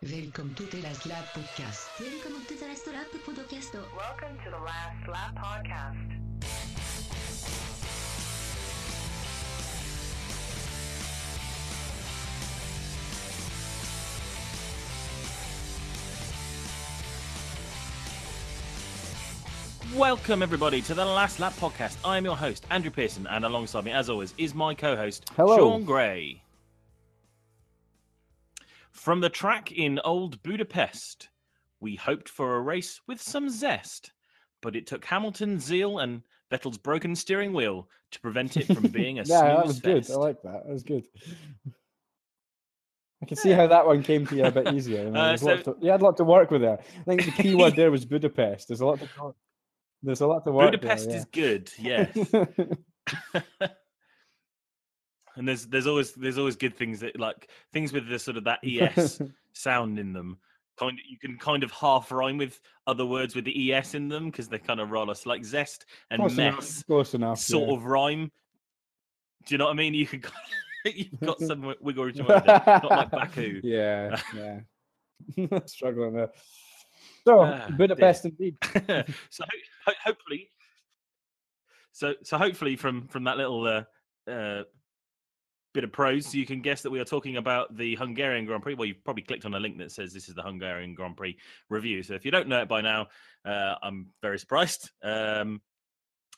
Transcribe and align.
Welcome 0.00 0.54
to 0.54 0.62
the 0.62 0.80
Last 0.80 1.06
Lap 1.06 1.24
Podcast. 1.34 1.88
Welcome 2.00 2.44
to 2.46 2.54
the 2.54 2.66
Last 2.66 2.86
Lap 2.86 3.06
Podcast. 3.26 3.74
Welcome 3.74 4.38
to 4.44 4.50
the 4.50 4.58
Last 4.58 5.08
Lap 5.08 5.34
Podcast. 5.36 5.98
Welcome, 19.96 20.44
everybody, 20.44 20.80
to 20.82 20.94
the 20.94 21.04
Last 21.04 21.40
Lap 21.40 21.54
Podcast. 21.54 21.96
I'm 22.04 22.24
your 22.24 22.36
host, 22.36 22.64
Andrew 22.70 22.92
Pearson, 22.92 23.26
and 23.26 23.44
alongside 23.44 23.84
me, 23.84 23.90
as 23.90 24.08
always, 24.08 24.32
is 24.38 24.54
my 24.54 24.74
co 24.74 24.94
host, 24.94 25.28
Hello. 25.34 25.56
Sean 25.56 25.82
Gray. 25.82 26.40
From 28.98 29.20
the 29.20 29.30
track 29.30 29.70
in 29.70 30.00
Old 30.04 30.42
Budapest, 30.42 31.28
we 31.78 31.94
hoped 31.94 32.28
for 32.28 32.56
a 32.56 32.60
race 32.60 33.00
with 33.06 33.22
some 33.22 33.48
zest, 33.48 34.10
but 34.60 34.74
it 34.74 34.88
took 34.88 35.04
Hamilton's 35.04 35.64
zeal 35.64 36.00
and 36.00 36.22
Vettel's 36.50 36.78
broken 36.78 37.14
steering 37.14 37.52
wheel 37.52 37.88
to 38.10 38.20
prevent 38.20 38.56
it 38.56 38.66
from 38.66 38.88
being 38.88 39.20
a 39.20 39.22
yeah, 39.24 39.54
that 39.54 39.66
was 39.66 39.78
good. 39.78 40.10
I 40.10 40.14
like 40.14 40.42
that. 40.42 40.64
That 40.64 40.72
was 40.72 40.82
good. 40.82 41.04
I 43.22 43.26
can 43.26 43.36
see 43.36 43.50
how 43.50 43.68
that 43.68 43.86
one 43.86 44.02
came 44.02 44.26
to 44.26 44.34
you 44.36 44.44
a 44.46 44.50
bit 44.50 44.74
easier. 44.74 45.04
You, 45.04 45.10
know, 45.10 45.20
Uh, 45.20 45.36
so- 45.36 45.56
to- 45.58 45.76
you 45.80 45.92
had 45.92 46.00
a 46.00 46.04
lot 46.04 46.16
to 46.16 46.24
work 46.24 46.50
with 46.50 46.62
there. 46.62 46.80
I 47.00 47.04
think 47.04 47.24
the 47.24 47.30
key 47.30 47.54
word 47.54 47.76
there 47.76 47.92
was 47.92 48.04
Budapest. 48.04 48.66
There's 48.66 48.80
a 48.80 48.86
lot 48.86 48.98
to 48.98 49.34
There's 50.02 50.22
a 50.22 50.26
lot 50.26 50.44
to 50.44 50.50
work. 50.50 50.72
Budapest 50.72 51.08
is 51.10 51.24
good, 51.26 51.70
yes. 51.78 52.08
And 55.38 55.48
there's 55.48 55.66
there's 55.66 55.86
always 55.86 56.12
there's 56.12 56.36
always 56.38 56.56
good 56.56 56.76
things 56.76 57.00
that 57.00 57.18
like 57.18 57.48
things 57.72 57.92
with 57.92 58.08
the 58.08 58.18
sort 58.18 58.36
of 58.36 58.44
that 58.44 58.58
es 58.64 59.20
sound 59.54 59.98
in 59.98 60.12
them 60.12 60.36
kind 60.78 60.92
of, 60.92 60.98
you 61.08 61.18
can 61.18 61.36
kind 61.38 61.62
of 61.64 61.70
half 61.72 62.12
rhyme 62.12 62.36
with 62.38 62.60
other 62.86 63.06
words 63.06 63.34
with 63.34 63.44
the 63.44 63.72
es 63.72 63.94
in 63.94 64.08
them 64.08 64.26
because 64.26 64.48
they 64.48 64.58
kind 64.58 64.80
of 64.80 64.90
roll 64.90 65.10
us 65.10 65.24
like 65.26 65.44
zest 65.44 65.86
and 66.10 66.20
Close 66.20 66.38
enough. 66.38 66.54
mess 66.56 66.82
Close 66.84 67.14
enough. 67.14 67.38
sort 67.38 67.68
yeah. 67.68 67.74
of 67.76 67.84
rhyme 67.84 68.30
do 69.46 69.54
you 69.54 69.58
know 69.58 69.64
what 69.66 69.70
i 69.70 69.74
mean 69.74 69.94
you 69.94 70.06
can 70.06 70.22
you've 70.84 71.18
got 71.20 71.38
some 71.50 71.60
wi- 71.62 71.76
wiggle 71.80 72.04
room 72.04 72.14
not 72.16 72.90
like 72.90 73.10
baku 73.10 73.60
Yeah, 73.64 74.20
yeah. 74.36 74.60
Struggling 75.66 76.14
there. 76.14 76.30
So 77.26 77.40
Ah. 77.42 77.68
Budapest 77.76 78.24
indeed. 78.26 78.56
so 79.30 79.44
ho- 79.84 79.92
hopefully 80.04 80.48
so 81.92 82.14
so 82.22 82.38
hopefully 82.38 82.76
from 82.76 83.08
from 83.08 83.24
that 83.24 83.36
little 83.36 83.66
uh, 83.66 84.30
uh 84.30 84.62
bit 85.78 85.84
of 85.84 85.92
prose. 85.92 86.34
You 86.34 86.44
can 86.44 86.60
guess 86.60 86.82
that 86.82 86.90
we 86.90 86.98
are 86.98 87.04
talking 87.04 87.36
about 87.36 87.76
the 87.76 87.94
hungarian 87.94 88.44
grand 88.46 88.64
prix. 88.64 88.74
Well 88.74 88.86
you've 88.86 89.04
probably 89.04 89.22
clicked 89.22 89.44
on 89.44 89.54
a 89.54 89.60
link 89.60 89.78
that 89.78 89.92
says 89.92 90.12
this 90.12 90.28
is 90.28 90.34
the 90.34 90.42
hungarian 90.42 90.92
grand 90.92 91.16
prix 91.16 91.36
review. 91.70 92.02
So 92.02 92.14
if 92.14 92.24
you 92.24 92.32
don't 92.32 92.48
know 92.48 92.62
it 92.62 92.68
by 92.68 92.80
now 92.80 93.06
uh 93.44 93.76
i'm 93.80 94.08
very 94.20 94.40
surprised. 94.40 94.90
Um 95.04 95.60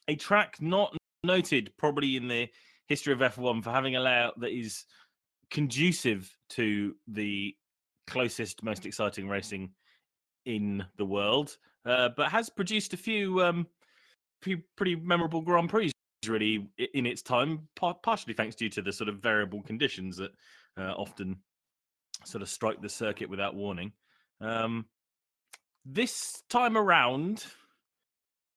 a 0.09 0.15
track 0.15 0.61
not 0.61 0.95
noted 1.25 1.73
probably 1.79 2.17
in 2.17 2.29
the 2.29 2.49
history 2.87 3.15
of 3.15 3.21
f1 3.21 3.65
for 3.65 3.71
having 3.71 3.97
a 3.97 4.01
layout 4.01 4.39
that 4.41 4.51
is 4.51 4.85
conducive 5.51 6.31
to 6.51 6.95
the 7.09 7.57
closest 8.07 8.63
most 8.63 8.85
exciting 8.85 9.27
racing 9.27 9.71
in 10.45 10.85
the 10.99 11.05
world, 11.07 11.57
uh, 11.87 12.11
but 12.15 12.31
has 12.31 12.51
produced 12.51 12.93
a 12.93 12.99
few 12.99 13.43
um, 13.43 13.67
few 14.43 14.61
pretty 14.77 14.97
memorable 14.97 15.41
Grand 15.41 15.71
Prix 15.71 15.93
really 16.29 16.69
in 16.95 17.07
its 17.07 17.23
time, 17.23 17.69
partially 18.03 18.35
thanks 18.35 18.57
due 18.57 18.69
to 18.71 18.83
the 18.83 18.93
sort 18.93 19.09
of 19.09 19.17
variable 19.17 19.63
conditions 19.63 20.17
that 20.19 20.33
uh, 20.79 20.93
often 20.97 21.37
sort 22.25 22.43
of 22.43 22.49
strike 22.49 22.81
the 22.83 22.89
circuit 22.89 23.31
without 23.31 23.55
warning. 23.55 23.93
Um, 24.41 24.87
this 25.85 26.43
time 26.51 26.77
around, 26.77 27.45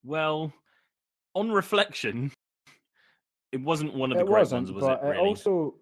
well, 0.04 0.52
on 1.34 1.52
reflection, 1.52 2.32
it 3.52 3.62
wasn't 3.62 3.94
one 3.94 4.12
of 4.12 4.18
the 4.18 4.24
it 4.26 4.28
great 4.28 4.52
ones, 4.52 4.72
was 4.72 4.84
but 4.84 5.02
it? 5.04 5.08
Really? 5.08 5.18
also 5.18 5.76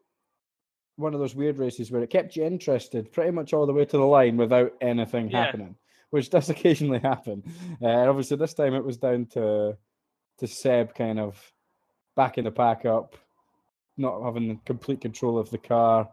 one 0.97 1.13
of 1.13 1.19
those 1.19 1.33
weird 1.35 1.57
races 1.57 1.89
where 1.89 2.03
it 2.03 2.09
kept 2.09 2.35
you 2.35 2.43
interested 2.43 3.11
pretty 3.11 3.31
much 3.31 3.53
all 3.53 3.65
the 3.65 3.73
way 3.73 3.85
to 3.85 3.97
the 3.97 4.03
line 4.05 4.37
without 4.37 4.73
anything 4.81 5.31
Yeah. 5.31 5.45
happening, 5.45 5.75
which 6.11 6.29
does 6.29 6.49
occasionally 6.51 6.99
happen. 6.99 7.43
Uh, 7.81 7.87
and 7.87 8.09
obviously, 8.09 8.37
this 8.37 8.53
time 8.53 8.75
it 8.75 8.85
was 8.85 8.97
down 8.97 9.25
to 9.33 9.77
to 10.37 10.47
Seb 10.47 10.95
kind 10.95 11.19
of 11.19 11.39
backing 12.21 12.43
the 12.43 12.51
pack 12.51 12.85
up, 12.85 13.15
not 13.97 14.21
having 14.21 14.61
complete 14.63 15.01
control 15.01 15.39
of 15.39 15.49
the 15.49 15.57
car. 15.57 16.07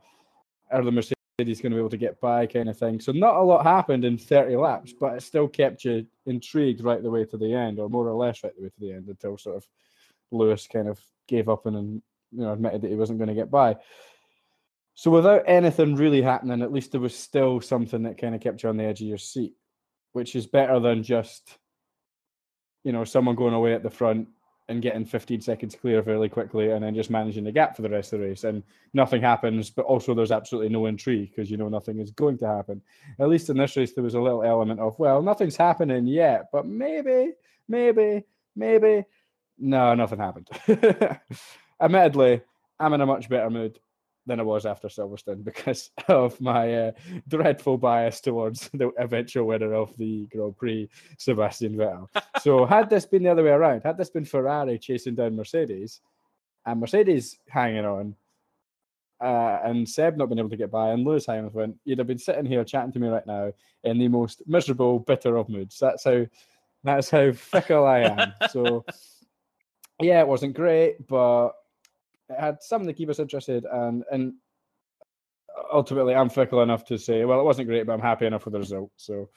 Are 0.70 0.82
the 0.82 0.91
Mercedes 0.91 1.60
going 1.60 1.70
to 1.70 1.76
be 1.76 1.80
able 1.80 1.91
to 1.91 1.98
get 1.98 2.19
by, 2.19 2.46
kind 2.46 2.70
of 2.70 2.78
thing? 2.78 2.98
So 2.98 3.12
not 3.12 3.36
a 3.36 3.42
lot 3.42 3.62
happened 3.62 4.06
in 4.06 4.16
30 4.16 4.56
laps, 4.56 4.94
but 4.98 5.16
it 5.16 5.22
still 5.22 5.48
kept 5.48 5.84
you 5.84 6.06
intrigued 6.24 6.82
right 6.82 7.02
the 7.02 7.10
way 7.10 7.26
to 7.26 7.36
the 7.36 7.52
end, 7.52 7.78
or 7.78 7.91
more 7.91 8.08
or 8.08 8.14
less 8.14 8.42
right 8.42 8.56
the 8.56 8.62
way 8.62 8.69
to 8.70 8.80
the 8.80 8.92
end, 8.92 9.08
until 9.08 9.36
sort 9.36 9.56
of 9.56 9.66
Lewis 10.30 10.66
kind 10.66 10.88
of 10.88 10.98
gave 11.26 11.50
up 11.50 11.66
and, 11.66 12.00
you 12.32 12.42
know 12.42 12.54
admitted 12.54 12.80
that 12.80 12.90
he 12.90 12.96
wasn't 12.96 13.19
going 13.19 13.28
to 13.28 13.34
get 13.34 13.50
by. 13.50 13.76
So 14.94 15.10
without 15.10 15.42
anything 15.46 15.94
really 15.94 16.22
happening, 16.22 16.62
at 16.62 16.72
least 16.72 16.92
there 16.92 17.02
was 17.02 17.14
still 17.14 17.60
something 17.60 18.04
that 18.04 18.19
kind 18.19 18.34
of 18.34 18.40
kept 18.40 18.62
you 18.62 18.70
on 18.70 18.78
the 18.78 18.84
edge 18.84 19.02
of 19.02 19.06
your 19.08 19.19
seat, 19.19 19.52
which 20.12 20.34
is 20.34 20.46
better 20.46 20.80
than 20.80 21.02
just 21.02 21.58
you 22.82 22.92
know 22.92 23.04
someone 23.04 23.36
going 23.36 23.52
away 23.52 23.75
at 23.75 23.82
the 23.82 23.90
front 23.90 24.28
and 24.69 24.83
getting 24.83 25.05
15 25.05 25.41
seconds 25.41 25.75
clear 25.75 26.03
fairly 26.03 26.29
quickly 26.29 26.71
and 26.71 26.84
then 26.84 26.95
just 26.95 27.11
managing 27.11 27.45
the 27.45 27.53
gap 27.53 27.75
for 27.75 27.83
the 27.83 27.89
rest 27.89 28.12
of 28.12 28.21
the 28.21 28.27
race. 28.27 28.45
And 28.45 28.62
nothing 28.93 29.23
happens 29.23 29.71
but 29.71 29.87
also 29.87 30.15
there's 30.15 30.33
absolutely 30.33 30.69
no 30.69 30.87
intrigue 30.87 31.31
because 31.31 31.51
you 31.51 31.56
know 31.56 31.69
nothing 31.69 32.01
is 32.01 32.11
going 32.11 32.39
to 32.39 32.47
happen. 32.47 32.83
At 33.19 33.29
least 33.29 33.51
in 33.51 33.56
this 33.56 33.77
race 33.77 33.95
there 33.95 34.05
was 34.05 34.15
a 34.15 34.21
little 34.21 34.43
element 34.43 34.81
of 34.81 34.99
well 34.99 35.23
nothing's 35.23 35.56
happening 35.56 36.06
yet 36.06 36.47
but 36.53 36.67
maybe 36.67 37.33
maybe 37.69 38.25
maybe. 38.55 39.05
No 39.59 39.95
nothing 39.95 40.19
happened. 40.19 40.49
Admittedly 41.81 42.43
i'm 42.81 42.93
in 42.93 43.00
a 43.00 43.06
much 43.06 43.29
better 43.29 43.50
mood 43.50 43.79
than 44.28 44.39
I 44.39 44.44
was 44.44 44.66
after 44.66 44.87
Silverstone 44.87 45.43
because 45.50 45.91
of 46.06 46.41
my 46.41 46.72
uh, 46.72 46.93
dreadful 47.27 47.78
bias 47.78 48.21
towards 48.21 48.69
the 48.72 48.93
eventual 48.99 49.47
winner 49.47 49.75
of 49.75 49.97
the 49.97 50.27
Grand 50.27 50.56
Prix, 50.56 50.89
Sebastian 51.16 51.77
Vettel. 51.77 52.09
so, 52.41 52.65
had 52.65 52.88
this 52.88 53.06
been 53.06 53.25
the 53.25 53.31
other 53.31 53.43
way 53.43 53.50
around, 53.50 53.83
had 53.83 53.99
this 53.99 54.11
been 54.11 54.25
Ferrari 54.25 54.78
chasing 54.78 55.17
down 55.17 55.34
Mercedes 55.34 56.00
and 56.67 56.78
Mercedes 56.78 57.38
hanging 57.49 57.84
on, 57.84 58.15
uh, 59.21 59.59
and 59.65 59.88
Seb 59.88 60.17
not 60.17 60.27
being 60.27 60.38
able 60.38 60.50
to 60.50 60.56
get 60.56 60.71
by, 60.71 60.91
and 60.91 61.05
Lewis 61.05 61.27
Hamilton, 61.27 61.78
you'd 61.84 61.99
have 61.99 62.06
been 62.06 62.19
sitting 62.19 62.47
here 62.47 62.65
chatting 62.65 62.93
to 62.93 63.00
me 63.00 63.09
right 63.09 63.27
now 63.27 63.53
in 63.83 63.99
the 63.99 64.09
most 64.09 64.43
miserable, 64.47 65.00
bitter 65.00 65.37
of 65.37 65.49
moods. 65.49 65.78
That's 65.81 66.05
how 66.05 66.27
that's 66.84 67.11
how 67.11 67.33
fickle 67.33 67.87
I 67.87 68.00
am. 68.00 68.33
So, 68.50 68.84
yeah, 70.00 70.21
it 70.21 70.28
wasn't 70.28 70.55
great, 70.55 71.06
but 71.09 71.50
it 72.28 72.39
had 72.39 72.62
something 72.62 72.87
to 72.87 72.94
keep 72.94 73.09
us 73.09 73.19
interested 73.19 73.65
and 73.71 74.05
and 74.11 74.34
ultimately 75.72 76.15
I'm 76.15 76.28
fickle 76.28 76.62
enough 76.62 76.84
to 76.87 76.99
say, 76.99 77.25
well, 77.25 77.41
it 77.41 77.44
wasn't 77.44 77.69
great, 77.69 77.87
but 77.87 77.93
I'm 77.93 78.00
happy 78.00 78.27
enough 78.27 78.44
with 78.44 78.53
the 78.53 78.61
result. 78.61 78.91
So 78.97 79.28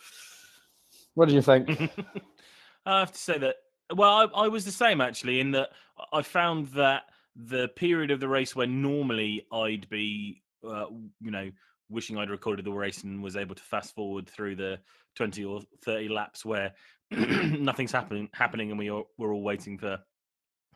what 1.16 1.28
do 1.28 1.36
you 1.36 1.42
think? 1.42 1.70
I 2.86 3.00
have 3.00 3.12
to 3.12 3.18
say 3.18 3.38
that. 3.38 3.56
Well, 3.96 4.10
I, 4.10 4.44
I 4.44 4.48
was 4.48 4.66
the 4.66 4.72
same 4.72 5.02
actually, 5.02 5.40
in 5.40 5.52
that 5.52 5.70
I 6.14 6.22
found 6.22 6.68
that 6.68 7.04
the 7.36 7.68
period 7.70 8.12
of 8.12 8.20
the 8.20 8.28
race 8.28 8.56
where 8.56 8.68
normally 8.68 9.46
I'd 9.52 9.90
be, 9.90 10.42
uh, 10.68 10.86
you 11.20 11.32
know, 11.32 11.52
wishing 11.90 12.18
I'd 12.18 12.30
recorded 12.30 12.66
the 12.66 12.72
race 12.72 13.04
and 13.04 13.22
was 13.22 13.36
able 13.36 13.56
to 13.56 13.64
fast 13.64 13.94
forward 13.94 14.30
through 14.30 14.56
the 14.56 14.80
twenty 15.16 15.44
or 15.44 15.62
thirty 15.84 16.08
laps 16.08 16.46
where 16.46 16.74
nothing's 17.12 17.92
happening, 17.92 18.30
happening, 18.34 18.70
and 18.70 18.80
we 18.80 18.90
are, 18.90 19.04
we're 19.18 19.34
all 19.34 19.44
waiting 19.44 19.78
for 19.78 20.00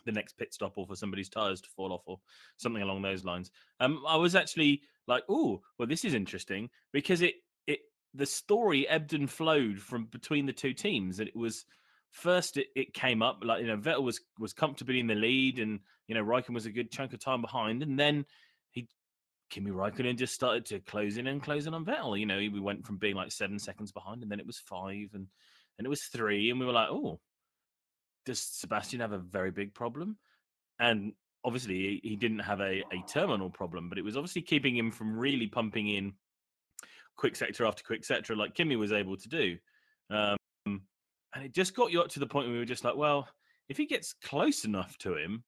the 0.05 0.11
next 0.11 0.37
pit 0.37 0.53
stop 0.53 0.73
or 0.77 0.85
for 0.85 0.95
somebody's 0.95 1.29
tires 1.29 1.61
to 1.61 1.69
fall 1.69 1.91
off 1.91 2.03
or 2.05 2.19
something 2.57 2.81
along 2.81 3.01
those 3.01 3.25
lines. 3.25 3.51
Um, 3.79 4.03
I 4.07 4.17
was 4.17 4.35
actually 4.35 4.81
like, 5.07 5.23
oh, 5.29 5.61
well, 5.77 5.87
this 5.87 6.05
is 6.05 6.13
interesting 6.13 6.69
because 6.91 7.21
it 7.21 7.35
it 7.67 7.79
the 8.13 8.25
story 8.25 8.87
ebbed 8.87 9.13
and 9.13 9.29
flowed 9.29 9.79
from 9.79 10.05
between 10.05 10.45
the 10.45 10.53
two 10.53 10.73
teams. 10.73 11.19
And 11.19 11.27
it 11.27 11.35
was 11.35 11.65
first 12.11 12.57
it, 12.57 12.67
it 12.75 12.93
came 12.93 13.21
up 13.21 13.43
like 13.43 13.61
you 13.61 13.67
know 13.67 13.77
Vettel 13.77 14.03
was 14.03 14.21
was 14.39 14.53
comfortably 14.53 14.99
in 14.99 15.07
the 15.07 15.15
lead, 15.15 15.59
and 15.59 15.79
you 16.07 16.15
know 16.15 16.23
Raikkonen 16.23 16.53
was 16.53 16.65
a 16.65 16.71
good 16.71 16.91
chunk 16.91 17.13
of 17.13 17.19
time 17.19 17.41
behind, 17.41 17.83
and 17.83 17.99
then 17.99 18.25
he 18.71 18.87
Kimi 19.49 19.71
Raikkonen 19.71 20.17
just 20.17 20.33
started 20.33 20.65
to 20.67 20.79
close 20.79 21.17
in 21.17 21.27
and 21.27 21.43
close 21.43 21.67
in 21.67 21.73
on 21.73 21.85
Vettel. 21.85 22.19
You 22.19 22.25
know, 22.25 22.37
we 22.37 22.59
went 22.59 22.85
from 22.85 22.97
being 22.97 23.15
like 23.15 23.31
seven 23.31 23.59
seconds 23.59 23.91
behind, 23.91 24.23
and 24.23 24.31
then 24.31 24.39
it 24.39 24.47
was 24.47 24.59
five, 24.59 25.09
and 25.13 25.27
and 25.77 25.85
it 25.85 25.89
was 25.89 26.03
three, 26.03 26.49
and 26.49 26.59
we 26.59 26.65
were 26.65 26.71
like, 26.71 26.89
oh, 26.89 27.19
does 28.25 28.39
Sebastian 28.39 28.99
have 28.99 29.11
a 29.11 29.17
very 29.17 29.51
big 29.51 29.73
problem? 29.73 30.17
And 30.79 31.13
obviously, 31.43 31.99
he, 32.03 32.15
didn't 32.15 32.39
have 32.39 32.59
a, 32.59 32.83
a 32.91 33.03
terminal 33.07 33.49
problem, 33.49 33.89
but 33.89 33.97
it 33.97 34.03
was 34.03 34.17
obviously 34.17 34.41
keeping 34.41 34.75
him 34.75 34.91
from 34.91 35.17
really 35.17 35.47
pumping 35.47 35.89
in 35.89 36.13
quick 37.17 37.35
sector 37.35 37.65
after 37.65 37.83
quick 37.83 38.03
sector 38.03 38.35
like 38.35 38.53
Kimi 38.53 38.75
was 38.75 38.91
able 38.91 39.15
to 39.15 39.29
do. 39.29 39.57
Um, 40.09 40.37
and 40.65 41.43
it 41.43 41.53
just 41.53 41.75
got 41.75 41.91
you 41.91 42.01
up 42.01 42.09
to 42.09 42.19
the 42.19 42.27
point 42.27 42.47
where 42.47 42.53
we 42.53 42.59
were 42.59 42.65
just 42.65 42.83
like, 42.83 42.95
well, 42.95 43.27
if 43.69 43.77
he 43.77 43.85
gets 43.85 44.13
close 44.23 44.65
enough 44.65 44.97
to 44.99 45.15
him, 45.15 45.43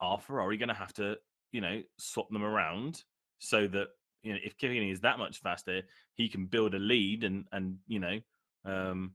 are 0.00 0.18
Ferrari 0.18 0.56
going 0.56 0.68
to 0.68 0.74
have 0.74 0.92
to, 0.94 1.16
you 1.52 1.60
know, 1.60 1.82
swap 1.98 2.30
them 2.30 2.42
around 2.42 3.02
so 3.38 3.66
that 3.66 3.88
you 4.22 4.32
know 4.32 4.38
if 4.44 4.56
Kimi 4.56 4.90
is 4.90 5.00
that 5.00 5.18
much 5.18 5.38
faster, 5.38 5.82
he 6.14 6.28
can 6.28 6.46
build 6.46 6.74
a 6.74 6.78
lead 6.78 7.24
and 7.24 7.44
and 7.52 7.78
you 7.86 7.98
know 7.98 8.18
um, 8.64 9.12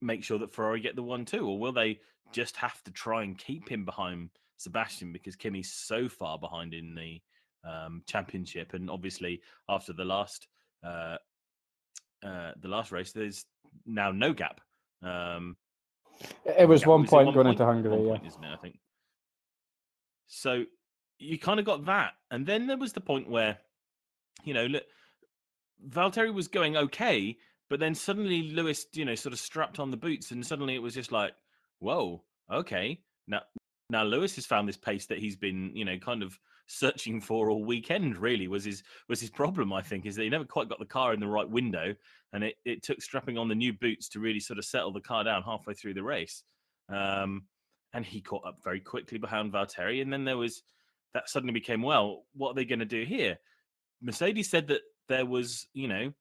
make 0.00 0.22
sure 0.24 0.38
that 0.38 0.52
Ferrari 0.52 0.80
get 0.80 0.96
the 0.96 1.02
one 1.02 1.24
too, 1.24 1.46
or 1.46 1.58
will 1.58 1.72
they 1.72 2.00
just 2.32 2.56
have 2.56 2.82
to 2.84 2.90
try 2.90 3.22
and 3.22 3.38
keep 3.38 3.68
him 3.68 3.84
behind 3.84 4.30
Sebastian 4.56 5.12
because 5.12 5.36
Kimi's 5.36 5.72
so 5.72 6.08
far 6.08 6.38
behind 6.38 6.74
in 6.74 6.94
the 6.94 7.20
um, 7.68 8.02
championship, 8.06 8.74
and 8.74 8.90
obviously 8.90 9.40
after 9.68 9.92
the 9.92 10.04
last 10.04 10.48
uh, 10.84 11.16
uh, 12.24 12.52
the 12.60 12.68
last 12.68 12.92
race, 12.92 13.12
there's 13.12 13.44
now 13.84 14.10
no 14.12 14.32
gap. 14.32 14.60
Um, 15.02 15.56
It 16.44 16.68
was 16.68 16.80
gap- 16.80 16.88
one 16.88 17.06
point 17.06 17.26
one 17.26 17.34
going 17.34 17.46
point? 17.46 17.54
into 17.60 17.64
Hungary, 17.66 17.96
One 17.98 18.20
yeah. 18.22 18.28
isn't 18.28 18.44
it? 18.44 18.52
I 18.52 18.56
think. 18.56 18.78
So 20.28 20.64
you 21.18 21.38
kind 21.38 21.60
of 21.60 21.66
got 21.66 21.84
that, 21.86 22.12
and 22.30 22.46
then 22.46 22.66
there 22.66 22.76
was 22.76 22.92
the 22.92 23.00
point 23.00 23.28
where, 23.28 23.58
you 24.44 24.54
know, 24.54 24.66
look, 24.66 24.84
Valtteri 25.88 26.32
was 26.32 26.48
going 26.48 26.76
okay, 26.76 27.36
but 27.68 27.80
then 27.80 27.94
suddenly 27.94 28.50
Lewis, 28.50 28.86
you 28.92 29.04
know, 29.04 29.14
sort 29.14 29.32
of 29.32 29.38
strapped 29.38 29.78
on 29.78 29.90
the 29.90 29.96
boots, 29.96 30.30
and 30.30 30.46
suddenly 30.46 30.74
it 30.74 30.82
was 30.82 30.94
just 30.94 31.12
like, 31.12 31.32
whoa, 31.80 32.22
okay, 32.52 33.00
now 33.26 33.40
now 33.90 34.04
Lewis 34.04 34.34
has 34.36 34.46
found 34.46 34.68
this 34.68 34.76
pace 34.76 35.06
that 35.06 35.18
he's 35.18 35.36
been, 35.36 35.72
you 35.74 35.84
know, 35.84 35.98
kind 35.98 36.22
of 36.22 36.38
searching 36.68 37.20
for 37.20 37.50
all 37.50 37.64
weekend. 37.64 38.16
Really 38.18 38.48
was 38.48 38.64
his 38.64 38.82
was 39.08 39.20
his 39.20 39.30
problem. 39.30 39.72
I 39.72 39.82
think 39.82 40.06
is 40.06 40.16
that 40.16 40.22
he 40.22 40.28
never 40.28 40.44
quite 40.44 40.68
got 40.68 40.78
the 40.78 40.84
car 40.84 41.12
in 41.12 41.20
the 41.20 41.26
right 41.26 41.48
window, 41.48 41.94
and 42.32 42.44
it 42.44 42.56
it 42.64 42.82
took 42.82 43.00
strapping 43.02 43.38
on 43.38 43.48
the 43.48 43.54
new 43.54 43.72
boots 43.72 44.08
to 44.10 44.20
really 44.20 44.40
sort 44.40 44.58
of 44.58 44.64
settle 44.64 44.92
the 44.92 45.00
car 45.00 45.24
down 45.24 45.42
halfway 45.42 45.74
through 45.74 45.94
the 45.94 46.02
race. 46.02 46.42
Um, 46.88 47.44
and 47.92 48.04
he 48.04 48.20
caught 48.20 48.46
up 48.46 48.58
very 48.62 48.80
quickly 48.80 49.18
behind 49.18 49.52
Valtteri, 49.52 50.02
and 50.02 50.12
then 50.12 50.24
there 50.24 50.36
was 50.36 50.62
that 51.14 51.28
suddenly 51.28 51.54
became 51.54 51.82
well, 51.82 52.24
what 52.34 52.50
are 52.50 52.54
they 52.54 52.64
going 52.64 52.80
to 52.80 52.84
do 52.84 53.04
here? 53.04 53.38
Mercedes 54.02 54.50
said 54.50 54.68
that 54.68 54.82
there 55.08 55.24
was, 55.24 55.66
you 55.72 55.88
know, 55.88 56.12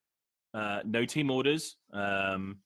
uh, 0.55 0.79
no 0.85 1.05
team 1.05 1.29
orders. 1.29 1.75
Um, 1.93 2.59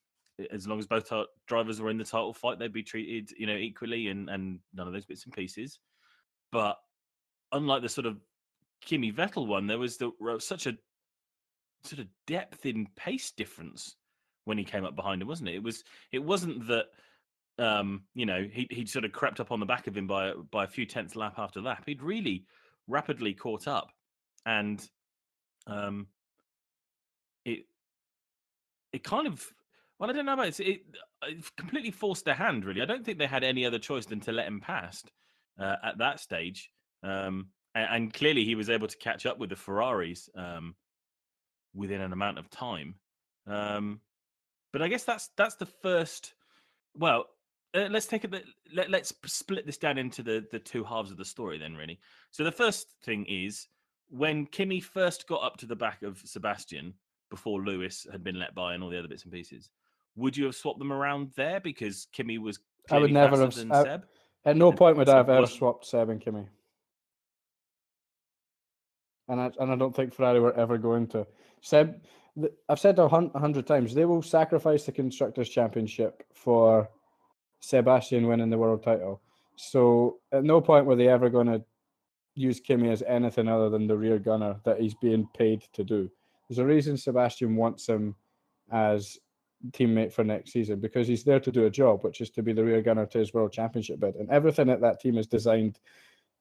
as 0.51 0.67
long 0.67 0.79
as 0.79 0.87
both 0.87 1.09
ti- 1.09 1.25
drivers 1.47 1.81
were 1.81 1.89
in 1.89 1.97
the 1.97 2.03
title 2.03 2.33
fight, 2.33 2.59
they'd 2.59 2.71
be 2.71 2.83
treated, 2.83 3.31
you 3.37 3.47
know, 3.47 3.55
equally, 3.55 4.07
and 4.07 4.29
and 4.29 4.59
none 4.73 4.87
of 4.87 4.93
those 4.93 5.05
bits 5.05 5.25
and 5.25 5.33
pieces. 5.33 5.79
But 6.51 6.77
unlike 7.51 7.81
the 7.81 7.89
sort 7.89 8.07
of 8.07 8.17
Kimi 8.81 9.11
Vettel 9.11 9.47
one, 9.47 9.67
there 9.67 9.79
was 9.79 9.97
the 9.97 10.11
such 10.39 10.67
a 10.67 10.77
sort 11.83 11.99
of 11.99 12.07
depth 12.27 12.65
in 12.65 12.87
pace 12.95 13.31
difference 13.31 13.95
when 14.45 14.57
he 14.57 14.63
came 14.63 14.85
up 14.85 14.95
behind 14.95 15.21
him, 15.21 15.27
wasn't 15.27 15.49
it? 15.49 15.55
It 15.55 15.63
was 15.63 15.83
it 16.11 16.23
wasn't 16.23 16.67
that 16.67 16.85
um, 17.57 18.03
you 18.13 18.25
know, 18.25 18.47
he 18.49 18.67
he 18.71 18.85
sort 18.85 19.05
of 19.05 19.11
crept 19.11 19.39
up 19.39 19.51
on 19.51 19.59
the 19.59 19.65
back 19.65 19.87
of 19.87 19.97
him 19.97 20.07
by 20.07 20.33
by 20.51 20.63
a 20.63 20.67
few 20.67 20.85
tenths 20.85 21.15
lap 21.15 21.35
after 21.37 21.59
lap. 21.59 21.83
He'd 21.85 22.01
really 22.01 22.45
rapidly 22.87 23.33
caught 23.33 23.67
up, 23.67 23.89
and 24.45 24.81
um, 25.67 26.07
it 28.93 29.03
kind 29.03 29.27
of 29.27 29.45
well, 29.99 30.09
I 30.09 30.13
don't 30.13 30.25
know 30.25 30.33
about 30.33 30.47
it. 30.47 30.59
It, 30.61 30.81
it 31.23 31.55
completely 31.57 31.91
forced 31.91 32.23
their 32.23 32.33
hand. 32.35 32.63
Really, 32.63 32.81
I 32.81 32.85
don't 32.85 33.05
think 33.05 33.17
they 33.17 33.27
had 33.27 33.43
any 33.43 33.65
other 33.65 33.79
choice 33.79 34.05
than 34.05 34.21
to 34.21 34.31
let 34.31 34.47
him 34.47 34.61
past 34.61 35.11
uh, 35.59 35.75
at 35.83 35.97
that 35.97 36.21
stage. 36.21 36.71
Um, 37.03 37.47
and, 37.75 37.87
and 37.91 38.13
clearly, 38.13 38.45
he 38.45 38.55
was 38.55 38.69
able 38.69 38.87
to 38.87 38.97
catch 38.97 39.25
up 39.25 39.37
with 39.37 39.49
the 39.49 39.57
Ferraris 39.57 40.29
um, 40.35 40.75
within 41.75 42.01
an 42.01 42.13
amount 42.13 42.39
of 42.39 42.49
time. 42.49 42.95
Um, 43.45 43.99
but 44.71 44.81
I 44.81 44.87
guess 44.87 45.03
that's 45.03 45.29
that's 45.35 45.55
the 45.55 45.65
first. 45.65 46.33
Well, 46.95 47.25
uh, 47.75 47.87
let's 47.91 48.05
take 48.05 48.23
it. 48.23 48.33
Let, 48.73 48.89
let's 48.89 49.13
split 49.25 49.65
this 49.65 49.77
down 49.77 49.97
into 49.97 50.23
the 50.23 50.45
the 50.49 50.59
two 50.59 50.85
halves 50.85 51.11
of 51.11 51.17
the 51.17 51.25
story. 51.25 51.57
Then, 51.57 51.75
really. 51.75 51.99
So 52.31 52.45
the 52.45 52.51
first 52.53 52.87
thing 53.03 53.25
is 53.27 53.67
when 54.09 54.45
Kimi 54.45 54.79
first 54.79 55.27
got 55.27 55.43
up 55.43 55.57
to 55.57 55.65
the 55.65 55.75
back 55.75 56.03
of 56.03 56.21
Sebastian 56.23 56.93
before 57.29 57.61
Lewis 57.61 58.07
had 58.11 58.23
been 58.23 58.39
let 58.39 58.55
by 58.55 58.73
and 58.73 58.83
all 58.83 58.89
the 58.89 58.99
other 58.99 59.07
bits 59.07 59.23
and 59.23 59.31
pieces. 59.31 59.69
Would 60.15 60.35
you 60.35 60.45
have 60.45 60.55
swapped 60.55 60.79
them 60.79 60.91
around 60.91 61.31
there 61.35 61.59
because 61.59 62.07
Kimi 62.11 62.37
was? 62.37 62.59
I 62.91 62.97
would 62.99 63.11
never 63.11 63.39
have 63.39 63.55
Than 63.55 63.71
I- 63.71 63.83
Seb? 63.83 64.05
At 64.45 64.55
no 64.57 64.69
And 64.69 64.77
point 64.77 64.97
would 64.97 65.09
I 65.09 65.17
have 65.17 65.29
ever 65.29 65.45
swapped 65.45 65.85
Seb 65.85 66.09
and 66.09 66.21
Kimi. 66.21 66.47
And 69.27 69.39
I, 69.39 69.51
and 69.59 69.71
I 69.71 69.75
don't 69.75 69.95
think 69.95 70.13
Ferrari 70.13 70.39
were 70.39 70.53
ever 70.55 70.77
going 70.77 71.07
to. 71.07 71.27
Seb, 71.61 72.01
I've 72.67 72.79
said 72.79 72.97
a 72.99 73.03
a 73.03 73.39
hundred 73.39 73.67
times, 73.67 73.93
they 73.93 74.05
will 74.05 74.21
sacrifice 74.21 74.85
the 74.85 74.91
Constructors' 74.91 75.49
Championship 75.49 76.23
for 76.33 76.89
Sebastian 77.59 78.27
winning 78.27 78.49
the 78.49 78.57
world 78.57 78.81
title. 78.81 79.21
So 79.55 80.19
at 80.31 80.43
no 80.43 80.61
point 80.61 80.85
were 80.85 80.95
they 80.95 81.09
ever 81.09 81.29
going 81.29 81.47
to 81.47 81.61
use 82.33 82.59
Kimi 82.59 82.89
as 82.89 83.03
anything 83.03 83.47
other 83.49 83.69
than 83.69 83.87
the 83.87 83.97
rear 83.97 84.17
gunner 84.17 84.59
that 84.63 84.79
he's 84.79 84.95
being 84.95 85.27
paid 85.37 85.63
to 85.73 85.83
do. 85.83 86.09
There's 86.49 86.59
a 86.59 86.65
reason 86.65 86.97
Sebastian 86.97 87.55
wants 87.55 87.87
him 87.87 88.15
as 88.71 89.19
teammate 89.71 90.13
for 90.13 90.23
next 90.23 90.51
season 90.51 90.79
because 90.79 91.07
he's 91.07 91.23
there 91.23 91.39
to 91.39 91.51
do 91.51 91.65
a 91.65 91.69
job, 91.69 92.03
which 92.03 92.21
is 92.21 92.29
to 92.31 92.41
be 92.41 92.53
the 92.53 92.63
rear 92.63 92.81
gunner 92.81 93.05
to 93.05 93.19
his 93.19 93.33
world 93.33 93.51
championship 93.51 93.99
bid, 93.99 94.15
and 94.15 94.29
everything 94.29 94.69
at 94.69 94.81
that 94.81 94.99
team 94.99 95.17
is 95.17 95.27
designed 95.27 95.79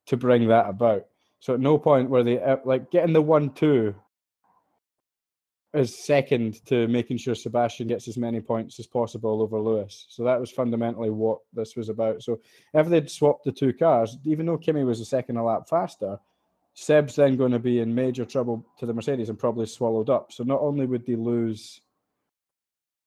to 0.07 0.17
bring 0.17 0.49
that 0.49 0.69
about. 0.69 1.07
So 1.41 1.55
at 1.55 1.61
no 1.61 1.79
point 1.79 2.11
were 2.11 2.23
they 2.23 2.41
uh, 2.41 2.57
like 2.65 2.91
getting 2.91 3.13
the 3.13 3.23
one-two 3.23 3.95
is 5.75 6.03
second 6.03 6.65
to 6.67 6.89
making 6.89 7.19
sure 7.19 7.35
Sebastian 7.35 7.89
gets 7.89 8.09
as 8.09 8.17
many 8.17 8.41
points 8.41 8.81
as 8.81 8.87
possible 8.87 9.43
over 9.43 9.61
Lewis. 9.61 10.07
So 10.09 10.25
that 10.25 10.41
was 10.41 10.51
fundamentally 10.51 11.11
what 11.11 11.41
this 11.53 11.77
was 11.77 11.91
about. 11.91 12.23
So 12.23 12.41
if 12.73 12.89
they'd 12.89 13.11
swapped 13.11 13.45
the 13.45 13.53
two 13.53 13.75
cars, 13.75 14.17
even 14.25 14.47
though 14.47 14.57
Kimi 14.57 14.85
was 14.85 15.01
a 15.01 15.05
second 15.05 15.37
a 15.37 15.45
lap 15.45 15.69
faster, 15.69 16.19
Seb's 16.81 17.17
then 17.17 17.37
going 17.37 17.51
to 17.51 17.59
be 17.59 17.81
in 17.81 17.93
major 17.93 18.25
trouble 18.25 18.65
to 18.79 18.87
the 18.87 18.95
Mercedes 18.95 19.29
and 19.29 19.39
probably 19.39 19.67
swallowed 19.67 20.09
up. 20.09 20.31
So 20.31 20.45
not 20.45 20.61
only 20.61 20.87
would 20.87 21.05
they 21.05 21.17
lose 21.17 21.81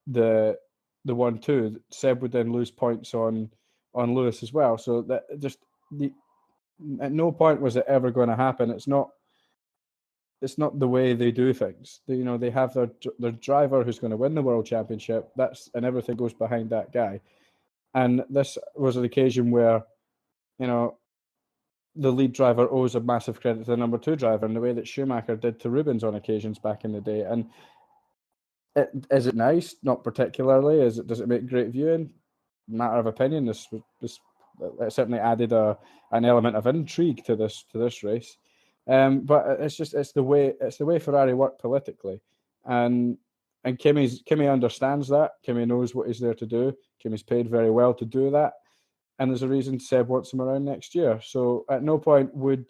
the 0.08 0.58
the 1.06 1.16
one 1.16 1.40
two, 1.40 1.80
Seb 1.90 2.22
would 2.22 2.34
then 2.34 2.52
lose 2.52 2.70
points 2.70 3.14
on 3.14 3.50
on 3.96 4.14
Lewis 4.14 4.44
as 4.44 4.52
well. 4.52 4.78
So 4.78 5.04
that 5.04 5.24
just 5.40 5.60
the 5.90 6.12
at 7.00 7.14
no 7.14 7.32
point 7.32 7.62
was 7.62 7.78
it 7.78 7.86
ever 7.88 8.12
going 8.12 8.28
to 8.28 8.36
happen. 8.36 8.72
It's 8.72 8.90
not 8.90 9.12
it's 10.42 10.58
not 10.58 10.78
the 10.78 10.88
way 10.90 11.14
they 11.14 11.32
do 11.32 11.54
things. 11.54 12.02
They, 12.10 12.16
you 12.16 12.26
know, 12.26 12.38
they 12.38 12.50
have 12.50 12.74
their 12.74 12.92
their 13.20 13.32
driver 13.32 13.86
who's 13.86 14.00
going 14.00 14.12
to 14.12 14.18
win 14.18 14.36
the 14.36 14.42
world 14.42 14.66
championship. 14.66 15.30
That's 15.38 15.70
and 15.74 15.86
everything 15.86 16.18
goes 16.18 16.34
behind 16.34 16.72
that 16.72 16.92
guy. 16.92 17.22
And 17.94 18.26
this 18.30 18.58
was 18.76 18.98
an 18.98 19.06
occasion 19.06 19.50
where, 19.50 19.86
you 20.60 20.68
know, 20.68 20.98
the 21.96 22.12
lead 22.12 22.34
driver 22.34 22.70
owes 22.70 22.96
a 22.96 23.00
massive 23.00 23.42
credit 23.42 23.66
to 23.66 23.72
the 23.72 23.78
number 23.78 23.98
two 23.98 24.16
driver 24.16 24.46
in 24.46 24.54
the 24.54 24.62
way 24.62 24.74
that 24.74 24.88
Schumacher 24.88 25.36
did 25.36 25.60
to 25.60 25.70
Rubens 25.70 26.04
on 26.04 26.16
occasions 26.16 26.58
back 26.58 26.86
in 26.86 26.94
the 26.94 27.02
day. 27.02 27.22
And 27.22 27.50
it, 28.76 28.90
is 29.10 29.28
it 29.28 29.36
nice? 29.36 29.76
Not 29.84 30.04
particularly. 30.04 30.80
Is 30.80 31.00
it? 31.00 31.08
Does 31.08 31.20
it 31.20 31.28
make 31.28 31.48
great 31.48 31.70
viewing? 31.70 32.14
Matter 32.68 32.98
of 32.98 33.06
opinion. 33.06 33.46
This 33.46 33.68
this 34.02 34.20
it 34.80 34.94
certainly 34.94 35.20
added 35.20 35.52
a 35.52 35.78
an 36.12 36.26
element 36.26 36.56
of 36.56 36.68
intrigue 36.68 37.24
to 37.26 37.36
this 37.36 37.66
to 37.72 37.78
this 37.78 38.04
race. 38.04 38.38
Um, 38.88 39.22
but 39.22 39.58
it's 39.60 39.76
just 39.76 39.94
it's 39.94 40.14
the 40.14 40.24
way 40.24 40.54
it's 40.62 40.78
the 40.78 40.86
way 40.86 41.00
Ferrari 41.00 41.34
work 41.34 41.60
politically, 41.60 42.22
and 42.66 43.18
and 43.64 43.78
Kimi's 43.78 44.22
Kimi 44.26 44.48
understands 44.48 45.08
that. 45.10 45.32
Kimi 45.44 45.66
knows 45.66 45.94
what 45.94 46.08
he's 46.08 46.20
there 46.20 46.34
to 46.34 46.46
do. 46.46 46.74
Kimi's 47.02 47.24
paid 47.24 47.50
very 47.50 47.70
well 47.70 47.94
to 47.96 48.06
do 48.06 48.32
that, 48.32 48.54
and 49.22 49.30
there's 49.30 49.44
a 49.44 49.48
reason 49.48 49.80
Seb 49.80 50.08
wants 50.08 50.34
him 50.34 50.42
around 50.42 50.66
next 50.66 50.96
year. 50.96 51.22
So 51.24 51.64
at 51.70 51.84
no 51.84 52.00
point 52.00 52.34
would 52.34 52.66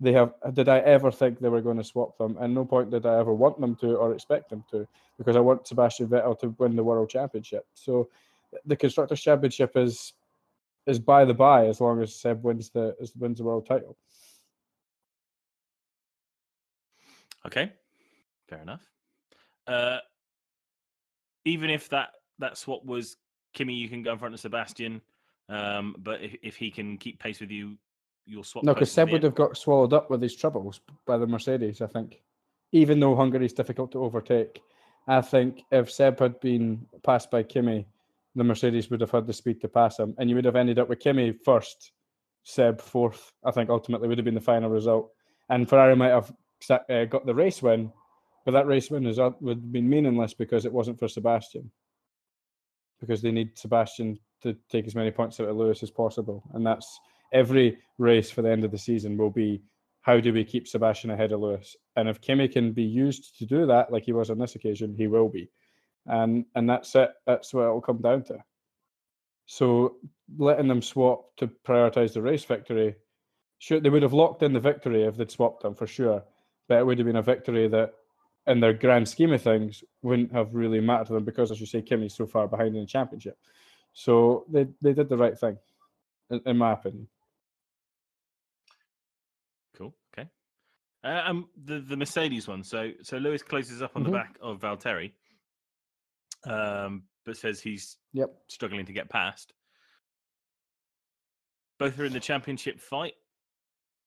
they 0.00 0.12
have 0.12 0.34
did 0.52 0.68
I 0.68 0.80
ever 0.80 1.10
think 1.10 1.40
they 1.40 1.48
were 1.48 1.62
going 1.62 1.78
to 1.78 1.84
swap 1.84 2.18
them, 2.18 2.36
and 2.38 2.54
no 2.54 2.66
point 2.66 2.90
did 2.90 3.06
I 3.06 3.18
ever 3.18 3.32
want 3.32 3.58
them 3.58 3.74
to 3.76 3.94
or 3.94 4.12
expect 4.12 4.50
them 4.50 4.64
to, 4.70 4.86
because 5.16 5.34
I 5.34 5.40
want 5.40 5.66
Sebastian 5.66 6.08
Vettel 6.08 6.38
to 6.40 6.54
win 6.58 6.76
the 6.76 6.84
world 6.84 7.08
championship. 7.08 7.64
So 7.72 8.10
the 8.66 8.76
constructors 8.76 9.22
championship 9.22 9.78
is 9.78 10.12
is 10.86 10.98
by 10.98 11.24
the 11.24 11.32
by 11.32 11.68
as 11.68 11.80
long 11.80 12.02
as 12.02 12.14
Seb 12.14 12.44
wins 12.44 12.68
the 12.68 12.94
wins 13.18 13.38
the 13.38 13.44
world 13.44 13.64
title. 13.64 13.96
Okay, 17.46 17.72
fair 18.46 18.60
enough. 18.60 18.86
Uh, 19.66 20.00
even 21.46 21.70
if 21.70 21.88
that 21.88 22.10
that 22.40 22.58
swap 22.58 22.84
was 22.84 23.16
Kimi, 23.54 23.72
you 23.72 23.88
can 23.88 24.02
go 24.02 24.12
in 24.12 24.18
front 24.18 24.34
of 24.34 24.40
Sebastian. 24.40 25.00
Um, 25.48 25.96
but 25.98 26.22
if, 26.22 26.36
if 26.42 26.56
he 26.56 26.70
can 26.70 26.96
keep 26.96 27.18
pace 27.18 27.40
with 27.40 27.50
you, 27.50 27.76
you'll 28.26 28.44
swap. 28.44 28.64
No, 28.64 28.72
because 28.72 28.90
Seb 28.90 29.10
would 29.10 29.22
have 29.22 29.34
got 29.34 29.56
swallowed 29.56 29.92
up 29.92 30.10
with 30.10 30.22
his 30.22 30.36
troubles 30.36 30.80
by 31.06 31.18
the 31.18 31.26
Mercedes, 31.26 31.82
I 31.82 31.86
think. 31.86 32.22
Even 32.72 32.98
though 32.98 33.14
Hungary 33.14 33.46
is 33.46 33.52
difficult 33.52 33.92
to 33.92 34.02
overtake, 34.02 34.60
I 35.06 35.20
think 35.20 35.62
if 35.70 35.90
Seb 35.90 36.18
had 36.18 36.40
been 36.40 36.86
passed 37.02 37.30
by 37.30 37.42
Kimi, 37.42 37.86
the 38.34 38.44
Mercedes 38.44 38.90
would 38.90 39.00
have 39.00 39.10
had 39.10 39.26
the 39.26 39.32
speed 39.32 39.60
to 39.60 39.68
pass 39.68 39.98
him, 39.98 40.14
and 40.18 40.28
you 40.28 40.36
would 40.36 40.46
have 40.46 40.56
ended 40.56 40.78
up 40.78 40.88
with 40.88 41.00
Kimi 41.00 41.32
first, 41.44 41.92
Seb 42.42 42.80
fourth. 42.80 43.32
I 43.44 43.50
think 43.50 43.70
ultimately 43.70 44.08
would 44.08 44.18
have 44.18 44.24
been 44.24 44.34
the 44.34 44.40
final 44.40 44.70
result, 44.70 45.12
and 45.50 45.68
Ferrari 45.68 45.94
might 45.94 46.08
have 46.08 46.32
uh, 46.70 47.04
got 47.04 47.26
the 47.26 47.34
race 47.34 47.62
win, 47.62 47.92
but 48.44 48.52
that 48.52 48.66
race 48.66 48.90
win 48.90 49.06
is, 49.06 49.18
would 49.18 49.58
have 49.58 49.72
been 49.72 49.88
meaningless 49.88 50.34
because 50.34 50.64
it 50.64 50.72
wasn't 50.72 50.98
for 50.98 51.08
Sebastian. 51.08 51.70
Because 53.00 53.20
they 53.20 53.30
need 53.32 53.58
Sebastian 53.58 54.18
to 54.44 54.56
take 54.70 54.86
as 54.86 54.94
many 54.94 55.10
points 55.10 55.40
out 55.40 55.48
of 55.48 55.56
Lewis 55.56 55.82
as 55.82 55.90
possible, 55.90 56.42
and 56.54 56.64
that's 56.64 57.00
every 57.32 57.78
race 57.98 58.30
for 58.30 58.42
the 58.42 58.50
end 58.50 58.64
of 58.64 58.70
the 58.70 58.78
season 58.78 59.16
will 59.16 59.30
be 59.30 59.60
how 60.02 60.20
do 60.20 60.32
we 60.32 60.44
keep 60.44 60.68
Sebastian 60.68 61.10
ahead 61.10 61.32
of 61.32 61.40
Lewis? 61.40 61.76
And 61.96 62.08
if 62.08 62.20
Kimi 62.20 62.46
can 62.46 62.72
be 62.72 62.82
used 62.82 63.38
to 63.38 63.46
do 63.46 63.66
that, 63.66 63.90
like 63.90 64.04
he 64.04 64.12
was 64.12 64.30
on 64.30 64.38
this 64.38 64.54
occasion, 64.54 64.94
he 64.94 65.06
will 65.06 65.28
be. 65.28 65.50
And 66.06 66.44
and 66.54 66.68
that's 66.68 66.94
it. 66.94 67.10
That's 67.26 67.52
what 67.54 67.62
it'll 67.62 67.80
come 67.80 68.02
down 68.02 68.22
to. 68.24 68.38
So 69.46 69.96
letting 70.38 70.68
them 70.68 70.82
swap 70.82 71.34
to 71.38 71.48
prioritize 71.48 72.12
the 72.12 72.22
race 72.22 72.44
victory, 72.44 72.96
sure 73.58 73.80
they 73.80 73.88
would 73.88 74.02
have 74.02 74.12
locked 74.12 74.42
in 74.42 74.52
the 74.52 74.60
victory 74.60 75.04
if 75.04 75.16
they'd 75.16 75.30
swapped 75.30 75.62
them 75.62 75.74
for 75.74 75.86
sure. 75.86 76.22
But 76.68 76.78
it 76.78 76.86
would 76.86 76.98
have 76.98 77.06
been 77.06 77.16
a 77.16 77.22
victory 77.22 77.68
that, 77.68 77.92
in 78.46 78.60
their 78.60 78.72
grand 78.74 79.08
scheme 79.08 79.32
of 79.32 79.42
things, 79.42 79.82
wouldn't 80.02 80.32
have 80.32 80.54
really 80.54 80.80
mattered 80.80 81.08
to 81.08 81.12
them 81.14 81.24
because, 81.24 81.50
as 81.50 81.60
you 81.60 81.66
say, 81.66 81.82
Kimi's 81.82 82.14
so 82.14 82.26
far 82.26 82.46
behind 82.46 82.74
in 82.74 82.82
the 82.82 82.86
championship. 82.86 83.38
So 83.94 84.44
they 84.50 84.66
they 84.82 84.92
did 84.92 85.08
the 85.08 85.16
right 85.16 85.38
thing, 85.38 85.56
in, 86.30 86.40
in 86.46 86.58
my 86.58 86.72
opinion. 86.72 87.08
Cool. 89.76 89.94
Okay. 90.12 90.28
Uh, 91.02 91.22
um, 91.24 91.48
the 91.64 91.80
the 91.80 91.96
Mercedes 91.96 92.46
one. 92.48 92.64
So 92.64 92.90
so 93.02 93.16
Lewis 93.18 93.42
closes 93.42 93.80
up 93.82 93.92
on 93.96 94.02
Mhm. 94.02 94.06
the 94.06 94.12
back 94.12 94.36
of 94.42 94.60
Valtteri, 94.60 95.12
um, 96.44 97.04
but 97.24 97.36
says 97.36 97.60
he's 97.60 97.96
Yep. 98.12 98.30
struggling 98.48 98.84
to 98.86 98.92
get 98.92 99.08
past. 99.08 99.52
Both 101.78 101.98
are 101.98 102.04
in 102.04 102.12
the 102.12 102.20
championship 102.20 102.80
fight. 102.80 103.14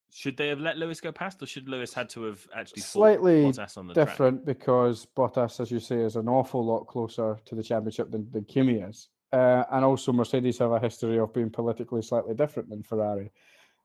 Should 0.10 0.38
they 0.38 0.48
have 0.48 0.60
let 0.62 0.78
Lewis 0.78 1.02
go 1.02 1.12
past, 1.12 1.42
or 1.44 1.46
should 1.46 1.68
Lewis 1.68 1.94
had 1.94 2.10
to 2.12 2.24
have 2.24 2.48
actually 2.54 2.82
Slightly 2.82 3.52
the 3.52 3.54
track? 3.54 3.94
different 3.94 4.46
because 4.46 5.06
Bottas, 5.18 5.60
as 5.60 5.70
you 5.70 5.80
say, 5.82 5.98
is 5.98 6.16
an 6.16 6.30
awful 6.30 6.66
lot 6.66 6.88
closer 6.88 7.38
to 7.46 7.56
the 7.56 7.64
championship 7.64 8.10
than, 8.10 8.32
than 8.32 8.46
Kimi 8.46 8.76
is. 8.80 9.10
Uh, 9.32 9.64
and 9.72 9.84
also, 9.84 10.14
Mercedes 10.14 10.58
have 10.60 10.72
a 10.72 10.80
history 10.80 11.20
of 11.20 11.34
being 11.34 11.50
politically 11.50 12.02
slightly 12.02 12.34
different 12.34 12.70
than 12.70 12.84
Ferrari, 12.84 13.32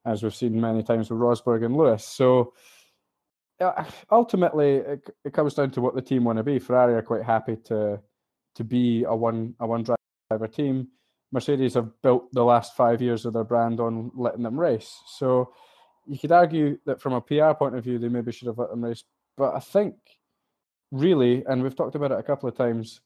as 0.05 0.23
we've 0.23 0.35
seen 0.35 0.61
many 0.61 0.83
times 0.83 1.11
with 1.11 1.19
Rosberg 1.19 1.65
and 1.65 1.77
Lewis. 1.77 2.05
So 2.05 2.55
uh, 3.61 3.85
ultimately, 4.11 4.77
it, 4.77 5.11
it 5.25 5.33
comes 5.33 5.55
down 5.55 5.71
to 5.73 5.81
what 5.81 5.95
the 5.95 6.03
team 6.03 6.25
want 6.25 6.39
to 6.39 6.43
be. 6.43 6.59
Ferrari 6.59 6.95
are 6.95 7.03
quite 7.03 7.25
happy 7.25 7.57
to 7.65 8.01
to 8.55 8.65
be 8.65 9.05
a 9.05 9.15
one 9.15 9.55
a 9.61 9.67
one 9.67 9.83
driver 9.83 10.49
team. 10.49 10.89
Mercedes 11.33 11.75
have 11.75 11.91
built 12.03 12.33
the 12.33 12.45
last 12.45 12.77
five 12.77 13.01
years 13.01 13.25
of 13.25 13.33
their 13.33 13.45
brand 13.45 13.81
on 13.81 14.11
letting 14.15 14.43
them 14.43 14.61
race. 14.61 15.01
So 15.07 15.55
you 16.07 16.19
could 16.19 16.33
argue 16.33 16.79
that 16.85 17.01
from 17.01 17.15
a 17.15 17.21
PR 17.21 17.53
point 17.53 17.75
of 17.75 17.85
view, 17.85 17.99
they 17.99 18.09
maybe 18.09 18.33
should 18.33 18.49
have 18.49 18.59
let 18.59 18.71
them 18.71 18.85
race. 18.85 19.05
But 19.37 19.55
I 19.55 19.61
think, 19.61 19.95
really, 20.91 21.43
and 21.47 21.63
we've 21.63 21.77
talked 21.77 21.95
about 21.95 22.13
it 22.13 22.19
a 22.19 22.23
couple 22.23 22.49
of 22.49 22.57
times, 22.57 23.01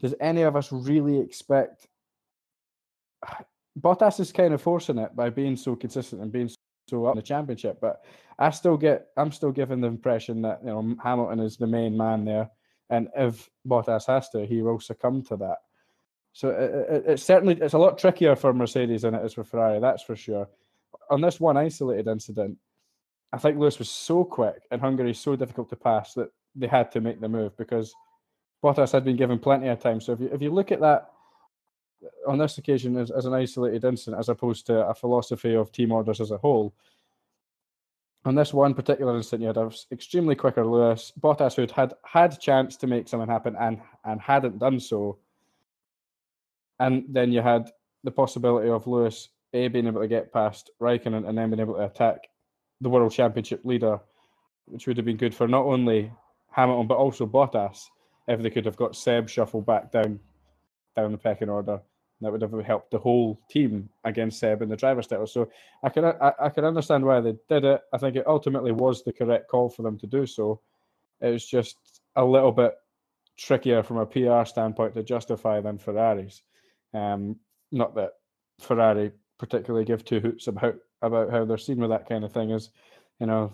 does 0.00 0.14
any 0.20 0.42
of 0.42 0.56
us 0.56 0.72
really 0.72 1.18
expect? 1.18 1.86
Bottas 3.78 4.20
is 4.20 4.32
kind 4.32 4.54
of 4.54 4.62
forcing 4.62 4.98
it 4.98 5.14
by 5.14 5.30
being 5.30 5.56
so 5.56 5.76
consistent 5.76 6.22
and 6.22 6.32
being 6.32 6.50
so 6.88 7.06
up 7.06 7.14
in 7.14 7.18
the 7.18 7.22
championship. 7.22 7.78
But 7.80 8.04
I 8.38 8.50
still 8.50 8.76
get, 8.76 9.08
I'm 9.16 9.32
still 9.32 9.52
given 9.52 9.80
the 9.80 9.88
impression 9.88 10.42
that 10.42 10.60
you 10.62 10.70
know 10.70 10.96
Hamilton 11.02 11.40
is 11.40 11.56
the 11.56 11.66
main 11.66 11.96
man 11.96 12.24
there, 12.24 12.50
and 12.90 13.08
if 13.16 13.48
Bottas 13.66 14.06
has 14.06 14.28
to, 14.30 14.46
he 14.46 14.62
will 14.62 14.80
succumb 14.80 15.22
to 15.24 15.36
that. 15.38 15.58
So 16.32 16.50
it, 16.50 16.96
it, 16.96 17.04
it's 17.06 17.22
certainly 17.22 17.58
it's 17.60 17.74
a 17.74 17.78
lot 17.78 17.98
trickier 17.98 18.36
for 18.36 18.52
Mercedes 18.52 19.02
than 19.02 19.14
it 19.14 19.24
is 19.24 19.32
for 19.32 19.44
Ferrari. 19.44 19.80
That's 19.80 20.02
for 20.02 20.16
sure. 20.16 20.48
On 21.10 21.20
this 21.20 21.40
one 21.40 21.56
isolated 21.56 22.08
incident, 22.08 22.58
I 23.32 23.38
think 23.38 23.58
Lewis 23.58 23.78
was 23.78 23.90
so 23.90 24.24
quick 24.24 24.62
and 24.70 24.80
Hungary 24.80 25.14
so 25.14 25.36
difficult 25.36 25.70
to 25.70 25.76
pass 25.76 26.14
that 26.14 26.30
they 26.54 26.66
had 26.66 26.90
to 26.92 27.00
make 27.00 27.20
the 27.20 27.28
move 27.28 27.56
because 27.56 27.94
Bottas 28.62 28.92
had 28.92 29.04
been 29.04 29.16
given 29.16 29.38
plenty 29.38 29.68
of 29.68 29.80
time. 29.80 30.00
So 30.00 30.12
if 30.12 30.20
you 30.20 30.30
if 30.32 30.42
you 30.42 30.50
look 30.50 30.72
at 30.72 30.80
that 30.80 31.10
on 32.26 32.38
this 32.38 32.58
occasion 32.58 32.96
as, 32.96 33.10
as 33.10 33.24
an 33.24 33.34
isolated 33.34 33.84
incident 33.84 34.20
as 34.20 34.28
opposed 34.28 34.66
to 34.66 34.86
a 34.86 34.94
philosophy 34.94 35.54
of 35.54 35.72
team 35.72 35.92
orders 35.92 36.20
as 36.20 36.30
a 36.30 36.38
whole, 36.38 36.74
on 38.24 38.34
this 38.34 38.52
one 38.52 38.74
particular 38.74 39.16
incident, 39.16 39.42
you 39.42 39.48
had 39.48 39.56
an 39.56 39.70
extremely 39.92 40.34
quicker 40.34 40.66
Lewis, 40.66 41.12
Bottas 41.20 41.54
who'd 41.54 41.70
had 41.70 41.94
had 42.04 42.40
chance 42.40 42.76
to 42.78 42.86
make 42.86 43.08
something 43.08 43.28
happen 43.28 43.56
and 43.56 43.80
and 44.04 44.20
hadn't 44.20 44.58
done 44.58 44.80
so. 44.80 45.18
And 46.80 47.04
then 47.08 47.32
you 47.32 47.40
had 47.40 47.70
the 48.04 48.10
possibility 48.10 48.68
of 48.68 48.86
Lewis 48.86 49.28
A 49.52 49.68
being 49.68 49.86
able 49.86 50.00
to 50.00 50.08
get 50.08 50.32
past 50.32 50.70
Raikkonen 50.80 51.28
and 51.28 51.38
then 51.38 51.50
being 51.50 51.60
able 51.60 51.74
to 51.74 51.84
attack 51.84 52.28
the 52.80 52.88
world 52.88 53.12
championship 53.12 53.64
leader, 53.64 53.98
which 54.66 54.86
would 54.86 54.96
have 54.96 55.06
been 55.06 55.16
good 55.16 55.34
for 55.34 55.48
not 55.48 55.64
only 55.64 56.12
Hamilton 56.50 56.86
but 56.86 56.98
also 56.98 57.26
Bottas 57.26 57.86
if 58.28 58.42
they 58.42 58.50
could 58.50 58.66
have 58.66 58.76
got 58.76 58.96
Seb 58.96 59.28
shuffled 59.28 59.66
back 59.66 59.92
down 59.92 60.20
down 60.94 61.12
the 61.12 61.18
pecking 61.18 61.48
order. 61.48 61.80
That 62.22 62.32
would 62.32 62.40
have 62.40 62.52
helped 62.64 62.92
the 62.92 62.98
whole 62.98 63.38
team 63.50 63.90
against 64.04 64.38
Seb 64.38 64.62
in 64.62 64.70
the 64.70 64.76
driver's 64.76 65.06
title. 65.06 65.26
So 65.26 65.50
I 65.82 65.90
can 65.90 66.04
I, 66.06 66.32
I 66.40 66.48
can 66.48 66.64
understand 66.64 67.04
why 67.04 67.20
they 67.20 67.36
did 67.48 67.64
it. 67.64 67.82
I 67.92 67.98
think 67.98 68.16
it 68.16 68.26
ultimately 68.26 68.72
was 68.72 69.04
the 69.04 69.12
correct 69.12 69.48
call 69.48 69.68
for 69.68 69.82
them 69.82 69.98
to 69.98 70.06
do 70.06 70.24
so. 70.24 70.60
It 71.20 71.28
was 71.28 71.46
just 71.46 72.00
a 72.16 72.24
little 72.24 72.52
bit 72.52 72.74
trickier 73.36 73.82
from 73.82 73.98
a 73.98 74.06
PR 74.06 74.46
standpoint 74.46 74.94
to 74.94 75.02
justify 75.02 75.60
than 75.60 75.76
Ferraris. 75.76 76.42
Um, 76.94 77.36
not 77.70 77.94
that 77.96 78.12
Ferrari 78.60 79.12
particularly 79.38 79.84
give 79.84 80.02
two 80.02 80.20
hoots 80.20 80.46
about 80.46 80.76
about 81.02 81.30
how 81.30 81.44
they're 81.44 81.58
seen 81.58 81.78
with 81.78 81.90
that 81.90 82.08
kind 82.08 82.24
of 82.24 82.32
thing. 82.32 82.50
Is 82.50 82.70
you 83.20 83.26
know, 83.26 83.52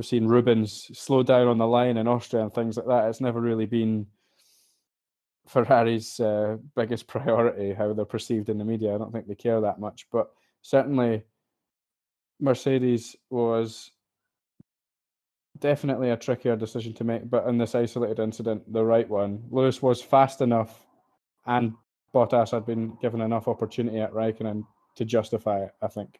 we've 0.00 0.06
seen 0.06 0.26
Rubens 0.26 0.90
slow 0.98 1.22
down 1.22 1.46
on 1.46 1.58
the 1.58 1.66
line 1.66 1.98
in 1.98 2.08
Austria 2.08 2.42
and 2.42 2.54
things 2.54 2.78
like 2.78 2.86
that. 2.86 3.10
It's 3.10 3.20
never 3.20 3.38
really 3.38 3.66
been 3.66 4.06
Ferrari's 5.46 6.18
uh, 6.18 6.56
biggest 6.74 7.06
priority 7.06 7.74
how 7.74 7.92
they're 7.92 8.06
perceived 8.06 8.48
in 8.48 8.56
the 8.56 8.64
media. 8.64 8.94
I 8.94 8.98
don't 8.98 9.12
think 9.12 9.28
they 9.28 9.34
care 9.34 9.60
that 9.60 9.78
much, 9.78 10.06
but 10.10 10.30
certainly 10.62 11.22
Mercedes 12.40 13.14
was 13.28 13.90
definitely 15.58 16.08
a 16.08 16.16
trickier 16.16 16.56
decision 16.56 16.94
to 16.94 17.04
make. 17.04 17.28
But 17.28 17.46
in 17.46 17.58
this 17.58 17.74
isolated 17.74 18.20
incident, 18.20 18.72
the 18.72 18.82
right 18.82 19.06
one. 19.06 19.42
Lewis 19.50 19.82
was 19.82 20.00
fast 20.00 20.40
enough, 20.40 20.82
and 21.44 21.74
Bottas 22.14 22.52
had 22.52 22.64
been 22.64 22.96
given 23.02 23.20
enough 23.20 23.48
opportunity 23.48 24.00
at 24.00 24.14
Raikkonen 24.14 24.64
to 24.96 25.04
justify 25.04 25.64
it. 25.64 25.72
I 25.82 25.88
think. 25.88 26.18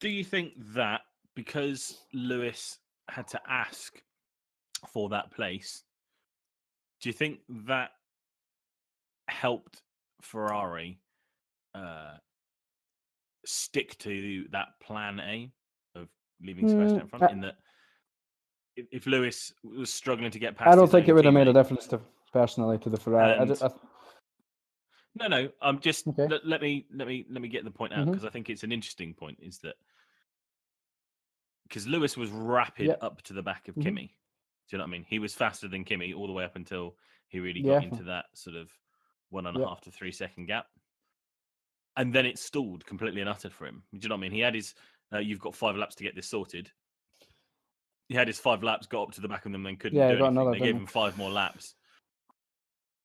Do 0.00 0.08
you 0.08 0.24
think 0.24 0.52
that 0.74 1.02
because 1.36 1.98
Lewis 2.14 2.78
had 3.08 3.28
to 3.28 3.40
ask 3.48 4.02
for 4.88 5.10
that 5.10 5.30
place, 5.30 5.82
do 7.02 7.08
you 7.08 7.12
think 7.12 7.40
that 7.66 7.90
helped 9.28 9.82
Ferrari 10.22 11.00
uh, 11.74 12.14
stick 13.44 13.96
to 13.98 14.46
that 14.52 14.68
plan 14.82 15.20
A 15.20 15.52
of 15.94 16.08
leaving 16.42 16.66
Sebastian 16.66 16.98
Mm, 16.98 17.02
in 17.02 17.08
front? 17.08 17.24
I- 17.24 17.32
in 17.32 17.40
that, 17.42 17.56
if, 18.76 18.86
if 18.90 19.06
Lewis 19.06 19.52
was 19.62 19.92
struggling 19.92 20.30
to 20.30 20.38
get 20.38 20.56
past, 20.56 20.72
I 20.72 20.76
don't 20.76 20.90
think 20.90 21.08
it 21.08 21.12
would 21.12 21.24
have 21.26 21.34
made 21.34 21.48
a 21.48 21.52
difference 21.52 21.86
to 21.88 22.00
personally 22.32 22.78
to 22.78 22.88
the 22.88 22.96
Ferrari. 22.96 23.38
I 23.38 23.66
I, 23.66 23.70
No, 25.14 25.26
no. 25.26 25.50
I'm 25.60 25.80
just 25.80 26.06
Okay. 26.08 26.26
let, 26.28 26.46
let 26.46 26.62
me 26.62 26.86
let 26.92 27.06
me 27.08 27.26
let 27.30 27.42
me 27.42 27.48
get 27.48 27.64
the 27.64 27.70
point 27.70 27.92
out 27.92 28.06
because 28.06 28.24
I 28.24 28.30
think 28.30 28.48
it's 28.48 28.62
an 28.62 28.72
interesting 28.72 29.12
point. 29.14 29.38
Is 29.42 29.58
that 29.58 29.74
because 31.64 31.86
Lewis 31.86 32.16
was 32.16 32.30
rapid 32.30 32.86
Yep. 32.86 33.02
up 33.02 33.22
to 33.22 33.32
the 33.32 33.42
back 33.42 33.68
of 33.68 33.74
Mhm. 33.76 33.82
Kimi. 33.82 34.06
Do 34.68 34.76
you 34.76 34.78
know 34.78 34.84
what 34.84 34.88
I 34.88 34.92
mean? 34.92 35.04
He 35.08 35.18
was 35.18 35.34
faster 35.34 35.66
than 35.68 35.84
Kimi 35.84 36.12
all 36.12 36.26
the 36.26 36.32
way 36.32 36.44
up 36.44 36.56
until 36.56 36.96
he 37.28 37.40
really 37.40 37.60
Yeah. 37.60 37.74
got 37.80 37.84
into 37.84 38.04
that 38.04 38.26
sort 38.36 38.56
of 38.56 38.72
one 39.30 39.46
and 39.46 39.56
a 39.56 39.60
half 39.66 39.78
Yep. 39.78 39.82
to 39.82 39.90
three 39.90 40.12
second 40.12 40.46
gap, 40.46 40.68
and 41.96 42.12
then 42.14 42.26
it 42.26 42.38
stalled 42.38 42.84
completely 42.86 43.20
and 43.20 43.30
uttered 43.30 43.52
for 43.52 43.66
him. 43.66 43.82
Do 43.92 43.98
you 44.02 44.08
know 44.08 44.14
what 44.14 44.20
I 44.20 44.22
mean? 44.22 44.32
He 44.32 44.40
had 44.40 44.54
his. 44.54 44.74
Uh, 45.12 45.18
you've 45.18 45.40
got 45.40 45.56
five 45.56 45.76
laps 45.76 45.96
to 45.96 46.04
get 46.04 46.14
this 46.14 46.28
sorted. 46.28 46.70
He 48.08 48.14
had 48.14 48.28
his 48.28 48.38
five 48.38 48.62
laps, 48.62 48.86
got 48.86 49.02
up 49.08 49.12
to 49.12 49.20
the 49.20 49.28
back 49.28 49.44
of 49.46 49.52
them, 49.52 49.66
and 49.66 49.78
couldn't 49.78 49.98
Yeah, 49.98 50.08
do 50.08 50.14
anything. 50.18 50.28
another, 50.28 50.52
they 50.52 50.58
gave 50.60 50.76
him 50.76 50.86
five 50.86 51.16
more 51.18 51.30
laps, 51.30 51.74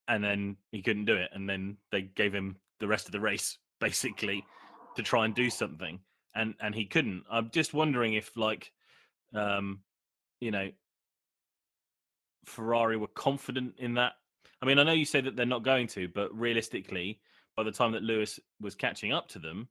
and 0.08 0.24
then 0.24 0.58
he 0.72 0.82
couldn't 0.82 1.06
do 1.06 1.16
it. 1.16 1.30
And 1.34 1.50
then 1.50 1.78
they 1.92 2.02
gave 2.02 2.34
him 2.34 2.58
the 2.80 2.88
rest 2.88 3.06
of 3.06 3.12
the 3.12 3.20
race 3.20 3.58
basically 3.80 4.46
to 4.96 5.04
try 5.04 5.26
and 5.26 5.36
do 5.36 5.50
something, 5.50 6.00
and 6.36 6.56
and 6.62 6.74
he 6.74 6.86
couldn't. 6.86 7.24
I'm 7.30 7.50
just 7.52 7.74
wondering 7.74 8.14
if 8.14 8.36
like, 8.38 8.72
um, 9.34 9.82
you 10.40 10.52
know, 10.52 10.72
Ferrari 12.46 12.98
were 12.98 13.08
confident 13.08 13.76
in 13.78 13.96
that. 13.96 14.14
I 14.62 14.66
mean, 14.66 14.80
I 14.80 14.84
know 14.84 14.94
you 14.94 15.06
say 15.06 15.22
that 15.22 15.36
they're 15.36 15.46
not 15.46 15.64
going 15.64 15.88
to, 15.88 16.08
but 16.08 16.34
realistically, 16.38 17.20
by 17.56 17.64
the 17.64 17.72
time 17.72 17.92
that 17.92 18.04
Lewis 18.04 18.40
was 18.62 18.74
catching 18.74 19.12
up 19.12 19.28
to 19.30 19.40
them, 19.40 19.68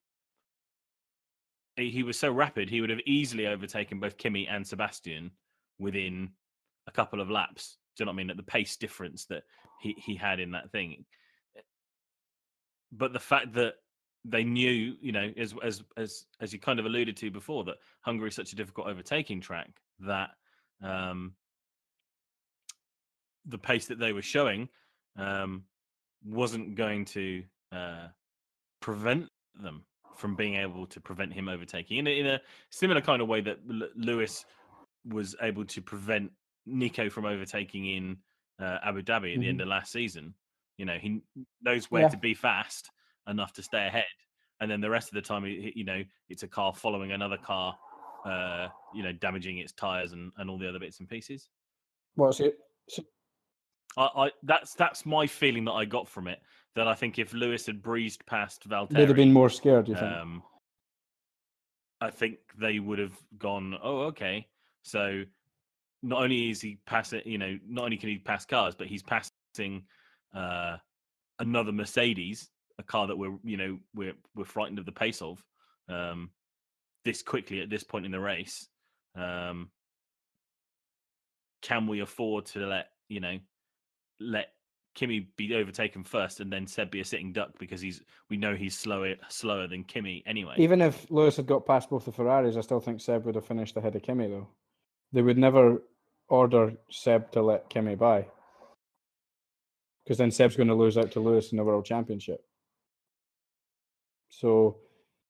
he, 1.76 2.02
was 2.02 2.18
so 2.18 2.30
rapid 2.30 2.70
he 2.70 2.80
would 2.80 2.90
have 2.90 3.00
easily 3.04 3.46
overtaken 3.46 3.98
both 3.98 4.16
Kimi 4.16 4.46
and 4.46 4.66
Sebastian 4.66 5.30
within 5.78 6.30
a 6.86 6.92
couple 6.92 7.20
of 7.20 7.30
laps. 7.30 7.78
Do 7.96 8.02
you 8.02 8.06
know 8.06 8.10
what 8.10 8.14
I 8.14 8.16
mean? 8.18 8.30
At 8.30 8.36
the 8.36 8.42
pace 8.42 8.76
difference 8.76 9.24
that 9.26 9.42
he, 9.84 9.94
he 9.98 10.16
had 10.16 10.40
in 10.40 10.52
that 10.52 10.72
thing. 10.72 11.04
But 12.90 13.12
the 13.12 13.20
fact 13.20 13.52
that 13.54 13.74
they 14.24 14.42
knew, 14.42 14.96
you 15.00 15.12
know, 15.12 15.30
as 15.36 15.54
as 15.62 15.82
as 15.96 16.24
as 16.40 16.52
you 16.52 16.58
kind 16.58 16.80
of 16.80 16.86
alluded 16.86 17.16
to 17.18 17.30
before, 17.30 17.64
that 17.64 17.76
Hungary 18.00 18.28
is 18.28 18.34
such 18.34 18.52
a 18.52 18.56
difficult 18.56 18.86
overtaking 18.86 19.40
track 19.40 19.68
that 20.00 20.30
um, 20.82 21.34
the 23.44 23.58
pace 23.58 23.86
that 23.86 23.98
they 23.98 24.12
were 24.12 24.22
showing 24.22 24.68
um, 25.18 25.64
wasn't 26.24 26.74
going 26.74 27.04
to 27.04 27.42
uh, 27.70 28.06
prevent 28.80 29.28
them 29.62 29.84
from 30.16 30.34
being 30.34 30.54
able 30.54 30.86
to 30.86 31.00
prevent 31.00 31.32
him 31.32 31.48
overtaking 31.48 31.98
in 31.98 32.06
a, 32.06 32.10
in 32.10 32.26
a 32.26 32.40
similar 32.70 33.00
kind 33.00 33.20
of 33.20 33.28
way 33.28 33.40
that 33.40 33.58
L- 33.68 33.88
Lewis 33.96 34.44
was 35.04 35.34
able 35.42 35.64
to 35.64 35.82
prevent 35.82 36.30
Nico 36.64 37.10
from 37.10 37.26
overtaking 37.26 37.86
in 37.86 38.16
uh, 38.60 38.78
Abu 38.84 39.02
Dhabi 39.02 39.34
at 39.34 39.40
the 39.40 39.48
end 39.48 39.60
of 39.60 39.68
last 39.68 39.92
season. 39.92 40.34
You 40.76 40.84
know, 40.84 40.98
he 40.98 41.22
knows 41.62 41.90
where 41.90 42.02
Yeah. 42.02 42.08
to 42.08 42.16
be 42.16 42.34
fast 42.34 42.90
enough 43.28 43.52
to 43.54 43.62
stay 43.62 43.86
ahead, 43.86 44.04
and 44.60 44.70
then 44.70 44.80
the 44.80 44.90
rest 44.90 45.08
of 45.08 45.14
the 45.14 45.22
time, 45.22 45.44
you 45.46 45.84
know, 45.84 46.02
it's 46.28 46.42
a 46.42 46.48
car 46.48 46.74
following 46.74 47.12
another 47.12 47.38
car, 47.38 47.76
uh, 48.24 48.68
you 48.94 49.02
know, 49.02 49.12
damaging 49.12 49.58
its 49.58 49.72
tires 49.72 50.12
and, 50.12 50.32
and 50.38 50.50
all 50.50 50.58
the 50.58 50.68
other 50.68 50.78
bits 50.78 51.00
and 51.00 51.08
pieces. 51.08 51.48
What's 52.16 52.40
it? 52.40 52.58
I, 53.96 54.08
I 54.16 54.30
that's 54.42 54.74
that's 54.74 55.06
my 55.06 55.26
feeling 55.26 55.64
that 55.66 55.72
I 55.72 55.84
got 55.84 56.08
from 56.08 56.26
it. 56.28 56.40
That 56.74 56.88
I 56.88 56.94
think 56.94 57.18
if 57.18 57.32
Lewis 57.32 57.66
had 57.66 57.82
breezed 57.82 58.26
past 58.26 58.68
Valtteri, 58.68 58.88
they'd 58.96 59.08
have 59.08 59.16
been 59.16 59.32
more 59.32 59.48
scared. 59.50 59.88
You 59.88 59.94
think? 59.94 60.12
um, 60.12 60.42
I 62.00 62.10
think 62.10 62.38
they 62.58 62.80
would 62.80 62.98
have 62.98 63.16
gone, 63.38 63.76
oh, 63.82 64.00
okay. 64.06 64.48
So 64.82 65.22
not 66.04 66.22
only 66.22 66.50
is 66.50 66.60
he 66.60 66.78
passing, 66.86 67.22
you 67.24 67.38
know, 67.38 67.58
not 67.66 67.86
only 67.86 67.96
can 67.96 68.10
he 68.10 68.18
pass 68.18 68.44
cars, 68.44 68.74
but 68.74 68.86
he's 68.86 69.02
passing 69.02 69.84
uh, 70.34 70.76
another 71.38 71.72
Mercedes, 71.72 72.50
a 72.78 72.82
car 72.82 73.06
that 73.06 73.16
we're, 73.16 73.36
you 73.42 73.56
know, 73.56 73.78
we're 73.94 74.14
we're 74.36 74.44
frightened 74.44 74.78
of 74.78 74.84
the 74.84 74.92
pace 74.92 75.22
of 75.22 75.42
um, 75.88 76.30
this 77.04 77.22
quickly 77.22 77.62
at 77.62 77.70
this 77.70 77.82
point 77.82 78.04
in 78.04 78.12
the 78.12 78.20
race. 78.20 78.68
Um, 79.16 79.70
can 81.62 81.86
we 81.86 82.00
afford 82.00 82.44
to 82.46 82.66
let 82.66 82.88
you 83.08 83.20
know 83.20 83.38
let 84.20 84.48
Kimi 84.94 85.28
be 85.36 85.54
overtaken 85.54 86.04
first 86.04 86.40
and 86.40 86.52
then 86.52 86.66
Seb 86.66 86.90
be 86.90 87.00
a 87.00 87.04
sitting 87.04 87.32
duck 87.32 87.58
because 87.58 87.80
he's 87.80 88.02
we 88.28 88.36
know 88.36 88.54
he's 88.54 88.76
slower 88.76 89.14
slower 89.28 89.66
than 89.66 89.84
Kimi 89.84 90.22
anyway. 90.26 90.54
Even 90.58 90.82
if 90.82 91.10
Lewis 91.10 91.38
had 91.38 91.46
got 91.46 91.64
past 91.64 91.88
both 91.88 92.04
the 92.04 92.12
Ferraris, 92.12 92.56
I 92.56 92.60
still 92.60 92.80
think 92.80 93.00
Seb 93.00 93.24
would 93.24 93.36
have 93.36 93.46
finished 93.46 93.76
ahead 93.78 93.96
of 93.96 94.02
Kimi 94.02 94.28
though. 94.28 94.48
They 95.12 95.22
would 95.22 95.38
never 95.38 95.82
order 96.34 96.72
Seb 96.90 97.30
to 97.32 97.42
let 97.42 97.70
Kimi 97.70 97.94
by. 97.94 98.26
Because 100.04 100.18
then 100.18 100.30
Seb's 100.30 100.56
going 100.56 100.68
to 100.68 100.74
lose 100.74 100.98
out 100.98 101.12
to 101.12 101.20
Lewis 101.20 101.52
in 101.52 101.56
the 101.56 101.64
World 101.64 101.84
Championship. 101.84 102.44
So 104.28 104.78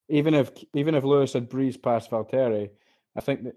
even 0.09 0.35
if 0.35 0.51
even 0.75 0.95
if 0.95 1.05
Lewis 1.05 1.35
had 1.35 1.49
breezed 1.49 1.83
past 1.83 2.11
Valtteri, 2.11 2.71
I 3.17 3.21
think 3.21 3.45
that 3.45 3.57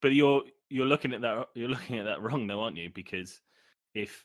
But 0.00 0.14
you're 0.14 0.42
you're 0.70 0.86
looking 0.86 1.12
at 1.12 1.20
that 1.20 1.48
you're 1.54 1.68
looking 1.68 1.98
at 1.98 2.06
that 2.06 2.22
wrong 2.22 2.46
though, 2.46 2.62
aren't 2.62 2.76
you? 2.78 2.90
Because 2.92 3.40
if 3.94 4.24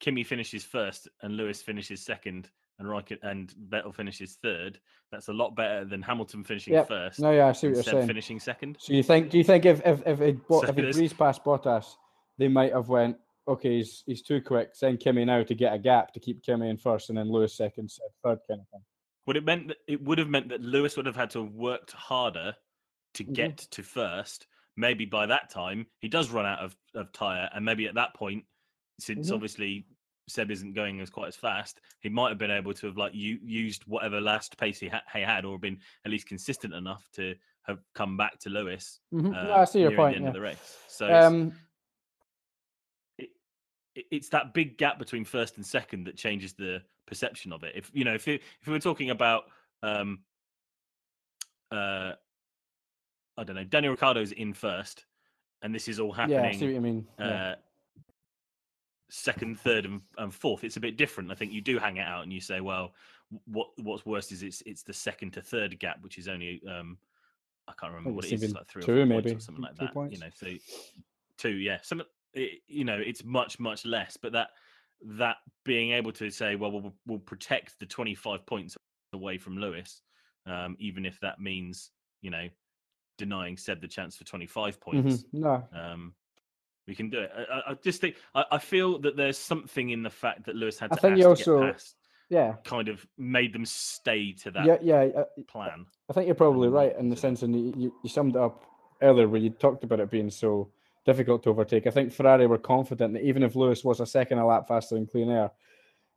Kimi 0.00 0.24
finishes 0.24 0.64
first 0.64 1.08
and 1.22 1.36
Lewis 1.36 1.60
finishes 1.60 2.04
second 2.04 2.48
and 2.78 2.88
Raikkonen 2.88 3.18
and 3.22 3.54
Vettel 3.68 3.94
finishes 3.94 4.38
third, 4.42 4.78
that's 5.10 5.28
a 5.28 5.32
lot 5.32 5.56
better 5.56 5.84
than 5.84 6.02
Hamilton 6.02 6.44
finishing 6.44 6.74
Yep. 6.74 6.88
first 6.88 7.20
no, 7.20 7.30
yeah, 7.30 7.46
I 7.48 7.52
see 7.52 7.68
what 7.68 7.76
you're 7.76 7.82
saying. 7.84 8.06
finishing 8.06 8.40
second. 8.40 8.76
So 8.80 8.92
you 8.92 9.02
think? 9.02 9.30
Do 9.30 9.38
you 9.38 9.44
think 9.44 9.64
if 9.64 9.80
if 9.86 10.06
if 10.06 10.20
it 10.20 10.38
So 10.48 10.64
if 10.64 10.74
there's- 10.76 10.96
breezed 10.96 11.18
past 11.18 11.42
Bottas, 11.44 11.94
they 12.38 12.48
might 12.48 12.72
have 12.72 12.88
went, 12.88 13.16
okay, 13.48 13.76
he's 13.78 14.02
he's 14.06 14.22
too 14.22 14.40
quick. 14.42 14.70
Send 14.74 15.00
Kimi 15.00 15.24
now 15.24 15.42
to 15.42 15.54
get 15.54 15.72
a 15.72 15.78
gap 15.78 16.12
to 16.14 16.20
keep 16.20 16.42
Kimi 16.42 16.68
in 16.68 16.76
first, 16.76 17.08
and 17.08 17.18
then 17.18 17.30
Lewis 17.30 17.54
second, 17.54 17.90
third, 18.22 18.38
kind 18.48 18.60
of 18.60 18.68
thing. 18.68 18.82
Would 19.26 19.36
it 19.36 19.44
meant 19.44 19.68
that 19.68 19.78
it 19.88 20.02
would 20.02 20.18
have 20.18 20.28
meant 20.28 20.48
that 20.50 20.60
Lewis 20.60 20.96
would 20.96 21.06
have 21.06 21.16
had 21.16 21.30
to 21.30 21.44
have 21.44 21.52
worked 21.52 21.92
harder 21.92 22.54
to 23.14 23.24
Mhm. 23.24 23.32
get 23.32 23.56
to 23.58 23.82
first. 23.82 24.46
Maybe 24.76 25.06
by 25.06 25.24
that 25.26 25.48
time 25.48 25.86
he 26.00 26.08
does 26.08 26.30
run 26.30 26.44
out 26.44 26.58
of, 26.58 26.76
of 26.94 27.10
tire, 27.12 27.48
and 27.54 27.64
maybe 27.64 27.86
at 27.88 27.94
that 27.94 28.12
point, 28.14 28.44
since 29.00 29.30
Mhm. 29.30 29.34
obviously 29.34 29.86
Seb 30.28 30.50
isn't 30.50 30.72
going 30.74 31.00
as 31.00 31.10
quite 31.10 31.28
as 31.28 31.36
fast, 31.36 31.80
he 32.00 32.08
might 32.08 32.30
have 32.30 32.38
been 32.38 32.50
able 32.50 32.74
to 32.74 32.86
have 32.86 32.96
like 32.96 33.14
u- 33.14 33.38
used 33.42 33.84
whatever 33.86 34.20
last 34.20 34.56
pace 34.58 34.78
he, 34.80 34.88
ha- 34.88 35.02
he 35.12 35.20
had, 35.20 35.44
or 35.44 35.58
been 35.58 35.78
at 36.04 36.10
least 36.10 36.26
consistent 36.26 36.74
enough 36.74 37.08
to 37.14 37.34
have 37.62 37.78
come 37.94 38.16
back 38.16 38.38
to 38.40 38.50
Lewis. 38.50 39.00
Mhm. 39.12 39.28
Uh, 39.36 39.44
no, 39.44 39.52
I 39.54 39.64
see 39.64 39.80
your 39.80 39.92
point. 39.92 40.12
The 40.12 40.16
end 40.16 40.24
yeah. 40.24 40.28
of 40.28 40.34
the 40.34 40.40
race. 40.40 40.78
So 40.88 41.06
it's- 41.06 41.24
Um, 41.24 41.52
it, 43.18 43.30
it's 44.10 44.28
that 44.30 44.52
big 44.52 44.76
gap 44.78 44.98
between 44.98 45.24
first 45.24 45.56
and 45.56 45.64
second 45.66 46.04
that 46.04 46.16
changes 46.16 46.54
the 46.54 46.82
perception 47.06 47.52
of 47.52 47.62
it. 47.62 47.74
If 47.76 47.90
you 47.94 48.04
know, 48.04 48.14
if 48.14 48.26
it, 48.28 48.42
if 48.60 48.66
we 48.66 48.72
were 48.72 48.78
talking 48.80 49.10
about, 49.10 49.44
um, 49.82 50.20
uh, 51.70 52.12
I 53.38 53.44
don't 53.44 53.56
know, 53.56 53.64
Daniel 53.64 53.92
Ricciardo's 53.92 54.32
in 54.32 54.52
first, 54.54 55.04
and 55.62 55.74
this 55.74 55.88
is 55.88 55.98
all 56.00 56.12
happening. 56.12 56.40
yeah, 56.42 56.48
I 56.48 56.52
see 56.52 56.66
what 56.66 56.74
you 56.74 56.80
mean. 56.80 57.06
Yeah. 57.18 57.54
Second, 59.08 59.58
third, 59.60 59.84
and, 59.84 60.02
and 60.18 60.32
fourth. 60.34 60.64
It's 60.64 60.76
a 60.76 60.80
bit 60.80 60.96
different. 60.96 61.30
I 61.30 61.34
think 61.34 61.52
you 61.52 61.60
do 61.60 61.78
hang 61.78 61.96
it 61.96 62.06
out 62.06 62.22
and 62.22 62.32
you 62.32 62.40
say, 62.40 62.60
well, 62.60 62.92
what 63.46 63.68
what's 63.78 64.06
worse 64.06 64.30
is 64.32 64.42
it's 64.42 64.62
it's 64.66 64.82
the 64.82 64.92
second 64.92 65.32
to 65.32 65.42
third 65.42 65.78
gap, 65.78 66.02
which 66.02 66.18
is 66.18 66.28
only 66.28 66.62
um, 66.68 66.98
I 67.68 67.72
can't 67.78 67.92
remember 67.92 68.12
what 68.12 68.24
it 68.24 68.32
is, 68.32 68.42
it's 68.42 68.54
like 68.54 68.68
three 68.68 68.82
or 68.82 68.86
two, 68.86 68.96
four 68.96 69.06
maybe, 69.06 69.30
points 69.30 69.44
or 69.44 69.46
something 69.46 69.62
like 69.62 69.76
two 69.78 69.86
that. 69.86 69.94
points. 69.94 70.14
You 70.14 70.20
know, 70.20 70.30
so 70.34 70.46
two, 71.38 71.54
yeah, 71.56 71.78
some 71.82 72.02
it, 72.34 72.60
you 72.68 72.84
know, 72.84 72.96
it's 72.96 73.24
much 73.24 73.58
much 73.58 73.84
less, 73.84 74.16
but 74.16 74.32
that 74.32 74.50
that 75.02 75.36
being 75.64 75.92
able 75.92 76.12
to 76.12 76.30
say, 76.30 76.56
well, 76.56 76.70
we'll, 76.70 76.94
we'll 77.06 77.18
protect 77.18 77.78
the 77.80 77.86
twenty 77.86 78.14
five 78.14 78.46
points 78.46 78.76
away 79.12 79.38
from 79.38 79.58
Lewis, 79.58 80.02
um, 80.46 80.76
even 80.78 81.04
if 81.04 81.18
that 81.20 81.40
means 81.40 81.90
you 82.22 82.30
know 82.30 82.48
denying 83.18 83.56
said 83.56 83.80
the 83.80 83.88
chance 83.88 84.16
for 84.16 84.24
twenty 84.24 84.46
five 84.46 84.80
points. 84.80 85.22
Mhm. 85.22 85.24
No, 85.32 85.68
Um, 85.72 86.14
we 86.86 86.94
can 86.94 87.10
do 87.10 87.20
it. 87.20 87.30
I, 87.36 87.40
I- 87.42 87.70
I 87.70 87.74
just 87.82 88.00
think 88.00 88.16
I, 88.34 88.44
I 88.52 88.58
feel 88.58 88.98
that 89.00 89.16
there's 89.16 89.38
something 89.38 89.90
in 89.90 90.02
the 90.02 90.10
fact 90.10 90.46
that 90.46 90.54
Lewis 90.56 90.78
had 90.78 90.92
I 90.92 90.96
to 90.96 91.00
think 91.00 91.12
ask 91.12 91.18
you 91.20 91.26
also- 91.28 91.60
get 91.60 91.72
past, 91.74 91.96
yeah, 92.28 92.54
kind 92.64 92.88
of 92.88 93.06
made 93.18 93.52
them 93.52 93.64
stay 93.64 94.32
to 94.32 94.50
that 94.50 94.66
yeah, 94.66 94.78
yeah. 94.82 95.20
uh, 95.20 95.24
plan. 95.46 95.86
I 96.10 96.12
think 96.12 96.26
you're 96.26 96.34
probably 96.34 96.68
right 96.68 96.96
in 96.98 97.08
the 97.08 97.16
sense, 97.16 97.42
and 97.42 97.54
you, 97.80 97.92
you, 98.02 98.08
summed 98.08 98.34
it 98.34 98.42
up 98.42 98.64
earlier 99.00 99.28
where 99.28 99.40
you 99.40 99.50
talked 99.50 99.84
about 99.84 100.00
it 100.00 100.10
being 100.10 100.30
so 100.30 100.68
difficult 101.04 101.44
to 101.44 101.50
overtake. 101.50 101.86
I 101.86 101.90
think 101.90 102.12
Ferrari 102.12 102.48
were 102.48 102.58
confident 102.58 103.14
that 103.14 103.22
even 103.22 103.44
if 103.44 103.54
Lewis 103.54 103.84
was 103.84 104.00
a 104.00 104.06
second 104.06 104.38
a 104.38 104.46
lap 104.46 104.66
faster 104.66 104.96
than 104.96 105.06
Clean 105.06 105.30
Air, 105.30 105.52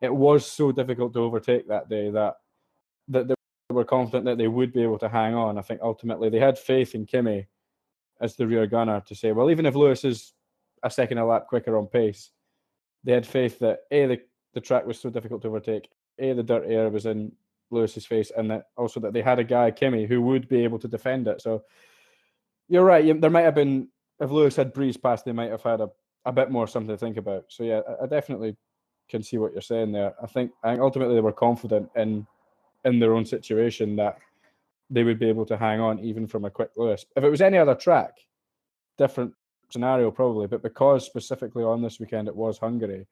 it 0.01 0.11
was 0.13 0.47
so 0.47 0.71
difficult 0.71 1.13
to 1.13 1.19
overtake 1.19 1.67
that 1.67 1.89
day 1.89 2.09
that 2.09 2.37
that 3.09 3.27
they 3.27 3.35
were 3.69 3.83
confident 3.85 4.25
that 4.25 4.37
they 4.39 4.47
would 4.47 4.73
be 4.73 4.81
able 4.81 4.97
to 4.99 5.09
hang 5.09 5.35
on. 5.35 5.59
I 5.59 5.61
think 5.61 5.81
ultimately 5.83 6.29
they 6.29 6.39
had 6.39 6.57
faith 6.57 6.95
in 6.95 7.05
Kimi 7.05 7.47
as 8.19 8.35
the 8.35 8.47
rear 8.47 8.65
gunner 8.65 9.01
to 9.05 9.13
say, 9.15 9.31
well, 9.31 9.51
even 9.51 9.67
if 9.67 9.75
Lewis 9.75 10.03
is 10.03 10.33
a 10.83 10.89
second 10.89 11.17
a 11.17 11.25
lap 11.25 11.47
quicker 11.47 11.77
on 11.77 11.87
pace, 11.87 12.31
they 13.03 13.13
had 13.13 13.25
faith 13.25 13.59
that 13.59 13.79
a 13.91 14.05
the, 14.05 14.21
the 14.53 14.61
track 14.61 14.85
was 14.85 14.99
so 14.99 15.09
difficult 15.09 15.41
to 15.41 15.47
overtake, 15.47 15.89
a 16.19 16.33
the 16.33 16.43
dirt 16.43 16.65
air 16.67 16.89
was 16.89 17.05
in 17.05 17.31
Lewis's 17.71 18.05
face, 18.05 18.31
and 18.35 18.49
that 18.51 18.67
also 18.77 18.99
that 18.99 19.13
they 19.13 19.21
had 19.21 19.39
a 19.39 19.43
guy 19.43 19.71
Kimi 19.71 20.05
who 20.05 20.21
would 20.21 20.47
be 20.47 20.63
able 20.63 20.79
to 20.79 20.87
defend 20.87 21.27
it. 21.27 21.41
So 21.41 21.63
you're 22.67 22.85
right. 22.85 23.19
There 23.19 23.29
might 23.29 23.43
have 23.43 23.55
been 23.55 23.87
if 24.19 24.31
Lewis 24.31 24.55
had 24.55 24.73
breezed 24.73 25.01
past, 25.01 25.25
they 25.25 25.31
might 25.31 25.51
have 25.51 25.63
had 25.63 25.81
a, 25.81 25.89
a 26.25 26.31
bit 26.31 26.51
more 26.51 26.67
something 26.67 26.93
to 26.93 26.97
think 26.97 27.17
about. 27.17 27.45
So 27.47 27.63
yeah, 27.63 27.81
I, 27.87 28.03
I 28.03 28.07
definitely 28.07 28.57
can 29.09 29.23
see 29.23 29.37
what 29.37 29.53
you're 29.53 29.61
saying 29.61 29.91
there. 29.91 30.13
I 30.21 30.27
think 30.27 30.51
I 30.63 30.71
think 30.71 30.81
ultimately 30.81 31.15
they 31.15 31.21
were 31.21 31.31
confident 31.31 31.89
in 31.95 32.27
in 32.85 32.99
their 32.99 33.13
own 33.13 33.25
situation 33.25 33.95
that 33.97 34.17
they 34.89 35.03
would 35.03 35.19
be 35.19 35.29
able 35.29 35.45
to 35.45 35.57
hang 35.57 35.79
on 35.79 35.99
even 35.99 36.27
from 36.27 36.45
a 36.45 36.49
quick 36.49 36.71
Lewis. 36.75 37.05
If 37.15 37.23
it 37.23 37.29
was 37.29 37.41
any 37.41 37.57
other 37.57 37.75
track, 37.75 38.13
different 38.97 39.33
scenario 39.71 40.11
probably, 40.11 40.47
but 40.47 40.61
because 40.63 41.05
specifically 41.05 41.63
on 41.63 41.81
this 41.81 41.99
weekend 41.99 42.27
it 42.27 42.35
was 42.35 42.57
Hungary, 42.57 43.07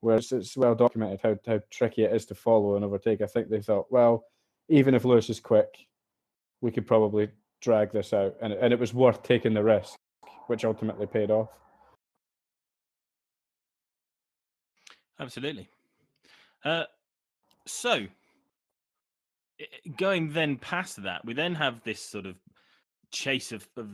where 0.00 0.16
it's, 0.16 0.32
it's 0.32 0.56
well 0.56 0.74
documented 0.74 1.20
how, 1.22 1.36
how 1.46 1.60
tricky 1.70 2.04
it 2.04 2.12
is 2.14 2.26
to 2.26 2.34
follow 2.34 2.76
and 2.76 2.84
overtake, 2.84 3.20
I 3.20 3.26
think 3.26 3.48
they 3.48 3.60
thought, 3.60 3.86
well, 3.90 4.24
even 4.68 4.94
if 4.94 5.04
Lewis 5.04 5.28
is 5.30 5.40
quick, 5.40 5.86
we 6.60 6.70
could 6.70 6.86
probably 6.86 7.28
drag 7.60 7.92
this 7.92 8.12
out. 8.12 8.34
And, 8.40 8.52
it- 8.52 8.58
and 8.62 8.72
it 8.72 8.78
was 8.78 8.94
worth 8.94 9.22
taking 9.22 9.54
the 9.54 9.62
risk, 9.62 9.96
which 10.46 10.64
ultimately 10.64 11.06
paid 11.06 11.30
off. 11.30 11.48
Absolutely. 15.18 15.68
Uh, 16.64 16.84
so, 17.66 18.06
going 19.98 20.32
then 20.32 20.56
past 20.56 21.02
that, 21.02 21.24
we 21.24 21.34
then 21.34 21.54
have 21.54 21.82
this 21.84 22.00
sort 22.00 22.24
of 22.24 22.36
chase 23.12 23.52
of, 23.52 23.68
of 23.76 23.90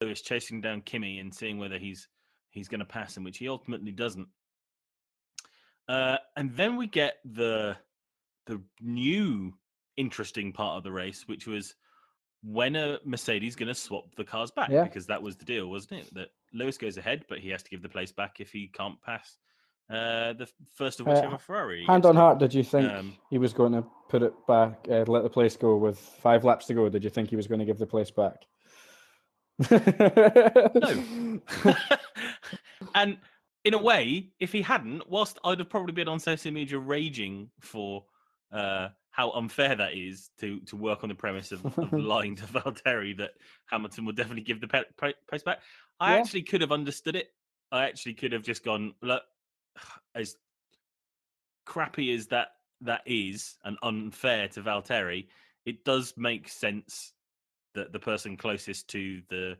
Lewis 0.00 0.22
chasing 0.22 0.60
down 0.60 0.80
Kimi 0.82 1.18
and 1.18 1.34
seeing 1.34 1.58
whether 1.58 1.78
he's 1.78 2.08
he's 2.50 2.68
going 2.68 2.80
to 2.80 2.84
pass 2.86 3.16
him, 3.16 3.24
which 3.24 3.38
he 3.38 3.48
ultimately 3.48 3.92
doesn't. 3.92 4.28
Uh, 5.88 6.16
and 6.36 6.54
then 6.56 6.76
we 6.76 6.86
get 6.86 7.14
the 7.24 7.76
the 8.46 8.60
new 8.80 9.52
interesting 9.96 10.52
part 10.52 10.78
of 10.78 10.84
the 10.84 10.92
race, 10.92 11.24
which 11.26 11.46
was 11.46 11.74
when 12.42 12.74
a 12.76 12.98
Mercedes 13.04 13.54
going 13.54 13.68
to 13.68 13.74
swap 13.74 14.14
the 14.16 14.24
cars 14.24 14.50
back 14.50 14.70
Yeah. 14.70 14.84
because 14.84 15.06
that 15.06 15.22
was 15.22 15.36
the 15.36 15.44
deal, 15.44 15.68
wasn't 15.68 16.00
it? 16.00 16.14
That 16.14 16.28
Lewis 16.54 16.78
goes 16.78 16.96
ahead, 16.96 17.24
but 17.28 17.38
he 17.38 17.50
has 17.50 17.62
to 17.62 17.70
give 17.70 17.82
the 17.82 17.88
place 17.88 18.10
back 18.12 18.40
if 18.40 18.50
he 18.50 18.68
can't 18.68 19.00
pass 19.02 19.36
uh, 19.90 20.32
the 20.32 20.48
first 20.74 21.00
of 21.00 21.08
Uh, 21.08 21.12
whichever 21.12 21.36
Ferrari. 21.36 21.84
Hand 21.84 22.06
on 22.06 22.16
heart, 22.16 22.38
did 22.38 22.54
you 22.54 22.62
think 22.62 22.90
Um, 22.90 23.16
he 23.28 23.36
was 23.36 23.52
going 23.52 23.72
to 23.72 23.84
put 24.08 24.22
it 24.22 24.32
back, 24.46 24.86
uh, 24.88 25.04
let 25.06 25.22
the 25.22 25.28
place 25.28 25.56
go 25.56 25.76
with 25.76 25.98
five 25.98 26.44
laps 26.44 26.66
to 26.66 26.74
go? 26.74 26.88
Did 26.88 27.04
you 27.04 27.10
think 27.10 27.28
he 27.28 27.36
was 27.36 27.46
going 27.46 27.58
to 27.58 27.66
give 27.66 27.78
the 27.78 27.86
place 27.86 28.10
back? 28.10 28.46
No. 29.70 31.40
and 32.94 33.18
in 33.64 33.74
a 33.74 33.78
way, 33.78 34.30
if 34.40 34.52
he 34.52 34.62
hadn't, 34.62 35.08
whilst 35.08 35.38
I'd 35.44 35.58
have 35.58 35.68
probably 35.68 35.92
been 35.92 36.08
on 36.08 36.18
social 36.18 36.50
media 36.50 36.78
raging 36.78 37.50
for 37.60 38.04
uh, 38.52 38.88
how 39.10 39.30
unfair 39.32 39.74
that 39.76 39.94
is 39.94 40.30
to 40.40 40.60
to 40.60 40.76
work 40.76 41.02
on 41.02 41.08
the 41.08 41.14
premise 41.14 41.52
of, 41.52 41.64
of 41.78 41.92
lying 42.14 42.36
to 42.36 42.44
Valtteri 42.44 43.16
that 43.18 43.32
Hamilton 43.66 44.06
will 44.06 44.12
definitely 44.14 44.42
give 44.42 44.60
the 44.60 44.68
pe- 44.68 44.84
pe- 44.98 45.12
place 45.28 45.42
back. 45.42 45.58
I 45.98 46.14
Yeah. 46.14 46.20
actually 46.20 46.42
could 46.42 46.62
have 46.62 46.72
understood 46.72 47.16
it. 47.16 47.28
I 47.70 47.84
actually 47.84 48.14
could 48.14 48.32
have 48.32 48.42
just 48.42 48.64
gone 48.64 48.94
look 49.02 49.22
as 50.14 50.36
crappy 51.66 52.12
as 52.14 52.28
that 52.28 52.48
that 52.80 53.02
is 53.04 53.58
and 53.64 53.76
unfair 53.82 54.48
to 54.48 54.62
Valtteri. 54.62 55.26
It 55.66 55.84
does 55.84 56.14
make 56.16 56.48
sense 56.48 57.12
that 57.74 57.92
the 57.92 57.98
person 57.98 58.36
closest 58.36 58.88
to 58.88 59.22
the 59.28 59.56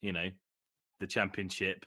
you 0.00 0.12
know 0.12 0.30
the 1.00 1.06
championship 1.06 1.84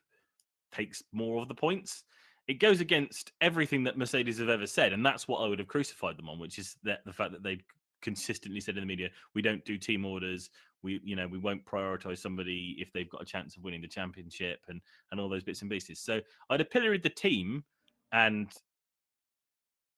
takes 0.72 1.02
more 1.12 1.42
of 1.42 1.48
the 1.48 1.56
points. 1.56 2.04
It 2.48 2.60
goes 2.60 2.80
against 2.80 3.32
everything 3.42 3.84
that 3.86 3.98
Mercedes 3.98 4.40
have 4.40 4.50
ever 4.50 4.68
said, 4.68 4.94
and 4.94 5.06
that's 5.06 5.28
what 5.28 5.40
I 5.40 5.48
would 5.48 5.60
have 5.60 5.68
crucified 5.68 6.18
them 6.18 6.30
on, 6.30 6.38
which 6.38 6.60
is 6.60 6.76
that 6.84 7.00
the 7.06 7.14
fact 7.14 7.32
that 7.32 7.42
they've 7.42 7.64
consistently 8.02 8.60
said 8.60 8.76
in 8.76 8.82
the 8.82 8.88
media, 8.88 9.10
we 9.34 9.42
don't 9.42 9.66
do 9.66 9.78
team 9.78 10.06
orders. 10.06 10.50
We, 10.84 11.02
you 11.04 11.16
know, 11.16 11.28
we 11.28 11.40
won't 11.40 11.66
prioritize 11.66 12.20
somebody 12.20 12.76
if 12.78 12.94
they've 12.94 13.10
got 13.10 13.24
a 13.24 13.26
chance 13.26 13.58
of 13.58 13.64
winning 13.64 13.82
the 13.82 13.88
championship, 13.88 14.60
and 14.68 14.80
and 15.12 15.20
all 15.20 15.30
those 15.30 15.44
bits 15.44 15.62
and 15.62 15.72
pieces. 15.72 16.00
So 16.00 16.22
I'd 16.50 16.60
have 16.60 16.70
pilloried 16.70 17.04
the 17.04 17.10
team 17.10 17.64
and 18.12 18.52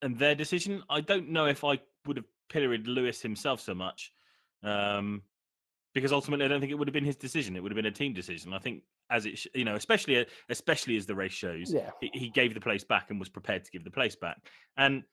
and 0.02 0.18
their 0.18 0.36
decision. 0.36 0.84
I 0.90 1.02
don't 1.02 1.30
know 1.30 1.48
if 1.48 1.64
I 1.64 1.80
would 2.06 2.18
have 2.18 2.26
pilloried 2.50 2.88
Lewis 2.88 3.22
himself 3.22 3.60
so 3.60 3.74
much, 3.74 4.14
um, 4.64 5.22
because 5.98 6.14
ultimately 6.14 6.46
I 6.46 6.48
don't 6.48 6.60
think 6.60 6.72
it 6.72 6.76
would 6.76 6.88
have 6.88 6.94
been 6.94 7.04
his 7.04 7.16
decision. 7.16 7.56
It 7.56 7.64
would 7.64 7.72
have 7.72 7.76
been 7.76 7.88
a 7.88 7.92
team 7.92 8.14
decision. 8.14 8.54
I 8.54 8.60
think 8.60 8.84
as 9.10 9.26
it, 9.26 9.40
sh- 9.40 9.48
you 9.56 9.66
know, 9.66 9.74
especially 9.74 10.24
especially 10.50 10.96
as 10.96 11.08
the 11.08 11.16
race 11.16 11.32
shows, 11.32 11.74
Yeah. 11.74 11.90
he, 12.00 12.12
he 12.14 12.30
gave 12.30 12.54
the 12.54 12.60
place 12.60 12.84
back 12.84 13.10
and 13.10 13.20
was 13.20 13.30
prepared 13.30 13.64
to 13.66 13.72
give 13.72 13.84
the 13.84 13.90
place 13.90 14.16
back. 14.16 14.38
And 14.78 15.04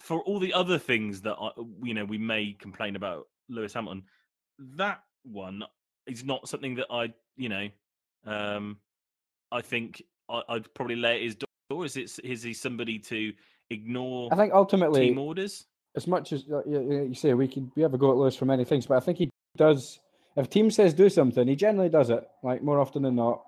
for 0.00 0.20
all 0.22 0.38
the 0.40 0.54
other 0.54 0.78
things 0.78 1.20
that 1.22 1.34
I, 1.38 1.50
you 1.82 1.92
know 1.92 2.04
we 2.06 2.16
may 2.16 2.56
complain 2.58 2.96
about 2.96 3.26
Lewis 3.50 3.74
Hamilton, 3.74 4.04
that 4.76 5.00
one 5.24 5.62
is 6.06 6.24
not 6.24 6.48
something 6.48 6.74
that 6.76 6.86
I 6.90 7.12
you 7.36 7.48
know 7.50 7.68
um, 8.26 8.78
I 9.50 9.60
think 9.60 10.02
I, 10.30 10.42
I'd 10.48 10.72
probably 10.74 10.96
lay 10.96 11.16
at 11.16 11.22
his 11.22 11.36
door. 11.68 11.84
Is 11.84 11.96
it 11.98 12.10
is 12.24 12.42
he 12.42 12.54
somebody 12.54 12.98
to 13.00 13.32
ignore 13.68 14.32
I 14.32 14.36
think 14.36 14.54
ultimately, 14.54 15.08
team 15.08 15.18
orders? 15.18 15.66
as 15.94 16.06
much 16.06 16.32
as 16.32 16.44
uh, 16.50 16.62
you, 16.64 16.80
you 16.90 17.02
you 17.08 17.14
say 17.14 17.34
we 17.34 17.46
could 17.46 17.70
we 17.76 17.82
have 17.82 17.92
a 17.92 17.98
go 17.98 18.10
at 18.12 18.16
Lewis 18.16 18.34
for 18.34 18.46
many 18.46 18.64
things, 18.64 18.86
but 18.86 18.96
I 18.96 19.00
think 19.00 19.18
he 19.18 19.28
does. 19.56 20.00
If 20.36 20.48
team 20.48 20.70
says 20.70 20.94
do 20.94 21.08
something, 21.10 21.46
he 21.46 21.56
generally 21.56 21.88
does 21.88 22.10
it. 22.10 22.26
Like 22.42 22.62
more 22.62 22.80
often 22.80 23.02
than 23.02 23.16
not, 23.16 23.42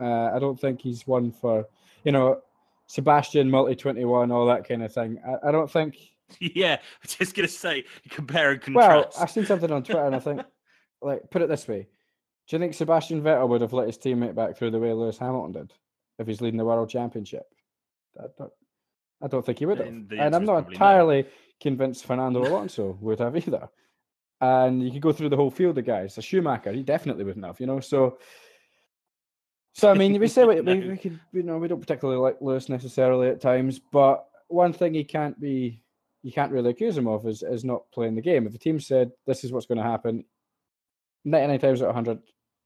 uh, 0.00 0.30
I 0.34 0.38
don't 0.38 0.60
think 0.60 0.80
he's 0.80 1.06
one 1.06 1.32
for 1.32 1.66
you 2.04 2.12
know 2.12 2.40
Sebastian 2.86 3.50
multi 3.50 3.74
twenty 3.74 4.04
one 4.04 4.30
all 4.30 4.46
that 4.46 4.68
kind 4.68 4.82
of 4.82 4.92
thing. 4.92 5.18
I, 5.26 5.48
I 5.48 5.52
don't 5.52 5.70
think. 5.70 5.96
yeah, 6.40 6.74
I 6.74 6.96
was 7.02 7.14
just 7.14 7.34
gonna 7.34 7.48
say 7.48 7.84
compare 8.10 8.52
and 8.52 8.60
contrast. 8.60 9.14
Well. 9.14 9.22
I've 9.22 9.30
seen 9.30 9.46
something 9.46 9.70
on 9.70 9.82
Twitter, 9.82 10.04
and 10.04 10.14
I 10.14 10.20
think, 10.20 10.42
like, 11.02 11.30
put 11.30 11.42
it 11.42 11.48
this 11.48 11.66
way: 11.66 11.88
Do 12.48 12.56
you 12.56 12.60
think 12.60 12.74
Sebastian 12.74 13.22
Vettel 13.22 13.48
would 13.48 13.62
have 13.62 13.72
let 13.72 13.86
his 13.86 13.98
teammate 13.98 14.34
back 14.34 14.56
through 14.56 14.72
the 14.72 14.78
way 14.78 14.92
Lewis 14.92 15.18
Hamilton 15.18 15.52
did 15.52 15.72
if 16.18 16.26
he's 16.26 16.40
leading 16.40 16.58
the 16.58 16.64
world 16.64 16.90
championship? 16.90 17.46
I 18.18 18.26
don't, 18.36 18.52
I 19.22 19.26
don't 19.28 19.44
think 19.44 19.58
he 19.58 19.66
would 19.66 19.78
have. 19.78 19.86
And 19.86 20.12
And 20.12 20.34
I'm 20.34 20.44
not 20.44 20.70
entirely 20.70 21.26
convinced 21.60 22.04
Fernando 22.04 22.42
Alonso 22.42 22.98
would 23.00 23.18
have 23.20 23.36
either. 23.36 23.68
And 24.40 24.82
you 24.82 24.92
could 24.92 25.02
go 25.02 25.12
through 25.12 25.30
the 25.30 25.36
whole 25.36 25.50
field 25.50 25.78
of 25.78 25.84
guys. 25.84 26.16
A 26.16 26.22
Schumacher, 26.22 26.72
he 26.72 26.82
definitely 26.82 27.24
wouldn't 27.24 27.44
have, 27.44 27.58
you 27.58 27.66
know. 27.66 27.80
So, 27.80 28.18
so 29.72 29.90
I 29.90 29.94
mean, 29.94 30.18
we 30.18 30.28
say 30.28 30.44
we, 30.44 30.60
we, 30.60 30.88
we 30.90 30.96
could, 30.96 31.18
you 31.32 31.42
know, 31.42 31.58
we 31.58 31.68
don't 31.68 31.80
particularly 31.80 32.20
like 32.20 32.40
Lewis 32.40 32.68
necessarily 32.68 33.28
at 33.28 33.40
times, 33.40 33.78
but 33.78 34.26
one 34.48 34.72
thing 34.72 34.94
he 34.94 35.04
can't 35.04 35.38
be, 35.40 35.80
you 36.22 36.32
can't 36.32 36.52
really 36.52 36.70
accuse 36.70 36.96
him 36.96 37.08
of 37.08 37.26
is 37.26 37.42
is 37.42 37.64
not 37.64 37.90
playing 37.92 38.14
the 38.14 38.22
game. 38.22 38.46
If 38.46 38.52
the 38.52 38.58
team 38.58 38.80
said 38.80 39.12
this 39.26 39.44
is 39.44 39.52
what's 39.52 39.66
going 39.66 39.78
to 39.78 39.84
happen, 39.84 40.24
ninety 41.24 41.46
nine 41.48 41.60
times 41.60 41.82
out 41.82 41.88
of 41.88 41.94
hundred, 41.94 42.20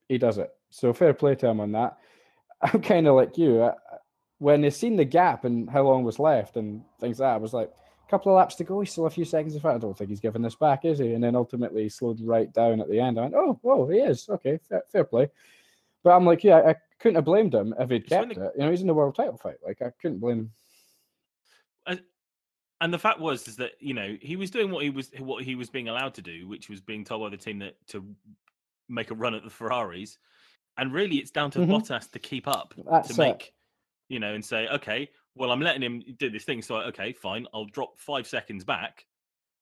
he 0.09 0.19
does 0.19 0.39
it. 0.39 0.51
So 0.71 0.93
fair 0.93 1.15
play 1.15 1.35
to 1.37 1.49
him 1.49 1.61
on 1.61 1.73
that. 1.73 1.99
I'm 2.63 2.81
kind 2.81 3.07
of 3.07 3.15
like 3.15 3.37
you. 3.37 3.63
I, 3.63 3.75
when 4.39 4.61
they 4.61 4.71
seen 4.71 4.97
the 4.97 5.05
gap 5.05 5.45
and 5.45 5.71
how 5.71 5.83
long 5.83 6.03
was 6.03 6.19
left 6.19 6.57
and 6.57 6.83
things 7.01 7.21
like 7.21 7.29
that, 7.29 7.35
I 7.35 7.39
was 7.39 7.53
like, 7.53 7.71
couple 8.13 8.31
of 8.33 8.37
laps 8.37 8.55
to 8.57 8.65
go. 8.65 8.81
He's 8.81 8.93
still 8.93 9.07
a 9.07 9.11
few 9.11 9.25
seconds 9.25 9.55
in 9.55 9.61
front. 9.61 9.77
I 9.77 9.79
don't 9.81 9.97
think 9.97 10.11
he's 10.11 10.21
giving 10.21 10.43
this 10.43 10.55
back, 10.55 10.85
is 10.85 10.99
he? 10.99 11.15
And 11.15 11.25
then 11.25 11.35
ultimately 11.35 11.85
he 11.85 11.89
slowed 11.89 12.21
right 12.21 12.53
down 12.53 12.81
at 12.81 12.89
the 12.91 13.01
end. 13.01 13.19
I 13.19 13.23
went, 13.23 13.35
oh, 13.35 13.59
whoa, 13.63 13.89
he 13.89 13.99
is. 13.99 14.29
Okay, 14.29 14.59
fair, 14.69 14.83
fair 14.93 15.05
play. 15.05 15.29
But 16.05 16.11
I'm 16.11 16.27
like, 16.27 16.45
yeah, 16.45 16.59
I 16.59 16.75
couldn't 16.99 17.15
have 17.17 17.25
blamed 17.25 17.55
him 17.55 17.75
if 17.79 17.89
he'd 17.91 18.07
kept 18.07 18.35
the- 18.35 18.47
it. 18.47 18.53
You 18.57 18.65
know, 18.65 18.71
he's 18.71 18.83
in 18.83 18.87
the 18.87 18.93
world 18.95 19.15
title 19.15 19.39
fight. 19.39 19.57
Like, 19.65 19.81
I 19.81 19.91
couldn't 20.01 20.19
blame 20.19 20.51
him. 21.87 21.99
and 22.81 22.93
the 22.93 22.99
fact 22.99 23.21
was 23.21 23.47
is 23.47 23.55
that 23.57 23.73
you 23.79 23.95
know 23.95 24.17
he 24.21 24.35
was 24.35 24.51
doing 24.51 24.69
what 24.71 24.83
he 24.83 24.91
was 24.91 25.11
what 25.21 25.45
he 25.45 25.55
was 25.55 25.71
being 25.71 25.89
allowed 25.89 26.15
to 26.15 26.23
do, 26.23 26.49
which 26.49 26.69
was 26.69 26.81
being 26.81 27.05
told 27.05 27.23
by 27.23 27.29
the 27.31 27.37
team 27.37 27.61
that 27.61 27.77
to 27.87 28.05
make 28.89 29.11
a 29.13 29.15
run 29.15 29.35
at 29.37 29.45
the 29.45 29.51
Ferraris, 29.51 30.19
and 30.77 30.93
really 30.93 31.17
it's 31.19 31.31
down 31.31 31.51
to 31.53 31.61
Mhm. 31.61 31.69
Bottas 31.69 32.11
to 32.11 32.19
keep 32.19 32.49
up 32.49 32.75
That's 32.91 33.15
to 33.15 33.23
it. 33.23 33.25
make 33.25 33.55
you 34.09 34.19
know 34.19 34.35
and 34.35 34.45
say 34.45 34.67
okay, 34.69 35.09
well 35.35 35.51
I'm 35.51 35.61
letting 35.61 35.83
him 35.83 36.03
do 36.19 36.31
this 36.31 36.45
thing, 36.45 36.63
so 36.63 36.77
okay, 36.77 37.13
fine, 37.13 37.47
I'll 37.55 37.67
drop 37.67 37.99
five 37.99 38.27
seconds 38.27 38.65
back, 38.65 39.07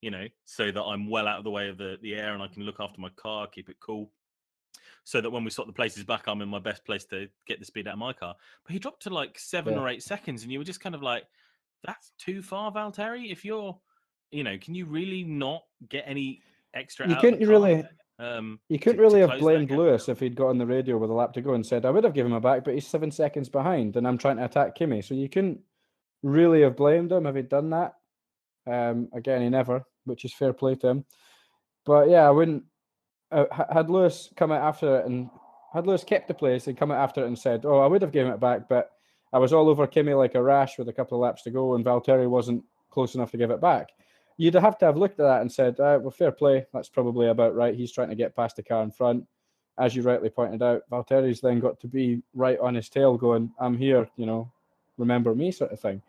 you 0.00 0.10
know, 0.10 0.26
so 0.44 0.70
that 0.70 0.82
I'm 0.82 1.08
well 1.08 1.28
out 1.28 1.38
of 1.38 1.44
the 1.44 1.50
way 1.50 1.68
of 1.68 1.78
the 1.78 1.98
the 2.02 2.14
air 2.14 2.34
and 2.34 2.42
I 2.42 2.48
can 2.48 2.64
look 2.64 2.80
after 2.80 3.00
my 3.00 3.10
car, 3.10 3.46
keep 3.46 3.68
it 3.68 3.76
cool. 3.80 4.10
So 5.04 5.20
that 5.20 5.30
when 5.30 5.44
we 5.44 5.50
swap 5.50 5.66
the 5.66 5.72
places 5.72 6.04
back, 6.04 6.26
I'm 6.26 6.42
in 6.42 6.48
my 6.48 6.58
best 6.58 6.84
place 6.84 7.04
to 7.06 7.26
get 7.46 7.58
the 7.58 7.64
speed 7.64 7.88
out 7.88 7.94
of 7.94 7.98
my 7.98 8.12
car. 8.12 8.36
But 8.64 8.72
he 8.72 8.78
dropped 8.78 9.02
to 9.02 9.10
like 9.10 9.38
seven 9.38 9.74
Yeah. 9.74 9.80
or 9.80 9.88
eight 9.88 10.02
seconds, 10.02 10.42
and 10.42 10.52
you 10.52 10.58
were 10.58 10.64
just 10.64 10.80
kind 10.80 10.94
of 10.94 11.02
like, 11.02 11.24
that's 11.82 12.12
too 12.18 12.42
far, 12.42 12.70
Valtteri. 12.70 13.32
If 13.32 13.44
you're, 13.44 13.78
you 14.30 14.44
know, 14.44 14.58
can 14.58 14.74
you 14.74 14.84
really 14.84 15.24
not 15.24 15.62
get 15.88 16.04
any 16.06 16.42
extra? 16.74 17.06
You 17.06 17.14
out 17.14 17.16
of 17.16 17.22
the 17.22 17.30
couldn't 17.30 17.48
really, 17.48 17.84
Um, 18.20 18.60
you 18.68 18.78
couldn't 18.78 18.98
to 18.98 19.02
really 19.02 19.20
have 19.20 19.40
blamed? 19.40 19.70
Lewis 19.70 20.08
if 20.08 20.20
he'd 20.20 20.36
got 20.36 20.48
on 20.48 20.58
the 20.58 20.66
radio 20.66 20.98
with 20.98 21.08
a 21.08 21.14
lap 21.14 21.32
to 21.32 21.40
go 21.40 21.54
and 21.54 21.64
said, 21.64 21.86
I 21.86 21.90
would 21.90 22.04
have 22.04 22.12
given 22.12 22.32
him 22.32 22.36
a 22.36 22.40
back, 22.40 22.64
but 22.64 22.74
he's 22.74 22.86
seven 22.86 23.10
seconds 23.10 23.48
behind 23.48 23.96
and 23.96 24.06
I'm 24.06 24.18
trying 24.18 24.36
to 24.36 24.44
attack 24.44 24.74
Kimi. 24.74 25.00
So 25.00 25.14
you 25.14 25.28
couldn't 25.28 25.60
really 26.22 26.60
have 26.62 26.76
blamed 26.76 27.12
him 27.12 27.26
if 27.26 27.34
he'd 27.34 27.48
done 27.48 27.70
that. 27.70 27.94
Um, 28.66 29.08
again, 29.14 29.40
he 29.40 29.48
never, 29.48 29.84
which 30.04 30.26
is 30.26 30.34
fair 30.34 30.52
play 30.52 30.74
to 30.76 30.88
him. 30.88 31.04
But 31.86 32.10
yeah, 32.10 32.26
I 32.26 32.30
wouldn't. 32.30 32.64
Uh, 33.32 33.46
had 33.72 33.88
Lewis 33.88 34.28
come 34.36 34.52
out 34.52 34.62
after 34.62 34.98
it 34.98 35.06
and 35.06 35.30
had 35.72 35.86
Lewis 35.86 36.04
kept 36.04 36.28
the 36.28 36.34
place 36.34 36.66
and 36.66 36.76
come 36.76 36.90
out 36.90 36.98
after 36.98 37.22
it 37.22 37.28
and 37.28 37.38
said, 37.38 37.64
"Oh, 37.64 37.78
I 37.78 37.86
would 37.86 38.02
have 38.02 38.12
given 38.12 38.32
it 38.32 38.40
back, 38.40 38.68
but 38.68 38.90
I 39.32 39.38
was 39.38 39.52
all 39.52 39.68
over 39.68 39.86
Kimi 39.86 40.14
like 40.14 40.34
a 40.34 40.42
rash 40.42 40.78
with 40.78 40.88
a 40.88 40.92
couple 40.92 41.16
of 41.16 41.22
laps 41.22 41.42
to 41.44 41.50
go, 41.50 41.74
and 41.74 41.84
Valtteri 41.84 42.28
wasn't 42.28 42.64
close 42.90 43.14
enough 43.14 43.30
to 43.30 43.38
give 43.38 43.50
it 43.50 43.60
back." 43.60 43.90
You'd 44.36 44.54
have 44.54 44.78
to 44.78 44.86
have 44.86 44.96
looked 44.96 45.20
at 45.20 45.24
that 45.24 45.40
and 45.42 45.52
said, 45.52 45.78
uh, 45.80 45.98
"Well, 46.00 46.10
fair 46.10 46.32
play. 46.32 46.66
That's 46.72 46.88
probably 46.88 47.28
about 47.28 47.54
right. 47.54 47.74
He's 47.74 47.92
trying 47.92 48.08
to 48.08 48.14
get 48.14 48.36
past 48.36 48.56
the 48.56 48.62
car 48.62 48.82
in 48.82 48.90
front." 48.90 49.26
As 49.78 49.94
you 49.94 50.02
rightly 50.02 50.30
pointed 50.30 50.62
out, 50.62 50.82
Valtteri's 50.90 51.40
then 51.40 51.60
got 51.60 51.80
to 51.80 51.88
be 51.88 52.22
right 52.34 52.58
on 52.58 52.74
his 52.74 52.88
tail, 52.88 53.16
going, 53.16 53.52
"I'm 53.58 53.76
here," 53.76 54.08
you 54.16 54.26
know, 54.26 54.50
remember 54.98 55.34
me, 55.34 55.50
sort 55.50 55.72
of 55.72 55.80
thing. 55.80 56.02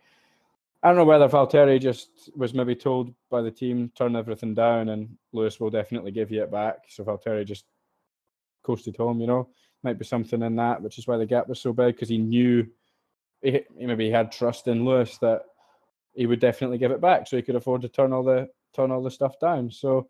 I 0.84 0.88
don't 0.88 0.98
know 0.98 1.06
whether 1.06 1.30
Valtteri 1.30 1.80
just 1.80 2.32
was 2.36 2.54
maybe 2.54 2.76
told 2.76 3.14
by 3.30 3.42
the 3.42 3.52
team 3.52 3.92
turn 3.96 4.16
everything 4.16 4.56
down 4.56 4.90
and 4.90 5.16
Lewis 5.32 5.60
will 5.60 5.70
definitely 5.70 6.12
give 6.12 6.32
you 6.32 6.42
it 6.42 6.52
back. 6.52 6.86
So 6.88 7.04
Valtteri 7.04 7.46
just 7.46 7.66
coasted 8.64 8.98
home, 8.98 9.22
you 9.22 9.28
know. 9.28 9.48
Might 9.84 10.00
be 10.00 10.06
something 10.06 10.42
in 10.42 10.56
that, 10.56 10.82
which 10.82 10.98
is 10.98 11.08
why 11.08 11.18
the 11.18 11.26
gap 11.26 11.48
was 11.48 11.60
so 11.60 11.72
big 11.72 11.96
because 11.96 12.10
he 12.10 12.18
knew 12.18 12.68
he, 13.42 13.62
maybe 13.76 14.06
he 14.06 14.12
had 14.12 14.32
trust 14.32 14.68
in 14.68 14.86
Lewis 14.86 15.18
that 15.20 15.44
he 16.14 16.26
would 16.26 16.40
definitely 16.40 16.78
give 16.78 16.92
it 16.92 17.02
back, 17.02 17.28
so 17.28 17.38
he 17.38 17.44
could 17.44 17.56
afford 17.56 17.82
to 17.82 17.90
turn 17.90 18.14
all 18.14 18.24
the 18.24 18.50
turn 18.76 18.92
all 18.92 19.04
the 19.04 19.12
stuff 19.12 19.40
down. 19.40 19.72
So 19.72 20.08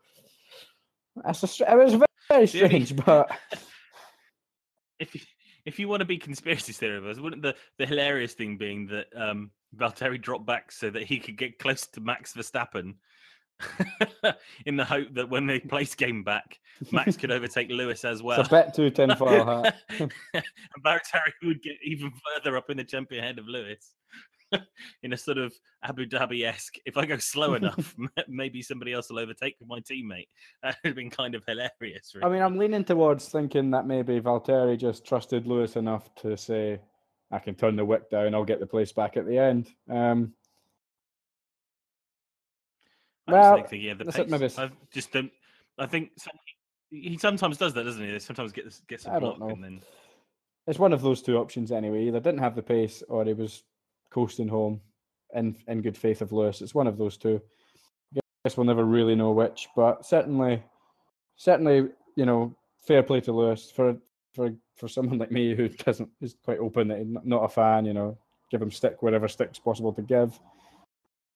that's 1.23 1.59
a, 1.59 1.71
it 1.71 1.77
was 1.77 2.03
very, 2.29 2.47
strange, 2.47 2.95
but 3.05 3.31
if 4.99 5.13
you, 5.15 5.21
if 5.65 5.79
you 5.79 5.87
want 5.87 6.01
to 6.01 6.05
be 6.05 6.17
conspiracy 6.17 6.73
theorists, 6.73 7.21
wouldn't 7.21 7.41
the, 7.41 7.55
the 7.77 7.85
hilarious 7.85 8.33
thing 8.33 8.57
being 8.57 8.87
that 8.87 9.07
um, 9.15 9.51
Valtteri 9.75 10.21
dropped 10.21 10.45
back 10.45 10.71
so 10.71 10.89
that 10.89 11.03
he 11.03 11.19
could 11.19 11.37
get 11.37 11.59
close 11.59 11.85
to 11.87 12.01
Max 12.01 12.33
Verstappen, 12.33 12.95
in 14.65 14.75
the 14.75 14.85
hope 14.85 15.07
that 15.13 15.29
when 15.29 15.45
they 15.45 15.59
place 15.59 15.95
game 15.95 16.23
back, 16.23 16.57
Max 16.91 17.15
could 17.15 17.31
overtake 17.31 17.69
Lewis 17.69 18.03
as 18.05 18.23
well. 18.23 18.39
it's 18.39 18.49
a 18.49 18.51
bet 18.51 18.73
to 18.73 18.89
tinfoil 18.89 19.45
hat. 19.45 19.75
and 19.99 20.11
Valtteri 20.83 21.31
would 21.43 21.61
get 21.61 21.75
even 21.83 22.11
further 22.35 22.57
up 22.57 22.69
in 22.69 22.77
the 22.77 22.83
champion 22.83 23.23
ahead 23.23 23.39
of 23.39 23.47
Lewis. 23.47 23.93
in 25.03 25.13
a 25.13 25.17
sort 25.17 25.37
of 25.37 25.53
Abu 25.83 26.05
Dhabi 26.05 26.43
esque, 26.45 26.75
if 26.85 26.97
I 26.97 27.05
go 27.05 27.17
slow 27.17 27.53
enough, 27.55 27.95
maybe 28.27 28.61
somebody 28.61 28.93
else 28.93 29.09
will 29.09 29.19
overtake 29.19 29.55
my 29.65 29.79
teammate. 29.79 30.27
That 30.63 30.77
would 30.83 30.89
have 30.89 30.95
been 30.95 31.09
kind 31.09 31.35
of 31.35 31.43
hilarious. 31.47 32.13
I 32.21 32.29
mean, 32.29 32.41
I'm 32.41 32.57
leaning 32.57 32.83
towards 32.83 33.27
thinking 33.29 33.71
that 33.71 33.85
maybe 33.87 34.19
Valtteri 34.19 34.77
just 34.77 35.05
trusted 35.05 35.47
Lewis 35.47 35.75
enough 35.75 36.13
to 36.15 36.35
say, 36.37 36.79
"I 37.31 37.39
can 37.39 37.55
turn 37.55 37.75
the 37.75 37.85
wick 37.85 38.09
down. 38.09 38.35
I'll 38.35 38.45
get 38.45 38.59
the 38.59 38.67
place 38.67 38.91
back 38.91 39.17
at 39.17 39.25
the 39.25 39.37
end." 39.37 39.69
Um, 39.89 40.33
I 43.27 43.31
just 43.31 43.41
Well, 43.41 43.55
think 43.55 43.69
thinking 43.69 43.89
of 43.91 43.97
the 43.99 44.05
pace. 44.05 44.29
maybe 44.29 44.49
I 44.57 44.71
just 44.93 45.11
don't. 45.11 45.31
I 45.77 45.85
think 45.87 46.11
some, 46.17 46.33
he 46.89 47.17
sometimes 47.17 47.57
does 47.57 47.73
that, 47.73 47.83
doesn't 47.83 48.03
he? 48.05 48.11
They 48.11 48.19
Sometimes 48.19 48.51
gets 48.51 48.81
gets 48.81 49.05
a 49.05 49.11
I 49.11 49.19
don't 49.19 49.37
block 49.37 49.39
know. 49.39 49.49
and 49.55 49.63
then 49.63 49.81
it's 50.67 50.79
one 50.79 50.93
of 50.93 51.01
those 51.01 51.21
two 51.21 51.37
options 51.37 51.71
anyway. 51.71 52.05
Either 52.07 52.19
didn't 52.19 52.39
have 52.41 52.55
the 52.55 52.61
pace 52.63 53.01
or 53.07 53.25
he 53.25 53.33
was 53.33 53.63
coasting 54.11 54.47
home. 54.47 54.81
in 55.33 55.55
in 55.67 55.81
good 55.81 55.97
faith 55.97 56.21
of 56.21 56.31
Lewis. 56.31 56.61
It's 56.61 56.75
one 56.75 56.87
of 56.87 56.97
those 56.97 57.17
two. 57.17 57.41
I 58.15 58.19
guess 58.43 58.57
we'll 58.57 58.65
never 58.65 58.85
really 58.85 59.15
know 59.15 59.31
which, 59.31 59.69
but 59.75 60.05
certainly, 60.05 60.63
certainly, 61.35 61.89
you 62.15 62.25
know, 62.25 62.55
fair 62.79 63.03
play 63.03 63.21
to 63.21 63.31
Lewis 63.31 63.71
for 63.71 63.97
for 64.33 64.53
for 64.75 64.87
someone 64.87 65.19
like 65.19 65.31
me 65.31 65.55
who 65.55 65.69
doesn't 65.69 66.09
is 66.21 66.35
quite 66.43 66.59
open 66.59 66.87
that 66.87 66.99
he's 66.99 67.15
not 67.23 67.43
a 67.43 67.49
fan. 67.49 67.85
You 67.85 67.93
know, 67.93 68.17
give 68.49 68.61
him 68.61 68.71
stick 68.71 69.01
wherever 69.01 69.27
stick's 69.27 69.59
possible 69.59 69.93
to 69.93 70.01
give. 70.01 70.39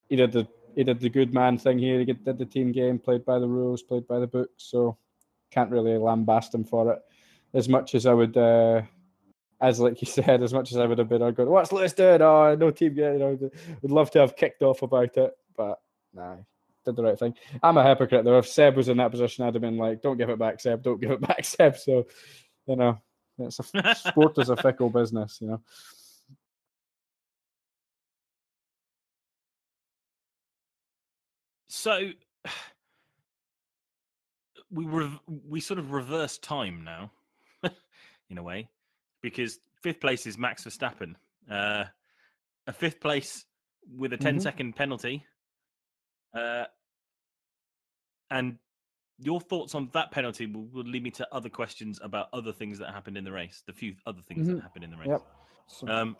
He 0.08 0.16
did 0.16 0.32
the 0.32 0.46
he 0.74 0.84
did 0.84 1.00
the 1.00 1.08
good 1.08 1.32
man 1.32 1.58
thing 1.58 1.78
here. 1.78 1.98
He 1.98 2.04
did 2.04 2.38
the 2.38 2.44
team 2.44 2.72
game, 2.72 2.98
played 2.98 3.24
by 3.24 3.38
the 3.38 3.48
rules, 3.48 3.82
played 3.82 4.06
by 4.06 4.18
the 4.18 4.26
book. 4.26 4.50
So 4.56 4.98
can't 5.50 5.70
really 5.70 5.92
lambast 5.92 6.54
him 6.54 6.64
for 6.64 6.92
it 6.92 6.98
as 7.54 7.68
much 7.68 7.94
as 7.94 8.04
I 8.04 8.12
would. 8.12 8.36
Uh, 8.36 8.82
as 9.60 9.80
like 9.80 10.00
you 10.00 10.06
said, 10.10 10.42
as 10.42 10.52
much 10.52 10.72
as 10.72 10.78
I 10.78 10.86
would 10.86 10.98
have 10.98 11.08
been, 11.08 11.22
I'd 11.22 11.36
go, 11.36 11.44
"What's 11.46 11.72
Lewis 11.72 11.92
doing? 11.92 12.22
Oh, 12.22 12.54
no 12.54 12.70
team 12.70 12.94
game." 12.94 13.14
You 13.14 13.18
know, 13.18 13.50
would 13.82 13.92
love 13.92 14.10
to 14.12 14.20
have 14.20 14.36
kicked 14.36 14.62
off 14.62 14.82
about 14.82 15.16
it, 15.16 15.32
but 15.56 15.80
nah, 16.12 16.36
did 16.84 16.96
the 16.96 17.02
right 17.02 17.18
thing. 17.18 17.34
I'm 17.62 17.76
a 17.76 17.84
hypocrite 17.84 18.24
though. 18.24 18.38
If 18.38 18.48
Seb 18.48 18.76
was 18.76 18.88
in 18.88 18.98
that 18.98 19.10
position, 19.10 19.44
I'd 19.44 19.54
have 19.54 19.60
been 19.60 19.78
like, 19.78 20.02
"Don't 20.02 20.18
give 20.18 20.30
it 20.30 20.38
back, 20.38 20.60
Seb. 20.60 20.82
Don't 20.82 21.00
give 21.00 21.10
it 21.10 21.20
back, 21.26 21.44
Seb." 21.44 21.76
So, 21.76 22.06
you 22.66 22.76
know, 22.76 22.98
it's 23.38 23.60
a 23.60 23.94
sport 23.94 24.38
is 24.38 24.50
a 24.50 24.56
fickle 24.56 24.90
business, 24.90 25.38
you 25.40 25.48
know. 25.48 25.60
So 31.68 32.10
we 34.70 34.86
rev- 34.86 35.20
we 35.26 35.60
sort 35.60 35.78
of 35.78 35.92
reverse 35.92 36.38
time 36.38 36.84
now, 36.84 37.10
in 38.30 38.38
a 38.38 38.42
way, 38.42 38.68
because 39.22 39.58
fifth 39.82 40.00
place 40.00 40.26
is 40.26 40.38
Max 40.38 40.64
Verstappen. 40.64 41.14
Uh, 41.50 41.84
a 42.66 42.72
fifth 42.72 43.00
place 43.00 43.44
with 43.88 44.12
a 44.12 44.16
10 44.16 44.36
Mhm. 44.38 44.42
second 44.42 44.72
penalty. 44.74 45.24
Uh, 46.34 46.64
and 48.30 48.58
your 49.18 49.40
thoughts 49.40 49.74
on 49.74 49.88
that 49.92 50.10
penalty 50.10 50.46
will, 50.46 50.66
will 50.66 50.84
lead 50.84 51.02
me 51.02 51.10
to 51.12 51.34
other 51.34 51.48
questions 51.48 51.98
about 52.02 52.28
other 52.32 52.52
things 52.52 52.78
that 52.78 52.92
happened 52.92 53.16
in 53.16 53.24
the 53.24 53.32
race, 53.32 53.62
the 53.66 53.72
few 53.72 53.96
other 54.04 54.20
things 54.22 54.46
Mhm. 54.46 54.56
that 54.56 54.62
happened 54.62 54.84
in 54.84 54.90
the 54.90 54.96
race. 54.96 55.08
Yep. 55.08 55.22
So, 55.68 55.88
Um, 55.88 56.16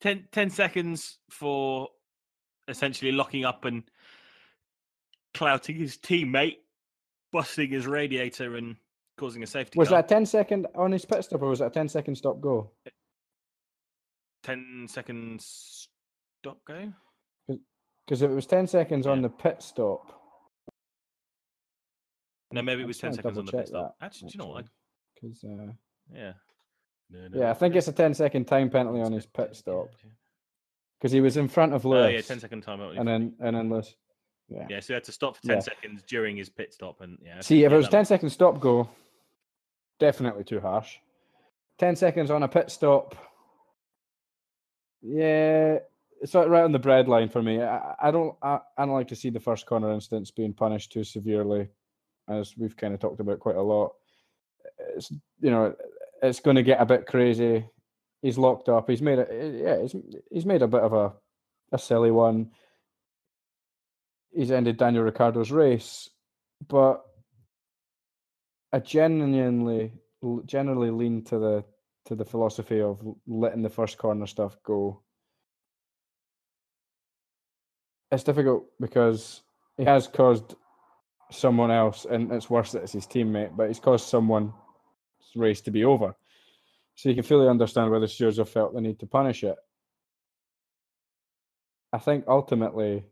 10, 0.00 0.28
10 0.30 0.50
seconds 0.50 1.18
for 1.30 1.88
essentially 2.68 3.10
locking 3.10 3.44
up 3.44 3.64
and 3.64 3.90
clouting 5.34 5.76
his 5.76 5.96
teammate, 5.98 6.58
busting 7.32 7.70
his 7.70 7.86
radiator 7.86 8.56
and 8.56 8.76
causing 9.18 9.42
a 9.42 9.46
safety 9.46 9.78
was 9.78 9.88
car. 9.88 9.98
that 10.02 10.06
a 10.06 10.14
10 10.14 10.26
second 10.26 10.66
on 10.74 10.92
his 10.92 11.04
pit 11.04 11.24
stop 11.24 11.42
or 11.42 11.48
was 11.50 11.60
it 11.60 11.66
a 11.66 11.70
10 11.70 11.88
second 11.88 12.14
stop 12.16 12.40
go? 12.40 12.70
10 14.44 14.86
seconds 14.88 15.88
stop 16.40 16.58
go? 16.66 16.92
Because 18.06 18.22
if 18.22 18.30
it 18.30 18.34
was 18.34 18.46
10 18.46 18.66
seconds 18.68 19.06
on 19.06 19.20
the 19.20 19.28
pit 19.28 19.62
stop, 19.62 20.12
No, 22.52 22.62
maybe 22.62 22.82
it 22.82 22.86
was 22.86 22.98
10 22.98 23.12
seconds 23.12 23.36
on 23.36 23.44
the 23.44 23.52
pit 23.52 23.68
stop. 23.68 23.96
that, 24.00 24.06
Actually, 24.06 24.30
do 24.30 24.32
you 24.38 24.44
know 24.44 24.50
what? 24.50 24.64
I, 24.64 24.68
because 25.20 25.44
uh, 25.44 25.72
yeah. 26.14 26.32
No, 27.10 27.28
no, 27.28 27.38
yeah, 27.40 27.50
I 27.50 27.54
think 27.54 27.74
it's 27.74 27.88
a 27.88 27.92
10 27.92 28.14
second 28.14 28.46
time 28.46 28.70
penalty 28.70 29.00
on 29.02 29.12
his 29.12 29.26
pit 29.26 29.54
stop 29.56 29.88
because 30.98 31.12
he 31.12 31.20
was 31.20 31.36
in 31.36 31.48
front 31.48 31.74
of 31.74 31.84
Oh, 31.84 31.90
Lewis. 31.90 32.12
yeah, 32.14 32.20
10 32.22 32.40
second 32.40 32.62
time. 32.62 32.80
and 32.80 33.06
then 33.08 33.34
and 33.40 33.56
then 33.56 33.68
Lewis. 33.70 33.94
Yeah. 34.48 34.66
Yeah, 34.70 34.80
so 34.80 34.86
he 34.88 34.94
had 34.94 35.04
to 35.04 35.12
stop 35.12 35.36
for 35.36 35.42
10 35.42 35.56
Yeah. 35.56 35.60
seconds 35.60 36.02
during 36.06 36.36
his 36.36 36.48
pit 36.48 36.72
stop. 36.72 37.02
And 37.02 37.18
yeah, 37.22 37.40
See, 37.40 37.64
if 37.64 37.72
it 37.72 37.76
was 37.76 37.86
that 37.86 37.90
10 37.92 38.04
second 38.06 38.30
stop 38.30 38.60
go, 38.60 38.88
definitely 39.98 40.44
too 40.44 40.60
harsh. 40.60 40.96
10 41.78 41.96
seconds 41.96 42.30
on 42.30 42.42
a 42.42 42.48
pit 42.48 42.70
stop, 42.70 43.14
yeah, 45.02 45.78
it's 46.20 46.34
right 46.34 46.64
on 46.64 46.72
the 46.72 46.78
bread 46.78 47.08
line 47.08 47.28
for 47.28 47.42
me. 47.42 47.62
I, 47.62 47.94
I 48.02 48.10
don't 48.10 48.36
I, 48.42 48.58
I 48.76 48.84
don't 48.84 48.94
like 48.94 49.08
to 49.08 49.16
see 49.16 49.30
the 49.30 49.40
first 49.40 49.66
corner 49.66 49.92
instance 49.92 50.30
being 50.30 50.52
punished 50.52 50.92
too 50.92 51.04
severely, 51.04 51.68
as 52.28 52.54
we've 52.56 52.76
kind 52.76 52.94
of 52.94 53.00
talked 53.00 53.20
about 53.20 53.40
quite 53.40 53.56
a 53.56 53.62
lot. 53.62 53.92
It's 54.96 55.10
you 55.40 55.50
know 55.50 55.74
it's 56.22 56.40
going 56.40 56.56
to 56.56 56.62
get 56.62 56.80
a 56.80 56.86
bit 56.86 57.06
crazy. 57.06 57.64
He's 58.22 58.38
locked 58.38 58.68
up. 58.68 58.90
He's 58.90 59.02
made 59.02 59.20
it. 59.20 59.60
Yeah, 59.62 59.80
he's 59.80 59.94
he's 60.30 60.46
made 60.46 60.62
a 60.62 60.68
bit 60.68 60.82
of 60.82 60.92
a 60.92 61.12
a 61.72 61.78
silly 61.78 62.10
one. 62.10 62.50
He's 64.32 64.50
ended 64.50 64.76
Daniel 64.76 65.04
Ricciardo's 65.04 65.50
race, 65.50 66.10
but 66.66 67.02
I 68.72 68.80
genuinely 68.80 69.92
generally 70.46 70.90
lean 70.90 71.24
to 71.24 71.38
the 71.38 71.64
to 72.06 72.14
the 72.14 72.24
philosophy 72.24 72.80
of 72.80 73.00
letting 73.26 73.62
the 73.62 73.70
first 73.70 73.98
corner 73.98 74.26
stuff 74.26 74.56
go. 74.62 75.02
It's 78.10 78.24
difficult 78.24 78.64
because 78.80 79.42
he 79.76 79.84
has 79.84 80.06
caused 80.08 80.54
someone 81.30 81.70
else, 81.70 82.06
and 82.08 82.32
it's 82.32 82.48
worse 82.48 82.72
that 82.72 82.82
it's 82.82 82.92
his 82.92 83.06
teammate, 83.06 83.54
but 83.56 83.68
he's 83.68 83.80
caused 83.80 84.08
someone's 84.08 84.52
race 85.36 85.60
to 85.62 85.70
be 85.70 85.84
over. 85.84 86.14
So 86.94 87.10
you 87.10 87.14
can 87.14 87.24
fully 87.24 87.48
understand 87.48 87.90
why 87.90 87.98
the 87.98 88.08
stewards 88.08 88.38
have 88.38 88.48
felt 88.48 88.74
the 88.74 88.80
need 88.80 88.98
to 89.00 89.06
punish 89.06 89.44
it. 89.44 89.56
I 91.92 91.98
think 91.98 92.24
ultimately, 92.26 93.04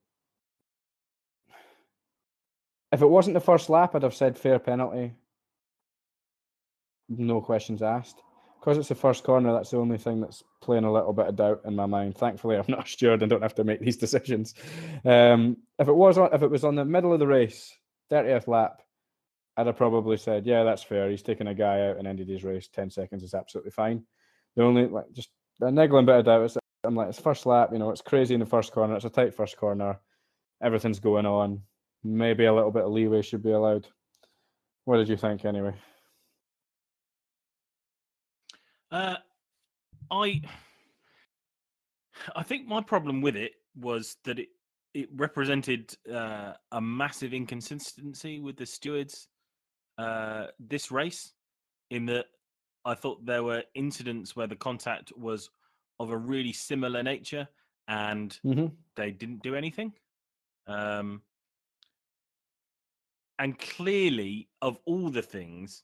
if 2.91 3.03
it 3.03 3.07
wasn't 3.07 3.35
the 3.35 3.41
first 3.41 3.69
lap, 3.69 3.95
I'd 3.95 4.03
have 4.03 4.15
said 4.15 4.39
fair 4.39 4.59
penalty. 4.59 5.13
No 7.09 7.41
questions 7.41 7.83
asked. 7.83 8.23
Because 8.61 8.79
it's 8.79 8.89
the 8.89 8.95
first 8.97 9.23
corner, 9.23 9.53
that's 9.53 9.71
the 9.71 9.77
only 9.77 9.99
thing 9.99 10.21
that's 10.21 10.43
playing 10.61 10.85
a 10.85 10.93
little 10.93 11.13
bit 11.13 11.27
of 11.27 11.37
doubt 11.37 11.61
in 11.65 11.77
my 11.77 11.87
mind. 11.87 12.17
Thankfully, 12.17 12.57
I'm 12.57 12.65
not 12.69 12.85
a 12.87 12.89
steward 12.89 13.23
and 13.23 13.31
don't 13.31 13.43
have 13.43 13.55
to 13.57 13.65
make 13.65 13.81
these 13.81 13.97
decisions. 13.97 14.55
Um, 15.05 15.59
if 15.79 15.87
it 15.87 15.95
was 15.95 16.19
on, 16.19 16.31
if 16.33 16.43
it 16.43 16.51
was 16.51 16.65
on 16.65 16.75
the 16.75 16.85
middle 16.85 17.13
of 17.13 17.21
the 17.21 17.27
race, 17.27 17.73
30th 18.11 18.49
lap, 18.49 18.83
I'd 19.57 19.67
have 19.67 19.77
probably 19.77 20.17
said, 20.17 20.47
yeah, 20.47 20.65
that's 20.65 20.83
fair. 20.83 21.09
He's 21.09 21.23
taken 21.23 21.47
a 21.47 21.55
guy 21.55 21.89
out 21.89 21.97
and 21.97 22.07
ended 22.07 22.29
his 22.29 22.45
race. 22.45 22.69
10 22.69 22.91
seconds 22.91 23.23
is 23.23 23.35
absolutely 23.35 23.71
fine. 23.71 24.05
The 24.57 24.65
only, 24.65 24.87
like, 24.87 25.13
just 25.13 25.31
a 25.61 25.71
niggling 25.71 26.05
bit 26.05 26.19
of 26.19 26.25
doubt 26.25 26.45
is 26.45 26.59
I'm 26.85 26.95
like, 26.95 27.09
it's 27.09 27.21
first 27.21 27.47
lap, 27.47 27.71
you 27.73 27.79
know, 27.79 27.91
it's 27.91 28.03
crazy 28.03 28.35
in 28.35 28.41
the 28.41 28.47
first 28.47 28.73
corner. 28.73 28.97
It's 28.97 29.05
a 29.05 29.11
tight 29.11 29.35
first 29.35 29.57
corner. 29.57 29.99
Everything's 30.63 31.01
going 31.01 31.27
on. 31.27 31.63
Maybe 32.05 32.45
a 32.45 32.55
little 32.55 32.71
bit 32.71 32.85
of 32.85 32.93
leeway 32.93 33.23
should 33.23 33.43
be 33.43 33.51
allowed. 33.51 33.87
What 34.85 34.99
did 34.99 35.09
you 35.09 35.17
think 35.17 35.45
anyway? 35.45 35.75
Uh, 38.91 39.17
I 40.11 40.41
I 42.35 42.43
think 42.43 42.67
my 42.67 42.81
problem 42.81 43.21
with 43.21 43.37
it 43.37 43.53
was 43.75 44.17
that 44.25 44.39
it 44.39 44.49
it 44.95 45.09
represented 45.15 45.95
uh, 46.11 46.55
a 46.73 46.81
massive 46.81 47.35
inconsistency 47.35 48.41
with 48.41 48.57
the 48.57 48.65
stewards 48.65 49.29
uh, 49.99 50.47
this 50.59 50.91
race, 50.91 51.33
in 51.91 52.07
that 52.07 52.27
I 52.85 52.95
thought 52.95 53.27
there 53.27 53.43
were 53.43 53.65
incidents 53.75 54.37
where 54.37 54.47
the 54.47 54.57
contact 54.57 55.13
was 55.17 55.51
of 55.99 56.11
a 56.11 56.17
really 56.17 56.53
similar 56.53 57.03
nature 57.03 57.49
and 57.89 58.39
Mm-hmm. 58.45 58.67
they 58.97 59.11
didn't 59.11 59.43
do 59.43 59.55
anything. 59.55 59.93
Um, 60.67 61.23
and 63.39 63.59
clearly, 63.59 64.49
of 64.63 64.79
all 64.87 65.11
the 65.11 65.23
things, 65.23 65.83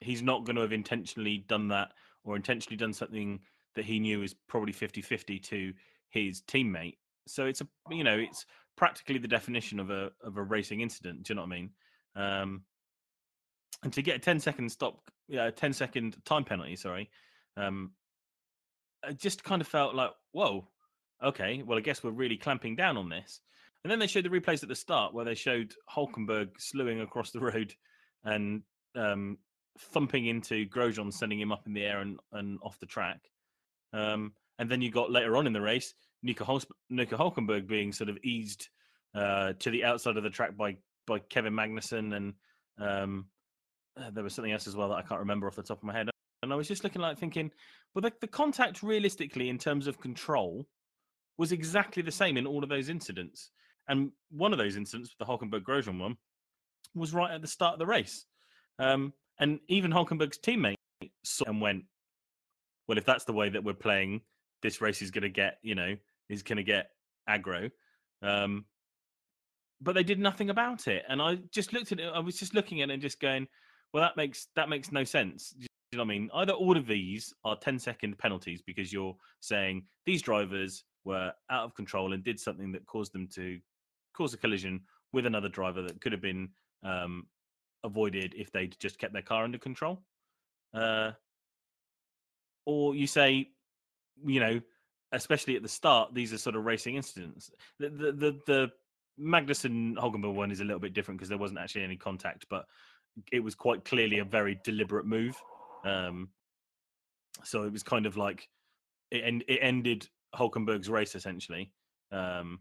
he's 0.00 0.22
not 0.22 0.44
going 0.44 0.56
to 0.56 0.62
have 0.62 0.72
intentionally 0.72 1.38
done 1.38 1.68
that 1.68 1.92
or 2.24 2.36
intentionally 2.36 2.76
done 2.76 2.92
something 2.92 3.40
that 3.74 3.84
he 3.84 3.98
knew 3.98 4.22
is 4.22 4.34
probably 4.48 4.72
50 4.72 5.02
50 5.02 5.38
to 5.38 5.72
his 6.10 6.42
teammate. 6.42 6.96
So 7.26 7.46
it's 7.46 7.60
a, 7.60 7.68
you 7.90 8.04
know, 8.04 8.18
it's 8.18 8.46
practically 8.76 9.18
the 9.18 9.28
definition 9.28 9.80
of 9.80 9.90
a 9.90 10.10
of 10.22 10.36
a 10.36 10.42
racing 10.42 10.80
incident. 10.80 11.24
Do 11.24 11.32
you 11.32 11.36
know 11.36 11.42
what 11.42 11.52
I 11.52 11.56
mean? 11.56 11.70
Um, 12.16 12.62
and 13.82 13.92
to 13.92 14.02
get 14.02 14.16
a 14.16 14.20
10 14.20 14.40
second 14.40 14.70
stop, 14.70 15.00
yeah, 15.28 15.50
10 15.50 15.72
second 15.72 16.16
time 16.24 16.44
penalty, 16.44 16.76
sorry, 16.76 17.10
um, 17.56 17.92
it 19.08 19.18
just 19.18 19.44
kind 19.44 19.60
of 19.60 19.68
felt 19.68 19.94
like, 19.94 20.10
whoa, 20.32 20.68
okay, 21.22 21.62
well, 21.62 21.78
I 21.78 21.82
guess 21.82 22.02
we're 22.02 22.10
really 22.10 22.36
clamping 22.36 22.76
down 22.76 22.96
on 22.96 23.08
this. 23.08 23.40
And 23.82 23.90
then 23.90 23.98
they 23.98 24.06
showed 24.06 24.24
the 24.24 24.30
replays 24.30 24.62
at 24.62 24.68
the 24.68 24.74
start 24.74 25.12
where 25.12 25.26
they 25.26 25.34
showed 25.34 25.74
Hulkenberg 25.94 26.50
slewing 26.58 27.00
across 27.00 27.30
the 27.30 27.40
road 27.40 27.74
and 28.24 28.62
um, 28.96 29.36
thumping 29.78 30.26
into 30.26 30.66
Grosjean, 30.66 31.12
sending 31.12 31.40
him 31.40 31.52
up 31.52 31.66
in 31.66 31.74
the 31.74 31.84
air 31.84 32.00
and, 32.00 32.18
and 32.32 32.58
off 32.62 32.78
the 32.78 32.86
track. 32.86 33.20
Um, 33.92 34.32
and 34.58 34.70
then 34.70 34.80
you 34.80 34.90
got 34.90 35.10
later 35.10 35.36
on 35.36 35.46
in 35.46 35.52
the 35.52 35.60
race, 35.60 35.94
Nico, 36.22 36.44
Hos- 36.44 36.66
Nico 36.90 37.16
Hulkenberg 37.16 37.66
being 37.66 37.92
sort 37.92 38.10
of 38.10 38.18
eased 38.22 38.68
uh, 39.14 39.52
to 39.58 39.70
the 39.70 39.84
outside 39.84 40.16
of 40.16 40.22
the 40.22 40.30
track 40.30 40.56
by 40.56 40.76
by 41.06 41.18
Kevin 41.18 41.52
Magnussen, 41.52 42.16
and 42.16 42.34
um, 42.78 43.26
uh, 44.00 44.10
there 44.10 44.24
was 44.24 44.34
something 44.34 44.52
else 44.52 44.66
as 44.66 44.74
well 44.74 44.88
that 44.88 44.96
I 44.96 45.02
can't 45.02 45.20
remember 45.20 45.46
off 45.46 45.56
the 45.56 45.62
top 45.62 45.78
of 45.78 45.84
my 45.84 45.92
head. 45.92 46.08
And 46.42 46.52
I 46.52 46.56
was 46.56 46.68
just 46.68 46.84
looking 46.84 47.02
like 47.02 47.18
thinking, 47.18 47.50
well, 47.94 48.02
the, 48.02 48.12
the 48.20 48.26
contact 48.26 48.82
realistically 48.82 49.48
in 49.48 49.58
terms 49.58 49.86
of 49.86 50.00
control 50.00 50.66
was 51.38 51.52
exactly 51.52 52.02
the 52.02 52.12
same 52.12 52.36
in 52.36 52.46
all 52.46 52.62
of 52.62 52.68
those 52.68 52.88
incidents. 52.88 53.50
And 53.88 54.12
one 54.30 54.52
of 54.52 54.58
those 54.58 54.76
incidents, 54.76 55.14
the 55.18 55.24
Hulkenberg 55.24 55.62
Grosjean 55.62 56.00
one, 56.00 56.16
was 56.94 57.12
right 57.12 57.32
at 57.32 57.42
the 57.42 57.48
start 57.48 57.74
of 57.74 57.78
the 57.78 57.86
race. 57.86 58.26
Um, 58.78 59.12
and 59.38 59.60
even 59.68 59.90
Hulkenberg's 59.90 60.38
teammate 60.38 60.76
saw 61.24 61.44
and 61.46 61.60
went, 61.60 61.84
well, 62.88 62.98
if 62.98 63.04
that's 63.04 63.24
the 63.24 63.32
way 63.32 63.48
that 63.48 63.64
we're 63.64 63.74
playing, 63.74 64.20
this 64.62 64.80
race 64.80 65.02
is 65.02 65.10
going 65.10 65.22
to 65.22 65.28
get, 65.28 65.58
you 65.62 65.74
know, 65.74 65.96
is 66.28 66.42
going 66.42 66.56
to 66.56 66.62
get 66.62 66.90
aggro. 67.28 67.70
Um, 68.22 68.64
but 69.80 69.94
they 69.94 70.02
did 70.02 70.18
nothing 70.18 70.50
about 70.50 70.86
it, 70.88 71.04
and 71.08 71.20
I 71.20 71.36
just 71.52 71.72
looked 71.72 71.92
at 71.92 72.00
it. 72.00 72.10
I 72.14 72.18
was 72.18 72.38
just 72.38 72.54
looking 72.54 72.80
at 72.80 72.90
it 72.90 72.94
and 72.94 73.02
just 73.02 73.20
going, 73.20 73.46
"Well, 73.92 74.02
that 74.02 74.16
makes 74.16 74.48
that 74.56 74.68
makes 74.68 74.92
no 74.92 75.04
sense." 75.04 75.50
Do 75.50 75.66
you 75.92 75.98
know 75.98 76.04
what 76.04 76.14
I 76.14 76.18
mean? 76.18 76.30
Either 76.34 76.52
all 76.52 76.76
of 76.76 76.86
these 76.86 77.32
are 77.44 77.56
10 77.56 77.78
second 77.78 78.18
penalties 78.18 78.62
because 78.62 78.92
you're 78.92 79.16
saying 79.40 79.84
these 80.06 80.22
drivers 80.22 80.84
were 81.04 81.32
out 81.50 81.64
of 81.64 81.74
control 81.74 82.14
and 82.14 82.24
did 82.24 82.40
something 82.40 82.72
that 82.72 82.86
caused 82.86 83.12
them 83.12 83.28
to 83.34 83.60
cause 84.16 84.34
a 84.34 84.38
collision 84.38 84.80
with 85.12 85.26
another 85.26 85.48
driver 85.48 85.82
that 85.82 86.00
could 86.00 86.12
have 86.12 86.22
been 86.22 86.48
um, 86.82 87.26
avoided 87.84 88.34
if 88.36 88.50
they'd 88.50 88.76
just 88.80 88.98
kept 88.98 89.12
their 89.12 89.22
car 89.22 89.44
under 89.44 89.58
control. 89.58 90.02
Uh, 90.72 91.12
or 92.66 92.94
you 92.94 93.06
say, 93.06 93.48
you 94.26 94.40
know, 94.40 94.60
especially 95.12 95.54
at 95.54 95.62
the 95.62 95.68
start, 95.68 96.14
these 96.14 96.32
are 96.32 96.38
sort 96.38 96.56
of 96.56 96.64
racing 96.64 96.96
incidents. 96.96 97.50
The 97.78 97.90
the 97.90 98.12
the, 98.12 98.40
the 98.46 98.72
Magnussen 99.20 99.94
Hulkenberg 99.94 100.34
one 100.34 100.50
is 100.50 100.60
a 100.60 100.64
little 100.64 100.80
bit 100.80 100.94
different 100.94 101.18
because 101.18 101.28
there 101.28 101.38
wasn't 101.38 101.60
actually 101.60 101.84
any 101.84 101.96
contact, 101.96 102.46
but 102.50 102.64
it 103.30 103.40
was 103.40 103.54
quite 103.54 103.84
clearly 103.84 104.18
a 104.18 104.24
very 104.24 104.58
deliberate 104.64 105.06
move. 105.06 105.36
Um, 105.84 106.30
so 107.44 107.62
it 107.62 107.72
was 107.72 107.82
kind 107.82 108.06
of 108.06 108.16
like 108.16 108.48
it, 109.10 109.22
end, 109.24 109.44
it 109.46 109.58
ended 109.60 110.08
Hulkenberg's 110.34 110.88
race 110.88 111.14
essentially. 111.14 111.70
Um, 112.10 112.60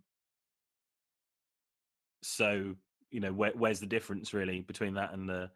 so 2.21 2.75
you 3.13 3.19
know 3.19 3.31
where, 3.31 3.51
where's 3.55 3.79
the 3.79 3.85
difference 3.85 4.33
really 4.33 4.61
between 4.61 4.95
that 4.95 5.13
and 5.13 5.29
the 5.29 5.49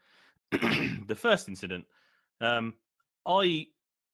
the 1.08 1.15
first 1.15 1.50
incident? 1.50 1.86
Um, 2.39 2.76
i 3.26 3.65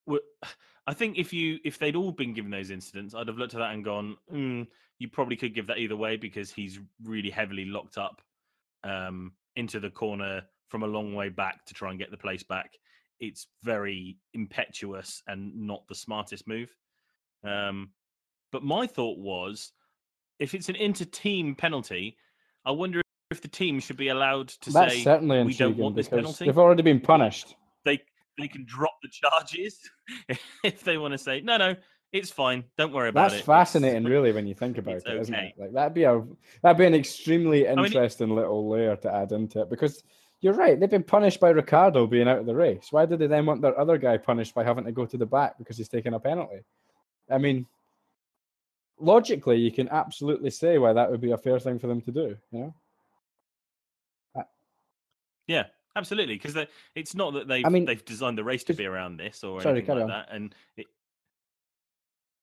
would 0.06 0.22
i 0.88 0.94
think 0.94 1.18
if 1.18 1.32
you 1.32 1.60
if 1.64 1.78
they'd 1.78 1.96
all 1.96 2.12
been 2.12 2.34
given 2.34 2.52
those 2.52 2.72
incidents, 2.72 3.14
I'd 3.14 3.28
have 3.28 3.38
looked 3.38 3.54
at 3.54 3.60
that 3.60 3.74
and 3.74 3.86
gone, 3.86 4.18
mm, 4.34 4.68
you 5.00 5.08
probably 5.10 5.36
could 5.36 5.54
give 5.54 5.68
that 5.68 5.78
either 5.78 5.96
way 5.96 6.18
because 6.18 6.52
he's 6.52 6.80
really 7.04 7.30
heavily 7.30 7.66
locked 7.66 7.98
up 7.98 8.22
um, 8.84 9.34
into 9.56 9.80
the 9.80 9.90
corner 9.90 10.44
from 10.70 10.84
a 10.84 10.88
long 10.88 11.14
way 11.14 11.30
back 11.30 11.66
to 11.66 11.74
try 11.74 11.90
and 11.90 12.00
get 12.00 12.12
the 12.12 12.18
place 12.18 12.44
back. 12.44 12.72
It's 13.20 13.48
very 13.62 14.18
impetuous 14.34 15.22
and 15.28 15.56
not 15.56 15.88
the 15.88 15.96
smartest 15.96 16.48
move. 16.48 16.76
Um, 17.44 17.92
but 18.52 18.64
my 18.64 18.88
thought 18.88 19.20
was, 19.20 19.72
if 20.40 20.54
it's 20.54 20.70
an 20.70 20.76
inter-team 20.76 21.56
penalty, 21.56 22.18
I 22.66 22.72
wonder 22.72 23.03
if 23.34 23.42
the 23.42 23.50
team 23.50 23.82
should 23.82 23.98
be 23.98 24.08
allowed 24.08 24.48
to 24.48 24.72
That's 24.72 24.94
say 24.94 25.04
certainly 25.04 25.44
we 25.44 25.54
don't 25.54 25.76
want 25.78 25.96
this 25.98 26.08
penalty. 26.08 26.46
they've 26.46 26.58
already 26.58 26.84
been 26.84 27.02
punished. 27.02 27.56
They 27.84 28.00
they 28.40 28.48
can 28.48 28.64
drop 28.66 28.94
the 29.04 29.10
charges 29.10 29.78
if 30.64 30.84
they 30.84 30.98
want 30.98 31.12
to 31.12 31.18
say 31.18 31.42
no, 31.42 31.58
no, 31.58 31.76
it's 32.14 32.30
fine. 32.32 32.64
Don't 32.78 32.94
worry 32.94 33.10
about 33.10 33.24
That's 33.24 33.34
it. 33.34 33.38
It's- 33.40 33.46
fascinating, 33.46 34.06
really, 34.06 34.32
when 34.32 34.48
you 34.48 34.56
think 34.56 34.78
about 34.78 35.02
it, 35.06 35.20
isn't 35.20 35.34
it? 35.34 35.54
Like 35.58 35.74
that'd 35.74 35.94
be 35.94 36.04
a 36.06 36.24
that'd 36.62 36.78
be 36.78 36.86
an 36.86 36.96
extremely 36.96 37.64
mean, 37.64 37.80
it- 37.80 37.86
interesting 37.88 38.30
little 38.30 38.70
layer 38.70 38.96
to 38.98 39.14
add 39.14 39.32
into 39.34 39.62
it 39.62 39.70
because 39.70 40.04
you're 40.42 40.54
right. 40.54 40.80
They've 40.80 40.90
been 40.90 41.04
punished 41.04 41.40
by 41.40 41.50
Ricciardo 41.52 42.06
being 42.08 42.28
out 42.28 42.40
of 42.40 42.46
the 42.46 42.56
race. 42.56 42.88
Why 42.92 43.06
did 43.06 43.20
they 43.20 43.28
then 43.28 43.46
want 43.46 43.62
their 43.62 43.80
other 43.80 43.98
guy 43.98 44.18
punished 44.18 44.54
by 44.54 44.64
having 44.64 44.84
to 44.86 44.92
go 44.92 45.06
to 45.06 45.18
the 45.18 45.26
back 45.26 45.58
because 45.58 45.78
he's 45.78 45.88
taken 45.90 46.14
a 46.14 46.20
penalty? 46.20 46.64
I 47.32 47.38
mean, 47.38 47.66
logically, 49.00 49.58
you 49.58 49.72
can 49.72 49.88
absolutely 49.90 50.50
say 50.50 50.78
why 50.78 50.94
that 50.94 51.10
would 51.10 51.22
be 51.22 51.32
a 51.32 51.38
fair 51.38 51.60
thing 51.60 51.80
for 51.80 51.88
them 51.88 52.02
to 52.02 52.12
do. 52.12 52.38
You 52.52 52.60
know, 52.60 52.76
Yeah, 55.48 55.66
absolutely. 55.96 56.36
Because 56.36 56.56
it's 56.96 57.16
not 57.16 57.34
that 57.34 57.48
they've 57.48 57.70
mean, 57.70 57.86
they've 57.86 58.04
designed 58.06 58.38
the 58.38 58.44
race 58.44 58.64
to 58.66 58.74
be 58.74 58.86
around 58.86 59.18
this 59.18 59.44
or 59.44 59.62
Sorry, 59.62 59.78
anything 59.78 59.96
like 59.96 60.04
on. 60.04 60.10
that, 60.10 60.28
and 60.32 60.56
it, 60.78 60.88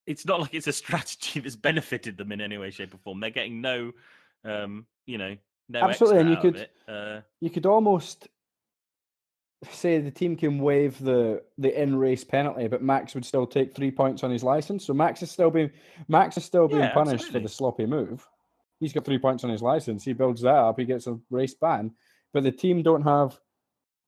it's 0.07 0.25
not 0.27 0.41
like 0.41 0.55
it's 0.55 0.67
a 0.67 0.73
strategy 0.85 1.41
that's 1.41 1.57
benefited 1.57 2.17
them 2.17 2.33
in 2.33 2.41
any 2.41 2.59
way, 2.59 2.71
shape, 2.71 2.95
or 2.95 2.99
form. 2.99 3.21
They're 3.21 3.31
getting 3.31 3.61
no, 3.61 3.93
um, 4.45 4.87
you 5.07 5.19
know, 5.19 5.37
no 5.69 5.81
Absolutely, 5.81 6.21
and 6.21 6.31
you 6.31 6.37
could- 6.37 6.69
Uh, 6.89 7.21
you 7.41 7.51
could 7.51 7.67
almost 7.67 8.29
say 9.71 9.99
the 9.99 10.11
team 10.11 10.37
can 10.37 10.59
waive 10.59 10.99
the 10.99 11.43
the 11.59 11.81
in 11.81 11.95
race 11.97 12.25
penalty, 12.25 12.67
but 12.67 12.83
Max 12.83 13.15
would 13.15 13.25
still 13.25 13.47
take 13.47 13.75
three 13.75 13.91
points 13.91 14.25
on 14.25 14.31
his 14.31 14.43
license. 14.43 14.87
So 14.87 14.95
Max 14.95 15.23
is 15.23 15.31
still 15.31 15.51
being 15.51 15.71
Max 16.09 16.37
is 16.39 16.45
still 16.45 16.67
being 16.67 16.81
Yeah, 16.81 16.95
punished 16.95 17.31
for 17.31 17.41
the 17.41 17.49
sloppy 17.49 17.87
move. 17.87 18.27
He's 18.81 18.95
got 18.95 19.05
three 19.05 19.19
points 19.19 19.45
on 19.45 19.51
his 19.51 19.61
license. 19.61 20.03
He 20.03 20.15
builds 20.15 20.41
that 20.41 20.55
up. 20.55 20.79
He 20.79 20.87
gets 20.87 21.07
a 21.07 21.19
race 21.31 21.53
ban, 21.55 21.93
but 22.33 22.43
the 22.43 22.53
team 22.53 22.83
don't 22.83 23.03
have 23.03 23.39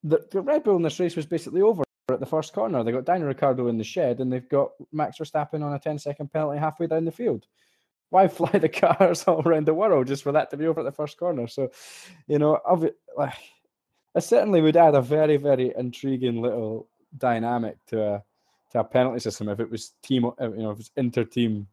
the, 0.04 0.26
the 0.30 0.40
Red 0.40 0.64
Bull 0.64 0.76
in 0.76 0.82
this 0.82 0.98
race 0.98 1.16
was 1.16 1.26
basically 1.26 1.62
over 1.62 1.84
at 2.10 2.20
the 2.20 2.26
first 2.26 2.52
corner. 2.52 2.82
They 2.82 2.92
got 2.92 3.04
Daniel 3.04 3.28
Ricciardo 3.28 3.68
in 3.68 3.78
the 3.78 3.84
shed, 3.84 4.20
and 4.20 4.32
they've 4.32 4.48
got 4.48 4.70
Max 4.92 5.18
Verstappen 5.18 5.62
on 5.62 5.72
a 5.72 5.78
10 5.78 5.98
second 5.98 6.32
penalty 6.32 6.58
halfway 6.58 6.86
down 6.86 7.04
the 7.04 7.12
field. 7.12 7.46
Why 8.10 8.28
fly 8.28 8.50
the 8.50 8.68
cars 8.68 9.24
all 9.24 9.42
around 9.46 9.66
the 9.66 9.74
world 9.74 10.08
just 10.08 10.22
for 10.22 10.32
that 10.32 10.50
to 10.50 10.56
be 10.56 10.66
over 10.66 10.80
at 10.80 10.84
the 10.84 10.92
first 10.92 11.16
corner? 11.16 11.46
So, 11.46 11.70
you 12.26 12.38
know, 12.38 12.58
like, 13.16 13.34
it 14.14 14.22
certainly 14.22 14.60
would 14.60 14.76
add 14.76 14.94
a 14.94 15.00
very, 15.00 15.36
very 15.36 15.72
intriguing 15.76 16.40
little 16.42 16.88
dynamic 17.16 17.76
to 17.86 18.02
a 18.02 18.24
to 18.72 18.80
a 18.80 18.84
penalty 18.84 19.20
system 19.20 19.50
if 19.50 19.60
it 19.60 19.70
was 19.70 19.92
team, 20.02 20.24
uh, 20.24 20.50
you 20.50 20.62
know, 20.62 20.70
if 20.70 20.80
it's 20.80 20.90
inter-team. 20.96 21.66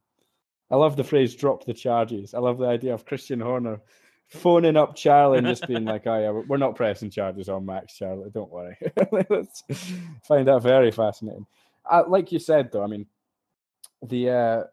I 0.70 0.76
love 0.76 0.96
the 0.96 1.04
phrase 1.04 1.36
"drop 1.36 1.66
the 1.66 1.74
charges." 1.74 2.34
I 2.34 2.40
love 2.40 2.60
the 2.60 2.68
idea 2.68 2.94
of 2.94 3.06
Christian 3.06 3.40
Horner 3.40 3.82
phoning 4.30 4.78
up 4.78 4.96
Charlie 4.96 5.40
and 5.40 5.48
just 5.48 5.68
being 5.68 5.86
like, 5.94 6.08
"Oh 6.08 6.20
yeah, 6.20 6.32
we're- 6.32 6.60
not 6.60 6.76
pressing 6.76 7.10
charges 7.10 7.50
on 7.50 7.66
Max, 7.66 7.96
Charlie. 7.96 8.30
Don't 8.34 8.52
worry." 8.52 8.78
Find 10.28 10.48
that 10.48 10.62
very 10.64 10.92
fascinating. 10.92 11.46
Uh, 11.90 12.04
like 12.08 12.32
you 12.32 12.40
said, 12.40 12.72
though, 12.72 12.84
I 12.84 12.88
mean, 12.88 13.06
the 14.08 14.30
uh, 14.30 14.64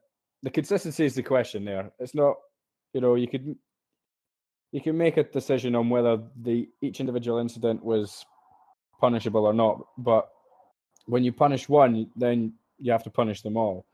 the 0.43 0.51
consistency 0.51 1.05
is 1.05 1.15
the 1.15 1.23
question 1.23 1.65
there. 1.65 1.91
It's 1.99 2.15
not, 2.15 2.37
you 2.93 3.01
know, 3.01 3.15
you 3.15 3.29
could 3.29 3.57
you 4.73 4.81
can 4.81 4.97
make 4.97 5.17
a 5.17 5.25
decision 5.25 5.75
on 5.75 5.89
whether 5.89 6.19
the 6.43 6.69
each 6.83 7.01
individual 7.01 7.39
incident 7.39 7.83
was 7.85 8.25
punishable 9.01 9.45
or 9.47 9.55
not, 9.55 9.81
but 9.99 10.29
when 11.07 11.25
you 11.25 11.33
punish 11.33 11.69
one, 11.69 12.11
then 12.17 12.53
you 12.79 12.93
have 12.93 13.05
to 13.05 13.11
punish 13.11 13.43
them 13.43 13.57
all. 13.57 13.87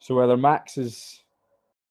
So 0.00 0.14
whether 0.14 0.36
Max 0.36 0.78
is 0.78 1.22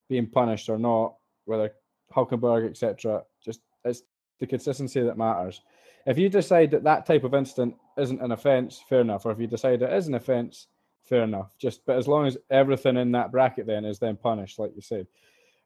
being 0.10 0.28
punished 0.28 0.70
or 0.70 0.78
not, 0.78 1.16
whether 1.46 1.72
Hulkenberg, 2.14 2.70
etc., 2.70 3.24
just 3.44 3.62
it's 3.86 4.04
the 4.40 4.48
consistency 4.48 5.02
that 5.02 5.18
matters. 5.18 5.62
If 6.06 6.18
you 6.18 6.30
decide 6.30 6.72
that 6.72 6.84
that 6.84 7.06
type 7.06 7.24
of 7.24 7.34
incident 7.34 7.76
isn't 7.98 8.22
an 8.22 8.32
offence, 8.32 8.84
fair 8.90 9.02
enough. 9.02 9.26
Or 9.26 9.32
if 9.32 9.40
you 9.40 9.48
decide 9.48 9.82
it 9.82 9.94
is 9.94 10.08
an 10.08 10.16
offence, 10.16 10.68
fair 11.04 11.24
enough. 11.24 11.56
Just 11.58 11.86
but 11.86 11.98
as 11.98 12.08
long 12.08 12.26
as 12.26 12.38
everything 12.50 12.98
in 12.98 13.12
that 13.14 13.32
bracket 13.32 13.68
then 13.68 13.86
is 13.86 14.00
then 14.00 14.18
punished, 14.18 14.60
like 14.60 14.72
you 14.76 14.82
said, 14.82 15.08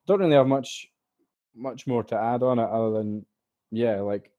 don't 0.05 0.19
really 0.19 0.35
have 0.35 0.47
much 0.47 0.89
much 1.55 1.87
more 1.87 2.03
to 2.03 2.15
add 2.15 2.43
on 2.43 2.59
it 2.59 2.69
other 2.69 2.91
than 2.91 3.25
yeah, 3.71 3.99
like 4.01 4.31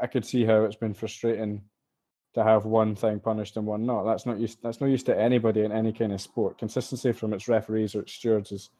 I 0.00 0.06
could 0.06 0.24
see 0.24 0.44
how 0.44 0.64
it's 0.64 0.76
been 0.76 0.94
frustrating 0.94 1.62
to 2.34 2.44
have 2.44 2.64
one 2.64 2.94
thing 2.94 3.18
punished 3.18 3.56
and 3.56 3.66
one 3.66 3.84
not. 3.86 4.04
That's 4.04 4.26
not 4.26 4.38
used. 4.38 4.58
That's 4.62 4.80
no 4.80 4.86
use 4.86 5.02
to 5.04 5.18
anybody 5.18 5.62
in 5.62 5.72
any 5.72 5.92
kind 5.92 6.12
of 6.12 6.20
sport. 6.20 6.58
Consistency 6.58 7.12
from 7.12 7.32
its 7.32 7.48
referees 7.48 7.94
or 7.94 8.00
its 8.00 8.12
stewards 8.12 8.52
is 8.52 8.70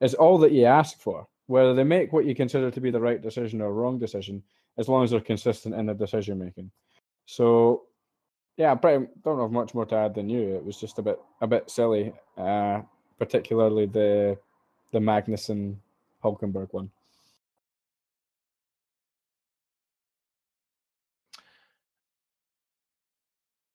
is 0.00 0.14
all 0.14 0.38
that 0.38 0.52
you 0.52 0.64
ask 0.64 0.98
for. 0.98 1.26
Whether 1.50 1.74
they 1.74 1.82
make 1.82 2.12
what 2.12 2.26
you 2.26 2.34
consider 2.36 2.70
to 2.70 2.80
be 2.80 2.92
the 2.92 3.00
right 3.00 3.20
decision 3.20 3.60
or 3.60 3.72
wrong 3.72 3.98
decision, 3.98 4.40
as 4.78 4.88
long 4.88 5.02
as 5.02 5.10
they're 5.10 5.20
consistent 5.20 5.74
in 5.74 5.86
their 5.86 5.96
decision 5.96 6.38
making. 6.38 6.70
So, 7.26 7.82
yeah, 8.56 8.70
I 8.70 8.76
pretty 8.76 9.06
don't 9.24 9.40
have 9.40 9.50
much 9.50 9.74
more 9.74 9.84
to 9.86 9.96
add 9.96 10.14
than 10.14 10.28
you. 10.28 10.54
It 10.54 10.64
was 10.64 10.78
just 10.78 11.00
a 11.00 11.02
bit 11.02 11.18
a 11.40 11.48
bit 11.48 11.68
silly, 11.68 12.12
uh, 12.38 12.82
particularly 13.18 13.86
the 13.86 14.38
the 14.92 15.00
Magnussen 15.00 15.74
Hulkenberg 16.22 16.68
one. 16.72 16.88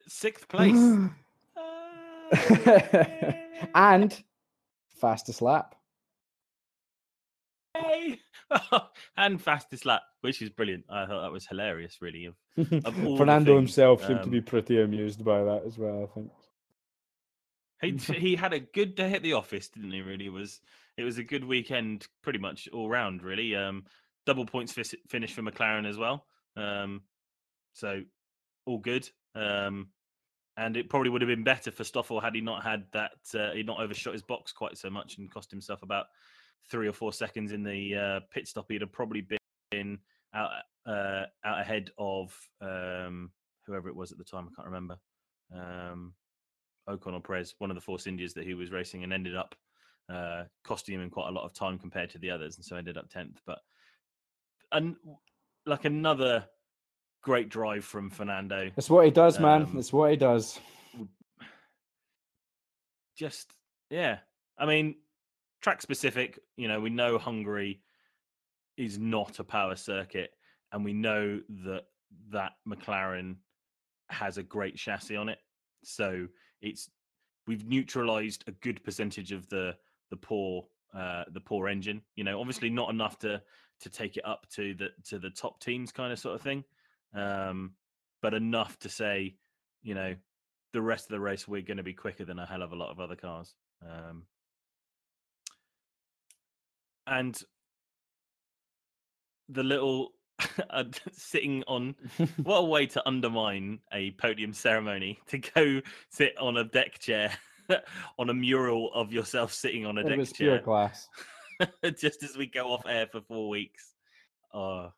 sixth 0.08 0.48
place. 0.48 0.76
and 3.76 4.24
fastest 5.02 5.42
lap. 5.42 5.75
And 9.17 9.41
fastest 9.41 9.85
lap, 9.85 10.02
which 10.21 10.41
is 10.41 10.50
brilliant. 10.50 10.85
I 10.89 11.06
thought 11.06 11.21
that 11.21 11.31
was 11.31 11.48
hilarious, 11.48 11.98
really. 12.02 12.25
Of 12.25 12.35
Of 12.85 13.06
all 13.06 13.17
Fernando 13.17 13.56
himself 13.56 14.06
seemed 14.06 14.23
to 14.23 14.29
be 14.29 14.39
um, 14.39 14.43
pretty 14.43 14.81
amused 14.81 15.23
by 15.23 15.43
that 15.43 15.63
as 15.65 15.77
well. 15.77 16.04
I 16.04 16.13
think. 16.13 16.31
He 17.81 18.13
he 18.13 18.35
had 18.35 18.54
a 18.54 18.60
good 18.60 18.96
day 18.96 19.13
at 19.13 19.23
the 19.23 19.33
office, 19.33 19.69
didn't 19.69 19.91
he? 19.91 20.02
Really, 20.02 20.25
it 20.25 20.33
was 20.33 20.62
it 20.98 21.04
was 21.04 21.17
a 21.17 21.23
good 21.23 21.43
weekend, 21.43 22.08
pretty 22.23 22.39
much 22.39 22.67
all 22.73 22.89
round. 22.89 23.23
Really, 23.23 23.56
um, 23.56 23.85
double 24.25 24.46
points 24.46 24.73
fis- 24.73 24.96
finish 25.08 25.33
for 25.33 25.41
McLaren 25.41 25.87
as 25.87 25.98
well. 25.98 26.25
Um, 26.58 27.02
so 27.73 28.02
all 28.65 28.79
good. 28.79 29.10
Um, 29.35 29.89
and 30.58 30.77
it 30.77 30.89
probably 30.89 31.10
would 31.10 31.21
have 31.21 31.27
been 31.27 31.43
better 31.43 31.69
for 31.69 31.83
Stoffel 31.83 32.21
had 32.21 32.33
he 32.33 32.41
not 32.41 32.63
had 32.63 32.85
that. 32.93 33.12
Uh, 33.33 33.52
he'd 33.52 33.65
not 33.65 33.79
overshot 33.79 34.13
his 34.13 34.23
box 34.23 34.54
quite 34.54 34.77
so 34.77 34.89
much 34.89 35.17
and 35.17 35.31
cost 35.31 35.52
himself 35.52 35.83
about 35.83 36.06
three 36.70 36.88
or 36.88 36.94
four 36.94 37.13
seconds 37.13 37.52
in 37.52 37.63
the 37.63 37.96
uh, 37.96 38.20
pit 38.32 38.48
stop. 38.48 38.66
He'd 38.70 38.82
have 38.82 38.92
probably 38.92 39.26
been 39.72 40.00
out 40.34 40.50
uh, 40.86 41.24
out 41.44 41.62
ahead 41.62 41.90
of 41.98 42.38
um, 42.62 43.32
whoever 43.66 43.90
it 43.90 43.96
was 43.96 44.12
at 44.12 44.18
the 44.18 44.24
time. 44.24 44.48
I 44.48 44.56
can't 44.56 44.68
remember. 44.68 44.98
Um, 45.54 46.13
Ocon 46.90 47.13
or 47.13 47.22
Perez, 47.22 47.56
one 47.58 47.72
of 47.72 47.76
the 47.76 47.82
Force 47.82 48.08
Indias 48.08 48.34
that 48.34 48.46
he 48.46 48.54
was 48.54 48.72
racing, 48.72 49.04
and 49.04 49.12
ended 49.12 49.36
up 49.36 49.56
uh, 50.10 50.44
costing 50.63 51.00
him 51.00 51.10
quite 51.10 51.30
a 51.30 51.32
lot 51.32 51.46
of 51.46 51.54
time 51.54 51.80
compared 51.80 52.10
to 52.12 52.20
the 52.20 52.30
others, 52.30 52.58
and 52.58 52.66
so 52.66 52.76
ended 52.76 52.98
up 52.98 53.10
tenth. 53.10 53.42
But 53.46 53.60
and 54.72 54.96
like 55.66 55.86
another 55.86 56.46
great 57.24 57.50
drive 57.50 57.84
from 57.84 58.10
Fernando. 58.10 58.70
It's 58.78 58.90
what 58.90 59.06
he 59.06 59.12
does, 59.12 59.40
man. 59.40 59.63
Um, 59.63 59.78
it's 59.78 59.92
what 59.92 60.12
he 60.12 60.18
does. 60.18 60.60
Just 63.18 63.52
yeah, 63.90 64.20
I 64.58 64.66
mean, 64.66 64.96
track 65.66 65.82
specific. 65.82 66.38
You 66.58 66.68
know, 66.68 66.80
we 66.80 66.92
know 66.92 67.18
Hungary 67.18 67.82
is 68.78 69.00
not 69.00 69.40
a 69.40 69.44
power 69.44 69.76
circuit, 69.76 70.30
and 70.72 70.86
we 70.86 70.94
know 70.94 71.42
that 71.66 71.86
that 72.30 72.52
McLaren 72.70 73.38
has 74.10 74.38
a 74.38 74.44
great 74.44 74.76
chassis 74.78 75.16
on 75.16 75.28
it. 75.28 75.40
So 75.84 76.28
it's 76.62 76.92
we've 77.48 77.66
neutralized 77.66 78.44
a 78.46 78.52
good 78.52 78.84
percentage 78.84 79.32
of 79.32 79.50
the 79.50 79.76
the 80.12 80.18
poor 80.18 80.68
uh, 80.94 81.24
the 81.34 81.40
poor 81.42 81.68
engine. 81.68 82.04
You 82.16 82.26
know, 82.26 82.40
obviously 82.40 82.70
not 82.70 82.92
enough 82.92 83.18
to 83.20 83.42
to 83.80 83.90
take 83.90 84.18
it 84.18 84.26
up 84.26 84.46
to 84.52 84.76
the 84.76 84.90
to 85.10 85.18
the 85.18 85.32
top 85.32 85.60
teams 85.60 85.92
kind 85.92 86.13
of 86.13 86.20
sort 86.20 86.36
of 86.36 86.42
thing, 86.42 86.63
um, 87.16 87.72
but 88.22 88.36
enough 88.36 88.78
to 88.82 88.90
say, 88.90 89.36
you 89.82 89.96
know, 89.96 90.13
the 90.74 90.82
rest 90.82 91.06
of 91.06 91.10
the 91.10 91.20
race 91.20 91.48
we're 91.48 91.63
going 91.63 91.78
to 91.78 91.92
be 91.92 91.94
quicker 91.94 92.24
than 92.24 92.38
a 92.38 92.46
hell 92.46 92.62
of 92.62 92.72
a 92.72 92.76
lot 92.76 92.92
of 92.92 93.00
other 93.00 93.16
cars. 93.16 93.56
Um, 93.82 94.26
and 97.08 97.37
the 99.49 99.63
little 99.63 100.12
uh, 100.69 100.83
sitting 101.12 101.63
on 101.67 101.95
what 102.43 102.58
a 102.58 102.63
way 102.65 102.85
to 102.87 103.08
undermine 103.08 103.79
a 103.93 104.12
podium 104.12 104.53
ceremony 104.53 105.19
to 105.27 105.37
go 105.37 105.81
sit 106.10 106.37
on 106.39 106.58
a 106.58 106.63
deck 106.63 106.99
chair 106.99 107.31
on 108.19 108.29
a 108.29 108.33
mural 108.33 108.91
of 108.93 109.12
yourself 109.12 109.51
sitting 109.53 109.85
on 109.85 109.97
a 109.97 110.01
It 110.01 110.15
deck 110.17 110.33
chair 110.33 110.60
class. 110.60 111.08
just 111.97 112.21
as 112.23 112.35
we 112.37 112.45
go 112.47 112.67
off 112.73 112.85
air 112.85 113.08
for 113.08 113.21
four 113.21 113.49
weeks. 113.49 113.93
Oh, 114.53 114.91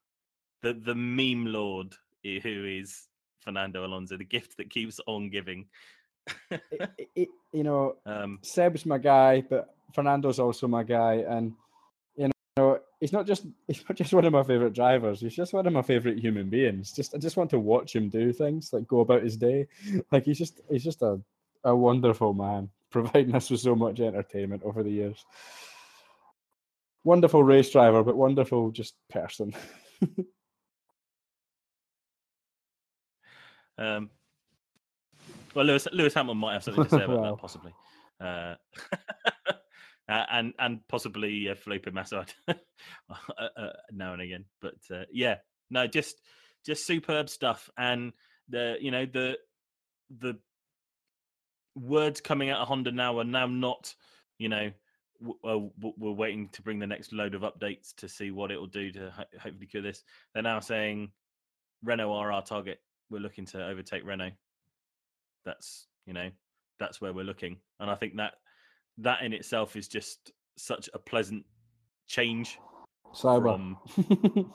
the 0.64 0.74
the 0.74 0.96
meme 0.96 1.46
lord 1.46 1.94
who 2.24 2.66
is 2.66 3.08
Fernando 3.42 3.86
Alonso, 3.86 4.18
the 4.18 4.26
gift 4.26 4.58
that 4.58 4.70
keeps 4.70 5.00
on 5.08 5.30
giving. 5.30 5.68
It- 6.52 7.10
it- 7.16 7.30
you 7.54 7.64
know, 7.64 7.96
um, 8.06 8.40
Seb's 8.42 8.86
my 8.86 8.98
guy, 8.98 9.42
but 9.42 9.74
Fernando's 9.94 10.40
also 10.40 10.68
my 10.68 10.84
guy, 10.84 11.24
and 11.28 11.54
he's 13.00 13.14
not 13.14 13.26
just 13.28 13.46
he's 13.68 13.84
not 13.88 13.98
just 13.98 14.14
one 14.14 14.26
of 14.26 14.34
my 14.34 14.44
favorite 14.44 14.74
drivers. 14.74 15.22
He's 15.22 15.36
just 15.36 15.54
one 15.54 15.68
of 15.68 15.74
my 15.74 15.82
favorite 15.82 16.20
human 16.20 16.50
beings. 16.50 16.92
Just 16.92 17.16
I 17.16 17.18
just 17.18 17.38
want 17.38 17.50
to 17.52 17.60
watch 17.60 17.96
him 17.96 18.10
do 18.10 18.32
things, 18.34 18.72
like 18.74 18.88
go 18.88 19.02
about 19.02 19.24
his 19.24 19.38
day. 19.38 19.68
Like 20.12 20.26
he's 20.26 20.38
just 20.38 20.62
he's 20.70 20.84
just 20.84 21.02
a 21.02 21.20
a 21.64 21.76
wonderful 21.76 22.34
man, 22.34 22.70
providing 22.92 23.36
us 23.36 23.50
with 23.50 23.60
so 23.62 23.76
much 23.76 24.00
entertainment 24.00 24.64
over 24.64 24.84
the 24.84 24.92
years. 24.92 25.26
Wonderful 27.04 27.44
race 27.44 27.70
driver, 27.70 28.04
but 28.04 28.18
wonderful 28.18 28.72
just 28.72 28.96
person. 29.10 29.54
um, 33.78 34.10
well, 35.56 35.66
Lewis 35.66 35.88
Lewis 35.94 36.14
Hamilton 36.14 36.40
might 36.40 36.54
have 36.54 36.64
something 36.64 36.84
to 36.84 36.90
say 36.90 37.04
about 37.04 37.18
Wow. 37.22 37.32
that, 37.32 37.38
possibly, 37.38 37.74
uh, 38.20 38.56
uh, 40.10 40.26
and 40.32 40.54
and 40.60 40.80
possibly 40.88 41.50
uh, 41.50 41.56
Felipe 41.56 41.92
Massa 41.92 42.26
uh, 42.48 42.54
uh, 43.58 43.74
now 43.92 44.14
and 44.14 44.22
again. 44.22 44.46
But 44.62 44.76
uh, 44.92 45.04
yeah, 45.12 45.38
no, 45.70 45.88
just 45.88 46.22
just 46.66 46.86
superb 46.86 47.30
stuff, 47.30 47.70
and 47.78 48.14
the 48.50 48.78
you 48.80 48.92
know 48.92 49.06
the 49.06 49.38
the 50.20 50.38
words 51.76 52.22
coming 52.22 52.50
out 52.50 52.60
of 52.62 52.68
Honda 52.68 52.92
now 52.92 53.20
are 53.20 53.24
now 53.24 53.48
not 53.48 53.94
you 54.40 54.50
know 54.50 54.72
w- 55.22 55.72
we're 55.98 56.12
waiting 56.12 56.50
to 56.54 56.62
bring 56.62 56.80
the 56.80 56.88
next 56.88 57.14
load 57.14 57.36
of 57.36 57.42
updates 57.42 57.94
to 57.98 58.08
see 58.08 58.32
what 58.32 58.52
it 58.52 58.60
will 58.60 58.68
do 58.68 58.92
to 58.92 59.12
ho- 59.12 59.24
hopefully 59.40 59.68
cure 59.68 59.84
this. 59.84 60.04
They're 60.34 60.44
now 60.44 60.60
saying 60.60 61.12
Renault 61.84 62.12
are 62.14 62.32
our 62.32 62.44
target. 62.44 62.80
We're 63.10 63.20
looking 63.20 63.46
to 63.48 63.66
overtake 63.66 64.06
Renault. 64.06 64.32
That's 65.46 65.88
you 66.06 66.14
know 66.14 66.30
that's 66.80 67.02
where 67.02 67.14
we're 67.14 67.26
looking, 67.26 67.58
and 67.80 67.90
I 67.90 67.96
think 67.96 68.18
that 68.18 68.34
that 69.00 69.22
in 69.22 69.34
itself 69.34 69.76
is 69.76 69.88
just 69.88 70.32
such 70.58 70.90
a 70.94 71.00
pleasant 71.00 71.46
change 72.08 72.60
Cyber. 73.14 73.44
from 73.44 74.54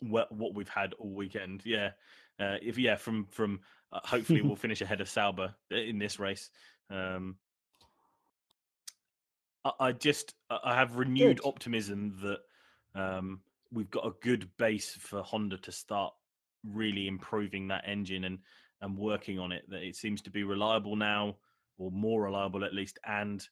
what, 0.00 0.32
what 0.32 0.54
we've 0.54 0.68
had 0.68 0.94
all 0.94 1.14
weekend. 1.14 1.62
Yeah, 1.64 1.90
uh, 2.38 2.56
if 2.62 2.78
yeah, 2.78 2.96
from 2.96 3.26
from 3.30 3.60
uh, 3.92 4.00
hopefully 4.04 4.42
we'll 4.42 4.56
finish 4.56 4.80
ahead 4.80 5.00
of 5.00 5.08
Sauber 5.08 5.54
in 5.70 5.98
this 5.98 6.18
race. 6.18 6.50
Um, 6.90 7.36
I, 9.64 9.72
I 9.80 9.92
just 9.92 10.34
I 10.48 10.58
I 10.64 10.74
have 10.74 10.96
renewed 10.96 11.40
Good. 11.40 11.46
optimism 11.48 12.16
that 12.22 12.40
um, 13.00 13.40
we've 13.72 13.90
got 13.90 14.06
a 14.06 14.12
good 14.22 14.48
base 14.56 14.94
for 14.94 15.22
Honda 15.22 15.58
to 15.58 15.72
start 15.72 16.12
really 16.64 17.06
improving 17.06 17.68
that 17.68 17.84
engine 17.86 18.24
and 18.24 18.38
and 18.80 18.96
working 18.96 19.38
on 19.38 19.52
it. 19.52 19.68
That 19.68 19.82
it 19.82 19.96
seems 19.96 20.22
to 20.22 20.30
be 20.30 20.44
reliable 20.44 20.96
now, 20.96 21.36
or 21.78 21.90
more 21.90 22.22
reliable 22.22 22.64
at 22.64 22.74
least, 22.74 22.98
and 23.06 23.46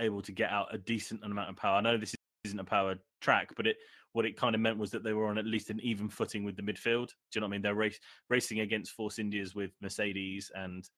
able 0.00 0.22
to 0.22 0.32
get 0.32 0.50
out 0.50 0.74
a 0.74 0.78
decent 0.78 1.22
amount 1.24 1.50
of 1.50 1.56
power. 1.56 1.76
I 1.76 1.80
know 1.80 1.96
this 1.96 2.14
isn't 2.44 2.58
a 2.58 2.64
power 2.64 2.96
track, 3.20 3.50
but 3.56 3.66
it 3.66 3.76
what 4.12 4.26
it 4.26 4.36
kind 4.36 4.54
of 4.54 4.60
meant 4.60 4.78
was 4.78 4.90
that 4.90 5.04
they 5.04 5.12
were 5.12 5.28
on 5.28 5.38
at 5.38 5.46
least 5.46 5.70
an 5.70 5.78
even 5.82 6.08
footing 6.08 6.42
with 6.42 6.56
the 6.56 6.62
midfield. 6.62 7.08
Do 7.08 7.14
you 7.36 7.40
know 7.40 7.46
what 7.46 7.50
I 7.50 7.52
mean? 7.52 7.62
They're 7.62 7.74
race, 7.74 8.00
racing 8.28 8.60
against 8.60 8.92
Force 8.92 9.20
Indias 9.20 9.54
with 9.54 9.70
Mercedes 9.80 10.50
and 10.54 10.88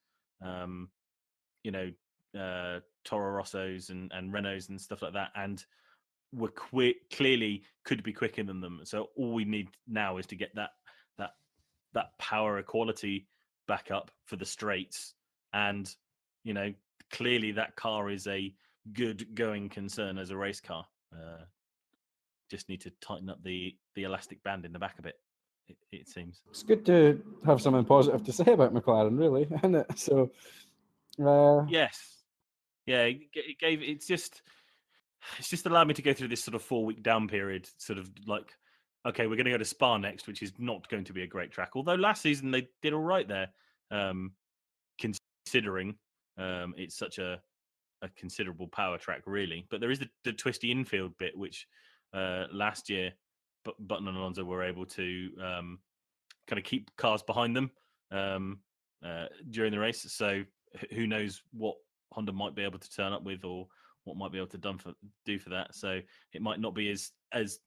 um, 0.43 0.89
you 1.63 1.71
know 1.71 1.91
uh, 2.39 2.81
Toro 3.05 3.43
Rossos 3.43 3.91
and 3.91 4.11
and 4.15 4.33
Renaults 4.33 4.69
and 4.69 4.81
stuff 4.81 5.03
like 5.03 5.13
that, 5.13 5.31
and 5.37 5.63
were 6.33 6.53
clearly 7.11 7.63
could 7.85 8.03
be 8.03 8.13
quicker 8.13 8.43
than 8.43 8.61
them. 8.61 8.81
So 8.85 9.11
all 9.17 9.33
we 9.33 9.45
need 9.45 9.69
now 9.87 10.17
is 10.17 10.27
to 10.27 10.37
get 10.37 10.55
that 10.55 10.71
that 11.19 11.33
that 11.93 12.19
power 12.19 12.59
equality 12.59 13.27
back 13.69 13.91
up 13.91 14.11
for 14.25 14.37
the 14.37 14.47
straights, 14.47 15.15
and 15.53 15.89
you 16.45 16.55
know 16.55 16.73
clearly 17.11 17.53
that 17.53 17.77
car 17.77 18.11
is 18.11 18.27
a 18.27 18.55
good 18.93 19.35
going 19.35 19.69
concern 19.69 20.19
as 20.19 20.31
a 20.31 20.37
race 20.37 20.61
car. 20.61 20.85
Uh, 21.13 21.45
just 22.51 22.69
need 22.69 22.81
to 22.83 22.93
tighten 23.01 23.31
up 23.31 23.43
the 23.43 23.75
the 23.95 24.05
elastic 24.05 24.43
band 24.43 24.65
in 24.65 24.73
the 24.73 24.79
back 24.79 24.99
a 24.99 25.03
bit. 25.03 25.15
It, 25.69 25.77
it 25.93 26.09
seems. 26.09 26.43
it's 26.51 26.63
good 26.63 26.85
to 26.87 27.23
have 27.47 27.61
something 27.61 27.85
positive 27.85 28.25
to 28.25 28.33
say 28.45 28.53
about 28.53 28.75
McLaren, 28.75 29.19
really, 29.19 29.47
isn't 29.59 29.75
it? 29.75 29.99
So, 29.99 30.31
uh, 31.25 31.65
Yes. 31.69 32.19
Yeah, 32.87 33.05
it 33.05 33.59
gave 33.61 33.81
it's 33.83 34.07
just 34.07 34.43
it's 35.39 35.49
just 35.49 35.67
allowed 35.67 35.87
me 35.87 35.95
to 35.95 36.03
go 36.03 36.13
through 36.13 36.29
this 36.29 36.43
sort 36.43 36.57
of 36.57 36.63
four 36.63 36.85
week 36.85 37.03
down 37.03 37.29
period, 37.29 37.69
sort 37.79 37.99
of 37.99 38.11
like 38.27 38.53
okay, 39.07 39.27
we're 39.27 39.37
going 39.37 39.47
to 39.47 39.51
go 39.51 39.59
to 39.59 39.65
Spa 39.65 39.97
next, 39.97 40.27
which 40.27 40.43
is 40.43 40.53
not 40.59 40.89
going 40.89 41.05
to 41.05 41.13
be 41.13 41.23
a 41.23 41.27
great 41.27 41.51
track. 41.51 41.71
Although 41.75 41.95
last 41.95 42.23
season 42.23 42.51
they 42.51 42.69
did 42.83 42.93
all 42.93 43.01
right 43.01 43.27
there, 43.27 43.49
um, 43.91 44.33
considering 44.99 45.97
um, 46.39 46.75
it's 46.77 46.97
such 46.97 47.19
a 47.19 47.41
a 48.03 48.09
considerable 48.11 48.69
power 48.69 48.99
track, 48.99 49.23
really. 49.27 49.67
But 49.71 49.81
there 49.81 49.91
is 49.91 50.01
the, 50.01 50.09
the 50.25 50.33
twisty 50.33 50.71
infield 50.71 51.17
bit, 51.19 51.37
which 51.37 51.67
uh, 52.13 52.45
last 52.53 52.91
year 52.91 53.13
but 53.65 53.75
Button 53.79 54.09
and 54.09 54.17
Alonso 54.17 54.45
were 54.45 54.65
able 54.65 54.87
to 54.87 55.31
um, 55.41 55.79
kind 56.47 56.59
of 56.59 56.65
keep 56.65 56.95
cars 56.97 57.23
behind 57.23 57.57
them 57.57 57.71
um, 58.11 58.59
uh, 59.05 59.27
during 59.51 59.73
the 59.73 59.79
race. 59.79 60.05
So 60.13 60.43
wh- 60.75 60.95
who 60.95 61.07
knows 61.07 61.43
what 61.53 61.77
Honda 62.13 62.33
might 62.33 62.55
be 62.55 62.65
able 62.65 62.79
to 62.79 62.91
turn 62.91 63.13
up 63.13 63.23
with, 63.23 63.45
or 63.45 63.69
what 64.05 64.17
might 64.17 64.33
be 64.33 64.39
able 64.39 64.49
to 64.49 64.59
done 64.59 64.79
for, 64.79 64.93
do 65.25 65.39
for 65.39 65.51
that. 65.51 65.75
So 65.75 66.01
it 66.33 66.43
might 66.43 66.61
not 66.61 66.75
be 66.75 66.91
as 66.91 67.11
as 67.33 67.59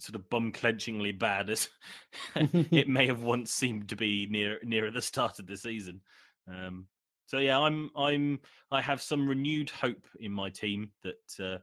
sort 0.00 0.14
of 0.14 0.28
bum 0.30 0.52
clenchingly 0.52 1.16
bad 1.16 1.50
as 1.50 1.68
it 2.34 2.88
may 2.88 3.06
have 3.06 3.22
once 3.22 3.50
seemed 3.50 3.88
to 3.88 3.96
be 3.96 4.26
near 4.30 4.58
near 4.62 4.86
at 4.86 4.94
the 4.94 5.02
start 5.02 5.38
of 5.38 5.46
the 5.46 5.56
season. 5.56 6.00
Um, 6.48 6.86
so 7.28 7.38
yeah, 7.38 7.58
I'm 7.58 7.90
I'm 7.94 8.40
I 8.70 8.80
have 8.80 9.02
some 9.02 9.28
renewed 9.28 9.68
hope 9.68 10.06
in 10.18 10.32
my 10.32 10.48
team 10.48 10.90
that 11.02 11.44
uh, 11.44 11.58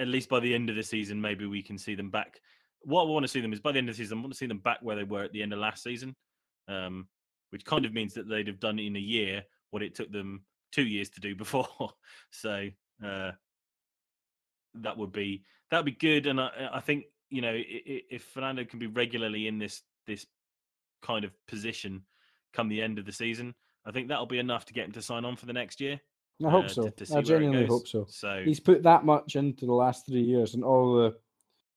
at 0.00 0.06
least 0.06 0.28
by 0.28 0.38
the 0.38 0.54
end 0.54 0.70
of 0.70 0.76
the 0.76 0.84
season, 0.84 1.20
maybe 1.20 1.46
we 1.46 1.62
can 1.62 1.76
see 1.76 1.96
them 1.96 2.10
back. 2.10 2.40
What 2.82 3.02
I 3.02 3.10
want 3.10 3.24
to 3.24 3.28
see 3.28 3.40
them 3.40 3.52
is 3.52 3.58
by 3.58 3.72
the 3.72 3.78
end 3.78 3.88
of 3.88 3.96
the 3.96 4.02
season, 4.02 4.18
I 4.18 4.20
want 4.20 4.32
to 4.32 4.38
see 4.38 4.46
them 4.46 4.58
back 4.58 4.78
where 4.80 4.94
they 4.94 5.02
were 5.02 5.24
at 5.24 5.32
the 5.32 5.42
end 5.42 5.52
of 5.52 5.58
last 5.58 5.82
season, 5.82 6.14
um, 6.68 7.08
which 7.50 7.64
kind 7.64 7.84
of 7.84 7.92
means 7.92 8.14
that 8.14 8.28
they'd 8.28 8.46
have 8.46 8.60
done 8.60 8.78
in 8.78 8.94
a 8.94 9.00
year 9.00 9.42
what 9.70 9.82
it 9.82 9.96
took 9.96 10.12
them 10.12 10.44
two 10.70 10.84
years 10.84 11.10
to 11.10 11.20
do 11.20 11.34
before. 11.36 11.66
so 12.30 12.68
uh, 13.04 13.32
that 14.74 14.96
would 14.96 15.12
be 15.12 15.42
that 15.72 15.78
would 15.78 15.86
be 15.86 15.92
good, 15.92 16.26
and 16.26 16.40
I, 16.40 16.50
I 16.74 16.80
think 16.80 17.06
you 17.30 17.42
know 17.42 17.52
if 17.56 18.22
Fernando 18.32 18.64
can 18.64 18.78
be 18.78 18.86
regularly 18.86 19.48
in 19.48 19.58
this 19.58 19.82
this 20.06 20.24
kind 21.02 21.24
of 21.24 21.32
position 21.48 22.02
come 22.52 22.68
the 22.68 22.82
end 22.82 23.00
of 23.00 23.06
the 23.06 23.12
season, 23.12 23.54
I 23.84 23.90
think 23.90 24.08
that'll 24.08 24.26
be 24.26 24.38
enough 24.38 24.64
to 24.66 24.72
get 24.72 24.86
him 24.86 24.92
to 24.92 25.02
sign 25.02 25.24
on 25.24 25.36
for 25.36 25.46
the 25.46 25.52
next 25.52 25.80
year. 25.80 26.00
I 26.44 26.50
hope 26.50 26.66
uh, 26.66 26.68
so. 26.68 26.88
to- 26.88 27.06
to 27.06 27.18
I 27.18 27.22
genuinely 27.22 27.66
hope 27.66 27.86
so. 27.86 28.06
So 28.08 28.42
He's 28.44 28.60
put 28.60 28.82
that 28.82 29.04
much 29.04 29.36
into 29.36 29.66
the 29.66 29.72
last 29.72 30.06
three 30.06 30.22
years, 30.22 30.54
and 30.54 30.64
all 30.64 30.94
the, 30.96 31.16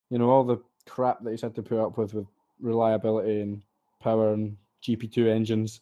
you 0.10 0.18
know, 0.18 0.30
all 0.30 0.44
the 0.44 0.58
crap 0.88 1.24
that 1.24 1.32
he's 1.32 1.42
had 1.42 1.56
to 1.56 1.64
put 1.64 1.80
up 1.80 1.98
with 1.98 2.14
with 2.14 2.28
reliability 2.60 3.42
and 3.42 3.62
power 4.02 4.34
and 4.34 4.58
GP2 4.84 5.28
engines. 5.28 5.82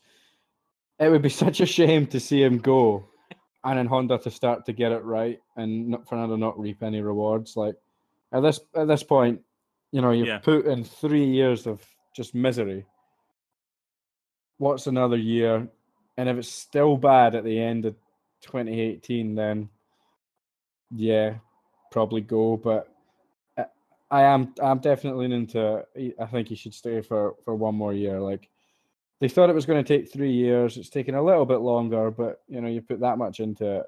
It 1.00 1.10
would 1.10 1.22
be 1.22 1.30
such 1.44 1.62
a 1.62 1.66
shame 1.66 2.08
to 2.08 2.20
see 2.20 2.42
him 2.42 2.58
go 2.58 3.08
and 3.64 3.78
then 3.78 3.86
Honda 3.86 4.18
to 4.20 4.32
start 4.32 4.66
to 4.66 4.74
get 4.74 4.92
it 4.92 5.04
right 5.04 5.40
and 5.56 5.90
not, 5.90 6.08
Fernando 6.08 6.36
not 6.36 6.60
reap 6.60 6.84
any 6.84 7.02
rewards. 7.02 7.56
Like 7.56 7.76
at 8.32 8.42
this 8.42 8.60
at 8.76 8.88
this 8.88 9.04
point, 9.04 9.42
you 9.92 10.02
know, 10.02 10.12
you've 10.12 10.28
Yeah. 10.28 10.40
put 10.40 10.66
in 10.66 10.84
three 10.84 11.26
years 11.26 11.66
of 11.68 11.82
just 12.16 12.36
misery. 12.36 12.86
What's 14.58 14.88
another 14.88 15.18
year? 15.18 15.68
And 16.18 16.30
if 16.30 16.38
it's 16.38 16.50
still 16.50 16.98
bad 16.98 17.36
at 17.36 17.44
the 17.44 17.60
end 17.60 17.86
of 17.86 17.96
2018, 18.42 19.36
then 19.36 19.70
yeah, 20.92 21.36
probably 21.92 22.22
go. 22.22 22.58
But 22.58 22.88
I- 23.58 23.66
I 24.12 24.22
am 24.24 24.54
I'm 24.62 24.80
definitely 24.80 25.28
leaning. 25.28 25.50
I 26.20 26.26
think 26.28 26.48
he 26.48 26.56
should 26.56 26.74
stay 26.74 27.02
for 27.02 27.36
for 27.44 27.56
one 27.56 27.76
more 27.76 27.94
year. 27.94 28.20
Like 28.20 28.50
they 29.20 29.28
thought 29.28 29.50
it 29.50 29.56
was 29.56 29.66
going 29.66 29.84
to 29.84 29.88
take 29.98 30.12
three 30.12 30.34
years. 30.34 30.78
It's 30.78 30.90
taken 30.90 31.16
a 31.16 31.24
little 31.24 31.46
bit 31.46 31.62
longer, 31.62 32.12
but 32.12 32.42
you 32.48 32.62
know, 32.62 32.68
you 32.68 32.82
put 32.82 33.00
that 33.00 33.18
much 33.18 33.40
into 33.40 33.80
it. 33.80 33.86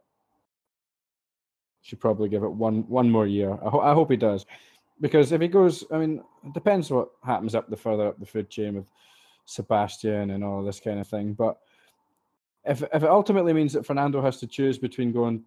Should 1.83 1.99
probably 1.99 2.29
give 2.29 2.43
it 2.43 2.49
one 2.51 2.87
one 2.87 3.11
more 3.11 3.27
year. 3.27 3.53
I, 3.53 3.69
ho- 3.69 3.81
I 3.81 3.93
hope 3.93 4.09
he 4.09 4.17
does, 4.17 4.47
because 4.99 5.31
if 5.31 5.41
he 5.41 5.47
goes, 5.47 5.83
I 5.91 5.99
mean, 5.99 6.23
it 6.43 6.53
depends 6.53 6.89
what 6.89 7.09
happens 7.23 7.53
up 7.53 7.69
the 7.69 7.77
further 7.77 8.07
up 8.07 8.19
the 8.19 8.25
food 8.25 8.49
chain 8.49 8.75
with 8.75 8.85
Sebastian 9.45 10.31
and 10.31 10.43
all 10.43 10.63
this 10.63 10.79
kind 10.79 10.99
of 10.99 11.07
thing. 11.07 11.33
But 11.33 11.59
if 12.65 12.81
if 12.81 13.03
it 13.03 13.09
ultimately 13.09 13.53
means 13.53 13.73
that 13.73 13.85
Fernando 13.85 14.21
has 14.21 14.37
to 14.39 14.47
choose 14.47 14.77
between 14.77 15.11
going 15.11 15.43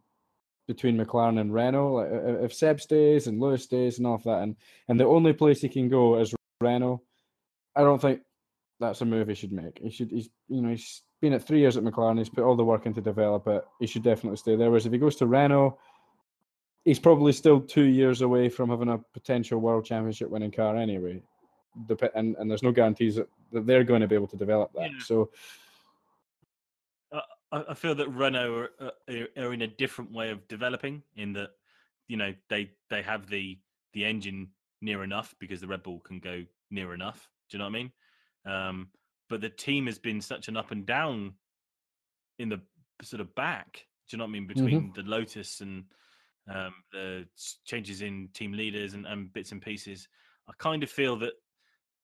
between 0.66 0.98
McLaren 0.98 1.40
and 1.40 1.52
Renault, 1.52 1.94
like 1.94 2.08
if 2.42 2.52
Seb 2.52 2.80
stays 2.80 3.26
and 3.26 3.40
Lewis 3.40 3.64
stays 3.64 3.98
and 3.98 4.06
all 4.06 4.14
of 4.14 4.22
that, 4.24 4.42
and 4.42 4.56
and 4.88 4.98
the 5.00 5.04
only 5.04 5.32
place 5.32 5.60
he 5.60 5.68
can 5.68 5.88
go 5.88 6.18
is 6.18 6.34
Renault, 6.60 7.02
I 7.74 7.80
don't 7.80 8.00
think 8.00 8.20
that's 8.80 9.00
a 9.00 9.04
move 9.04 9.28
he 9.28 9.34
should 9.34 9.52
make. 9.52 9.78
He 9.78 9.90
should 9.90 10.10
he's 10.10 10.28
you 10.48 10.60
know 10.60 10.70
he's 10.70 11.02
been 11.20 11.32
at 11.32 11.42
three 11.42 11.60
years 11.60 11.76
at 11.76 11.82
McLaren. 11.82 12.18
He's 12.18 12.28
put 12.28 12.44
all 12.44 12.56
the 12.56 12.64
work 12.64 12.86
in 12.86 12.94
to 12.94 13.00
develop 13.00 13.46
it. 13.48 13.64
He 13.80 13.86
should 13.86 14.02
definitely 14.02 14.36
stay 14.36 14.56
there. 14.56 14.70
Whereas 14.70 14.86
if 14.86 14.92
he 14.92 14.98
goes 14.98 15.16
to 15.16 15.26
Renault, 15.26 15.78
he's 16.84 17.00
probably 17.00 17.32
still 17.32 17.60
two 17.60 17.84
years 17.84 18.20
away 18.20 18.48
from 18.48 18.70
having 18.70 18.90
a 18.90 18.98
potential 19.12 19.58
world 19.58 19.84
championship 19.84 20.30
winning 20.30 20.52
car 20.52 20.76
anyway. 20.76 21.20
And 22.14 22.36
and 22.36 22.50
there's 22.50 22.62
no 22.62 22.72
guarantees 22.72 23.16
that, 23.16 23.28
that 23.52 23.66
they're 23.66 23.84
going 23.84 24.00
to 24.00 24.08
be 24.08 24.14
able 24.14 24.28
to 24.28 24.36
develop 24.36 24.72
that. 24.74 24.92
Yeah. 24.92 24.98
So 25.00 25.30
I, 27.50 27.74
feel 27.74 27.94
that 27.94 28.08
Renault 28.08 28.54
are, 28.54 28.70
uh, 28.80 28.90
are, 29.10 29.44
are 29.44 29.52
in 29.54 29.62
a 29.62 29.66
different 29.66 30.12
way 30.12 30.30
of 30.30 30.46
developing 30.48 31.02
in 31.16 31.32
that 31.32 31.50
you 32.06 32.16
know 32.16 32.34
they 32.50 32.70
they 32.90 33.02
have 33.02 33.28
the 33.28 33.58
the 33.94 34.04
engine 34.04 34.48
near 34.80 35.02
enough 35.02 35.34
because 35.38 35.60
the 35.60 35.66
Red 35.66 35.82
Bull 35.82 36.00
can 36.00 36.20
go 36.20 36.44
near 36.70 36.94
enough. 36.94 37.28
Do 37.48 37.56
you 37.56 37.58
know 37.58 37.64
what 37.64 37.70
I 37.70 37.72
mean? 37.72 37.92
Um, 38.46 38.88
but 39.28 39.40
the 39.40 39.48
team 39.48 39.86
has 39.86 39.98
been 39.98 40.20
such 40.20 40.48
an 40.48 40.56
up 40.56 40.70
and 40.70 40.86
down 40.86 41.34
in 42.38 42.48
the 42.48 42.60
sort 43.02 43.20
of 43.20 43.34
back. 43.34 43.86
Do 44.08 44.16
you 44.16 44.18
know 44.18 44.24
what 44.24 44.30
I 44.30 44.32
mean? 44.32 44.46
Between 44.46 44.92
the 44.94 45.02
Lotus 45.02 45.60
and 45.60 45.84
um, 46.50 46.74
the 46.92 47.26
changes 47.64 48.00
in 48.00 48.28
team 48.32 48.52
leaders 48.52 48.94
and, 48.94 49.06
and 49.06 49.32
bits 49.32 49.52
and 49.52 49.60
pieces, 49.60 50.08
I 50.48 50.52
kind 50.58 50.82
of 50.82 50.90
feel 50.90 51.16
that 51.18 51.34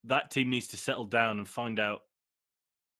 that 0.05 0.31
team 0.31 0.51
needs 0.51 0.69
to 0.69 0.77
settle 0.77 1.07
down 1.07 1.39
and 1.39 1.49
find 1.49 1.81
out 1.81 2.01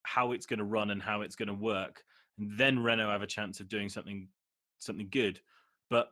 how 0.05 0.33
it's 0.33 0.47
going 0.47 0.59
to 0.59 0.65
run 0.65 0.91
and 0.91 1.03
how 1.03 1.21
it's 1.21 1.37
going 1.37 1.49
to 1.49 1.55
work 1.55 2.03
and 2.39 2.59
then 2.59 2.83
Renault 2.83 3.11
have 3.11 3.23
a 3.23 3.27
chance 3.27 3.61
of 3.61 3.69
doing 3.69 3.89
something 3.89 4.29
something 4.79 5.09
good. 5.11 5.41
But 5.91 6.09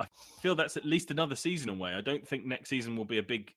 I 0.00 0.06
feel 0.40 0.54
that's 0.54 0.76
at 0.76 0.84
least 0.84 1.10
another 1.10 1.36
season 1.36 1.68
away. 1.70 1.94
I 1.94 2.00
don't 2.00 2.26
think 2.26 2.44
next 2.44 2.68
season 2.68 2.96
will 2.96 3.04
be 3.04 3.18
a 3.18 3.22
big 3.22 3.52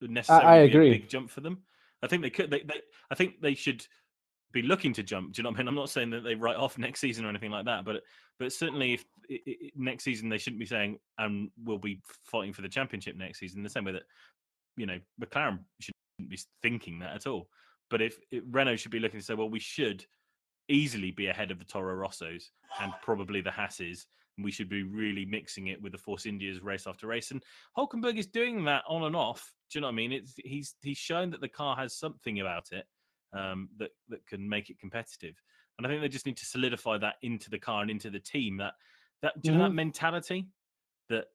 necessarily 0.00 0.68
be 0.68 0.74
agree. 0.74 0.90
a 0.90 0.98
big 0.98 1.08
jump 1.08 1.30
for 1.30 1.40
them. 1.40 1.62
I 2.02 2.06
think 2.06 2.22
they 2.22 2.30
could. 2.30 2.50
They, 2.50 2.60
they, 2.60 2.80
I 3.10 3.14
think 3.14 3.40
they 3.40 3.54
should 3.54 3.86
be 4.52 4.62
looking 4.62 4.92
to 4.94 5.02
jump. 5.02 5.32
Do 5.32 5.40
you 5.40 5.42
know 5.42 5.50
what 5.50 5.56
I 5.56 5.62
mean? 5.62 5.68
I'm 5.68 5.74
not 5.74 5.90
saying 5.90 6.10
that 6.10 6.24
they 6.24 6.34
write 6.34 6.56
off 6.56 6.78
next 6.78 7.00
season 7.00 7.24
or 7.24 7.28
anything 7.28 7.50
like 7.50 7.66
that, 7.66 7.84
but 7.84 8.02
but 8.38 8.52
certainly 8.52 8.94
if 8.94 9.04
i 9.30 9.38
i 9.46 9.54
next 9.76 10.04
season 10.04 10.28
they 10.28 10.38
shouldn't 10.38 10.60
be 10.60 10.66
saying 10.66 10.98
and 11.18 11.50
we'll 11.62 11.78
be 11.78 12.00
fighting 12.24 12.52
for 12.52 12.62
the 12.62 12.68
championship 12.68 13.16
next 13.16 13.40
season. 13.40 13.62
The 13.62 13.68
same 13.68 13.84
way 13.84 13.92
that 13.92 14.04
you 14.76 14.86
know 14.86 14.98
McLaren 15.20 15.58
shouldn't 15.80 16.30
be 16.30 16.40
thinking 16.62 17.00
that 17.00 17.14
at 17.14 17.26
all. 17.26 17.48
But 17.90 18.02
if, 18.02 18.18
if 18.30 18.44
Renault 18.50 18.76
should 18.76 18.90
be 18.90 19.00
looking 19.00 19.18
to 19.18 19.24
say, 19.24 19.34
well, 19.34 19.48
we 19.48 19.60
should 19.60 20.04
easily 20.68 21.10
be 21.10 21.26
ahead 21.26 21.50
of 21.50 21.58
the 21.58 21.64
Toro 21.64 21.94
Rossos 21.94 22.44
and 22.80 22.92
probably 23.02 23.40
the 23.40 23.50
Hasses. 23.50 24.06
And 24.36 24.44
we 24.44 24.50
should 24.50 24.68
be 24.68 24.84
really 24.84 25.24
mixing 25.24 25.68
it 25.68 25.82
with 25.82 25.92
the 25.92 25.98
Force 25.98 26.26
Indias 26.26 26.62
race 26.62 26.86
after 26.86 27.06
race. 27.06 27.30
And 27.32 27.42
Hulkenberg 27.76 28.18
is 28.18 28.26
doing 28.26 28.64
that 28.64 28.84
on 28.88 29.04
and 29.04 29.16
off. 29.16 29.52
Do 29.70 29.78
you 29.78 29.80
know 29.80 29.88
what 29.88 29.94
I 29.94 29.96
mean? 29.96 30.12
It's 30.12 30.34
he's 30.36 30.74
he's 30.80 30.96
shown 30.96 31.30
that 31.30 31.40
the 31.40 31.48
car 31.48 31.76
has 31.76 31.96
something 31.96 32.40
about 32.40 32.68
it 32.72 32.86
um, 33.36 33.68
that 33.78 33.90
that 34.08 34.24
can 34.26 34.48
make 34.48 34.70
it 34.70 34.78
competitive. 34.78 35.34
And 35.76 35.86
I 35.86 35.90
think 35.90 36.02
they 36.02 36.08
just 36.08 36.26
need 36.26 36.36
to 36.38 36.46
solidify 36.46 36.98
that 36.98 37.16
into 37.22 37.50
the 37.50 37.58
car 37.58 37.82
and 37.82 37.90
into 37.90 38.10
the 38.10 38.20
team. 38.20 38.56
That 38.58 38.74
that 39.22 39.40
do 39.42 39.50
you 39.50 39.58
know 39.58 39.64
that 39.64 39.74
mentality 39.74 40.48
that 41.08 41.26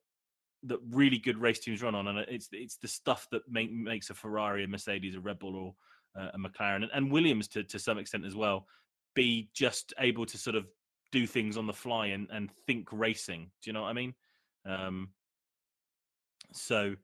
that 0.63 0.79
really 0.89 1.17
good 1.17 1.37
race 1.37 1.59
teams 1.59 1.81
run 1.81 1.95
on, 1.95 2.07
and 2.07 2.19
it's 2.19 2.49
it's 2.51 2.77
the 2.77 2.87
stuff 2.87 3.27
that 3.31 3.41
make, 3.49 3.71
makes 3.71 4.09
a 4.09 4.13
Ferrari, 4.13 4.63
a 4.63 4.67
Mercedes, 4.67 5.15
a 5.15 5.19
Red 5.19 5.39
Bull, 5.39 5.55
or 5.55 5.75
uh, 6.21 6.29
a 6.33 6.37
McLaren, 6.37 6.83
and, 6.83 6.91
and 6.93 7.11
Williams 7.11 7.47
to 7.49 7.63
to 7.63 7.79
some 7.79 7.97
extent 7.97 8.25
as 8.25 8.35
well, 8.35 8.67
be 9.13 9.49
just 9.53 9.93
able 9.99 10.25
to 10.25 10.37
sort 10.37 10.55
of 10.55 10.65
do 11.11 11.27
things 11.27 11.57
on 11.57 11.67
the 11.67 11.73
fly 11.73 12.07
and 12.07 12.27
and 12.31 12.51
think 12.67 12.87
racing. 12.91 13.51
Do 13.61 13.69
you 13.69 13.73
know 13.73 13.83
what 13.83 13.89
I 13.89 13.93
mean? 13.93 14.13
Um, 14.65 15.09
so 16.51 16.95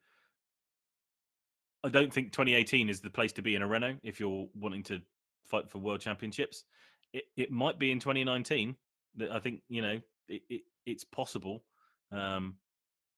I 1.84 1.90
don't 1.90 2.12
think 2.12 2.32
2018 2.32 2.90
is 2.90 3.00
the 3.00 3.10
place 3.10 3.32
to 3.34 3.42
be 3.42 3.56
in 3.56 3.62
a 3.62 3.68
Renault 3.68 3.98
if 4.04 4.20
you're 4.20 4.48
wanting 4.54 4.84
to 4.84 5.02
fight 5.48 5.70
for 5.70 5.80
world 5.80 6.02
championships. 6.02 6.66
It 7.14 7.26
it 7.38 7.52
might 7.52 7.80
be 7.80 7.92
in 7.92 8.00
2019. 8.00 8.76
That 9.16 9.32
I 9.32 9.40
think 9.40 9.62
you 9.70 9.82
know 9.82 10.00
it, 10.28 10.42
it 10.50 10.62
it's 10.86 11.04
possible. 11.04 11.64
Um, 12.12 12.56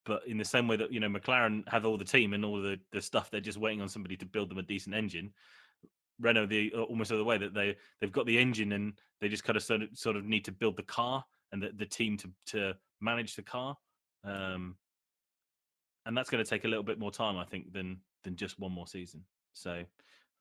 but 0.05 0.25
in 0.27 0.37
the 0.37 0.45
same 0.45 0.67
way 0.67 0.75
that 0.77 0.91
you 0.91 0.99
know 0.99 1.09
McLaren 1.09 1.67
have 1.69 1.85
all 1.85 1.97
the 1.97 2.05
team 2.05 2.33
and 2.33 2.43
all 2.45 2.61
the 2.61 2.79
the 2.91 3.01
stuff, 3.01 3.29
they're 3.29 3.41
just 3.41 3.57
waiting 3.57 3.81
on 3.81 3.89
somebody 3.89 4.17
to 4.17 4.25
build 4.25 4.49
them 4.49 4.57
a 4.57 4.63
decent 4.63 4.95
engine. 4.95 5.31
Renault, 6.21 6.47
the 6.47 6.71
uh, 6.75 6.81
almost 6.81 7.11
other 7.11 7.23
way 7.23 7.37
that 7.37 7.53
they 7.53 7.75
they've 7.99 8.11
got 8.11 8.25
the 8.25 8.37
engine 8.37 8.71
and 8.73 8.93
they 9.19 9.27
just 9.27 9.43
kind 9.43 9.57
of 9.57 9.63
sort 9.63 9.81
of, 9.81 9.89
sort 9.93 10.15
of 10.15 10.25
need 10.25 10.45
to 10.45 10.51
build 10.51 10.77
the 10.77 10.83
car 10.83 11.23
and 11.51 11.61
the, 11.61 11.71
the 11.75 11.85
team 11.85 12.17
to 12.17 12.29
to 12.47 12.73
manage 13.01 13.35
the 13.35 13.41
car. 13.41 13.75
Um, 14.23 14.75
and 16.05 16.17
that's 16.17 16.29
going 16.29 16.43
to 16.43 16.49
take 16.49 16.65
a 16.65 16.67
little 16.67 16.83
bit 16.83 16.99
more 16.99 17.11
time, 17.11 17.37
I 17.37 17.45
think, 17.45 17.73
than 17.73 17.97
than 18.23 18.35
just 18.35 18.59
one 18.59 18.71
more 18.71 18.87
season. 18.87 19.23
So 19.53 19.83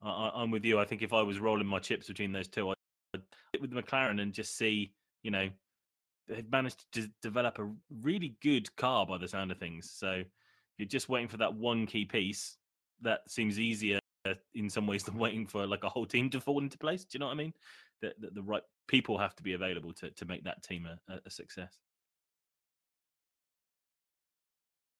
I, 0.02 0.30
I'm 0.34 0.50
with 0.50 0.64
you. 0.64 0.78
I 0.78 0.84
think 0.84 1.02
if 1.02 1.12
I 1.12 1.22
was 1.22 1.38
rolling 1.38 1.66
my 1.66 1.78
chips 1.78 2.06
between 2.06 2.32
those 2.32 2.48
two, 2.48 2.70
I'd 2.70 2.76
with 3.60 3.72
McLaren 3.72 4.20
and 4.20 4.32
just 4.32 4.56
see, 4.56 4.92
you 5.22 5.30
know, 5.30 5.48
they've 6.28 6.50
managed 6.50 6.84
to 6.92 7.10
develop 7.22 7.58
a 7.58 7.70
really 8.02 8.36
good 8.42 8.74
car 8.76 9.06
by 9.06 9.18
the 9.18 9.28
sound 9.28 9.50
of 9.50 9.58
things. 9.58 9.90
So 9.92 10.10
if 10.12 10.26
you're 10.78 10.88
just 10.88 11.08
waiting 11.08 11.28
for 11.28 11.38
that 11.38 11.54
one 11.54 11.86
key 11.86 12.04
piece, 12.04 12.56
that 13.02 13.20
seems 13.28 13.58
easier 13.58 13.98
in 14.54 14.68
some 14.70 14.86
ways 14.86 15.02
than 15.04 15.18
waiting 15.18 15.46
for 15.46 15.66
like 15.66 15.84
a 15.84 15.88
whole 15.88 16.06
team 16.06 16.30
to 16.30 16.40
fall 16.40 16.60
into 16.60 16.78
place. 16.78 17.04
Do 17.04 17.16
you 17.16 17.20
know 17.20 17.26
what 17.26 17.32
I 17.32 17.36
mean? 17.36 17.52
That 18.02 18.20
the, 18.20 18.30
the 18.30 18.42
right 18.42 18.62
people 18.88 19.18
have 19.18 19.34
to 19.36 19.42
be 19.42 19.52
available 19.52 19.92
to 19.94 20.10
to 20.10 20.24
make 20.24 20.44
that 20.44 20.62
team 20.62 20.86
a, 20.86 20.98
a- 21.26 21.30
success. 21.30 21.78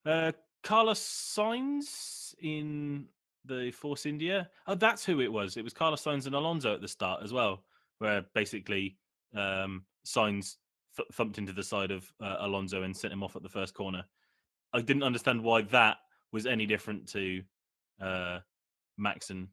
Uh, 0.07 0.33
Carlos 0.63 1.01
Sainz 1.01 2.35
in 2.41 3.07
the 3.45 3.71
Force 3.71 4.07
India. 4.07 4.51
Oh, 4.67 4.75
that's 4.75 5.05
who 5.05 5.21
it 5.21 5.33
was. 5.33 5.57
It 5.57 5.65
was 5.65 5.73
Carlos 5.73 6.03
Sainz 6.03 6.27
and 6.27 6.35
Alonso 6.35 6.75
at 6.75 6.81
the 6.81 6.89
start 6.89 7.23
as 7.23 7.33
well, 7.33 7.65
where 7.99 8.25
basically 8.35 8.97
um, 9.35 9.85
Sainz 10.07 10.57
th- 10.97 11.09
thumped 11.13 11.39
into 11.39 11.53
the 11.53 11.63
side 11.63 11.91
of 11.91 12.11
uh, 12.21 12.37
Alonso 12.41 12.83
and 12.83 12.97
sent 12.97 13.13
him 13.13 13.23
off 13.23 13.37
at 13.37 13.43
the 13.43 13.49
first 13.49 13.75
corner. 13.75 14.05
I 14.73 14.81
didn't 14.81 15.03
understand 15.03 15.43
why 15.43 15.63
that 15.63 15.99
was 16.33 16.47
any 16.47 16.67
different 16.67 17.09
to 17.09 17.43
uh, 18.01 18.39
Max 19.01 19.31
and 19.31 19.49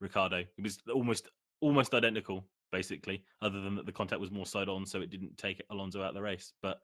Ricciardo. 0.00 0.38
It 0.38 0.62
was 0.62 0.78
almost 0.92 1.28
almost 1.60 1.94
identical, 1.94 2.44
basically, 2.70 3.24
other 3.42 3.60
than 3.60 3.74
that 3.76 3.86
the 3.86 3.92
contact 3.92 4.20
was 4.20 4.30
more 4.30 4.46
side 4.46 4.68
on, 4.68 4.86
so 4.86 5.00
it 5.00 5.10
didn't 5.10 5.36
take 5.36 5.62
Alonso 5.70 6.02
out 6.02 6.10
of 6.10 6.14
the 6.14 6.22
race. 6.22 6.52
But 6.62 6.80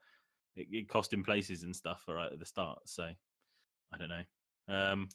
it, 0.56 0.66
it 0.70 0.88
cost 0.88 1.12
him 1.12 1.24
places 1.24 1.62
and 1.62 1.74
stuff 1.74 2.04
right 2.08 2.32
at 2.32 2.38
the 2.38 2.46
start. 2.46 2.80
So 2.86 3.04
I 3.04 3.98
don't 3.98 4.08
know. 4.08 4.24
Um, 4.68 5.08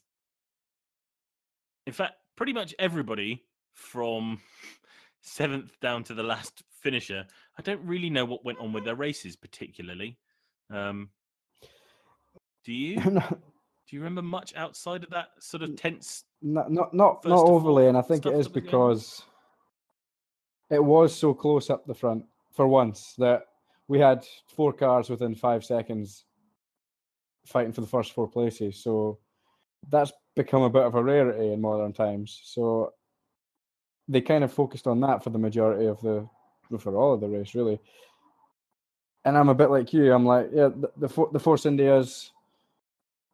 in 1.86 1.94
fact, 1.94 2.16
pretty 2.36 2.54
much 2.54 2.74
everybody 2.80 3.44
from 3.74 4.40
seventh 5.22 5.80
down 5.80 6.04
to 6.06 6.14
the 6.14 6.24
last 6.24 6.64
finisher, 6.82 7.26
I 7.58 7.62
don't 7.62 7.86
really 7.86 8.10
know 8.10 8.26
what 8.26 8.46
went 8.46 8.60
on 8.60 8.74
with 8.74 8.86
their 8.86 8.96
races 8.96 9.36
particularly. 9.36 10.18
Um, 10.70 11.10
do 12.66 12.74
you? 12.74 13.22
Do 13.94 13.98
you 13.98 14.04
remember 14.06 14.24
much 14.24 14.56
outside 14.56 15.04
of 15.04 15.12
that 15.12 15.28
sort 15.38 15.62
of 15.62 15.76
tense? 15.76 16.24
not 16.42 16.72
not 16.72 16.96
not, 16.96 17.24
not 17.28 17.46
overly, 17.46 17.86
and 17.86 17.96
I 17.96 18.02
think 18.02 18.26
it 18.26 18.34
is 18.34 18.48
stuff 18.48 18.58
is 18.58 18.64
that 18.64 18.64
was 18.64 18.72
going 18.72 18.82
on? 18.82 18.90
because 18.90 19.24
it 20.72 20.84
was 20.84 21.16
so 21.16 21.36
close 21.36 21.70
up 21.70 21.86
the 21.86 21.94
front 21.94 22.26
for 22.50 22.68
once 22.68 23.14
that 23.20 23.44
we 23.88 24.00
had 24.00 24.26
four 24.48 24.74
cars 24.74 25.12
within 25.12 25.36
five 25.36 25.64
seconds 25.64 26.26
fighting 27.46 27.72
for 27.72 27.82
the 27.82 27.88
first 27.88 28.14
four 28.14 28.28
places. 28.28 28.82
So 28.84 29.20
that's 29.90 30.12
become 30.36 30.64
a 30.64 30.72
bit 30.72 30.82
of 30.82 30.96
a 30.96 31.04
rarity 31.04 31.54
in 31.54 31.62
modern 31.62 31.94
times. 31.94 32.42
So 32.46 32.94
they 34.08 34.22
kind 34.22 34.44
of 34.44 34.52
focused 34.52 34.88
on 34.88 35.02
that 35.02 35.24
for 35.24 35.30
the 35.30 35.38
majority 35.38 35.86
of 35.86 36.02
the, 36.02 36.28
for 36.80 36.98
all 36.98 37.14
of 37.14 37.22
the 37.22 37.30
race, 37.30 37.54
really. 37.54 37.80
and 39.24 39.38
I'm 39.38 39.50
a 39.50 39.54
bit 39.54 39.70
like 39.70 39.94
you. 39.94 40.12
I'm 40.12 40.26
like, 40.26 40.50
yeah, 40.52 40.70
the 40.70 40.92
the, 40.98 41.28
the 41.34 41.40
Force 41.40 41.68
Indias, 41.68 42.33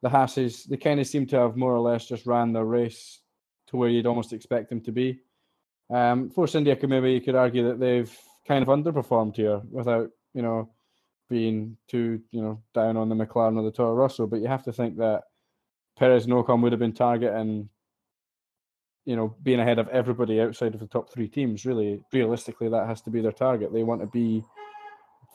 the 0.01 0.09
Hasses, 0.09 0.65
they 0.65 0.77
kind 0.77 0.99
of 0.99 1.07
seem 1.07 1.25
to 1.27 1.37
have 1.37 1.57
more 1.57 1.73
or 1.73 1.79
less 1.79 2.07
just 2.07 2.25
ran 2.25 2.53
their 2.53 2.65
race 2.65 3.21
to 3.67 3.77
where 3.77 3.89
you'd 3.89 4.07
almost 4.07 4.33
expect 4.33 4.69
them 4.69 4.81
to 4.81 4.91
be. 4.91 5.19
Um, 5.89 6.29
Force 6.29 6.55
India 6.55 6.75
could 6.75 6.89
maybe 6.89 7.11
you 7.11 7.21
could 7.21 7.35
argue 7.35 7.67
that 7.67 7.79
they've 7.79 8.15
kind 8.47 8.61
of 8.61 8.69
underperformed 8.69 9.35
here 9.35 9.61
without 9.69 10.09
you 10.33 10.41
know 10.41 10.69
being 11.29 11.77
too 11.87 12.21
you 12.31 12.41
know 12.41 12.61
down 12.73 12.97
on 12.97 13.09
the 13.09 13.15
McLaren 13.15 13.57
or 13.57 13.63
the 13.63 13.71
Toro 13.71 13.93
Rosso, 13.93 14.27
but 14.27 14.39
you 14.39 14.47
have 14.47 14.63
to 14.63 14.73
think 14.73 14.97
that 14.97 15.23
Perez 15.97 16.25
and 16.25 16.33
Ocon 16.33 16.61
would 16.61 16.71
have 16.71 16.79
been 16.79 16.93
targeting 16.93 17.69
you 19.05 19.15
know 19.15 19.35
being 19.43 19.59
ahead 19.59 19.79
of 19.79 19.87
everybody 19.89 20.39
outside 20.41 20.73
of 20.73 20.79
the 20.79 20.87
top 20.87 21.11
three 21.11 21.27
teams. 21.27 21.65
Really, 21.65 22.01
realistically, 22.13 22.69
that 22.69 22.87
has 22.87 23.01
to 23.01 23.09
be 23.09 23.21
their 23.21 23.31
target. 23.31 23.73
They 23.73 23.83
want 23.83 24.01
to 24.01 24.07
be 24.07 24.43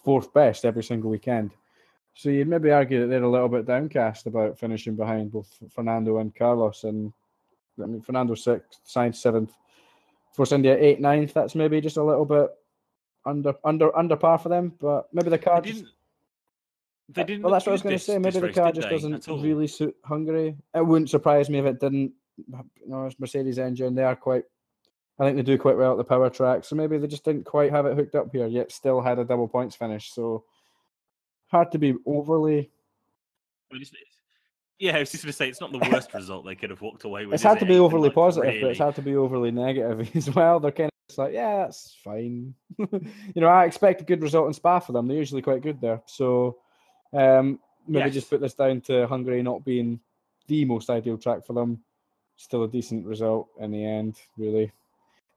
fourth 0.05 0.33
best 0.33 0.65
every 0.65 0.83
single 0.83 1.11
weekend. 1.11 1.51
So 2.15 2.31
you'd 2.31 2.49
maybe 2.49 2.71
argue 2.71 3.01
that 3.01 3.07
they're 3.09 3.23
a 3.23 3.29
little 3.29 3.49
bit 3.49 3.67
downcast 3.67 4.27
about 4.27 4.59
finishing 4.59 4.95
behind 4.95 5.33
both 5.33 5.53
Fernando 5.71 6.19
and 6.19 6.35
Carlos. 6.35 6.85
And 6.85 7.13
I 7.83 7.87
mean, 7.87 8.01
Fernando 8.01 8.35
sixth, 8.35 8.81
Sainz 8.87 9.17
seventh, 9.17 9.53
Force 10.33 10.53
India 10.53 10.77
eight, 10.79 11.01
ninth. 11.01 11.35
That's 11.35 11.57
maybe 11.57 11.81
just 11.81 11.97
a 11.97 12.05
little 12.05 12.25
bit 12.25 12.51
under 13.27 13.55
under 13.65 13.97
under 13.97 14.17
par 14.17 14.39
for 14.39 14.49
them. 14.49 14.73
But 14.81 15.09
maybe 15.13 15.31
the 15.31 15.39
car 15.39 15.61
They 15.61 15.71
just 15.71 15.83
didn't. 15.83 15.95
They 17.11 17.23
uh, 17.23 17.25
didn't. 17.25 17.43
well, 17.43 17.53
that's 17.53 17.67
what 17.67 17.73
I 17.73 17.75
was 17.75 17.83
going 17.83 17.99
to 17.99 18.05
say. 18.05 18.19
Maybe 18.19 18.39
the 18.39 18.53
car 18.53 18.73
did 18.73 18.83
just 18.83 18.91
doesn't 18.91 19.43
really 19.43 19.67
suit 19.67 19.97
Hungary. 20.05 20.57
It 20.75 20.87
wouldn't 20.87 21.11
surprise 21.11 21.51
me 21.51 21.59
if 21.59 21.67
it 21.67 21.81
didn't. 21.81 22.13
You 22.37 22.65
know, 22.87 23.07
it's 23.07 23.19
Mercedes 23.19 23.59
engine. 23.59 23.95
They 23.95 24.05
are 24.05 24.17
quite. 24.17 24.45
I 25.19 25.25
think 25.25 25.37
they 25.37 25.43
do 25.43 25.59
quite 25.59 25.77
well 25.77 25.93
at 25.93 25.99
the 25.99 26.05
power 26.05 26.31
track. 26.31 26.65
So 26.65 26.75
maybe 26.75 26.99
they 26.99 27.07
just 27.07 27.25
didn't 27.25 27.45
quite 27.45 27.71
have 27.71 27.87
it 27.87 27.97
hooked 27.97 28.15
up 28.15 28.31
here, 28.33 28.47
yet 28.47 28.73
still 28.73 29.01
had 29.01 29.19
a 29.19 29.25
double 29.25 29.47
points 29.47 29.77
finish. 29.77 30.13
So 30.13 30.45
hard 31.55 31.71
to 31.73 31.79
be 31.79 31.95
overly. 32.05 32.71
It's- 33.71 33.93
it's- 33.93 34.19
Yeah, 34.81 34.97
I 34.97 35.01
was 35.01 35.13
just 35.13 35.23
going 35.23 35.31
to 35.31 35.37
say 35.37 35.49
it's 35.49 35.61
not 35.61 35.71
the 35.73 35.79
worst 35.93 36.13
result 36.13 36.45
they 36.45 36.57
could 36.57 36.71
have 36.71 36.83
walked 36.83 37.05
away 37.05 37.27
with. 37.27 37.35
It's 37.35 37.43
hard 37.45 37.59
it? 37.59 37.61
to 37.61 37.67
be 37.67 37.77
overly 37.79 38.09
ninth, 38.09 38.15
positive, 38.17 38.61
but 38.61 38.71
it's 38.71 38.79
hard 38.79 38.97
to 38.97 39.03
be 39.03 39.15
overly 39.15 39.53
negative 39.53 40.11
as 40.17 40.29
well. 40.35 40.59
They're 40.59 40.73
kind 40.73 40.89
of 40.91 41.09
just 41.09 41.19
like, 41.19 41.33
yeah, 41.33 41.59
that's 41.59 41.97
fine. 42.03 42.55
you 42.79 43.01
know, 43.37 43.47
I 43.47 43.65
expect 43.67 44.01
a 44.01 44.05
good 44.05 44.21
result 44.21 44.49
in 44.49 44.53
Spa 44.53 44.81
for 44.81 44.93
them. 44.93 45.07
They're 45.07 45.17
usually 45.17 45.43
quite 45.43 45.63
good 45.63 45.81
there. 45.81 46.03
So 46.07 46.59
um, 47.13 47.61
maybe 47.87 48.11
just 48.11 48.29
put 48.29 48.41
this 48.41 48.55
down 48.55 48.81
to 48.83 49.07
Hungary 49.07 49.43
not 49.43 49.65
being 49.65 50.01
the 50.49 50.65
most 50.65 50.91
ideal 50.91 51.19
track 51.19 51.47
for 51.47 51.53
them. 51.53 51.83
Still 52.37 52.65
a 52.65 52.69
decent 52.69 53.07
result 53.07 53.49
in 53.61 53.71
the 53.71 53.85
end, 53.85 54.17
really. 54.37 54.73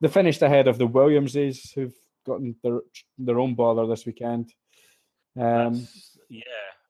They 0.00 0.08
finished 0.08 0.42
ahead 0.42 0.66
of 0.66 0.78
the 0.78 0.86
Williamses, 0.86 1.70
who've 1.72 1.94
gotten 2.26 2.56
their 2.62 2.80
their 3.18 3.38
own 3.38 3.54
bother 3.54 3.86
this 3.86 4.04
weekend. 4.04 4.52
Um, 5.36 5.86
yeah. 6.28 6.42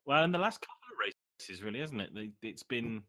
Well, 0.06 0.24
in 0.24 0.32
the 0.32 0.38
last 0.38 0.60
couple 0.60 0.74
of 0.92 1.12
races, 1.40 1.62
really, 1.62 1.80
hasn't 1.80 2.00
it? 2.00 2.10
They, 2.14 2.30
it's 2.42 2.62
been 2.62 3.02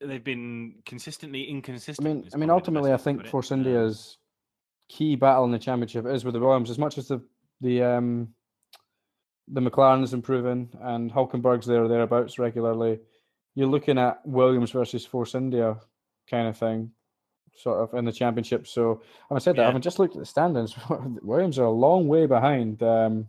they've 0.00 0.24
been 0.24 0.76
consistently 0.84 1.44
inconsistent. 1.44 2.06
I 2.06 2.12
mean, 2.12 2.28
I 2.34 2.36
mean, 2.36 2.50
ultimately, 2.50 2.90
I 2.90 2.94
best 2.94 3.06
way 3.06 3.12
to 3.12 3.16
think 3.16 3.18
put 3.20 3.26
it. 3.26 3.30
Force 3.30 3.52
Um, 3.52 3.58
India's 3.60 4.18
key 4.88 5.16
battle 5.16 5.44
in 5.44 5.50
the 5.50 5.58
championship 5.58 6.06
is 6.06 6.24
with 6.24 6.34
the 6.34 6.40
Williams. 6.40 6.70
As 6.70 6.78
much 6.78 6.98
as 6.98 7.08
the 7.08 7.20
the 7.60 7.82
um, 7.82 8.28
the 9.48 9.60
McLaren 9.60 10.02
is 10.02 10.14
improving 10.14 10.70
and 10.80 11.12
Hulkenberg's 11.12 11.66
there 11.66 11.84
or 11.84 11.88
thereabouts 11.88 12.38
regularly, 12.38 13.00
you're 13.54 13.68
looking 13.68 13.98
at 13.98 14.24
Williams 14.26 14.70
versus 14.70 15.04
Force 15.04 15.34
India 15.34 15.76
kind 16.30 16.48
of 16.48 16.56
thing, 16.56 16.90
sort 17.54 17.80
of 17.80 17.98
in 17.98 18.06
the 18.06 18.12
championship. 18.12 18.66
So, 18.66 19.02
having 19.28 19.40
said 19.40 19.56
that, 19.56 19.62
Yeah. 19.62 19.66
having 19.66 19.82
just 19.82 19.98
looked 19.98 20.14
at 20.16 20.20
the 20.20 20.26
standings, 20.26 20.74
Williams 21.22 21.58
are 21.58 21.66
a 21.66 21.70
long 21.70 22.08
way 22.08 22.24
behind 22.26 22.82
um, 22.82 23.28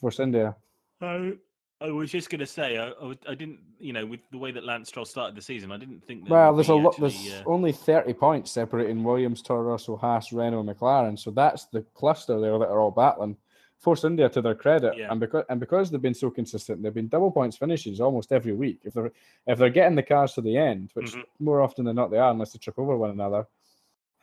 Force 0.00 0.20
India. 0.20 0.56
I, 1.00 1.32
I 1.80 1.90
was 1.90 2.10
just 2.10 2.30
going 2.30 2.40
to 2.40 2.46
say, 2.46 2.76
I, 2.76 2.88
I, 2.88 3.14
I 3.28 3.34
didn't, 3.34 3.60
you 3.78 3.92
know, 3.92 4.04
with 4.06 4.20
the 4.30 4.38
way 4.38 4.50
that 4.52 4.64
Lance 4.64 4.88
Stroll 4.88 5.04
started 5.04 5.36
the 5.36 5.42
season, 5.42 5.70
I 5.72 5.76
didn't 5.76 6.04
think. 6.04 6.24
There 6.24 6.32
Well, 6.36 6.54
there's 6.54 6.68
a 6.68 6.74
lot. 6.74 6.98
There's 6.98 7.32
uh, 7.32 7.42
only 7.46 7.72
30 7.72 8.12
points 8.14 8.50
separating 8.50 9.04
Williams, 9.04 9.42
Toro 9.42 9.62
Rosso, 9.62 9.96
Haas, 9.96 10.32
Renault, 10.32 10.60
and 10.60 10.68
McLaren. 10.68 11.18
So 11.18 11.30
that's 11.30 11.66
the 11.66 11.82
cluster 11.94 12.40
there 12.40 12.58
that 12.58 12.68
are 12.68 12.80
all 12.80 12.90
battling. 12.90 13.36
Force 13.78 14.02
India, 14.02 14.28
to 14.30 14.42
their 14.42 14.56
credit, 14.56 14.94
Yeah. 14.96 15.06
and 15.08 15.20
because 15.20 15.44
and 15.48 15.60
because 15.60 15.88
they've 15.88 16.02
been 16.02 16.12
so 16.12 16.30
consistent, 16.30 16.82
they've 16.82 16.92
been 16.92 17.06
double 17.06 17.30
points 17.30 17.56
finishes 17.56 18.00
almost 18.00 18.32
every 18.32 18.52
week. 18.52 18.80
If 18.82 18.94
they're 18.94 19.12
if 19.46 19.56
they're 19.56 19.70
getting 19.70 19.94
the 19.94 20.02
cars 20.02 20.32
to 20.32 20.40
the 20.40 20.56
end, 20.56 20.90
which 20.94 21.12
Mhm. 21.12 21.22
more 21.38 21.60
often 21.62 21.84
than 21.84 21.94
not 21.94 22.10
they 22.10 22.18
are, 22.18 22.32
unless 22.32 22.52
they 22.52 22.58
trip 22.58 22.76
over 22.76 22.96
one 22.96 23.10
another. 23.10 23.46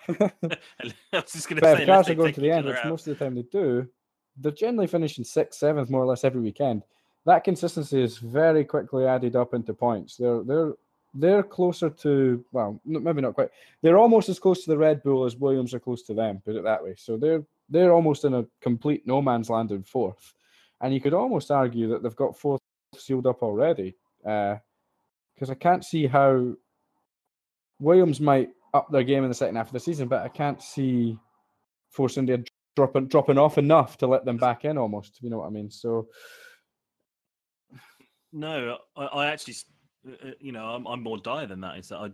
I 0.10 0.32
was 1.14 1.32
just 1.32 1.48
going 1.48 1.62
to 1.62 1.66
say, 1.66 1.82
if 1.84 1.86
cars 1.88 2.10
are 2.10 2.16
going 2.16 2.34
to 2.34 2.42
the 2.42 2.52
end, 2.52 2.66
which 2.66 2.76
out. 2.76 2.90
most 2.90 3.08
of 3.08 3.18
the 3.18 3.24
time 3.24 3.34
they 3.36 3.44
do, 3.44 3.88
they're 4.38 4.52
generally 4.52 4.88
finishing 4.88 5.24
sixth, 5.24 5.60
seventh, 5.60 5.90
more 5.90 6.02
or 6.02 6.06
less 6.06 6.24
every 6.24 6.42
weekend. 6.42 6.84
That 7.26 7.44
consistency 7.44 8.02
is 8.02 8.18
very 8.18 8.64
quickly 8.64 9.06
added 9.06 9.36
up 9.36 9.54
into 9.54 9.74
points. 9.74 10.18
They're 10.18 10.44
they're 10.44 10.74
they're 11.14 11.44
closer 11.44 11.90
to 11.90 12.44
well, 12.52 12.80
maybe 12.86 13.22
not 13.22 13.34
quite. 13.34 13.50
They're 13.82 13.98
almost 13.98 14.30
as 14.30 14.40
close 14.40 14.64
to 14.64 14.70
the 14.70 14.78
Red 14.78 15.02
Bull 15.04 15.26
as 15.26 15.36
Williams 15.36 15.74
are 15.74 15.80
close 15.80 16.04
to 16.04 16.14
them. 16.14 16.42
Put 16.46 16.56
it 16.56 16.64
that 16.64 16.84
way. 16.84 16.96
So 16.98 17.18
they're 17.18 17.44
they're 17.70 17.94
almost 17.94 18.26
in 18.26 18.34
a 18.34 18.46
complete 18.62 19.08
no 19.08 19.22
man's 19.22 19.50
land 19.50 19.72
in 19.72 19.84
fourth, 19.84 20.34
and 20.82 20.94
you 20.94 21.02
could 21.02 21.14
almost 21.14 21.52
argue 21.52 21.88
that 21.90 22.04
they've 22.04 22.16
got 22.16 22.38
fourth 22.38 22.62
sealed 22.96 23.28
up 23.28 23.42
already. 23.42 23.96
Uh, 24.26 24.58
because 25.34 25.50
I 25.50 25.56
can't 25.56 25.84
see 25.84 26.08
how 26.08 26.54
Williams 27.80 28.22
might 28.22 28.50
up 28.74 28.90
their 28.90 29.04
game 29.04 29.24
in 29.24 29.30
the 29.30 29.36
second 29.36 29.56
half 29.56 29.68
of 29.68 29.74
the 29.74 29.80
season, 29.80 30.08
but 30.08 30.24
I 30.24 30.30
can't 30.30 30.62
see 30.62 31.18
Force 31.90 32.18
India 32.18 32.38
dropping 32.76 33.08
dropping 33.08 33.38
off 33.38 33.58
enough 33.58 33.98
to 33.98 34.08
let 34.08 34.26
them 34.26 34.38
back 34.38 34.66
in 34.66 34.78
almost. 34.78 35.20
You 35.22 35.30
know 35.30 35.40
what 35.40 35.48
I 35.48 35.52
mean? 35.52 35.72
So 35.72 36.08
No, 38.36 38.78
I, 38.98 39.06
I 39.06 39.28
actually, 39.28 39.56
uh, 40.08 40.28
uh, 40.28 40.32
you 40.40 40.52
know, 40.52 40.66
I'm, 40.66 40.86
I'm 40.86 41.02
more 41.02 41.18
dire 41.18 41.48
than 41.48 41.62
that. 41.62 41.78
Is 41.78 41.88
that 41.90 41.98
I, 41.98 42.12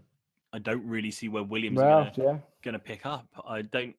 I 0.53 0.59
don't 0.59 0.85
really 0.85 1.09
see 1.09 1.29
where 1.29 1.43
Williams 1.43 1.77
well, 1.77 2.11
gonna, 2.15 2.33
yeah. 2.33 2.37
gonna 2.63 2.79
pick 2.79 3.05
up. 3.05 3.25
I 3.47 3.63
don't. 3.63 3.95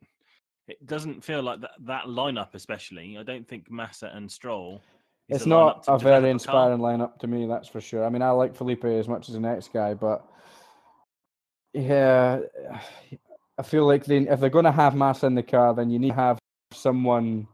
It 0.68 0.86
doesn't 0.86 1.24
feel 1.24 1.42
like 1.42 1.60
that 1.60 1.72
that 1.80 2.04
lineup, 2.04 2.54
especially. 2.54 3.18
I 3.18 3.24
don't 3.24 3.46
think 3.48 3.70
Massa 3.70 4.12
and 4.14 4.30
Stroll. 4.30 4.80
It's 5.28 5.46
not 5.46 5.84
a 5.88 5.98
very 5.98 6.22
car. 6.22 6.30
inspiring 6.30 6.78
lineup 6.78 7.18
to 7.18 7.26
me, 7.26 7.46
that's 7.46 7.68
for 7.68 7.80
sure. 7.80 8.04
I 8.04 8.08
mean, 8.08 8.22
I 8.22 8.30
like 8.30 8.54
Felipe 8.54 8.84
as 8.84 9.08
much 9.08 9.28
as 9.28 9.34
the 9.34 9.40
next 9.40 9.72
guy, 9.72 9.94
but 9.94 10.24
yeah, 11.72 12.40
I 13.58 13.62
feel 13.62 13.86
like 13.86 14.04
they, 14.04 14.18
if 14.18 14.40
they're 14.40 14.50
going 14.50 14.64
to 14.64 14.72
have 14.72 14.94
Massa 14.94 15.26
in 15.26 15.34
the 15.34 15.42
car, 15.42 15.74
then 15.74 15.90
you 15.90 15.98
need 15.98 16.10
to 16.10 16.14
have 16.14 16.38
someone. 16.74 17.46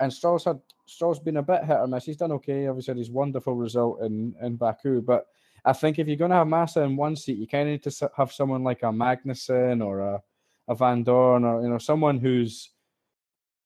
And 0.00 0.12
Stroll's 0.12 0.44
had 0.44 0.60
Stroll's 0.86 1.20
been 1.20 1.36
a 1.36 1.42
bit 1.42 1.64
hit 1.64 1.76
or 1.76 1.86
miss. 1.86 2.06
He's 2.06 2.16
done 2.16 2.32
okay. 2.32 2.66
Obviously, 2.66 2.98
his 2.98 3.10
wonderful 3.10 3.54
result 3.54 4.02
in 4.02 4.34
in 4.40 4.56
Baku, 4.56 5.02
but 5.02 5.26
I 5.64 5.72
think 5.72 5.98
if 5.98 6.06
you're 6.06 6.16
going 6.16 6.30
to 6.30 6.36
have 6.38 6.48
Massa 6.48 6.82
in 6.82 6.96
one 6.96 7.16
seat, 7.16 7.38
you 7.38 7.46
kind 7.46 7.68
of 7.68 7.72
need 7.72 7.82
to 7.90 8.10
have 8.16 8.32
someone 8.32 8.64
like 8.64 8.82
a 8.82 8.86
Magnussen 8.86 9.84
or 9.84 10.00
a, 10.00 10.22
a 10.68 10.74
Vandoorne 10.74 11.44
or 11.44 11.62
you 11.62 11.68
know 11.68 11.78
someone 11.78 12.18
who's 12.18 12.70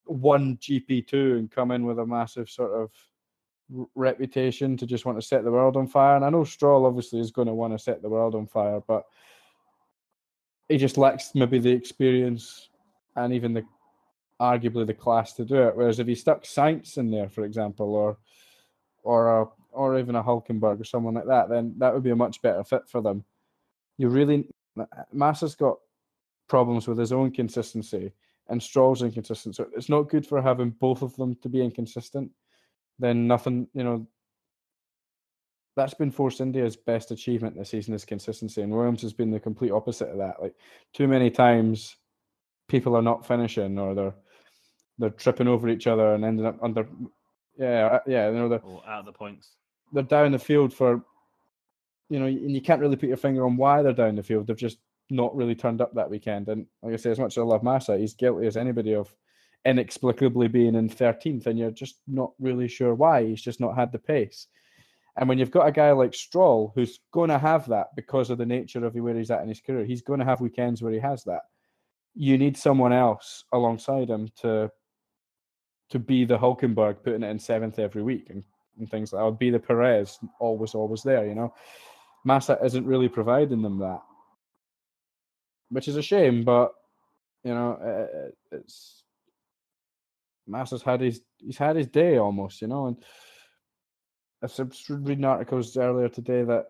won 0.06 0.56
GP 0.58 1.06
two 1.06 1.36
and 1.38 1.50
come 1.50 1.70
in 1.70 1.86
with 1.86 1.98
a 1.98 2.06
massive 2.06 2.50
sort 2.50 2.72
of 2.72 2.90
reputation 3.94 4.76
to 4.76 4.86
just 4.86 5.06
want 5.06 5.18
to 5.18 5.26
set 5.26 5.44
the 5.44 5.50
world 5.50 5.76
on 5.76 5.86
fire. 5.86 6.16
And 6.16 6.24
I 6.24 6.30
know 6.30 6.44
Stroll 6.44 6.86
obviously 6.86 7.20
is 7.20 7.30
going 7.30 7.48
to 7.48 7.54
want 7.54 7.72
to 7.72 7.78
set 7.78 8.02
the 8.02 8.08
world 8.08 8.34
on 8.34 8.46
fire, 8.46 8.80
but 8.86 9.04
he 10.68 10.76
just 10.76 10.98
lacks 10.98 11.32
maybe 11.34 11.58
the 11.58 11.70
experience 11.70 12.68
and 13.16 13.32
even 13.32 13.54
the 13.54 13.64
arguably 14.44 14.86
the 14.86 14.94
class 14.94 15.32
to 15.34 15.44
do 15.44 15.56
it. 15.56 15.76
Whereas 15.76 15.98
if 15.98 16.06
he 16.06 16.14
stuck 16.14 16.44
Sainz 16.44 16.98
in 16.98 17.10
there, 17.10 17.28
for 17.28 17.44
example, 17.44 17.94
or 17.94 18.18
or 19.02 19.42
a, 19.42 19.46
or 19.72 19.98
even 19.98 20.16
a 20.16 20.22
Hulkenberg 20.22 20.80
or 20.80 20.84
someone 20.84 21.14
like 21.14 21.26
that, 21.26 21.48
then 21.50 21.74
that 21.78 21.92
would 21.92 22.02
be 22.02 22.10
a 22.10 22.16
much 22.16 22.40
better 22.40 22.64
fit 22.64 22.88
for 22.88 23.02
them. 23.02 23.24
You 23.98 24.08
really 24.08 24.48
Massa's 25.12 25.54
got 25.54 25.76
problems 26.48 26.88
with 26.88 26.98
his 26.98 27.12
own 27.12 27.30
consistency 27.30 28.12
and 28.48 28.62
Stroll's 28.62 29.02
inconsistent. 29.02 29.56
So 29.56 29.66
it's 29.76 29.88
not 29.88 30.10
good 30.10 30.26
for 30.26 30.42
having 30.42 30.70
both 30.70 31.02
of 31.02 31.14
them 31.16 31.36
to 31.42 31.48
be 31.48 31.62
inconsistent. 31.62 32.30
Then 32.98 33.26
nothing, 33.26 33.68
you 33.72 33.84
know, 33.84 34.06
that's 35.76 35.94
been 35.94 36.10
Force 36.10 36.40
India's 36.40 36.76
best 36.76 37.10
achievement 37.10 37.56
this 37.56 37.70
season 37.70 37.94
is 37.94 38.04
consistency, 38.04 38.62
and 38.62 38.72
Williams 38.72 39.02
has 39.02 39.12
been 39.12 39.30
the 39.30 39.40
complete 39.40 39.72
opposite 39.72 40.08
of 40.08 40.18
that. 40.18 40.40
Like 40.40 40.54
too 40.92 41.08
many 41.08 41.30
times, 41.30 41.96
people 42.68 42.96
are 42.96 43.02
not 43.02 43.26
finishing 43.26 43.78
or 43.78 43.94
they're 43.94 44.14
they're 44.98 45.10
tripping 45.10 45.48
over 45.48 45.68
each 45.68 45.86
other 45.86 46.14
and 46.14 46.24
ending 46.24 46.46
up 46.46 46.62
under. 46.62 46.86
Yeah, 47.58 47.86
uh, 47.86 48.00
yeah, 48.06 48.28
you 48.28 48.34
know 48.34 48.48
they're 48.48 48.62
or 48.62 48.82
out 48.88 49.00
of 49.00 49.06
the 49.06 49.12
points. 49.12 49.56
they're 49.92 50.02
down 50.02 50.32
the 50.32 50.38
field 50.38 50.72
for, 50.72 51.04
you 52.08 52.18
know, 52.18 52.26
and 52.26 52.52
you 52.52 52.60
can't 52.60 52.80
really 52.80 52.96
put 52.96 53.08
your 53.08 53.16
finger 53.16 53.46
on 53.46 53.56
why 53.56 53.82
they're 53.82 53.92
down 53.92 54.16
the 54.16 54.22
field. 54.22 54.46
They've 54.46 54.56
just 54.56 54.78
not 55.10 55.34
really 55.36 55.54
turned 55.54 55.80
up 55.80 55.94
that 55.94 56.10
weekend. 56.10 56.48
And 56.48 56.66
like 56.82 56.94
I 56.94 56.96
say, 56.96 57.10
as 57.10 57.18
much 57.18 57.34
as 57.34 57.38
I 57.38 57.44
love 57.44 57.62
Massa, 57.62 57.98
he's 57.98 58.14
guilty 58.14 58.46
as 58.46 58.56
anybody 58.56 58.94
of 58.94 59.14
inexplicably 59.64 60.48
being 60.48 60.74
in 60.74 60.88
13th, 60.88 61.46
and 61.46 61.58
you're 61.58 61.70
just 61.70 62.00
not 62.06 62.32
really 62.38 62.68
sure 62.68 62.94
why. 62.94 63.24
He's 63.24 63.42
just 63.42 63.60
not 63.60 63.76
had 63.76 63.92
the 63.92 63.98
pace. 63.98 64.46
And 65.16 65.28
when 65.28 65.38
you've 65.38 65.50
got 65.50 65.68
a 65.68 65.72
guy 65.72 65.92
like 65.92 66.12
Stroll 66.12 66.72
who's 66.74 66.98
going 67.12 67.30
to 67.30 67.38
have 67.38 67.68
that 67.68 67.94
because 67.94 68.30
of 68.30 68.38
the 68.38 68.46
nature 68.46 68.84
of 68.84 68.94
where 68.94 69.16
he's 69.16 69.30
at 69.30 69.42
in 69.42 69.48
his 69.48 69.60
career, 69.60 69.84
he's 69.84 70.02
going 70.02 70.18
to 70.18 70.24
have 70.24 70.40
weekends 70.40 70.82
where 70.82 70.92
he 70.92 70.98
has 70.98 71.22
that. 71.24 71.42
You 72.14 72.36
need 72.36 72.56
someone 72.56 72.92
else 72.92 73.44
alongside 73.52 74.10
him 74.10 74.28
to 74.40 74.70
to 75.94 76.00
be 76.00 76.24
the 76.24 76.36
Hulkenberg, 76.36 77.04
putting 77.04 77.22
it 77.22 77.30
in 77.30 77.38
seventh 77.38 77.78
every 77.78 78.02
week 78.02 78.26
and, 78.28 78.42
and 78.80 78.90
things 78.90 79.12
like 79.12 79.20
that. 79.20 79.24
Or 79.24 79.32
be 79.32 79.50
the 79.50 79.60
Perez, 79.60 80.18
always, 80.40 80.74
always 80.74 81.04
there, 81.04 81.24
you 81.24 81.36
know. 81.36 81.54
Massa 82.24 82.58
isn't 82.64 82.84
really 82.84 83.08
providing 83.08 83.62
them 83.62 83.78
that, 83.78 84.02
which 85.68 85.86
is 85.86 85.94
a 85.94 86.02
shame, 86.02 86.42
but, 86.42 86.74
you 87.44 87.54
know, 87.54 87.74
uh, 87.74 88.56
it's. 88.56 89.02
Massa's 90.48 90.82
had 90.82 91.00
his 91.00 91.22
he's 91.38 91.56
had 91.56 91.76
his 91.76 91.86
day 91.86 92.18
almost, 92.18 92.60
you 92.60 92.66
know, 92.66 92.86
and 92.88 92.96
I 94.42 94.46
was 94.46 94.84
reading 94.90 95.24
articles 95.24 95.76
earlier 95.76 96.08
today 96.08 96.42
that 96.42 96.66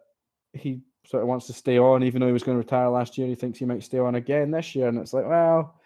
he 0.53 0.83
sort 1.07 1.23
of 1.23 1.29
wants 1.31 1.47
to 1.47 1.55
stay 1.55 1.79
on, 1.79 2.03
even 2.05 2.21
though 2.21 2.27
he 2.27 2.33
was 2.33 2.43
going 2.43 2.57
to 2.57 2.63
retire 2.63 2.91
last 2.91 3.17
year. 3.17 3.27
He 3.27 3.35
thinks 3.35 3.59
he 3.59 3.65
might 3.65 3.83
stay 3.83 3.99
on 3.99 4.17
again 4.17 4.51
this 4.51 4.75
year, 4.75 4.89
and 4.89 4.99
it's 4.99 5.15
like, 5.15 5.27
well, 5.27 5.81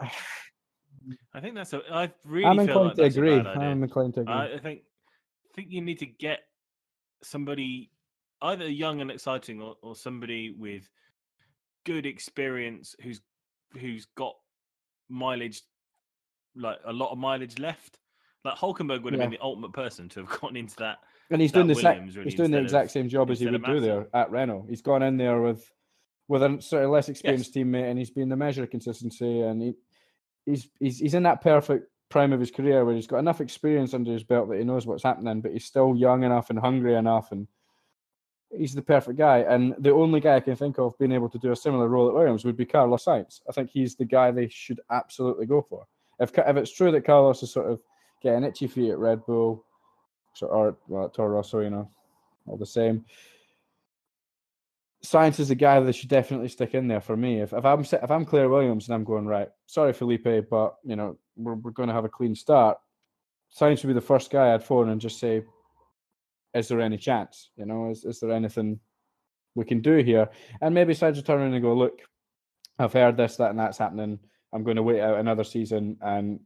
I 1.34 1.40
think 1.40 1.54
that's 1.54 1.72
a. 1.72 1.80
I 1.90 2.12
really 2.24 2.44
I'm 2.46 2.58
inclined 2.58 2.86
like 2.86 2.96
to 2.96 3.04
agree. 3.04 3.34
I'm 3.40 3.82
inclined 3.82 4.14
to 4.14 4.20
agree. 4.20 4.32
I 4.34 4.54
I 4.54 4.58
think 4.58 4.82
I 5.50 5.54
think 5.54 5.68
you 5.70 5.80
need 5.80 5.98
to 6.00 6.06
get 6.06 6.40
somebody 7.22 7.90
either 8.42 8.68
young 8.68 9.00
and 9.00 9.10
exciting 9.10 9.60
or, 9.60 9.76
or 9.82 9.94
somebody 9.94 10.54
with 10.56 10.88
good 11.84 12.06
experience 12.06 12.94
who's 13.02 13.20
who's 13.78 14.06
got 14.16 14.34
mileage 15.08 15.62
like 16.56 16.78
a 16.84 16.92
lot 16.92 17.10
of 17.12 17.18
mileage 17.18 17.58
left. 17.58 17.98
Like 18.44 18.56
Hulkenberg 18.56 19.02
would 19.02 19.12
have 19.12 19.20
been 19.20 19.30
the 19.30 19.40
ultimate 19.42 19.72
person 19.72 20.08
to 20.10 20.20
have 20.20 20.28
gotten 20.40 20.56
into 20.56 20.76
that. 20.76 20.98
and 21.30 21.40
he's 21.40 21.52
that 21.52 21.58
doing 21.58 21.66
the 21.68 21.74
same. 21.74 21.84
Williams 21.84 22.16
really 22.16 22.30
He's 22.30 22.36
doing 22.36 22.50
the 22.50 22.58
instead 22.58 22.76
of- 22.76 22.82
exact 22.82 22.90
same 22.92 23.08
job 23.08 23.30
as 23.30 23.40
he 23.40 23.46
would 23.46 23.64
do 23.64 23.80
there 23.80 24.08
at 24.14 24.30
Renault. 24.30 24.66
He's 24.68 24.82
gone 24.82 25.02
in 25.02 25.16
there 25.16 25.40
with 25.40 25.70
with 26.28 26.42
a 26.44 26.62
sort 26.62 26.84
of 26.84 26.90
less 26.90 27.08
experienced 27.08 27.54
teammate, 27.54 27.90
and 27.90 27.98
he's 27.98 28.10
been 28.10 28.28
the 28.28 28.36
measure 28.36 28.62
of 28.62 28.70
consistency. 28.70 29.40
And 29.40 29.60
he, 29.60 29.74
he's 30.50 30.68
he's 30.78 30.98
he's 30.98 31.14
in 31.14 31.22
that 31.24 31.40
perfect 31.40 31.88
prime 32.08 32.32
of 32.32 32.40
his 32.40 32.50
career 32.50 32.84
where 32.84 32.94
he's 32.94 33.06
got 33.06 33.18
enough 33.18 33.40
experience 33.40 33.94
under 33.94 34.12
his 34.12 34.24
belt 34.24 34.48
that 34.50 34.58
he 34.58 34.64
knows 34.64 34.86
what's 34.86 35.04
happening, 35.04 35.40
but 35.40 35.52
he's 35.52 35.64
still 35.64 35.94
young 35.96 36.24
enough 36.24 36.50
and 36.50 36.58
hungry 36.58 36.94
enough, 36.94 37.32
and 37.32 37.46
he's 38.56 38.74
the 38.74 38.82
perfect 38.82 39.16
guy. 39.16 39.38
And 39.38 39.74
the 39.78 39.92
only 39.92 40.20
guy 40.20 40.36
I 40.36 40.40
can 40.40 40.56
think 40.56 40.78
of 40.78 40.98
being 40.98 41.12
able 41.12 41.28
to 41.30 41.38
do 41.38 41.52
a 41.52 41.56
similar 41.56 41.88
role 41.88 42.08
at 42.08 42.14
Williams 42.14 42.44
would 42.44 42.56
be 42.56 42.66
Carlos 42.66 43.04
Sainz. 43.04 43.40
I 43.48 43.52
think 43.52 43.70
he's 43.70 43.94
the 43.94 44.04
guy 44.04 44.30
they 44.30 44.48
should 44.48 44.80
absolutely 44.90 45.46
go 45.46 45.62
for. 45.62 45.86
If 46.18 46.36
if 46.36 46.56
it's 46.56 46.74
true 46.74 46.90
that 46.92 47.06
Carlos 47.06 47.42
is 47.42 47.52
sort 47.52 47.70
of 47.70 47.80
getting 48.22 48.44
itchy 48.44 48.66
feet 48.66 48.90
at 48.90 48.98
Red 48.98 49.24
Bull, 49.24 49.64
or 50.42 50.76
well, 50.88 51.08
Toro 51.08 51.36
Rosso, 51.36 51.60
you 51.60 51.70
know, 51.70 51.88
all 52.46 52.56
the 52.56 52.66
same. 52.66 53.04
Sainz 55.04 55.40
is 55.40 55.48
the 55.48 55.54
guy 55.54 55.80
that 55.80 55.94
should 55.94 56.10
definitely 56.10 56.48
stick 56.48 56.74
in 56.74 56.86
there 56.86 57.00
for 57.00 57.16
me. 57.16 57.40
If, 57.40 57.52
if 57.52 57.64
I'm 57.64 57.80
if 57.80 58.10
I'm 58.10 58.26
Claire 58.26 58.50
Williams 58.50 58.86
and 58.86 58.94
I'm 58.94 59.04
going 59.04 59.26
right, 59.26 59.48
sorry 59.66 59.92
Felipe, 59.92 60.48
but 60.50 60.76
you 60.84 60.94
know 60.96 61.16
we're, 61.36 61.54
we're 61.54 61.70
going 61.70 61.88
to 61.88 61.94
have 61.94 62.04
a 62.04 62.10
clean 62.10 62.34
start. 62.34 62.78
Sainz 63.58 63.82
would 63.82 63.88
be 63.88 63.94
the 63.94 64.00
first 64.00 64.30
guy 64.30 64.52
I'd 64.52 64.62
phone 64.62 64.90
and 64.90 65.00
just 65.00 65.18
say, 65.18 65.42
"Is 66.52 66.68
there 66.68 66.82
any 66.82 66.98
chance? 66.98 67.50
You 67.56 67.64
know, 67.64 67.90
is 67.90 68.04
is 68.04 68.20
there 68.20 68.32
anything 68.32 68.78
we 69.54 69.64
can 69.64 69.80
do 69.80 69.96
here?" 69.96 70.28
And 70.60 70.74
maybe 70.74 70.94
Sainz 70.94 71.16
will 71.16 71.22
turn 71.22 71.40
around 71.40 71.54
and 71.54 71.62
go, 71.62 71.74
"Look, 71.74 72.00
I've 72.78 72.92
heard 72.92 73.16
this, 73.16 73.36
that, 73.36 73.50
and 73.50 73.58
that's 73.58 73.78
happening. 73.78 74.18
I'm 74.52 74.64
going 74.64 74.76
to 74.76 74.82
wait 74.82 75.00
out 75.00 75.18
another 75.18 75.44
season 75.44 75.96
and 76.02 76.40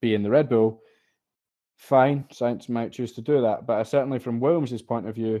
be 0.00 0.14
in 0.14 0.22
the 0.22 0.30
Red 0.30 0.50
Bull." 0.50 0.82
Fine, 1.76 2.24
Sainz 2.32 2.68
might 2.68 2.92
choose 2.92 3.12
to 3.12 3.22
do 3.22 3.40
that, 3.42 3.64
but 3.64 3.80
uh, 3.80 3.84
certainly 3.84 4.18
from 4.18 4.40
Williams's 4.40 4.82
point 4.82 5.08
of 5.08 5.14
view, 5.14 5.40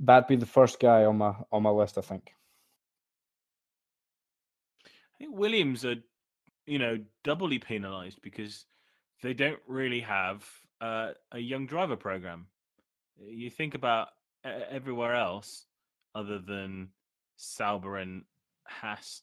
that'd 0.00 0.28
be 0.28 0.36
the 0.36 0.46
first 0.46 0.80
guy 0.80 1.04
on 1.04 1.18
my 1.18 1.34
on 1.52 1.62
my 1.62 1.70
list. 1.70 1.98
I 1.98 2.00
think. 2.00 2.32
I 4.86 5.24
think 5.24 5.36
Williams 5.36 5.84
are, 5.84 5.96
you 6.66 6.78
know, 6.78 6.98
doubly 7.24 7.58
penalised 7.58 8.20
because 8.22 8.64
they 9.22 9.34
don't 9.34 9.60
really 9.66 10.00
have 10.00 10.44
uh, 10.80 11.10
a 11.30 11.38
young 11.38 11.66
driver 11.66 11.96
program. 11.96 12.46
You 13.18 13.50
think 13.50 13.74
about 13.74 14.08
everywhere 14.44 15.14
else, 15.14 15.66
other 16.14 16.38
than 16.38 16.88
Sauber 17.36 17.98
and 17.98 18.22
Haas. 18.66 19.20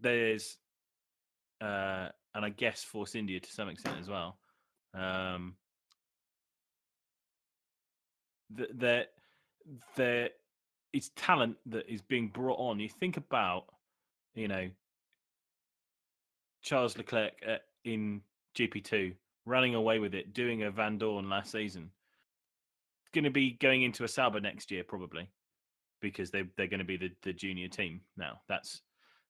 There's, 0.00 0.56
uh, 1.60 2.08
and 2.34 2.44
I 2.44 2.48
guess 2.48 2.82
Force 2.82 3.14
India 3.14 3.38
to 3.38 3.52
some 3.52 3.68
extent 3.68 3.98
as 4.00 4.08
well. 4.08 4.38
Um, 4.94 5.56
th- 8.56 8.70
there, 9.96 10.30
is 10.92 11.10
talent 11.10 11.56
that 11.66 11.92
is 11.92 12.02
being 12.02 12.28
brought 12.28 12.58
on. 12.58 12.78
You 12.78 12.88
think 12.88 13.16
about 13.16 13.64
you 14.34 14.48
know, 14.48 14.68
Charles 16.62 16.96
Leclerc 16.96 17.32
uh, 17.48 17.56
in 17.84 18.20
GP2 18.56 19.14
running 19.46 19.74
away 19.74 19.98
with 19.98 20.14
it, 20.14 20.32
doing 20.32 20.62
a 20.62 20.72
Vandoorne 20.72 21.28
last 21.30 21.52
season. 21.52 21.90
It's 23.02 23.10
Going 23.12 23.24
to 23.24 23.30
be 23.30 23.52
going 23.52 23.82
into 23.82 24.04
a 24.04 24.08
Sauber 24.08 24.40
next 24.40 24.70
year 24.70 24.84
probably 24.84 25.30
because 26.00 26.30
they 26.30 26.44
they're 26.56 26.66
going 26.66 26.78
to 26.78 26.84
be 26.84 26.96
the 26.96 27.10
the 27.22 27.32
junior 27.32 27.68
team 27.68 28.00
now. 28.16 28.40
That's 28.48 28.82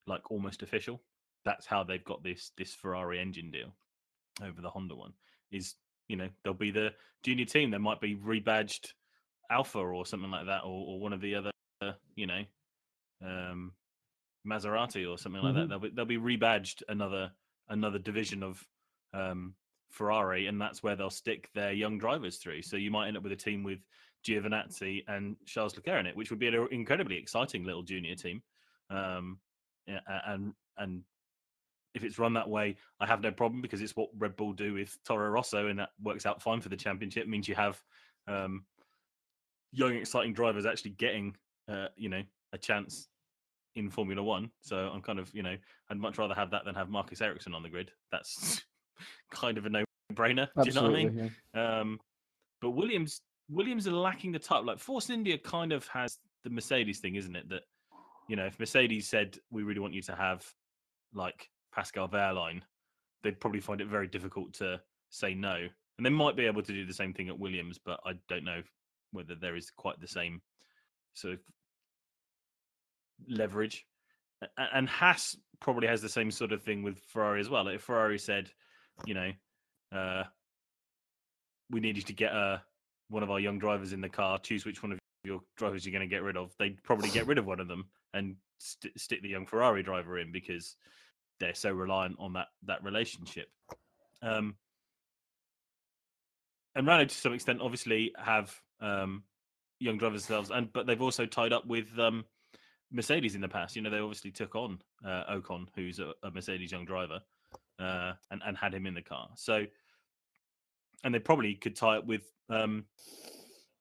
like 0.06 0.30
almost 0.30 0.62
official. 0.62 1.02
That's 1.44 1.66
how 1.66 1.84
they've 1.84 2.04
got 2.04 2.22
this 2.22 2.52
this 2.56 2.74
Ferrari 2.74 3.20
engine 3.20 3.50
deal 3.50 3.74
over 4.42 4.60
the 4.60 4.70
Honda 4.70 4.94
one. 4.94 5.12
Is 5.50 5.74
you 6.08 6.16
know 6.16 6.28
they'll 6.42 6.54
be 6.54 6.70
the 6.70 6.92
junior 7.22 7.44
team. 7.44 7.70
They 7.70 7.78
might 7.78 8.00
be 8.00 8.16
rebadged 8.16 8.92
Alfa 9.50 9.78
or 9.78 10.06
something 10.06 10.30
like 10.30 10.46
that, 10.46 10.62
or, 10.62 10.86
or 10.86 11.00
one 11.00 11.12
of 11.12 11.20
the 11.20 11.34
other 11.34 11.50
you 12.16 12.26
know 12.26 12.42
um, 13.22 13.72
Maserati 14.46 15.10
or 15.10 15.18
something 15.18 15.42
like 15.42 15.54
that. 15.54 15.66
Mhm. 15.66 15.68
They'll 15.68 15.78
be 15.78 15.90
they'll 15.90 16.04
be 16.04 16.18
rebadged 16.18 16.82
another 16.88 17.32
another 17.68 17.98
division 17.98 18.42
of 18.42 18.62
um, 19.12 19.54
Ferrari, 19.90 20.46
and 20.46 20.60
that's 20.60 20.82
where 20.82 20.96
they'll 20.96 21.10
stick 21.10 21.50
their 21.54 21.72
young 21.72 21.98
drivers 21.98 22.38
through. 22.38 22.62
So 22.62 22.76
you 22.76 22.90
might 22.90 23.08
end 23.08 23.16
up 23.16 23.22
with 23.22 23.32
a 23.32 23.36
team 23.36 23.62
with 23.62 23.78
Giovinazzi 24.26 25.04
and 25.08 25.36
Charles 25.46 25.76
Leclerc 25.76 26.00
in 26.00 26.06
it, 26.06 26.16
which 26.16 26.30
would 26.30 26.38
be 26.38 26.48
an 26.48 26.68
incredibly 26.70 27.16
exciting 27.16 27.64
little 27.64 27.82
junior 27.82 28.14
team. 28.14 28.42
Um, 28.90 29.38
yeah, 29.86 30.00
and 30.26 30.52
and 30.76 31.02
if 31.94 32.02
it's 32.02 32.18
run 32.18 32.34
that 32.34 32.48
way, 32.48 32.76
I 33.00 33.06
have 33.06 33.20
no 33.20 33.30
problem 33.30 33.62
because 33.62 33.80
it's 33.80 33.96
what 33.96 34.08
Red 34.18 34.36
Bull 34.36 34.52
do 34.52 34.74
with 34.74 34.98
Toro 35.04 35.30
Rosso, 35.30 35.68
and 35.68 35.78
that 35.78 35.90
works 36.02 36.26
out 36.26 36.42
fine 36.42 36.60
for 36.60 36.68
the 36.68 36.76
championship. 36.76 37.22
It 37.24 37.28
means 37.28 37.48
you 37.48 37.54
have 37.54 37.80
um, 38.26 38.64
young, 39.74 39.94
exciting 39.94 40.32
drivers 40.32 40.66
actually 40.66 40.92
getting, 40.92 41.36
uh, 41.68 41.88
you 41.96 42.08
know, 42.08 42.22
a 42.52 42.58
chance 42.58 43.08
in 43.74 43.90
Formula 43.90 44.22
One. 44.22 44.50
So 44.62 44.76
I'm 44.76 45.02
kind 45.02 45.18
of, 45.18 45.34
you 45.34 45.42
know, 45.42 45.56
I'd 45.90 45.98
much 45.98 46.18
rather 46.18 46.34
have 46.34 46.50
that 46.52 46.64
than 46.64 46.74
have 46.74 46.88
Marcus 46.88 47.20
Ericsson 47.20 47.54
on 47.54 47.62
the 47.62 47.68
grid. 47.68 47.90
That's 48.12 48.62
kind 49.30 49.58
of 49.58 49.66
a 49.66 49.70
no-brainer. 49.70 50.48
Do 50.62 50.68
you 50.68 50.72
know 50.72 50.82
what 50.82 50.92
I 50.92 51.04
mean? 51.04 51.32
yeah. 51.54 51.80
Um, 51.80 52.00
but 52.60 52.70
Williams, 52.70 53.20
Williams 53.50 53.86
are 53.86 53.92
lacking 53.92 54.32
the 54.32 54.38
type. 54.38 54.64
Like 54.64 54.78
Force 54.78 55.10
India 55.10 55.36
kind 55.36 55.72
of 55.72 55.86
has 55.88 56.18
the 56.44 56.50
Mercedes 56.50 57.00
thing, 57.00 57.16
isn't 57.16 57.36
it? 57.36 57.48
That 57.48 57.62
you 58.28 58.36
know, 58.36 58.46
if 58.46 58.58
Mercedes 58.58 59.08
said 59.08 59.36
we 59.50 59.64
really 59.64 59.80
want 59.80 59.92
you 59.92 60.02
to 60.02 60.14
have 60.14 60.46
like 61.12 61.50
Pascal 61.74 62.08
Wehrlein, 62.08 62.62
they'd 63.22 63.40
probably 63.40 63.60
find 63.60 63.80
it 63.80 63.88
very 63.88 64.06
difficult 64.06 64.54
to 64.54 64.80
say 65.10 65.34
no. 65.34 65.56
And 65.96 66.04
they 66.04 66.10
might 66.10 66.36
be 66.36 66.46
able 66.46 66.62
to 66.62 66.72
do 66.72 66.86
the 66.86 66.94
same 66.94 67.12
thing 67.12 67.28
at 67.28 67.38
Williams, 67.38 67.78
but 67.84 68.00
I 68.04 68.14
don't 68.28 68.44
know 68.44 68.62
whether 69.14 69.34
there 69.34 69.56
is 69.56 69.70
quite 69.70 70.00
the 70.00 70.08
same 70.08 70.42
sort 71.14 71.34
of 71.34 71.40
leverage. 73.28 73.86
And 74.58 74.88
Haas 74.88 75.36
probably 75.60 75.88
has 75.88 76.02
the 76.02 76.08
same 76.08 76.30
sort 76.30 76.52
of 76.52 76.62
thing 76.62 76.82
with 76.82 76.98
Ferrari 77.08 77.40
as 77.40 77.48
well. 77.48 77.68
If 77.68 77.82
Ferrari 77.82 78.18
said, 78.18 78.50
you 79.06 79.14
know, 79.14 79.30
uh, 79.92 80.24
we 81.70 81.80
need 81.80 81.96
you 81.96 82.02
to 82.02 82.12
get 82.12 82.32
uh, 82.32 82.58
one 83.08 83.22
of 83.22 83.30
our 83.30 83.40
young 83.40 83.58
drivers 83.58 83.92
in 83.92 84.00
the 84.00 84.08
car, 84.08 84.38
choose 84.38 84.66
which 84.66 84.82
one 84.82 84.92
of 84.92 84.98
your 85.24 85.40
drivers 85.56 85.86
you're 85.86 85.92
going 85.92 86.08
to 86.08 86.14
get 86.14 86.22
rid 86.22 86.36
of, 86.36 86.52
they'd 86.58 86.82
probably 86.82 87.08
get 87.08 87.26
rid 87.26 87.38
of 87.38 87.46
one 87.46 87.60
of 87.60 87.68
them 87.68 87.86
and 88.12 88.36
st- 88.58 88.98
stick 89.00 89.22
the 89.22 89.28
young 89.28 89.46
Ferrari 89.46 89.82
driver 89.82 90.18
in 90.18 90.32
because 90.32 90.76
they're 91.40 91.54
so 91.54 91.72
reliant 91.72 92.16
on 92.18 92.34
that 92.34 92.48
that 92.66 92.84
relationship. 92.84 93.48
Um, 94.22 94.56
and 96.74 96.86
Renault, 96.86 97.06
to 97.06 97.14
some 97.14 97.32
extent, 97.32 97.60
obviously 97.60 98.12
have 98.16 98.54
um, 98.80 99.22
young 99.80 99.98
drivers 99.98 100.26
themselves, 100.26 100.50
and 100.50 100.72
but 100.72 100.86
they've 100.86 101.02
also 101.02 101.26
tied 101.26 101.52
up 101.52 101.66
with 101.66 101.86
um, 101.98 102.24
Mercedes 102.92 103.34
in 103.34 103.40
the 103.40 103.48
past. 103.48 103.76
You 103.76 103.82
know, 103.82 103.90
they 103.90 103.98
obviously 103.98 104.30
took 104.30 104.54
on 104.54 104.78
uh, 105.04 105.24
Ocon, 105.30 105.66
who's 105.74 105.98
a, 105.98 106.12
a 106.22 106.30
Mercedes 106.30 106.72
young 106.72 106.84
driver, 106.84 107.20
uh, 107.78 108.12
and 108.30 108.42
and 108.46 108.56
had 108.56 108.74
him 108.74 108.86
in 108.86 108.94
the 108.94 109.02
car. 109.02 109.28
So, 109.36 109.64
and 111.02 111.14
they 111.14 111.18
probably 111.18 111.54
could 111.54 111.76
tie 111.76 111.98
up 111.98 112.06
with 112.06 112.22
um, 112.50 112.84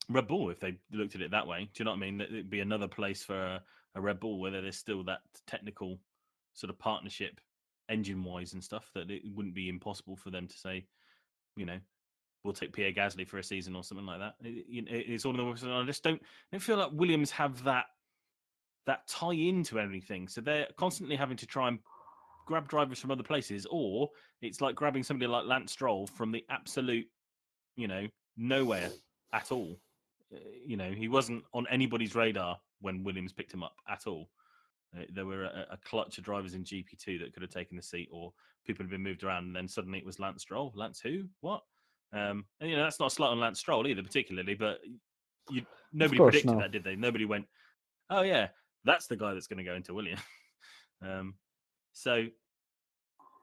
Red 0.10 0.28
Bull 0.28 0.50
if 0.50 0.60
they 0.60 0.78
looked 0.92 1.16
at 1.16 1.22
it 1.22 1.32
that 1.32 1.48
way. 1.48 1.66
Do 1.66 1.70
you 1.76 1.86
know 1.86 1.92
what 1.92 1.98
I 1.98 2.00
mean? 2.02 2.22
It'd 2.22 2.50
be 2.50 2.60
another 2.60 2.88
place 2.88 3.24
for 3.24 3.38
a, 3.38 3.64
a 3.96 4.02
Red 4.02 4.20
Bull 4.20 4.40
whether 4.40 4.62
there's 4.62 4.78
still 4.78 5.04
that 5.06 5.20
technical 5.48 6.00
sort 6.54 6.70
of 6.70 6.80
partnership, 6.80 7.40
engine 7.90 8.24
wise 8.24 8.54
and 8.54 8.64
stuff. 8.64 8.90
That 8.96 9.10
it 9.10 9.22
wouldn't 9.34 9.56
be 9.56 9.70
impossible 9.70 10.16
for 10.16 10.32
them 10.32 10.48
to 10.48 10.58
say, 10.58 10.86
you 11.56 11.66
know, 11.66 11.80
we'll 12.44 12.54
take 12.54 12.74
Pierre 12.74 12.92
Gasly 12.92 13.28
for 13.28 13.38
a 13.38 13.44
season 13.44 13.76
or 13.76 13.84
something 13.84 14.06
like 14.06 14.20
that. 14.20 14.36
It- 14.42 14.66
it- 14.88 15.10
it's 15.12 15.26
all 15.26 15.32
in 15.32 15.38
the 15.38 15.46
works. 15.46 15.64
I 15.64 15.84
just 15.86 16.04
don't 16.04 16.22
don't 16.52 16.60
feel 16.60 16.78
like 16.78 16.92
Williams 16.92 17.32
have 17.32 17.64
that 17.64 17.88
that 18.86 19.08
tie 19.08 19.34
into 19.34 19.80
everything. 19.80 20.28
So 20.28 20.42
they're 20.42 20.68
constantly 20.76 21.16
having 21.16 21.38
to 21.38 21.46
try 21.48 21.70
and 21.70 21.80
grab 22.46 22.68
drivers 22.68 23.00
from 23.00 23.12
other 23.12 23.24
places, 23.24 23.66
or 23.70 24.12
it's 24.42 24.60
like 24.60 24.76
grabbing 24.76 25.04
somebody 25.04 25.28
like 25.28 25.46
Lance 25.46 25.72
Stroll 25.72 26.06
from 26.06 26.34
the 26.34 26.46
absolute, 26.50 27.10
you 27.78 27.88
know, 27.88 28.10
nowhere 28.36 28.92
at 29.32 29.52
all. 29.54 29.80
Uh, 30.34 30.40
You 30.66 30.76
know, 30.76 30.92
he 30.92 31.08
wasn't 31.08 31.46
on 31.54 31.66
anybody's 31.68 32.14
radar 32.16 32.60
when 32.82 33.04
Williams 33.06 33.32
picked 33.32 33.54
him 33.54 33.64
up 33.64 33.78
at 33.88 34.06
all. 34.06 34.30
Uh, 34.94 35.06
There 35.12 35.26
were 35.26 35.46
a, 35.46 35.68
a 35.72 35.78
clutch 35.78 36.18
of 36.18 36.26
drivers 36.26 36.54
in 36.54 36.66
GP2 36.66 37.20
that 37.20 37.34
could 37.34 37.44
have 37.44 37.52
taken 37.52 37.78
the 37.78 37.82
seat, 37.84 38.10
or 38.12 38.34
people 38.66 38.84
had 38.84 38.90
been 38.92 39.02
moved 39.02 39.24
around, 39.24 39.46
and 39.46 39.56
then 39.56 39.70
suddenly 39.70 40.00
it 40.00 40.06
was 40.06 40.20
Lance 40.20 40.42
Stroll. 40.42 40.74
Lance 40.76 41.00
who? 41.00 41.30
What? 41.40 41.64
Um, 42.14 42.46
and 42.60 42.70
you 42.70 42.76
know 42.76 42.84
that's 42.84 43.00
not 43.00 43.12
a 43.12 43.16
slight 43.16 43.30
on 43.30 43.40
Lance 43.40 43.60
Stroll 43.60 43.88
either, 43.88 44.04
particularly. 44.04 44.54
But 44.54 44.80
you 45.50 45.66
nobody 45.92 46.18
predicted 46.18 46.60
that, 46.60 46.72
did 46.72 46.84
they? 46.84 46.96
Nobody 46.96 47.26
went, 47.26 47.46
"Oh 48.10 48.22
yeah, 48.22 48.50
that's 48.86 49.08
the 49.08 49.16
guy 49.16 49.34
that's 49.34 49.48
going 49.48 49.58
to 49.58 49.64
go 49.64 49.76
into 49.76 49.94
William." 49.94 50.20
um, 51.02 51.36
so 51.94 52.26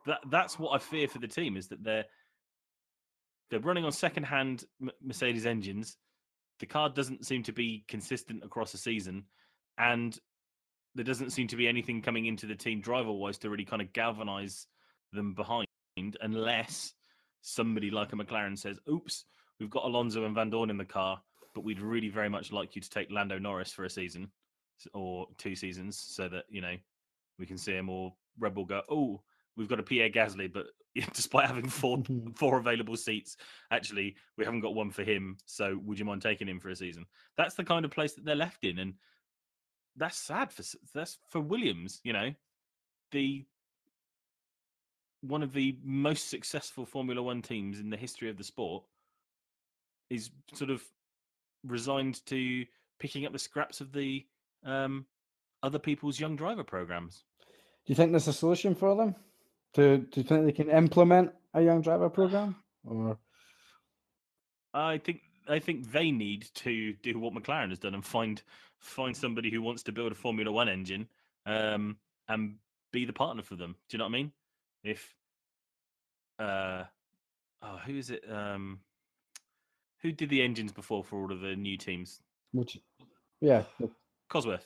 that 0.07 0.21
that's 0.31 0.59
what 0.59 0.71
I 0.75 0.79
fear 0.79 1.09
for 1.09 1.19
the 1.19 1.29
team 1.29 1.57
is 1.57 1.69
that 1.69 1.83
they're 1.83 2.05
they're 3.51 3.61
running 3.61 3.85
on 3.85 3.91
second-hand 3.91 4.65
Mercedes 5.03 5.47
engines. 5.47 5.97
The 6.61 6.67
car 6.67 6.89
doesn't 6.89 7.27
seem 7.27 7.43
to 7.45 7.53
be 7.53 7.85
consistent 7.89 8.45
across 8.45 8.73
a 8.75 8.79
season, 8.79 9.25
and 9.79 10.17
there 10.95 11.05
doesn't 11.05 11.31
seem 11.31 11.49
to 11.49 11.57
be 11.57 11.67
anything 11.67 12.03
coming 12.03 12.27
into 12.27 12.47
the 12.47 12.55
team 12.55 12.81
driver-wise 12.81 13.39
to 13.39 13.51
really 13.51 13.65
kind 13.65 13.83
of 13.83 13.93
galvanize 13.93 14.67
them 15.13 15.35
behind, 15.35 15.67
unless 16.21 16.93
somebody 17.43 17.91
like 17.91 18.13
a 18.13 18.17
McLaren 18.17 18.59
says, 18.59 18.79
"Oops, 18.89 19.25
we've 19.59 19.71
got 19.71 19.85
Alonso 19.85 20.25
and 20.25 20.37
Vandoorne 20.37 20.71
in 20.71 20.77
the 20.77 20.85
car, 20.85 21.21
but 21.55 21.65
we'd 21.65 21.81
really 21.81 22.09
very 22.09 22.29
much 22.29 22.53
like 22.53 22.77
you 22.77 22.83
to 22.83 22.91
take 22.91 23.11
Lando 23.11 23.39
Norris 23.39 23.73
for 23.73 23.85
a 23.85 23.91
season 23.91 24.31
or 24.95 25.27
two 25.37 25.55
seasons, 25.55 25.99
so 25.99 26.29
that 26.29 26.45
you 26.49 26.61
know 26.61 26.77
we 27.39 27.47
can 27.47 27.59
see 27.59 27.73
him." 27.73 27.89
Or 27.89 28.15
Red 28.39 28.55
Bull 28.55 28.65
go, 28.65 28.83
"Oh, 28.89 29.23
we've 29.57 29.69
got 29.69 29.81
a 29.81 29.85
Pierre 29.85 30.11
Gasly, 30.11 30.53
but 30.53 30.67
despite 31.15 31.47
having 31.47 31.69
four 31.69 32.03
four 32.35 32.59
available 32.59 32.97
seats, 32.97 33.37
actually 33.71 34.17
we 34.37 34.45
haven't 34.45 34.61
got 34.61 34.75
one 34.75 34.91
for 34.91 35.05
him. 35.05 35.37
So 35.47 35.79
would 35.85 35.99
you 35.99 36.05
mind 36.05 36.23
taking 36.23 36.49
him 36.49 36.61
for 36.61 36.71
a 36.71 36.77
season?" 36.77 37.07
That's 37.37 37.55
the 37.55 37.65
kind 37.65 37.85
of 37.85 37.91
place 37.91 38.15
that 38.15 38.25
they're 38.25 38.35
left 38.35 38.65
in, 38.65 38.79
and 38.79 38.95
that's 39.97 40.19
sad 40.19 40.53
for 40.53 40.63
that's 40.95 41.19
for 41.29 41.41
Williams. 41.41 42.01
You 42.05 42.13
know, 42.13 42.35
the 43.13 43.45
one 45.23 45.43
of 45.43 45.53
the 45.53 45.77
most 45.85 46.29
successful 46.31 46.87
Formula 46.87 47.23
One 47.23 47.43
teams 47.43 47.81
in 47.81 47.91
the 47.91 47.97
history 47.97 48.31
of 48.31 48.39
the 48.39 48.45
sport 48.45 48.85
is 50.09 50.31
sort 50.55 50.71
of 50.71 50.83
resigned 51.65 52.25
to 52.27 52.65
picking 52.99 53.27
up 53.27 53.33
the 53.33 53.39
scraps 53.39 53.81
of 53.81 53.93
the 53.93 54.27
um, 54.65 55.07
other 55.63 55.79
people's 55.79 56.19
young 56.19 56.37
driver 56.37 56.65
programs. 56.65 57.25
Do 57.87 57.93
you 57.93 57.95
think 57.95 58.11
there's 58.11 58.29
a 58.29 58.33
solution 58.33 58.75
for 58.75 58.95
them? 58.97 59.15
To 59.75 59.99
do 59.99 60.21
you 60.21 60.27
think 60.27 60.45
they 60.45 60.53
can 60.53 60.71
implement 60.71 61.33
a 61.55 61.63
young 61.63 61.81
driver 61.81 62.09
program? 62.09 62.57
Or 62.85 63.19
I 64.75 64.99
think 64.99 65.21
I 65.49 65.59
think 65.59 65.93
they 65.93 66.11
need 66.11 66.49
to 66.55 66.93
do 67.03 67.19
what 67.19 67.35
McLaren 67.35 67.71
has 67.71 67.79
done 67.79 67.95
and 67.95 68.05
find 68.05 68.43
find 68.79 69.17
somebody 69.17 69.51
who 69.51 69.63
wants 69.63 69.83
to 69.85 69.93
build 69.93 70.13
a 70.13 70.15
Formula 70.15 70.51
One 70.51 70.69
engine 70.69 71.09
um, 71.47 71.97
and 72.29 72.57
be 72.93 73.05
the 73.05 73.13
partner 73.13 73.43
for 73.43 73.57
them. 73.57 73.77
Do 73.89 73.97
you 73.97 73.99
know 73.99 74.05
what 74.05 74.11
I 74.11 74.13
mean? 74.13 74.33
If 74.83 75.15
uh, 76.39 76.85
oh, 77.63 77.79
who 77.87 77.97
is 77.97 78.11
it? 78.11 78.25
Um, 78.31 78.81
who 80.03 80.13
did 80.13 80.31
the 80.31 80.43
engines 80.43 80.73
before 80.73 81.05
for 81.05 81.21
all 81.21 81.33
of 81.33 81.41
the 81.41 81.55
new 81.55 81.77
teams? 81.77 82.21
which, 82.53 82.79
yeah, 83.41 83.63
Cosworth. 84.31 84.65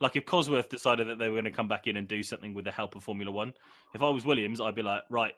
Like 0.00 0.16
if 0.16 0.26
Cosworth 0.26 0.68
decided 0.68 1.08
that 1.08 1.18
they 1.18 1.28
were 1.28 1.34
going 1.34 1.44
to 1.44 1.50
come 1.50 1.68
back 1.68 1.86
in 1.86 1.96
and 1.96 2.06
do 2.06 2.22
something 2.22 2.52
with 2.52 2.64
the 2.64 2.70
help 2.70 2.94
of 2.96 3.04
Formula 3.04 3.30
One, 3.30 3.54
if 3.94 4.02
I 4.02 4.08
was 4.08 4.24
Williams, 4.24 4.60
I'd 4.60 4.74
be 4.74 4.82
like, 4.82 5.02
right, 5.08 5.32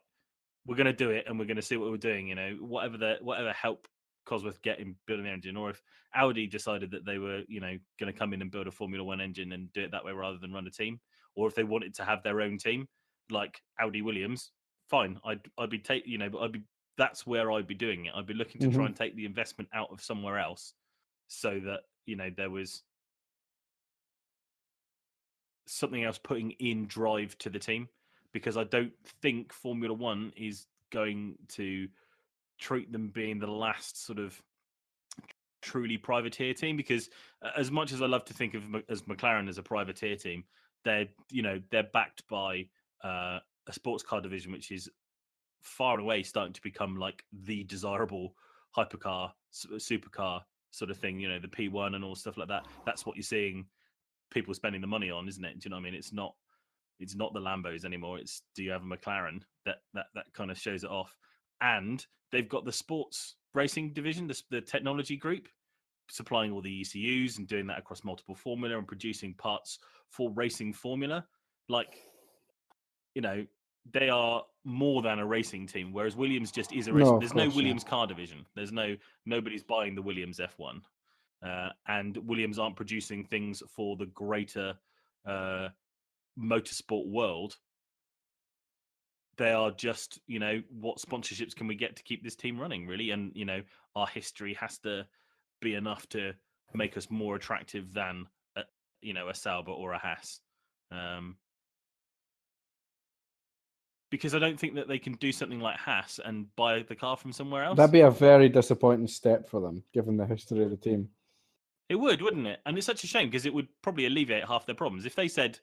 we're 0.67 0.77
going 0.77 0.87
to 0.87 0.93
do 0.93 1.11
it 1.11 1.25
and 1.27 1.39
we're 1.39 1.45
going 1.45 1.57
to 1.57 1.63
see 1.63 1.77
what 1.77 1.91
we're 1.91 1.97
doing. 1.97 2.29
You 2.29 2.35
know, 2.35 2.57
whatever 2.61 2.97
the 2.97 3.17
whatever 3.21 3.53
help 3.53 3.87
Cosworth 4.27 4.61
get 4.63 4.81
in 4.81 4.97
building 5.07 5.25
the 5.27 5.31
engine, 5.31 5.57
or 5.57 5.71
if 5.71 5.81
Audi 6.15 6.47
decided 6.47 6.91
that 6.91 7.05
they 7.05 7.19
were, 7.19 7.43
you 7.49 7.61
know, 7.61 7.77
going 8.01 8.13
to 8.13 8.19
come 8.19 8.33
in 8.33 8.43
and 8.43 8.51
build 8.51 8.67
a 8.67 8.73
Formula 8.73 9.05
One 9.05 9.21
engine 9.21 9.53
and 9.53 9.73
do 9.73 9.83
it 9.83 9.93
that 9.93 10.05
way 10.05 10.13
rather 10.13 10.39
than 10.39 10.53
run 10.53 10.67
a 10.67 10.71
team, 10.71 11.01
or 11.35 11.47
if 11.47 11.55
they 11.55 11.65
wanted 11.65 11.95
to 11.95 12.05
have 12.05 12.23
their 12.23 12.41
own 12.41 12.59
team, 12.59 12.89
like 13.31 13.63
Audi 13.81 14.03
Williams, 14.03 14.53
fine. 14.89 15.21
I'd 15.25 15.51
I'd 15.59 15.71
be 15.71 15.79
take 15.79 16.07
you 16.07 16.19
know, 16.19 16.31
but 16.31 16.41
I'd 16.41 16.53
be 16.53 16.63
that's 16.97 17.27
where 17.27 17.51
I'd 17.53 17.67
be 17.67 17.75
doing 17.75 18.07
it. 18.07 18.15
I'd 18.15 18.27
be 18.27 18.35
looking 18.35 18.61
to 18.63 18.69
try 18.71 18.85
Mhm. 18.85 18.87
and 18.87 18.97
take 18.97 19.17
the 19.17 19.27
investment 19.27 19.69
out 19.75 19.91
of 19.91 20.01
somewhere 20.03 20.39
else, 20.39 20.75
so 21.29 21.61
that 21.61 21.83
you 22.07 22.17
know 22.17 22.31
there 22.31 22.51
was 22.51 22.83
something 25.67 26.05
else 26.05 26.19
putting 26.19 26.53
in 26.53 26.87
drive 26.87 27.37
to 27.39 27.51
the 27.51 27.59
team 27.59 27.89
because 28.33 28.57
I 28.57 28.65
don't 28.65 28.93
think 29.21 29.53
Formula 29.53 29.93
One 29.95 30.33
is 30.37 30.67
going 30.91 31.37
to 31.49 31.89
treat 32.59 32.93
them 32.93 33.11
being 33.11 33.39
the 33.39 33.47
last 33.51 34.05
sort 34.05 34.19
of 34.19 34.41
truly 35.63 35.99
privateer 35.99 36.55
team 36.55 36.77
because 36.77 37.11
as 37.57 37.71
much 37.73 37.91
as 37.93 38.01
I 38.01 38.07
love 38.07 38.25
to 38.27 38.35
think 38.35 38.55
of 38.55 38.63
as 38.89 39.03
McLaren 39.03 39.49
as 39.49 39.59
a 39.59 39.63
privateer 39.63 40.17
team, 40.17 40.45
they're 40.85 41.09
you 41.31 41.43
know 41.43 41.61
they're 41.71 41.83
backed 41.93 42.27
by 42.29 42.69
uh, 43.05 43.39
a 43.69 43.73
sports 43.73 44.03
car 44.03 44.21
division 44.21 44.53
which 44.53 44.71
is 44.71 44.89
far 45.63 45.99
away 45.99 46.23
starting 46.23 46.53
to 46.53 46.63
become 46.63 46.97
like 46.97 47.25
the 47.45 47.65
desirable 47.65 48.35
hypercar 48.77 49.31
supercar 49.77 50.41
sort 50.71 50.91
of 50.91 50.99
thing 50.99 51.19
you 51.19 51.29
know 51.29 51.39
the 51.39 51.49
P1 51.49 51.95
and 51.95 52.05
all 52.05 52.15
stuff 52.15 52.37
like 52.37 52.49
that. 52.49 52.67
That's 52.85 53.07
what 53.07 53.17
you're 53.17 53.23
seeing 53.23 53.67
people 54.31 54.55
spending 54.55 54.81
the 54.81 54.87
money 54.87 55.11
on 55.11 55.29
isn't 55.29 55.45
it? 55.45 55.61
Do 55.61 55.67
you 55.67 55.71
know 55.71 55.77
what 55.77 55.81
I 55.81 55.85
mean? 55.85 55.95
It's 55.95 56.13
not 56.13 56.35
it's 56.99 57.15
not 57.15 57.35
the 57.35 57.41
Lambos 57.41 57.85
anymore. 57.85 58.19
It's 58.19 58.43
do 58.55 58.63
you 58.63 58.71
have 58.71 58.83
a 58.83 58.87
McLaren? 58.87 59.43
That 59.65 59.79
that 59.95 60.07
that 60.15 60.33
kind 60.35 60.51
of 60.51 60.59
shows 60.59 60.85
it 60.85 60.91
off. 60.91 61.17
And 61.61 62.05
they've 62.33 62.49
got 62.49 62.65
the 62.65 62.73
sports 62.73 63.37
racing 63.55 63.93
division 63.95 64.27
the, 64.27 64.41
the 64.51 64.61
technology 64.61 65.17
group 65.17 65.49
supplying 66.09 66.53
all 66.53 66.63
the 66.63 66.81
ECUs 66.83 67.39
and 67.39 67.49
doing 67.49 67.67
that 67.67 67.79
across 67.79 68.05
multiple 68.05 68.35
formula 68.35 68.79
and 68.79 68.87
producing 68.87 69.35
parts 69.35 69.79
for 70.11 70.31
racing 70.33 70.73
formula. 70.73 71.25
Like 71.69 71.97
you 73.17 73.23
know 73.23 73.45
they 73.93 74.11
are 74.11 74.45
more 74.65 75.01
than 75.01 75.19
a 75.19 75.27
racing 75.27 75.67
team 75.67 75.93
whereas 75.93 76.15
Williams 76.15 76.53
just 76.53 76.73
is 76.73 76.87
a 76.87 76.93
racing 76.93 77.15
of 77.15 77.21
there's 77.21 77.35
no. 77.35 77.49
Williams 77.49 77.83
car 77.83 78.07
division. 78.07 78.45
There's 78.55 78.73
no 78.73 78.95
nobody's 79.25 79.63
buying 79.63 79.95
the 79.95 80.03
Williams 80.03 80.39
F1 80.39 80.83
uh, 81.45 81.71
and 81.89 82.17
Williams 82.19 82.59
aren't 82.59 82.77
producing 82.77 83.25
things 83.25 83.63
for 83.75 83.97
the 83.97 84.07
greater 84.07 84.75
uh, 85.27 85.69
motorsport 86.39 87.07
world. 87.07 87.57
They 89.39 89.53
are 89.53 89.71
just 89.71 90.21
you 90.27 90.39
know 90.39 90.63
what 90.69 90.99
sponsorships 90.99 91.57
can 91.57 91.67
we 91.67 91.75
get 91.75 91.97
to 91.97 92.03
keep 92.03 92.23
this 92.23 92.37
team 92.37 92.59
running 92.59 92.87
really? 92.87 93.11
And 93.11 93.33
you 93.35 93.47
know 93.47 93.63
our 93.95 94.07
history 94.07 94.55
has 94.61 94.77
to 94.81 95.07
be 95.63 95.75
enough 95.75 96.07
to 96.11 96.33
make 96.75 96.99
us 96.99 97.11
more 97.11 97.37
attractive 97.37 97.95
than 97.95 98.27
a, 98.57 98.63
you 99.01 99.15
know 99.15 99.31
a 99.31 99.35
Sauber 99.35 99.73
or 99.73 99.95
a 99.95 99.99
Haas. 99.99 100.41
Um 100.91 101.37
because 104.11 104.35
I 104.35 104.39
don't 104.39 104.59
think 104.59 104.75
that 104.77 104.89
they 104.89 104.99
can 104.99 105.15
do 105.15 105.33
something 105.33 105.61
like 105.61 105.77
Haas 105.77 106.21
and 106.25 106.47
buy 106.57 106.83
the 106.83 106.95
car 106.95 107.17
from 107.17 107.33
somewhere 107.33 107.65
else. 107.65 107.77
that'd 107.77 107.93
be 107.93 108.01
a 108.01 108.11
very 108.11 108.49
disappointing 108.49 109.09
step 109.09 109.49
for 109.49 109.61
them, 109.61 109.83
given 109.93 110.17
the 110.17 110.27
history 110.27 110.63
of 110.63 110.71
the 110.71 110.77
team. 110.77 111.09
It 111.89 111.97
would, 111.97 112.21
wouldn't 112.23 112.47
it? 112.47 112.61
And 112.67 112.77
it's 112.77 112.87
such 112.87 113.05
a 113.05 113.07
shame 113.07 113.29
because 113.29 113.47
it 113.47 113.55
would 113.55 113.69
probably 113.83 114.07
alleviate 114.07 114.45
half 114.45 114.67
their 114.67 114.75
problems. 114.75 115.07
If 115.07 115.15
they 115.15 115.29
said, 115.29 115.59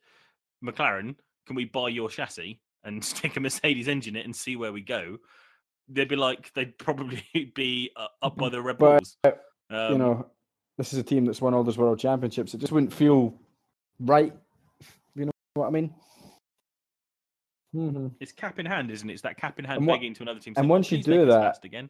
McLaren, 0.63 1.15
can 1.45 1.55
we 1.55 1.65
buy 1.65 1.89
your 1.89 2.09
chassis 2.09 2.59
and 2.83 3.03
stick 3.05 3.35
a 3.37 3.39
Mercedes 3.39 3.87
engine 3.87 4.15
in 4.15 4.21
it 4.21 4.25
and 4.25 4.35
see 4.35 4.55
where 4.55 4.71
we 4.73 4.81
go? 4.81 5.17
They'd 5.89 6.07
be 6.07 6.15
like, 6.15 6.53
they'd 6.53 6.77
probably 6.77 7.23
be 7.55 7.91
uh, 7.95 8.07
up 8.21 8.37
by 8.37 8.49
the 8.49 8.61
Red 8.61 8.77
But, 8.77 8.99
Bulls. 8.99 9.17
you 9.69 9.75
Um, 9.77 9.97
know, 9.97 10.27
this 10.77 10.93
is 10.93 10.99
a 10.99 11.03
team 11.03 11.25
that's 11.25 11.41
won 11.41 11.53
all 11.53 11.63
those 11.63 11.77
world 11.77 11.99
championships. 11.99 12.53
It 12.53 12.59
just 12.59 12.71
wouldn't 12.71 12.93
feel 12.93 13.33
right. 13.99 14.33
You 15.15 15.25
know 15.25 15.31
what 15.55 15.67
I 15.67 15.71
mean? 15.71 15.93
Hmm 17.73 18.07
it's 18.19 18.31
cap 18.31 18.59
in 18.59 18.65
hand, 18.65 18.91
isn't 18.91 19.09
it? 19.09 19.13
It's 19.13 19.23
that 19.23 19.37
cap 19.37 19.59
in 19.59 19.65
hand 19.65 19.79
And 19.79 19.87
what- 19.87 19.95
begging 19.95 20.13
to 20.15 20.21
another 20.23 20.39
team. 20.39 20.51
and 20.55 20.63
saying, 20.63 20.69
once 20.69 20.91
you 20.91 21.01
do 21.03 21.25
that- 21.25 21.63
again. 21.65 21.89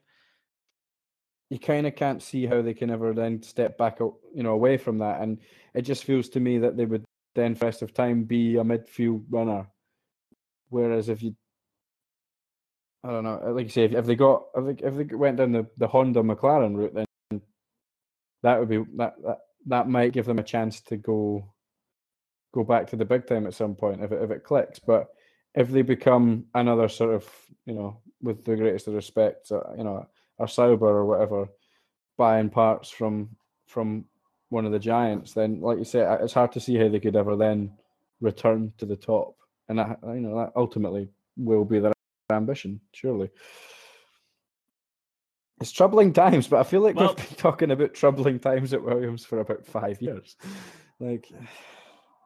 You 1.50 1.60
kind 1.60 1.86
of 1.86 1.96
can't 1.96 2.24
see 2.24 2.48
how 2.48 2.62
they 2.64 2.74
can 2.74 2.90
ever 2.90 3.14
then 3.14 3.44
step 3.44 3.78
back, 3.78 4.00
you 4.00 4.18
know, 4.42 4.54
away 4.54 4.78
from 4.78 5.00
that. 5.00 5.22
And 5.22 5.40
it 5.76 5.84
just 5.84 6.04
feels 6.04 6.30
to 6.30 6.40
me 6.40 6.60
that 6.60 6.78
they 6.78 6.86
would 6.86 7.04
then, 7.36 7.54
first 7.54 7.84
of 7.84 7.94
time, 7.94 8.24
be 8.24 8.56
a 8.58 8.64
midfield 8.64 9.26
runner. 9.30 9.68
Whereas 10.70 11.10
if 11.10 11.22
you, 11.22 11.36
I 13.04 13.10
don't 13.12 13.24
know, 13.24 13.52
like 13.54 13.66
you 13.66 13.70
say, 13.70 13.84
if, 13.84 13.94
if 13.94 14.06
they 14.06 14.16
got, 14.16 14.46
if 14.56 14.66
they, 14.80 14.88
if 14.88 14.96
they 15.10 15.16
went 15.16 15.38
down 15.38 15.52
the, 15.52 15.68
the 15.78 15.88
Honda 15.88 16.22
McLaren 16.24 16.76
route, 16.76 16.96
then 16.96 17.42
that 18.42 18.60
would 18.60 18.70
be 18.70 18.78
that 18.98 19.14
that 19.24 19.38
that 19.68 19.88
might 19.90 20.14
give 20.14 20.26
them 20.26 20.40
a 20.40 20.44
chance 20.44 20.82
to 20.82 20.98
go 20.98 21.54
go 22.54 22.64
back 22.64 22.88
to 22.88 22.96
the 22.96 23.06
big 23.06 23.28
time 23.28 23.46
at 23.46 23.54
some 23.54 23.76
point 23.76 24.04
if 24.04 24.12
it 24.12 24.22
if 24.24 24.32
it 24.32 24.44
clicks. 24.44 24.80
But 24.80 25.08
if 25.56 25.70
they 25.70 25.82
become 25.82 26.46
another 26.54 26.90
sort 26.90 27.14
of 27.14 27.30
you 27.66 27.74
know, 27.74 27.98
with 28.22 28.44
the 28.44 28.56
greatest 28.56 28.88
of 28.88 28.94
respect, 28.94 29.52
uh, 29.52 29.62
you 29.78 29.84
know, 29.84 30.08
a 30.40 30.48
Sauber 30.48 30.88
or 30.88 31.06
whatever, 31.06 31.48
buying 32.18 32.50
parts 32.50 32.90
from 32.90 33.30
from 33.68 34.06
one 34.50 34.66
of 34.66 34.72
the 34.72 34.80
giants, 34.80 35.34
then 35.34 35.62
like 35.62 35.78
you 35.78 35.86
say, 35.86 36.06
it's 36.22 36.34
hard 36.34 36.52
to 36.52 36.60
see 36.60 36.76
how 36.76 36.88
they 36.90 37.00
could 37.00 37.16
ever 37.16 37.36
then 37.36 37.72
return 38.22 38.72
to 38.78 38.86
the 38.86 38.96
top. 38.96 39.36
and 39.70 39.80
that 39.80 39.98
you 40.04 40.20
know 40.20 40.36
that 40.38 40.52
ultimately 40.56 41.10
will 41.38 41.66
be 41.66 41.80
their 41.80 41.94
ambition, 42.32 42.82
surely. 42.92 43.30
It's 45.62 45.72
troubling 45.72 46.12
times, 46.12 46.48
but 46.48 46.60
I 46.60 46.64
feel 46.64 46.82
like 46.82 46.96
Well- 46.96 47.16
we've 47.16 47.30
been 47.30 47.38
talking 47.38 47.72
about 47.72 47.94
troubling 47.94 48.40
times 48.40 48.74
at 48.74 48.84
Williams 48.84 49.24
for 49.24 49.40
about 49.40 49.66
five 49.66 50.02
years. 50.02 50.36
Like, 51.00 51.32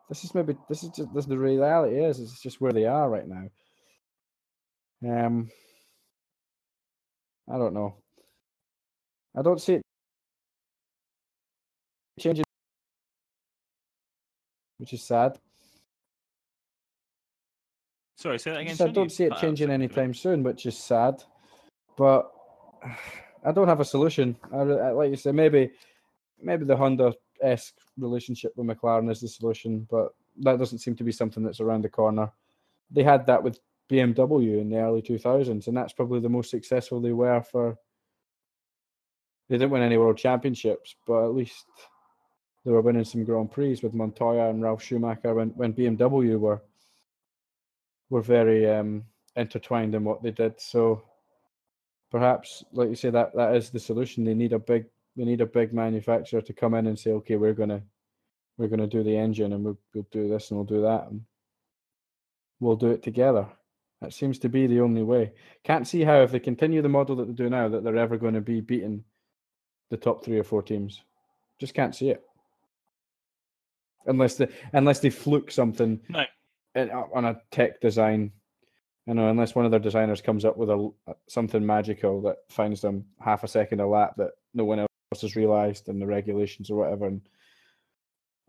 this 0.10 0.24
is 0.24 0.34
maybe 0.34 0.56
this 0.70 0.84
is 0.84 0.90
just 0.90 1.14
this 1.14 1.26
is 1.26 1.30
the 1.30 1.38
reality 1.38 2.04
is. 2.04 2.20
It's 2.20 2.42
just 2.42 2.62
where 2.62 2.74
they 2.74 2.86
are 2.86 3.10
right 3.10 3.28
now. 3.28 3.50
Um, 5.06 5.50
I 7.52 7.58
don't 7.58 7.74
know. 7.74 7.96
I 9.38 9.42
don't 9.42 9.62
see 9.62 9.76
it 9.76 9.82
changing, 12.20 12.44
which 14.78 14.94
is 14.94 15.04
sad. 15.04 15.38
Sorry, 18.18 18.40
say 18.40 18.52
that 18.52 18.62
again. 18.62 18.78
I 18.80 18.92
don't 18.92 19.12
see 19.12 19.26
it 19.26 19.36
changing 19.38 19.70
a 19.70 19.72
second 19.74 19.82
anytime 19.82 20.14
soon, 20.14 20.42
which 20.42 20.66
is 20.66 20.78
sad. 20.78 21.24
But 21.98 22.32
I 23.46 23.52
don't 23.52 23.68
have 23.68 23.80
a 23.80 23.86
solution. 23.86 24.36
I, 24.52 24.58
I- 24.58 24.92
like 24.92 25.10
you 25.12 25.16
say, 25.16 25.32
maybe 25.32 25.72
maybe 26.42 26.66
the 26.66 26.76
Honda 26.76 27.14
esque 27.42 27.76
relationship 27.98 28.54
with 28.56 28.68
McLaren 28.68 29.12
is 29.12 29.22
the 29.22 29.28
solution, 29.28 29.88
but 29.90 30.14
that 30.40 30.60
doesn't 30.60 30.80
seem 30.80 30.96
to 30.96 31.04
be 31.04 31.12
something 31.12 31.44
that's 31.44 31.60
around 31.60 31.84
the 31.84 31.90
corner. 31.90 32.32
They 32.92 33.04
had 33.04 33.26
that 33.28 33.42
with 33.42 33.60
BMW 33.90 34.60
in 34.60 34.70
the 34.70 34.78
early 34.78 35.02
2000s, 35.02 35.68
and 35.68 35.78
that's 35.78 35.94
probably 35.94 36.20
the 36.20 36.30
most 36.30 36.52
successful 36.52 37.00
they 37.00 37.12
were 37.12 37.42
for. 37.42 37.78
They 39.50 39.58
didn't 39.58 39.72
win 39.72 39.82
any 39.82 39.98
world 39.98 40.18
championships, 40.18 40.96
but 41.06 41.24
at 41.24 41.34
least 41.34 41.66
they 42.66 42.72
were 42.72 42.82
winning 42.82 43.06
some 43.06 43.24
Grand 43.24 43.52
Prix 43.52 43.80
with 43.82 43.94
Montoya 43.94 44.50
and 44.50 44.62
Ralf 44.62 44.84
Schumacher 44.84 45.34
when, 45.34 45.50
when 45.52 45.74
BMW 45.74 46.38
were 46.38 46.62
were 48.10 48.22
very 48.22 48.70
um, 48.70 49.04
intertwined 49.36 49.94
in 49.96 50.04
what 50.04 50.24
they 50.24 50.32
did. 50.32 50.60
So 50.60 51.04
perhaps, 52.10 52.64
like 52.72 52.90
you 52.90 52.96
say, 52.96 53.10
that 53.10 53.36
that 53.36 53.56
is 53.56 53.70
the 53.70 53.80
solution. 53.80 54.24
They 54.24 54.34
need 54.34 54.54
a 54.54 54.60
big 54.60 54.86
they 55.18 55.26
need 55.26 55.42
a 55.42 55.46
big 55.46 55.74
manufacturer 55.74 56.42
to 56.42 56.54
come 56.54 56.76
in 56.76 56.88
and 56.88 56.98
say, 56.98 57.12
okay, 57.12 57.36
we're 57.36 57.54
gonna 57.54 57.82
we're 58.58 58.68
gonna 58.70 58.88
do 58.88 59.04
the 59.04 59.18
engine 59.18 59.52
and 59.54 59.64
we'll, 59.66 59.78
we'll 59.94 60.08
do 60.12 60.30
this 60.30 60.50
and 60.52 60.58
we'll 60.58 60.66
do 60.66 60.82
that 60.84 61.08
and 61.10 61.22
we'll 62.60 62.76
do 62.78 62.92
it 62.92 63.04
together. 63.04 63.48
That 64.02 64.14
seems 64.14 64.38
to 64.40 64.50
be 64.50 64.68
the 64.68 64.80
only 64.82 65.02
way. 65.04 65.34
Can't 65.64 65.88
see 65.88 66.04
how 66.04 66.22
if 66.22 66.32
they 66.32 66.40
continue 66.40 66.82
the 66.84 66.90
model 66.90 67.16
that 67.16 67.26
they 67.28 67.34
do 67.34 67.50
now 67.50 67.68
that 67.68 67.84
they're 67.84 67.98
ever 67.98 68.16
going 68.18 68.36
to 68.36 68.42
be 68.42 68.62
beating 68.62 69.04
the 69.90 69.98
top 69.98 70.24
three 70.24 70.38
or 70.38 70.44
four 70.44 70.62
teams. 70.62 71.02
Just 71.60 71.74
can't 71.74 71.96
see 71.96 72.12
it. 72.12 72.24
Unless 74.06 74.36
they 74.36 74.48
unless 74.74 75.00
they 75.00 75.10
fluke 75.10 75.50
something 75.52 76.00
No. 76.10 76.24
in- 76.76 76.92
uh, 76.92 77.06
on 77.14 77.26
a 77.26 77.42
tech 77.52 77.82
design. 77.82 78.32
You 79.08 79.14
know, 79.16 79.30
unless 79.30 79.56
one 79.56 79.66
of 79.66 79.72
their 79.72 79.80
designers 79.80 80.22
comes 80.22 80.46
up 80.46 80.58
with 80.58 80.70
a 80.70 80.74
l- 80.74 80.96
uh, 81.08 81.14
something 81.28 81.66
magical 81.66 82.22
that 82.24 82.38
finds 82.50 82.82
them 82.82 83.06
half 83.20 83.44
a 83.44 83.48
second 83.48 83.80
a 83.80 83.88
lap 83.88 84.14
that 84.18 84.32
no 84.54 84.66
one 84.66 84.80
else 84.80 84.87
has 85.22 85.36
realized 85.36 85.88
and 85.88 86.02
the 86.02 86.06
regulations 86.06 86.70
or 86.70 86.78
whatever, 86.78 87.08
and 87.08 87.22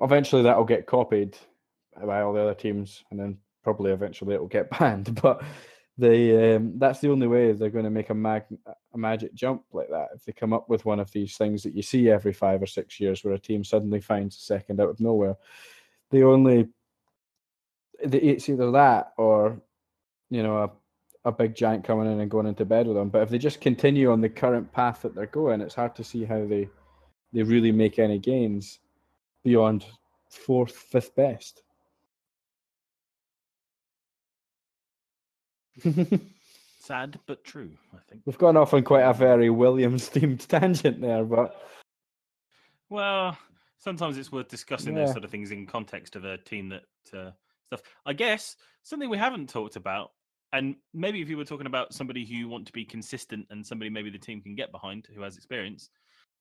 eventually 0.00 0.42
that'll 0.42 0.64
get 0.64 0.86
copied 0.86 1.36
by 2.04 2.20
all 2.20 2.32
the 2.32 2.40
other 2.40 2.54
teams, 2.54 3.04
and 3.10 3.18
then 3.18 3.38
probably 3.62 3.92
eventually 3.92 4.34
it'll 4.34 4.48
get 4.48 4.70
banned. 4.78 5.20
But 5.20 5.42
they 5.96 6.54
um, 6.54 6.78
that's 6.78 7.00
the 7.00 7.10
only 7.10 7.26
way 7.26 7.52
they're 7.52 7.70
going 7.70 7.84
to 7.84 7.90
make 7.90 8.10
a 8.10 8.14
mag 8.14 8.44
a 8.92 8.98
magic 8.98 9.34
jump 9.34 9.62
like 9.72 9.88
that 9.90 10.08
if 10.14 10.24
they 10.24 10.32
come 10.32 10.52
up 10.52 10.68
with 10.68 10.84
one 10.84 11.00
of 11.00 11.10
these 11.12 11.36
things 11.36 11.62
that 11.62 11.74
you 11.74 11.82
see 11.82 12.08
every 12.08 12.32
five 12.32 12.62
or 12.62 12.66
six 12.66 13.00
years 13.00 13.24
where 13.24 13.34
a 13.34 13.38
team 13.38 13.64
suddenly 13.64 14.00
finds 14.00 14.36
a 14.36 14.40
second 14.40 14.80
out 14.80 14.90
of 14.90 15.00
nowhere. 15.00 15.36
The 16.10 16.22
only 16.24 16.68
it's 18.00 18.48
either 18.48 18.70
that 18.72 19.12
or 19.16 19.60
you 20.30 20.42
know 20.42 20.72
a, 21.24 21.32
big 21.32 21.54
giant 21.54 21.84
coming 21.84 22.10
in 22.10 22.20
and 22.20 22.30
going 22.30 22.46
into 22.46 22.64
bed 22.64 22.86
with 22.86 22.96
them. 22.96 23.08
But 23.08 23.22
if 23.22 23.28
they 23.30 23.38
just 23.38 23.60
continue 23.60 24.10
on 24.10 24.20
the 24.20 24.28
current 24.28 24.70
path 24.72 25.02
that 25.02 25.14
they're 25.14 25.26
going, 25.26 25.60
it's 25.60 25.74
hard 25.74 25.94
to 25.96 26.04
see 26.04 26.24
how 26.24 26.46
they 26.46 26.68
they 27.32 27.42
really 27.42 27.72
make 27.72 27.98
any 27.98 28.18
gains 28.18 28.78
beyond 29.44 29.84
fourth, 30.30 30.74
fifth 30.74 31.14
best. 31.14 31.62
Sad 36.80 37.18
but 37.26 37.44
true, 37.44 37.72
I 37.92 37.98
think. 38.08 38.22
We've 38.24 38.38
gone 38.38 38.56
off 38.56 38.72
on 38.74 38.82
quite 38.82 39.02
a 39.02 39.12
very 39.12 39.50
Williams 39.50 40.08
themed 40.14 40.46
tangent 40.46 41.00
there, 41.00 41.24
but 41.24 41.60
Well, 42.88 43.36
sometimes 43.78 44.16
it's 44.16 44.32
worth 44.32 44.48
discussing 44.48 44.96
Yeah. 44.96 45.04
those 45.04 45.12
sort 45.12 45.24
of 45.24 45.30
things 45.30 45.50
in 45.50 45.66
context 45.66 46.16
of 46.16 46.24
a 46.24 46.38
team 46.38 46.70
that 46.70 46.84
uh, 47.12 47.32
stuff. 47.66 47.82
I 48.06 48.12
guess 48.14 48.56
something 48.82 49.08
we 49.10 49.18
haven't 49.18 49.50
talked 49.50 49.76
about, 49.76 50.12
and 50.52 50.76
maybe 50.94 51.20
if 51.20 51.28
you 51.28 51.36
were 51.36 51.44
talking 51.44 51.66
about 51.66 51.92
somebody 51.92 52.24
who 52.24 52.34
you 52.34 52.48
want 52.48 52.66
to 52.66 52.72
be 52.72 52.84
consistent 52.84 53.46
and 53.50 53.66
somebody 53.66 53.90
maybe 53.90 54.10
the 54.10 54.18
team 54.18 54.40
can 54.40 54.54
get 54.54 54.72
behind 54.72 55.06
who 55.14 55.22
has 55.22 55.36
experience, 55.36 55.90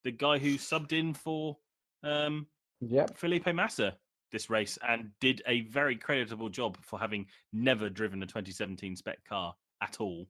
the 0.03 0.12
guy 0.12 0.38
who 0.38 0.55
subbed 0.55 0.93
in 0.93 1.14
for 1.14 1.58
um, 2.03 2.47
yep. 2.80 3.18
Felipe 3.18 3.53
Massa 3.53 3.97
this 4.32 4.49
race 4.49 4.78
and 4.88 5.10
did 5.20 5.41
a 5.47 5.62
very 5.62 5.95
creditable 5.95 6.49
job 6.49 6.78
for 6.82 6.99
having 6.99 7.26
never 7.53 7.89
driven 7.89 8.22
a 8.24 8.26
2017 8.26 8.95
spec 8.95 9.24
car 9.26 9.55
at 9.82 9.97
all. 9.99 10.28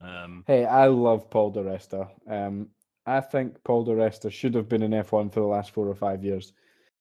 Um, 0.00 0.44
Hey, 0.46 0.64
I 0.64 0.86
love 0.86 1.30
Paul 1.30 1.50
Di 1.50 1.60
Resta. 1.60 2.08
Um, 2.28 2.68
I 3.06 3.20
think 3.20 3.62
Paul 3.64 3.84
Di 3.84 3.92
Resta 3.92 4.30
should 4.30 4.54
have 4.54 4.68
been 4.68 4.82
in 4.82 4.90
F1 4.90 5.32
for 5.32 5.40
the 5.40 5.46
last 5.46 5.70
four 5.70 5.86
or 5.86 5.94
five 5.94 6.24
years. 6.24 6.52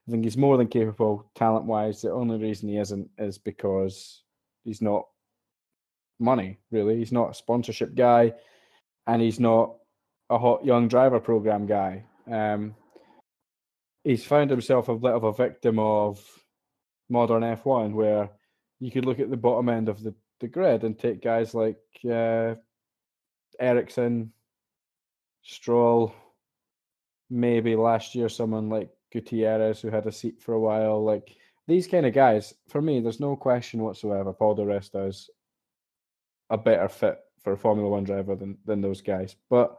I 0.08 0.12
think 0.12 0.24
he's 0.24 0.38
more 0.38 0.58
than 0.58 0.68
capable 0.68 1.30
talent 1.36 1.66
wise. 1.66 2.02
The 2.02 2.12
only 2.12 2.38
reason 2.38 2.70
he 2.70 2.78
isn't 2.78 3.10
is 3.18 3.40
because 3.40 4.24
he's 4.64 4.82
not 4.82 5.06
money, 6.20 6.60
really. 6.72 6.98
He's 6.98 7.12
not 7.12 7.32
a 7.32 7.36
sponsorship 7.36 7.96
guy 7.96 8.34
and 9.08 9.22
he's 9.22 9.40
not 9.40 9.76
a 10.30 10.38
hot 10.38 10.66
young 10.66 10.88
driver 10.88 11.20
program 11.20 11.66
guy. 11.66 12.04
Um, 12.32 12.76
he's 14.04 14.26
found 14.26 14.50
himself 14.50 14.90
a 14.90 14.98
bit 14.98 15.12
of 15.12 15.24
a 15.24 15.34
victim 15.34 15.80
of 15.80 16.24
modern 17.10 17.44
F1 17.44 17.94
where 17.94 18.30
you 18.80 18.92
could 18.92 19.06
look 19.06 19.20
at 19.20 19.30
the 19.30 19.38
bottom 19.38 19.70
end 19.70 19.90
of 19.90 20.02
the, 20.02 20.14
the 20.40 20.48
grid 20.48 20.84
and 20.84 20.98
take 20.98 21.22
guys 21.22 21.54
like 21.54 21.78
uh, 22.10 22.56
Ericsson, 23.60 24.32
Stroll, 25.44 26.14
maybe 27.30 27.76
last 27.76 28.16
year 28.16 28.30
someone 28.30 28.70
like 28.70 28.90
Gutierrez 29.12 29.82
who 29.82 29.90
had 29.90 30.08
a 30.08 30.12
seat 30.12 30.42
for 30.42 30.54
a 30.54 30.60
while. 30.60 31.04
Like 31.04 31.36
these 31.68 31.88
kind 31.88 32.06
of 32.06 32.14
guys, 32.14 32.54
for 32.68 32.82
me, 32.82 33.00
there's 33.00 33.20
no 33.20 33.36
question 33.36 33.82
whatsoever. 33.82 34.34
Paul 34.34 34.56
Di 34.56 34.64
Resta 34.64 35.08
is 35.08 35.30
a 36.50 36.58
better 36.58 36.88
fit 36.88 37.20
for 37.44 37.54
a 37.54 37.58
Formula 37.58 37.90
One 37.90 38.04
driver 38.04 38.36
than 38.36 38.58
than 38.66 38.82
those 38.82 39.02
guys, 39.02 39.36
but 39.50 39.78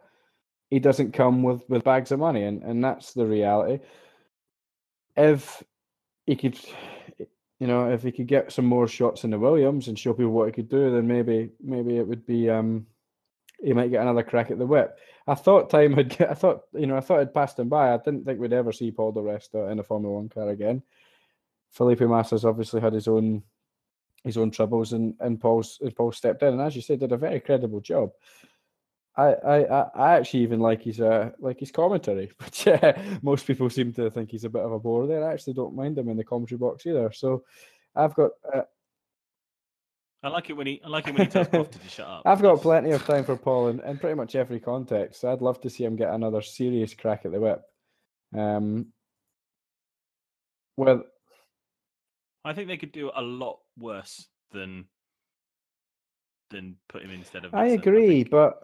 he 0.70 0.78
doesn't 0.78 1.12
come 1.12 1.42
with 1.42 1.68
with 1.68 1.84
bags 1.84 2.12
of 2.12 2.18
money, 2.18 2.44
and 2.44 2.62
and 2.62 2.82
that's 2.82 3.12
the 3.12 3.26
reality. 3.26 3.82
If 5.16 5.62
he 6.26 6.36
could, 6.36 6.58
you 7.58 7.66
know, 7.66 7.90
if 7.90 8.02
he 8.02 8.12
could 8.12 8.26
get 8.26 8.52
some 8.52 8.66
more 8.66 8.88
shots 8.88 9.24
in 9.24 9.30
the 9.30 9.38
Williams 9.38 9.88
and 9.88 9.98
show 9.98 10.12
people 10.12 10.32
what 10.32 10.46
he 10.46 10.52
could 10.52 10.68
do, 10.68 10.90
then 10.90 11.06
maybe 11.06 11.50
maybe 11.60 11.96
it 11.96 12.06
would 12.06 12.26
be 12.26 12.50
um 12.50 12.86
he 13.62 13.72
might 13.72 13.90
get 13.90 14.02
another 14.02 14.22
crack 14.22 14.50
at 14.50 14.58
the 14.58 14.66
whip. 14.66 14.98
I 15.26 15.34
thought 15.34 15.70
time 15.70 15.92
had 15.92 16.20
I 16.28 16.34
thought 16.34 16.62
you 16.74 16.86
know 16.86 16.96
I 16.96 17.00
thought 17.00 17.20
it 17.20 17.34
passed 17.34 17.58
him 17.58 17.68
by. 17.68 17.92
I 17.92 17.98
didn't 17.98 18.24
think 18.24 18.40
we'd 18.40 18.52
ever 18.52 18.72
see 18.72 18.90
Paul 18.90 19.12
Di 19.12 19.20
Resta 19.20 19.70
in 19.70 19.78
a 19.78 19.82
Formula 19.82 20.14
One 20.14 20.28
car 20.28 20.50
again. 20.50 20.82
Felipe 21.70 22.00
Massa's 22.00 22.44
obviously 22.44 22.80
had 22.80 22.92
his 22.92 23.08
own 23.08 23.42
his 24.26 24.36
own 24.36 24.50
troubles, 24.50 24.92
and 24.92 25.14
and 25.20 25.40
Paul's 25.40 25.78
and 25.80 25.94
Paul 25.94 26.12
stepped 26.12 26.42
in, 26.42 26.54
and 26.54 26.62
as 26.62 26.76
you 26.76 26.82
said, 26.82 27.00
did 27.00 27.12
a 27.12 27.16
very 27.16 27.40
credible 27.40 27.80
job. 27.80 28.10
I 29.16 29.32
I 29.32 29.58
I- 29.88 30.16
actually 30.16 30.40
even 30.40 30.60
like 30.60 30.82
his 30.82 31.00
uh 31.00 31.30
like 31.38 31.58
his 31.60 31.70
commentary, 31.70 32.30
which 32.44 32.68
uh, 32.68 32.92
most 33.22 33.46
people 33.46 33.70
seem 33.70 33.92
to 33.94 34.10
think 34.10 34.30
he's 34.30 34.44
a 34.44 34.50
bit 34.50 34.62
of 34.62 34.72
a 34.72 34.78
bore. 34.78 35.06
There, 35.06 35.26
I 35.26 35.32
actually 35.32 35.54
don't 35.54 35.76
mind 35.76 35.96
him 35.96 36.08
in 36.08 36.16
the 36.16 36.24
commentary 36.24 36.58
box 36.58 36.84
either. 36.86 37.10
So, 37.12 37.44
I've 37.94 38.14
got 38.14 38.32
uh, 38.52 38.62
I 40.22 40.28
like 40.28 40.50
it 40.50 40.54
when 40.54 40.66
he 40.66 40.80
I 40.84 40.88
like 40.88 41.06
it 41.06 41.14
when 41.14 41.26
he 41.26 41.30
tells 41.30 41.48
Crofty 41.48 41.80
to 41.82 41.88
shut 41.88 42.06
up. 42.08 42.22
I've 42.26 42.42
got 42.42 42.60
plenty 42.60 42.90
of 42.90 43.04
time 43.06 43.24
for 43.24 43.36
Paul 43.36 43.68
in, 43.68 43.80
in 43.80 43.98
pretty 43.98 44.16
much 44.16 44.34
every 44.34 44.58
context. 44.60 45.20
So 45.20 45.32
I'd 45.32 45.40
love 45.40 45.60
to 45.60 45.70
see 45.70 45.84
him 45.84 45.96
get 45.96 46.12
another 46.12 46.42
serious 46.42 46.94
crack 46.94 47.24
at 47.24 47.32
the 47.32 47.40
whip. 47.40 47.62
Um, 48.36 48.88
well, 50.76 51.04
I 52.44 52.52
think 52.54 52.68
they 52.68 52.76
could 52.76 52.92
do 52.92 53.10
a 53.14 53.22
lot 53.22 53.60
worse 53.78 54.28
than 54.52 54.86
than 56.50 56.76
put 56.88 57.02
him 57.02 57.10
instead 57.10 57.44
of. 57.44 57.54
I 57.54 57.66
agree, 57.68 58.18
think. 58.22 58.30
but 58.30 58.62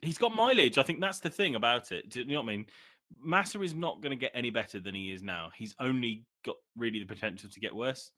he's 0.00 0.18
got 0.18 0.34
mileage. 0.34 0.78
I 0.78 0.82
think 0.82 1.00
that's 1.00 1.20
the 1.20 1.30
thing 1.30 1.54
about 1.54 1.92
it. 1.92 2.08
Do 2.08 2.20
you 2.20 2.26
know 2.26 2.36
what 2.40 2.48
I 2.50 2.56
mean? 2.56 2.66
Massa 3.22 3.60
is 3.62 3.74
not 3.74 4.00
going 4.00 4.10
to 4.10 4.16
get 4.16 4.32
any 4.34 4.50
better 4.50 4.80
than 4.80 4.94
he 4.94 5.12
is 5.12 5.22
now. 5.22 5.50
He's 5.54 5.74
only 5.78 6.24
got 6.44 6.56
really 6.76 6.98
the 7.00 7.06
potential 7.06 7.50
to 7.50 7.60
get 7.60 7.74
worse. 7.74 8.10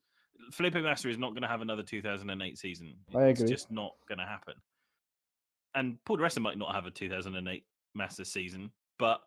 Felipe 0.51 0.75
Massa 0.75 1.09
is 1.09 1.17
not 1.17 1.31
going 1.31 1.41
to 1.41 1.47
have 1.47 1.61
another 1.61 1.83
2008 1.83 2.57
season. 2.57 2.95
I 3.13 3.25
It's 3.25 3.41
agree. 3.41 3.51
just 3.53 3.69
not 3.71 3.93
going 4.07 4.19
to 4.19 4.25
happen. 4.25 4.53
And 5.75 5.97
Paul 6.05 6.17
Ressa 6.17 6.39
might 6.39 6.57
not 6.57 6.73
have 6.73 6.85
a 6.85 6.91
2008 6.91 7.63
Massa 7.95 8.23
season, 8.25 8.71
but 8.97 9.21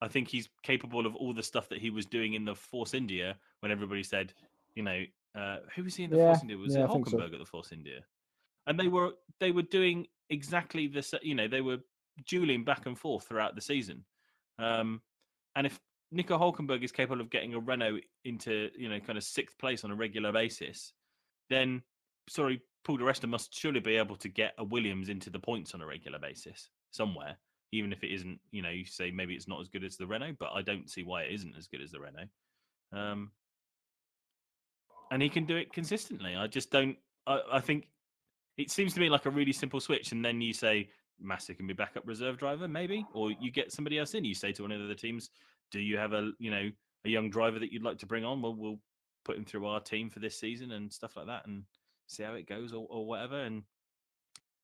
I 0.00 0.08
think 0.08 0.28
he's 0.28 0.48
capable 0.62 1.06
of 1.06 1.14
all 1.16 1.34
the 1.34 1.42
stuff 1.42 1.68
that 1.68 1.78
he 1.78 1.90
was 1.90 2.06
doing 2.06 2.34
in 2.34 2.44
the 2.44 2.54
Force 2.54 2.94
India 2.94 3.36
when 3.60 3.70
everybody 3.70 4.02
said, 4.02 4.32
you 4.74 4.82
know, 4.82 5.02
Uh, 5.34 5.58
who 5.74 5.82
was 5.84 5.96
he 5.96 6.04
in 6.04 6.10
the 6.10 6.16
Yeah, 6.16 6.26
Force 6.26 6.42
India? 6.42 6.56
Was 6.56 6.76
yeah, 6.76 6.84
it 6.84 6.90
think 6.92 7.08
so. 7.08 7.20
At 7.20 7.30
the 7.32 7.44
Force 7.44 7.72
India? 7.72 8.00
And 8.66 8.78
they 8.78 8.88
were 8.88 9.12
they 9.40 9.50
were 9.50 9.62
doing 9.62 10.06
exactly 10.30 10.86
the 10.86 11.06
you 11.22 11.34
know 11.34 11.48
they 11.48 11.60
were 11.60 11.78
dueling 12.26 12.64
back 12.64 12.86
and 12.86 12.98
forth 12.98 13.26
throughout 13.26 13.54
the 13.54 13.60
season. 13.60 14.04
Um, 14.58 15.02
and 15.56 15.66
if 15.66 15.78
Nico 16.12 16.38
Hulkenberg 16.38 16.84
is 16.84 16.92
capable 16.92 17.20
of 17.20 17.30
getting 17.30 17.54
a 17.54 17.60
Renault 17.60 18.00
into 18.24 18.70
you 18.78 18.88
know 18.88 19.00
kind 19.00 19.18
of 19.18 19.24
sixth 19.24 19.58
place 19.58 19.84
on 19.84 19.90
a 19.90 19.96
regular 19.96 20.32
basis, 20.32 20.92
then 21.50 21.82
sorry, 22.28 22.62
Paul 22.84 22.98
Di 22.98 23.04
Resta 23.04 23.28
must 23.28 23.54
surely 23.54 23.80
be 23.80 23.96
able 23.96 24.16
to 24.16 24.28
get 24.28 24.54
a 24.58 24.64
Williams 24.64 25.08
into 25.08 25.30
the 25.30 25.38
points 25.38 25.74
on 25.74 25.82
a 25.82 25.86
regular 25.86 26.18
basis 26.18 26.70
somewhere, 26.92 27.36
even 27.72 27.92
if 27.92 28.04
it 28.04 28.12
isn't. 28.12 28.38
You 28.52 28.62
know, 28.62 28.70
you 28.70 28.84
say 28.84 29.10
maybe 29.10 29.34
it's 29.34 29.48
not 29.48 29.60
as 29.60 29.68
good 29.68 29.84
as 29.84 29.96
the 29.96 30.06
Renault, 30.06 30.36
but 30.38 30.52
I 30.54 30.62
don't 30.62 30.88
see 30.88 31.02
why 31.02 31.22
it 31.22 31.34
isn't 31.34 31.56
as 31.58 31.66
good 31.66 31.82
as 31.82 31.90
the 31.90 32.00
Renault. 32.00 32.28
Um, 32.92 33.32
and 35.10 35.22
he 35.22 35.28
can 35.28 35.44
do 35.44 35.56
it 35.56 35.72
consistently. 35.72 36.34
I 36.36 36.46
just 36.46 36.70
don't. 36.70 36.96
I, 37.26 37.40
I 37.54 37.60
think 37.60 37.88
it 38.56 38.70
seems 38.70 38.94
to 38.94 39.00
me 39.00 39.08
like 39.08 39.26
a 39.26 39.30
really 39.30 39.52
simple 39.52 39.80
switch, 39.80 40.12
and 40.12 40.24
then 40.24 40.40
you 40.40 40.52
say 40.52 40.88
Massa 41.20 41.54
can 41.54 41.66
be 41.66 41.74
backup 41.74 42.06
reserve 42.06 42.38
driver, 42.38 42.68
maybe, 42.68 43.04
or 43.14 43.30
you 43.30 43.50
get 43.50 43.72
somebody 43.72 43.98
else 43.98 44.14
in. 44.14 44.24
You 44.24 44.34
say 44.34 44.52
to 44.52 44.62
one 44.62 44.72
of 44.72 44.78
the 44.78 44.84
other 44.84 44.94
teams, 44.94 45.30
"Do 45.70 45.80
you 45.80 45.96
have 45.98 46.12
a 46.12 46.32
you 46.38 46.50
know 46.50 46.70
a 47.04 47.08
young 47.08 47.30
driver 47.30 47.58
that 47.58 47.72
you'd 47.72 47.84
like 47.84 47.98
to 47.98 48.06
bring 48.06 48.24
on? 48.24 48.42
Well, 48.42 48.54
we'll 48.54 48.80
put 49.24 49.36
him 49.36 49.44
through 49.44 49.66
our 49.66 49.80
team 49.80 50.10
for 50.10 50.20
this 50.20 50.38
season 50.38 50.72
and 50.72 50.92
stuff 50.92 51.16
like 51.16 51.26
that, 51.26 51.46
and 51.46 51.64
see 52.06 52.22
how 52.22 52.34
it 52.34 52.48
goes, 52.48 52.72
or, 52.72 52.86
or 52.90 53.06
whatever, 53.06 53.40
and 53.40 53.62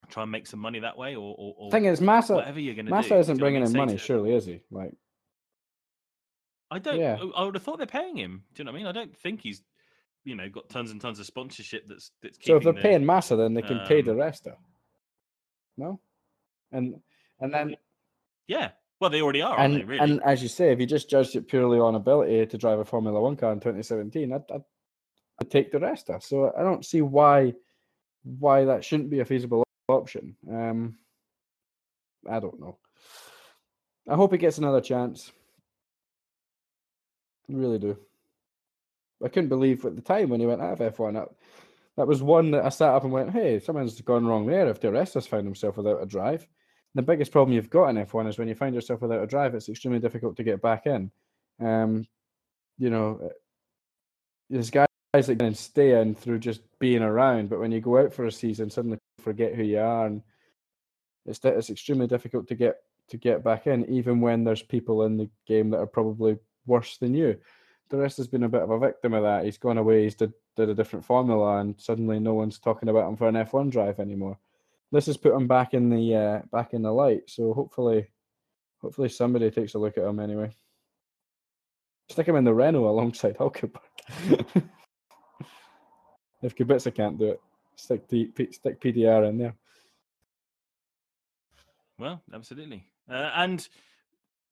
try 0.09 0.23
and 0.23 0.31
make 0.31 0.47
some 0.47 0.59
money 0.59 0.79
that 0.79 0.97
way, 0.97 1.15
or, 1.15 1.35
or, 1.37 1.55
or 1.57 1.71
Thing 1.71 1.85
is, 1.85 2.01
Massa 2.01 2.35
whatever 2.35 2.59
you're 2.59 2.75
going 2.75 2.85
to 2.85 2.91
do. 2.91 2.95
Massa 2.95 3.09
Do 3.09 3.15
isn't 3.19 3.35
you 3.35 3.39
know 3.39 3.45
what 3.45 3.47
I 3.47 3.51
bringing 3.51 3.67
in 3.67 3.77
money, 3.77 3.97
surely, 3.97 4.33
is 4.33 4.45
he? 4.45 4.61
Like, 4.71 4.93
I 6.69 6.79
don't. 6.79 6.99
Yeah. 6.99 7.17
I 7.35 7.43
would 7.43 7.55
have 7.55 7.63
thought 7.63 7.77
they're 7.77 7.87
paying 7.87 8.15
him. 8.17 8.43
Do 8.53 8.61
you 8.61 8.65
know 8.65 8.71
what 8.71 8.77
I 8.77 8.79
mean? 8.79 8.87
I 8.87 8.91
don't 8.91 9.15
think 9.17 9.41
he's, 9.41 9.61
you 10.23 10.35
know, 10.35 10.47
got 10.49 10.69
tons 10.69 10.91
and 10.91 11.01
tons 11.01 11.19
of 11.19 11.25
sponsorship. 11.25 11.87
That's 11.87 12.11
that's 12.21 12.37
so 12.41 12.57
if 12.57 12.63
they're 12.63 12.73
the- 12.73 12.81
paying 12.81 13.05
Massa, 13.05 13.35
then 13.35 13.53
they 13.53 13.61
can 13.61 13.79
pay 13.87 14.01
the 14.01 14.11
um, 14.11 14.17
rest 14.17 14.47
of. 14.47 14.53
No, 15.77 15.99
and 16.71 16.95
and 17.39 17.53
then 17.53 17.75
Yeah. 18.47 18.71
Well, 18.99 19.09
they 19.09 19.21
already 19.21 19.41
are, 19.41 19.57
aren't 19.57 19.73
and 19.73 19.81
they? 19.81 19.85
Really? 19.85 19.99
and 19.99 20.21
as 20.23 20.43
you 20.43 20.47
say, 20.47 20.71
if 20.71 20.79
you 20.79 20.85
just 20.85 21.09
judged 21.09 21.35
it 21.35 21.47
purely 21.47 21.79
on 21.79 21.95
ability 21.95 22.45
to 22.45 22.57
drive 22.57 22.77
a 22.77 22.85
Formula 22.85 23.19
One 23.19 23.35
car 23.35 23.51
in 23.51 23.59
2017, 23.59 24.31
I'd, 24.31 24.43
I'd, 24.53 24.61
I'd 25.41 25.49
take 25.49 25.71
Di 25.71 25.79
Resta. 25.79 26.21
So 26.21 26.53
I 26.55 26.61
don't 26.61 26.85
see 26.85 27.01
why 27.01 27.53
why 28.23 28.65
that 28.65 28.85
shouldn't 28.85 29.09
be 29.09 29.21
a 29.21 29.25
feasible 29.25 29.63
option. 29.87 30.35
Um, 30.47 30.99
I 32.29 32.39
don't 32.39 32.59
know. 32.59 32.77
I 34.07 34.15
hope 34.15 34.31
he 34.33 34.37
gets 34.37 34.59
another 34.59 34.81
chance. 34.81 35.31
I 37.49 37.53
really 37.53 37.79
do. 37.79 37.97
I 39.23 39.27
couldn't 39.27 39.49
believe 39.49 39.85
at 39.85 39.95
the 39.95 40.01
time 40.01 40.29
when 40.29 40.39
he 40.39 40.45
went 40.45 40.61
out 40.61 40.79
of 40.79 40.95
F1. 40.95 41.13
That, 41.13 41.29
that 41.97 42.07
was 42.07 42.23
one 42.23 42.51
that 42.51 42.65
I 42.65 42.69
sat 42.69 42.93
up 42.93 43.03
and 43.03 43.11
went, 43.11 43.31
"Hey, 43.31 43.59
something's 43.59 43.99
gone 44.01 44.25
wrong 44.25 44.45
there." 44.45 44.67
If 44.67 44.79
Di 44.79 44.89
Resta's 44.89 45.27
found 45.27 45.45
himself 45.45 45.77
without 45.77 46.01
a 46.01 46.05
drive, 46.05 46.47
the 46.95 47.01
biggest 47.01 47.31
problem 47.31 47.53
you've 47.53 47.69
got 47.69 47.89
in 47.89 47.97
F1 47.97 48.27
is 48.27 48.37
when 48.37 48.47
you 48.47 48.55
find 48.55 48.75
yourself 48.75 49.01
without 49.01 49.23
a 49.23 49.27
drive, 49.27 49.55
it's 49.55 49.69
extremely 49.69 49.99
difficult 49.99 50.35
to 50.37 50.43
get 50.43 50.61
back 50.61 50.85
in. 50.85 51.11
Um, 51.59 52.05
you 52.77 52.89
know, 52.89 53.19
uh, 53.23 53.29
there's 54.49 54.69
guys 54.69 54.87
that 55.13 55.39
can 55.39 55.55
stay 55.55 56.01
in 56.01 56.15
through 56.15 56.39
just 56.39 56.61
being 56.79 57.01
around, 57.01 57.49
but 57.49 57.59
when 57.59 57.71
you 57.71 57.79
go 57.79 57.97
out 57.97 58.13
for 58.13 58.25
a 58.25 58.31
season, 58.31 58.69
suddenly 58.69 58.97
forget 59.19 59.55
who 59.55 59.63
you 59.63 59.79
are, 59.79 60.07
and 60.07 60.21
it's 61.25 61.39
it's 61.43 61.69
extremely 61.69 62.07
difficult 62.07 62.47
to 62.47 62.55
get 62.55 62.77
to 63.09 63.17
get 63.17 63.43
back 63.43 63.67
in, 63.67 63.85
even 63.89 64.21
when 64.21 64.43
there's 64.43 64.63
people 64.63 65.03
in 65.03 65.17
the 65.17 65.29
game 65.45 65.69
that 65.69 65.79
are 65.79 65.87
probably 65.87 66.37
worse 66.65 66.97
than 66.97 67.13
you. 67.13 67.37
Di 67.91 67.97
Resta's 67.97 68.27
been 68.27 68.43
a 68.43 68.49
bit 68.49 68.61
of 68.61 68.71
a 68.71 68.79
victim 68.79 69.13
of 69.13 69.23
that. 69.23 69.45
He's 69.45 69.57
gone 69.57 69.77
away, 69.77 70.03
he's 70.03 70.15
did, 70.15 70.33
did 70.55 70.69
a 70.69 70.73
different 70.73 71.05
formula, 71.05 71.57
and 71.57 71.75
suddenly 71.79 72.19
no 72.19 72.33
one's 72.33 72.57
talking 72.57 72.89
about 72.89 73.07
him 73.07 73.17
for 73.17 73.27
an 73.27 73.35
F1 73.35 73.69
drive 73.69 73.99
anymore 73.99 74.37
this 74.91 75.05
has 75.05 75.17
put 75.17 75.33
him 75.33 75.47
back 75.47 75.73
in 75.73 75.89
the 75.89 76.15
uh, 76.15 76.41
back 76.51 76.73
in 76.73 76.81
the 76.81 76.91
light. 76.91 77.23
So 77.27 77.53
hopefully, 77.53 78.07
hopefully 78.81 79.09
somebody 79.09 79.49
takes 79.49 79.73
a 79.73 79.79
look 79.79 79.97
at 79.97 80.03
him 80.03 80.19
anyway. 80.19 80.51
Stick 82.09 82.27
him 82.27 82.35
in 82.35 82.43
the 82.43 82.53
Renault 82.53 82.89
alongside 82.89 83.37
Hulkenberg. 83.37 83.79
if 86.41 86.55
Kubica 86.55 86.93
can't 86.93 87.17
do 87.17 87.29
it, 87.31 87.41
stick 87.75 88.07
P- 88.09 88.51
stick 88.51 88.81
PDR 88.81 89.29
in 89.29 89.37
there. 89.37 89.55
Well, 91.97 92.21
absolutely, 92.33 92.85
uh, 93.09 93.31
and 93.35 93.65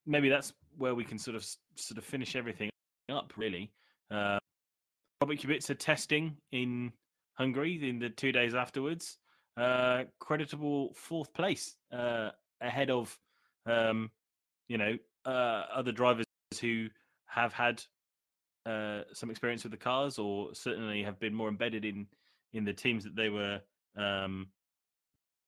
maybe 0.06 0.30
that's 0.30 0.54
where 0.78 0.94
we 0.94 1.04
can 1.04 1.18
sort 1.18 1.36
of 1.36 1.44
sort 1.74 1.98
of 1.98 2.04
finish 2.04 2.34
everything 2.34 2.70
up. 3.10 3.32
Really, 3.36 3.70
uh, 4.10 4.38
Robert 5.20 5.38
Kubica 5.38 5.78
testing 5.78 6.36
in 6.52 6.92
Hungary 7.34 7.88
in 7.88 7.98
the 7.98 8.10
two 8.10 8.32
days 8.32 8.54
afterwards. 8.54 9.18
Uh, 9.56 10.04
creditable 10.20 10.94
fourth 10.94 11.32
place 11.34 11.76
uh, 11.92 12.30
ahead 12.60 12.90
of 12.90 13.18
um, 13.66 14.10
you 14.68 14.78
know 14.78 14.96
uh, 15.26 15.64
other 15.74 15.92
drivers 15.92 16.24
who 16.60 16.88
have 17.26 17.52
had 17.52 17.82
uh, 18.66 19.02
some 19.12 19.30
experience 19.30 19.62
with 19.62 19.72
the 19.72 19.78
cars, 19.78 20.18
or 20.18 20.54
certainly 20.54 21.02
have 21.02 21.18
been 21.18 21.34
more 21.34 21.48
embedded 21.48 21.84
in 21.84 22.06
in 22.52 22.64
the 22.64 22.72
teams 22.72 23.04
that 23.04 23.16
they 23.16 23.28
were 23.28 23.60
um, 23.96 24.48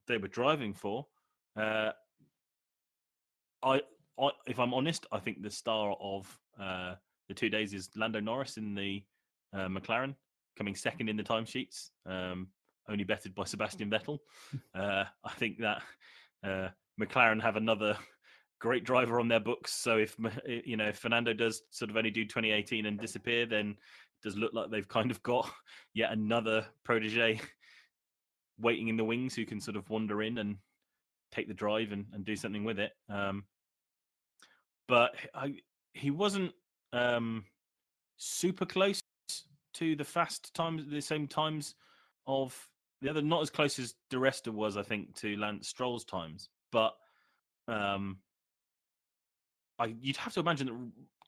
they 0.06 0.18
were 0.18 0.28
driving 0.28 0.74
for. 0.74 1.06
Uh, 1.56 1.90
I, 3.62 3.80
I, 4.18 4.30
if 4.46 4.58
I'm 4.58 4.74
honest, 4.74 5.06
I 5.12 5.18
think 5.18 5.42
the 5.42 5.50
star 5.50 5.94
of 6.00 6.38
uh, 6.60 6.94
the 7.32 7.40
two 7.40 7.48
days 7.48 7.72
is 7.72 7.88
Lando 7.96 8.20
Norris 8.20 8.58
in 8.58 8.74
the 8.74 9.02
uh, 9.54 9.66
McLaren, 9.66 10.14
coming 10.58 10.74
second 10.74 11.08
in 11.08 11.16
the 11.16 11.22
timesheets, 11.22 11.88
um, 12.04 12.48
only 12.90 13.04
bettered 13.04 13.34
by 13.34 13.44
Sebastian 13.44 13.90
Vettel. 13.90 14.18
Uh, 14.74 15.04
I 15.24 15.32
think 15.38 15.58
that 15.60 15.82
uh, 16.44 16.68
McLaren 17.00 17.40
have 17.40 17.56
another 17.56 17.96
great 18.60 18.84
driver 18.84 19.18
on 19.18 19.28
their 19.28 19.40
books. 19.40 19.72
So 19.72 19.96
if 19.96 20.14
you 20.46 20.76
know 20.76 20.88
if 20.88 20.98
Fernando 20.98 21.32
does 21.32 21.62
sort 21.70 21.90
of 21.90 21.96
only 21.96 22.10
do 22.10 22.24
2018 22.24 22.84
and 22.84 23.00
disappear, 23.00 23.46
then 23.46 23.70
it 23.70 24.22
does 24.22 24.36
look 24.36 24.52
like 24.52 24.70
they've 24.70 24.86
kind 24.86 25.10
of 25.10 25.22
got 25.22 25.50
yet 25.94 26.12
another 26.12 26.66
protege 26.84 27.40
waiting 28.58 28.88
in 28.88 28.98
the 28.98 29.04
wings 29.04 29.34
who 29.34 29.46
can 29.46 29.58
sort 29.58 29.76
of 29.78 29.88
wander 29.88 30.22
in 30.22 30.36
and 30.36 30.58
take 31.32 31.48
the 31.48 31.54
drive 31.54 31.92
and, 31.92 32.04
and 32.12 32.26
do 32.26 32.36
something 32.36 32.62
with 32.62 32.78
it. 32.78 32.92
Um, 33.08 33.44
but 34.86 35.14
I, 35.34 35.54
he 35.94 36.10
wasn't 36.10 36.52
um, 36.92 37.44
super 38.16 38.66
close 38.66 39.00
to 39.74 39.96
the 39.96 40.04
fast 40.04 40.52
times, 40.54 40.84
the 40.88 41.00
same 41.00 41.26
times 41.26 41.74
of 42.26 42.68
the 43.00 43.08
other, 43.10 43.22
not 43.22 43.42
as 43.42 43.50
close 43.50 43.78
as 43.78 43.94
Di 44.10 44.16
Resta 44.16 44.48
was, 44.52 44.76
I 44.76 44.82
think, 44.82 45.14
to 45.16 45.36
Lance 45.36 45.68
Stroll's 45.68 46.04
times. 46.04 46.48
But 46.70 46.94
um, 47.68 48.18
I, 49.78 49.94
you'd 50.00 50.16
have 50.18 50.34
to 50.34 50.40
imagine 50.40 50.66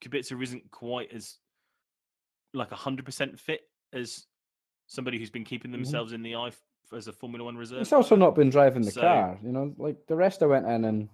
that 0.02 0.10
Kubica 0.10 0.40
isn't 0.42 0.70
quite 0.70 1.12
as 1.12 1.38
like 2.52 2.70
hundred 2.70 3.04
percent 3.04 3.40
fit 3.40 3.62
as 3.92 4.26
somebody 4.86 5.18
who's 5.18 5.30
been 5.30 5.44
keeping 5.44 5.70
Mhm. 5.70 5.74
themselves 5.76 6.12
in 6.12 6.22
the 6.22 6.36
eye 6.36 6.52
as 6.94 7.08
a 7.08 7.12
Formula 7.12 7.44
One 7.44 7.56
reserve. 7.56 7.78
He's 7.80 7.92
also 7.92 8.14
not 8.14 8.34
been 8.36 8.50
driving 8.50 8.82
the 8.82 8.90
So- 8.92 9.00
car. 9.00 9.38
You 9.42 9.50
know, 9.50 9.74
like 9.78 10.06
the 10.06 10.14
rest 10.16 10.42
I 10.42 10.46
went 10.46 10.66
in 10.66 10.84
in 10.84 11.08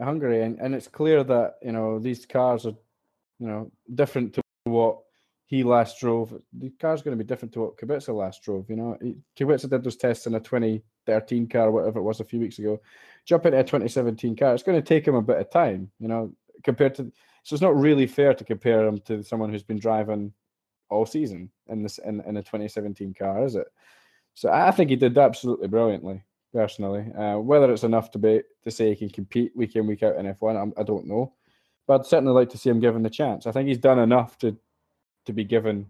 Hungary, 0.00 0.42
and, 0.42 0.58
and 0.60 0.74
it's 0.74 0.86
clear 0.88 1.24
that 1.24 1.56
you 1.62 1.72
know 1.72 1.98
these 1.98 2.26
cars 2.26 2.66
are, 2.66 2.76
you 3.40 3.46
know, 3.46 3.72
different 3.94 4.34
to 4.34 4.42
what 4.64 4.98
he 5.46 5.64
last 5.64 5.98
drove. 5.98 6.32
The 6.52 6.70
car's 6.80 7.02
going 7.02 7.18
to 7.18 7.22
be 7.22 7.26
different 7.26 7.52
to 7.54 7.60
what 7.62 7.76
Kubica 7.76 8.14
last 8.14 8.44
drove. 8.44 8.70
You 8.70 8.76
know, 8.76 8.98
Kubica 9.36 9.68
did 9.68 9.82
those 9.82 9.96
tests 9.96 10.26
in 10.26 10.34
a 10.36 10.40
2013 10.40 11.48
car, 11.48 11.72
whatever 11.72 11.98
it 11.98 12.04
was, 12.04 12.20
a 12.20 12.24
few 12.24 12.38
weeks 12.38 12.60
ago. 12.60 12.80
Jump 13.24 13.46
into 13.46 13.58
a 13.58 13.64
2017 13.64 14.36
car. 14.36 14.54
It's 14.54 14.62
going 14.62 14.80
to 14.80 14.86
take 14.86 15.08
him 15.08 15.16
a 15.16 15.22
bit 15.22 15.38
of 15.38 15.50
time. 15.50 15.90
You 15.98 16.06
know, 16.06 16.32
compared 16.62 16.94
to. 16.96 17.10
So 17.42 17.54
it's 17.54 17.62
not 17.62 17.76
really 17.76 18.06
fair 18.06 18.34
to 18.34 18.44
compare 18.44 18.86
him 18.86 19.00
to 19.06 19.24
someone 19.24 19.50
who's 19.50 19.62
been 19.62 19.78
driving 19.78 20.32
all 20.90 21.06
season 21.06 21.50
in 21.68 21.82
this 21.82 21.98
in, 21.98 22.20
in 22.20 22.36
a 22.36 22.42
2017 22.42 23.14
car, 23.14 23.44
is 23.44 23.54
it? 23.54 23.66
So 24.34 24.50
I 24.50 24.70
think 24.70 24.90
he 24.90 24.96
did 24.96 25.16
absolutely 25.18 25.68
brilliantly, 25.68 26.22
personally. 26.52 27.12
Uh, 27.12 27.38
whether 27.38 27.72
it's 27.72 27.84
enough 27.84 28.10
to 28.12 28.18
be 28.18 28.42
to 28.62 28.70
say 28.70 28.90
he 28.90 28.96
can 28.96 29.10
compete 29.10 29.56
week 29.56 29.76
in 29.76 29.86
week 29.86 30.02
out 30.02 30.16
in 30.16 30.26
F1, 30.26 30.60
I'm, 30.60 30.72
I 30.76 30.82
don't 30.82 31.06
know. 31.06 31.32
But 31.90 32.02
I'd 32.02 32.06
certainly 32.06 32.32
like 32.32 32.50
to 32.50 32.56
see 32.56 32.70
him 32.70 32.78
given 32.78 33.02
the 33.02 33.10
chance. 33.10 33.48
I 33.48 33.50
think 33.50 33.66
he's 33.66 33.76
done 33.76 33.98
enough 33.98 34.38
to 34.38 34.56
to 35.24 35.32
be 35.32 35.42
given 35.42 35.88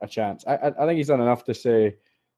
a 0.00 0.06
chance. 0.08 0.42
I, 0.46 0.54
I, 0.54 0.86
think 0.86 0.96
he's 0.96 1.08
done 1.08 1.20
enough 1.20 1.44
to 1.44 1.54
say 1.54 1.96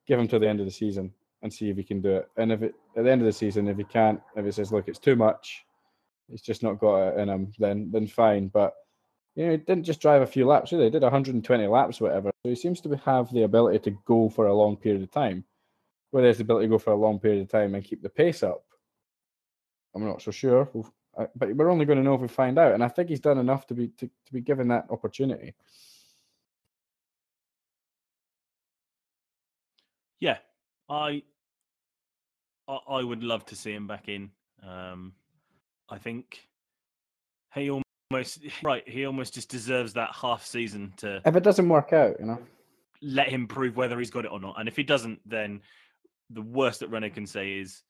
give 0.08 0.18
him 0.18 0.26
to 0.26 0.40
the 0.40 0.48
end 0.48 0.58
of 0.58 0.66
the 0.66 0.72
season 0.72 1.12
and 1.42 1.52
see 1.52 1.70
if 1.70 1.76
he 1.76 1.84
can 1.84 2.00
do 2.00 2.16
it. 2.16 2.28
And 2.36 2.50
if 2.50 2.62
it 2.62 2.74
at 2.96 3.04
the 3.04 3.12
end 3.12 3.20
of 3.20 3.26
the 3.26 3.32
season, 3.32 3.68
if 3.68 3.76
he 3.76 3.84
can't, 3.84 4.20
if 4.34 4.44
he 4.44 4.50
says, 4.50 4.72
look, 4.72 4.88
it's 4.88 4.98
too 4.98 5.14
much, 5.14 5.64
he's 6.28 6.42
just 6.42 6.64
not 6.64 6.80
got 6.80 7.10
it 7.10 7.20
in 7.20 7.28
him, 7.28 7.52
then 7.60 7.92
then 7.92 8.08
fine. 8.08 8.48
But 8.48 8.74
you 9.36 9.44
know, 9.44 9.52
he 9.52 9.58
didn't 9.58 9.84
just 9.84 10.00
drive 10.00 10.22
a 10.22 10.26
few 10.26 10.48
laps, 10.48 10.72
really. 10.72 10.86
He 10.86 10.90
did 10.90 11.02
120 11.02 11.66
laps, 11.68 12.00
whatever. 12.00 12.32
So 12.42 12.48
he 12.48 12.56
seems 12.56 12.80
to 12.80 12.96
have 13.04 13.32
the 13.32 13.44
ability 13.44 13.78
to 13.88 13.96
go 14.04 14.28
for 14.28 14.48
a 14.48 14.54
long 14.54 14.76
period 14.76 15.02
of 15.02 15.12
time. 15.12 15.44
Whether 16.10 16.26
he 16.26 16.30
has 16.30 16.38
the 16.38 16.42
ability 16.42 16.66
to 16.66 16.70
go 16.70 16.78
for 16.78 16.92
a 16.92 16.96
long 16.96 17.20
period 17.20 17.42
of 17.42 17.48
time 17.50 17.76
and 17.76 17.84
keep 17.84 18.02
the 18.02 18.08
pace 18.08 18.42
up, 18.42 18.64
I'm 19.94 20.04
not 20.04 20.22
so 20.22 20.32
sure. 20.32 20.68
We'll- 20.72 20.92
But 21.36 21.54
we're 21.56 21.70
only 21.70 21.84
going 21.84 21.98
to 21.98 22.04
know 22.04 22.14
if 22.14 22.20
we 22.20 22.28
find 22.28 22.58
out. 22.58 22.72
And 22.74 22.82
I 22.84 22.88
think 22.88 23.08
he's 23.08 23.20
done 23.20 23.38
enough 23.38 23.66
to 23.68 23.74
be 23.74 23.88
to, 23.98 24.06
to 24.26 24.32
be 24.32 24.40
given 24.40 24.68
that 24.68 24.86
opportunity. 24.90 25.54
Yeah, 30.20 30.38
I, 30.88 31.22
I, 32.68 32.78
I 32.88 33.02
would 33.02 33.22
love 33.22 33.44
to 33.46 33.56
see 33.56 33.72
him 33.72 33.86
back 33.86 34.08
in. 34.08 34.30
Um, 34.66 35.12
I 35.88 35.98
think 35.98 36.46
he 37.54 37.70
almost 37.70 38.40
right. 38.62 38.86
He 38.88 39.06
almost 39.06 39.34
just 39.34 39.48
deserves 39.48 39.94
that 39.94 40.10
half 40.14 40.44
season 40.44 40.92
to 40.98 41.22
If 41.24 41.36
it 41.36 41.42
doesn't 41.42 41.68
work 41.68 41.92
out, 41.92 42.16
you 42.20 42.26
know. 42.26 42.38
let 43.02 43.28
him 43.28 43.46
prove 43.46 43.76
whether 43.76 43.98
he's 43.98 44.10
got 44.10 44.24
it 44.26 44.32
or 44.32 44.40
not. 44.40 44.56
And 44.58 44.68
if 44.68 44.76
he 44.76 44.82
doesn't, 44.82 45.20
then 45.26 45.62
the 46.28 46.42
worst 46.42 46.80
that 46.80 46.90
Renault 46.90 47.10
can 47.10 47.26
say 47.26 47.54
is, 47.54 47.82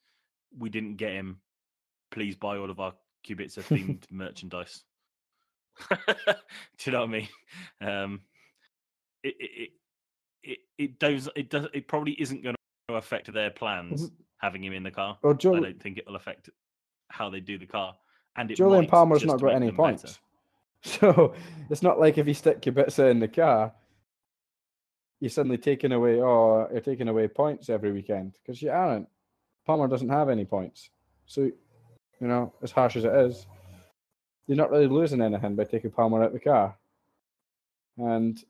"We 0.57 0.69
didn't 0.69 0.95
get 0.95 1.11
him. 1.11 1.41
Please 2.11 2.35
buy 2.35 2.57
all 2.57 2.69
of 2.69 2.79
our 2.79 2.93
Kubica 3.25 3.59
themed 3.63 4.03
merchandise." 4.11 4.83
Do 5.89 5.95
you 6.85 6.91
know 6.91 6.99
what 6.99 7.09
I 7.09 7.11
mean? 7.11 7.27
Um, 7.81 8.21
it, 9.23 9.35
it 9.39 9.69
it 10.43 10.59
it 10.77 10.99
does 10.99 11.29
it 11.35 11.49
does 11.49 11.67
it 11.73 11.87
probably 11.87 12.13
isn't 12.13 12.43
going 12.43 12.55
to 12.89 12.95
affect 12.95 13.31
their 13.33 13.49
plans 13.49 14.11
having 14.37 14.63
him 14.63 14.73
in 14.73 14.83
the 14.83 14.91
car. 14.91 15.17
Well, 15.21 15.33
I 15.33 15.35
don't 15.35 15.81
think 15.81 15.97
it'll 15.97 16.15
affect 16.15 16.49
how 17.09 17.29
they 17.29 17.39
do 17.39 17.57
the 17.57 17.65
car. 17.65 17.95
And 18.35 18.49
it 18.49 18.57
Jolyon 18.57 18.87
Palmer's 18.87 19.25
not 19.25 19.41
got 19.41 19.53
any 19.53 19.67
them 19.67 19.75
better. 19.75 19.83
points. 19.83 20.19
So 20.83 21.35
it's 21.69 21.83
not 21.83 21.99
like 21.99 22.17
if 22.17 22.27
you 22.27 22.33
stick 22.33 22.59
Kubica 22.59 23.11
in 23.11 23.19
the 23.19 23.27
car, 23.27 23.71
you're 25.19 25.29
suddenly 25.29 25.59
taking 25.59 25.91
away, 25.91 26.19
oh, 26.19 26.67
you're 26.71 26.81
taking 26.81 27.07
away 27.07 27.27
points 27.27 27.69
every 27.69 27.91
weekend 27.91 28.33
because 28.33 28.63
you 28.63 28.71
aren't. 28.71 29.07
Palmer 29.63 29.87
doesn't 29.87 30.09
have 30.09 30.27
any 30.27 30.43
points. 30.43 30.89
So, 31.27 31.51
you 32.21 32.27
know, 32.27 32.53
as 32.61 32.71
harsh 32.71 32.95
as 32.95 33.03
it 33.03 33.13
is, 33.13 33.45
you're 34.47 34.57
not 34.57 34.69
really 34.69 34.87
losing 34.87 35.21
anything 35.21 35.55
by 35.55 35.63
taking 35.63 35.91
Palmer 35.91 36.21
out 36.21 36.27
of 36.27 36.33
the 36.33 36.39
car. 36.39 36.77
And 37.97 38.41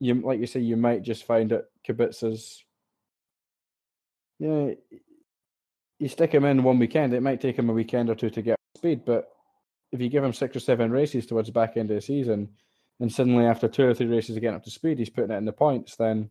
you, 0.00 0.14
like 0.14 0.40
you 0.40 0.46
say, 0.46 0.60
you 0.60 0.76
might 0.76 1.02
just 1.02 1.24
find 1.24 1.50
that 1.50 1.66
Kubica's, 1.86 2.64
you 4.38 4.48
know, 4.48 4.76
you 5.98 6.08
stick 6.08 6.32
him 6.32 6.44
in 6.44 6.62
one 6.62 6.78
weekend, 6.78 7.12
it 7.12 7.22
might 7.22 7.40
take 7.40 7.58
him 7.58 7.68
a 7.68 7.72
weekend 7.72 8.08
or 8.08 8.14
two 8.14 8.30
to 8.30 8.42
get 8.42 8.56
speed, 8.76 9.04
but 9.04 9.28
if 9.92 10.00
you 10.00 10.08
give 10.08 10.24
him 10.24 10.32
six 10.32 10.56
or 10.56 10.60
seven 10.60 10.90
races 10.90 11.26
towards 11.26 11.48
the 11.48 11.52
back 11.52 11.76
end 11.76 11.90
of 11.90 11.96
the 11.96 12.00
season, 12.00 12.48
and 13.00 13.12
suddenly 13.12 13.44
after 13.44 13.68
two 13.68 13.86
or 13.86 13.94
three 13.94 14.06
races 14.06 14.38
getting 14.38 14.56
up 14.56 14.64
to 14.64 14.70
speed, 14.70 14.98
he's 14.98 15.10
putting 15.10 15.30
it 15.30 15.38
in 15.38 15.44
the 15.44 15.52
points, 15.52 15.96
then 15.96 16.30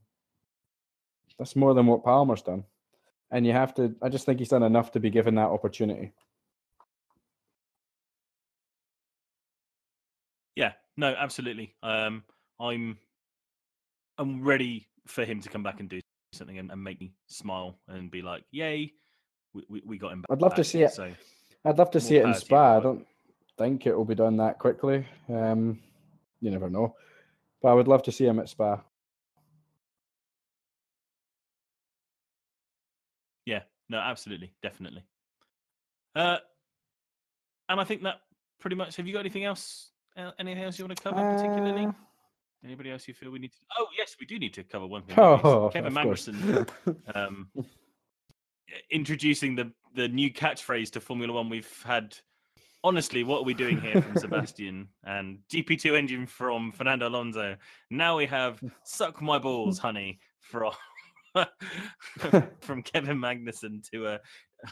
that's 1.38 1.56
more 1.56 1.74
than 1.74 1.86
what 1.86 2.03
Palmer's 2.03 2.41
done. 2.41 2.64
And 3.30 3.45
you 3.45 3.52
have 3.52 3.74
to, 3.76 3.95
I 4.02 4.10
just 4.10 4.26
think 4.26 4.40
he's 4.40 4.49
done 4.49 4.64
enough 4.64 4.91
to 4.94 4.99
be 4.99 5.10
given 5.10 5.36
that 5.36 5.49
opportunity. 5.49 6.14
Yeah, 10.57 10.71
no, 10.97 11.13
absolutely. 11.15 11.75
Um, 11.84 12.23
I'm 12.59 12.97
I'm 14.17 14.43
ready 14.43 14.88
for 15.05 15.23
him 15.23 15.39
to 15.41 15.49
come 15.49 15.61
back 15.61 15.79
and 15.79 15.88
do 15.88 15.99
something 16.34 16.57
and, 16.57 16.71
and 16.71 16.84
make 16.84 16.99
me 16.99 17.13
smile 17.27 17.77
and 17.88 18.09
be 18.09 18.23
like, 18.23 18.43
"Yay, 18.49 18.91
we, 19.53 19.63
we, 19.69 19.84
we 19.85 19.97
got 19.99 20.13
him 20.13 20.21
back." 20.23 20.31
I'd 20.31 20.41
love 20.41 20.55
to 20.55 20.63
see 20.63 20.81
it. 20.81 20.93
So 20.93 21.11
I'd 21.63 21.77
love 21.77 21.91
to 21.91 21.99
see 21.99 22.15
it 22.15 22.25
in 22.25 22.31
power 22.31 22.34
to 22.34 22.39
you, 22.39 22.45
Spa. 22.45 22.77
I 22.77 22.79
don't 22.79 23.05
think 23.59 23.85
it 23.85 23.95
will 23.95 24.03
be 24.03 24.15
done 24.15 24.38
that 24.38 24.57
quickly. 24.57 25.05
Um, 25.29 25.79
you 26.41 26.49
never 26.49 26.71
know. 26.71 26.95
But 27.61 27.69
I 27.69 27.73
would 27.75 27.88
love 27.88 28.01
to 28.03 28.11
see 28.11 28.25
him 28.25 28.39
at 28.39 28.49
Spa. 28.49 28.81
yeah, 33.45 33.61
no, 33.89 33.99
absolutely, 33.99 34.53
definitely. 34.63 35.03
Uh, 36.15 36.38
and 37.69 37.79
I 37.79 37.84
think 37.84 38.01
that 38.01 38.21
pretty 38.59 38.75
much. 38.75 38.95
Have 38.95 39.05
you 39.05 39.13
got 39.13 39.19
anything 39.19 39.45
else? 39.45 39.91
Uh, 40.18 40.31
anything 40.39 40.64
else 40.64 40.80
you 40.80 40.85
want 40.85 40.98
to 40.98 41.03
cover 41.03 41.22
particularly? 41.22 41.85
Uh, 41.85 41.91
Anybody 42.64 42.91
else 42.91 43.07
you 43.07 43.14
feel 43.14 43.30
we 43.30 43.39
need 43.39 43.52
to? 43.52 43.57
Oh, 43.77 43.88
yes, 43.98 44.15
we 44.19 44.26
do 44.26 44.39
need 44.39 44.53
to 44.56 44.64
cover 44.64 44.88
one 44.88 45.03
thing. 45.03 45.18
oh. 45.19 45.69
Kevin. 45.72 45.94
Magnussen 45.94 46.68
um, 47.15 47.49
introducing 48.89 49.56
the 49.56 49.72
the 49.94 50.07
new 50.07 50.34
catchphrase 50.34 50.91
to 50.91 50.99
Formula 50.99 51.31
One. 51.34 51.49
We've 51.49 51.84
had 51.85 52.15
honestly, 52.84 53.23
what 53.23 53.41
are 53.41 53.44
we 53.44 53.53
doing 53.53 53.80
here 53.80 54.02
from 54.02 54.15
Sebastian 54.18 54.88
and 55.03 55.39
GP2 55.53 55.95
engine 55.95 56.26
from 56.26 56.72
Fernando 56.72 57.07
Alonso? 57.07 57.56
Now 57.91 58.18
we 58.18 58.26
have 58.26 58.60
"suck 58.84 59.22
my 59.22 59.38
balls, 59.38 59.77
honey" 59.77 60.19
from 60.39 60.73
from 62.61 62.81
Kevin 62.81 63.19
Magnussen 63.19 63.88
to 63.91 64.07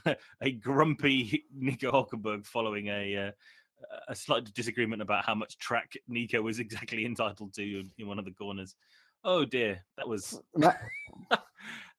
a 0.05 0.15
a 0.41 0.51
grumpy 0.51 1.45
Nico 1.55 1.91
Hulkenberg 1.91 2.47
following 2.47 2.87
a. 2.87 3.27
Uh, 3.27 3.31
a 4.07 4.15
slight 4.15 4.53
disagreement 4.53 5.01
about 5.01 5.25
how 5.25 5.35
much 5.35 5.57
track 5.57 5.93
Nico 6.07 6.41
was 6.41 6.59
exactly 6.59 7.05
entitled 7.05 7.53
to 7.55 7.83
in, 7.97 8.07
one 8.07 8.19
of 8.19 8.25
the 8.25 8.31
corners. 8.31 8.75
Oh 9.23 9.45
dear, 9.45 9.83
that 9.97 10.07
was 10.07 10.39
that 10.59 11.41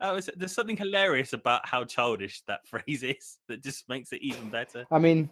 was 0.01 0.31
there's 0.37 0.53
something 0.53 0.77
hilarious 0.77 1.33
about 1.33 1.67
how 1.67 1.85
childish 1.85 2.43
that 2.47 2.67
phrase 2.67 3.03
is 3.03 3.39
that 3.49 3.63
just 3.63 3.89
makes 3.89 4.13
it 4.13 4.23
even 4.23 4.51
better. 4.51 4.85
I 4.91 4.99
mean, 4.99 5.29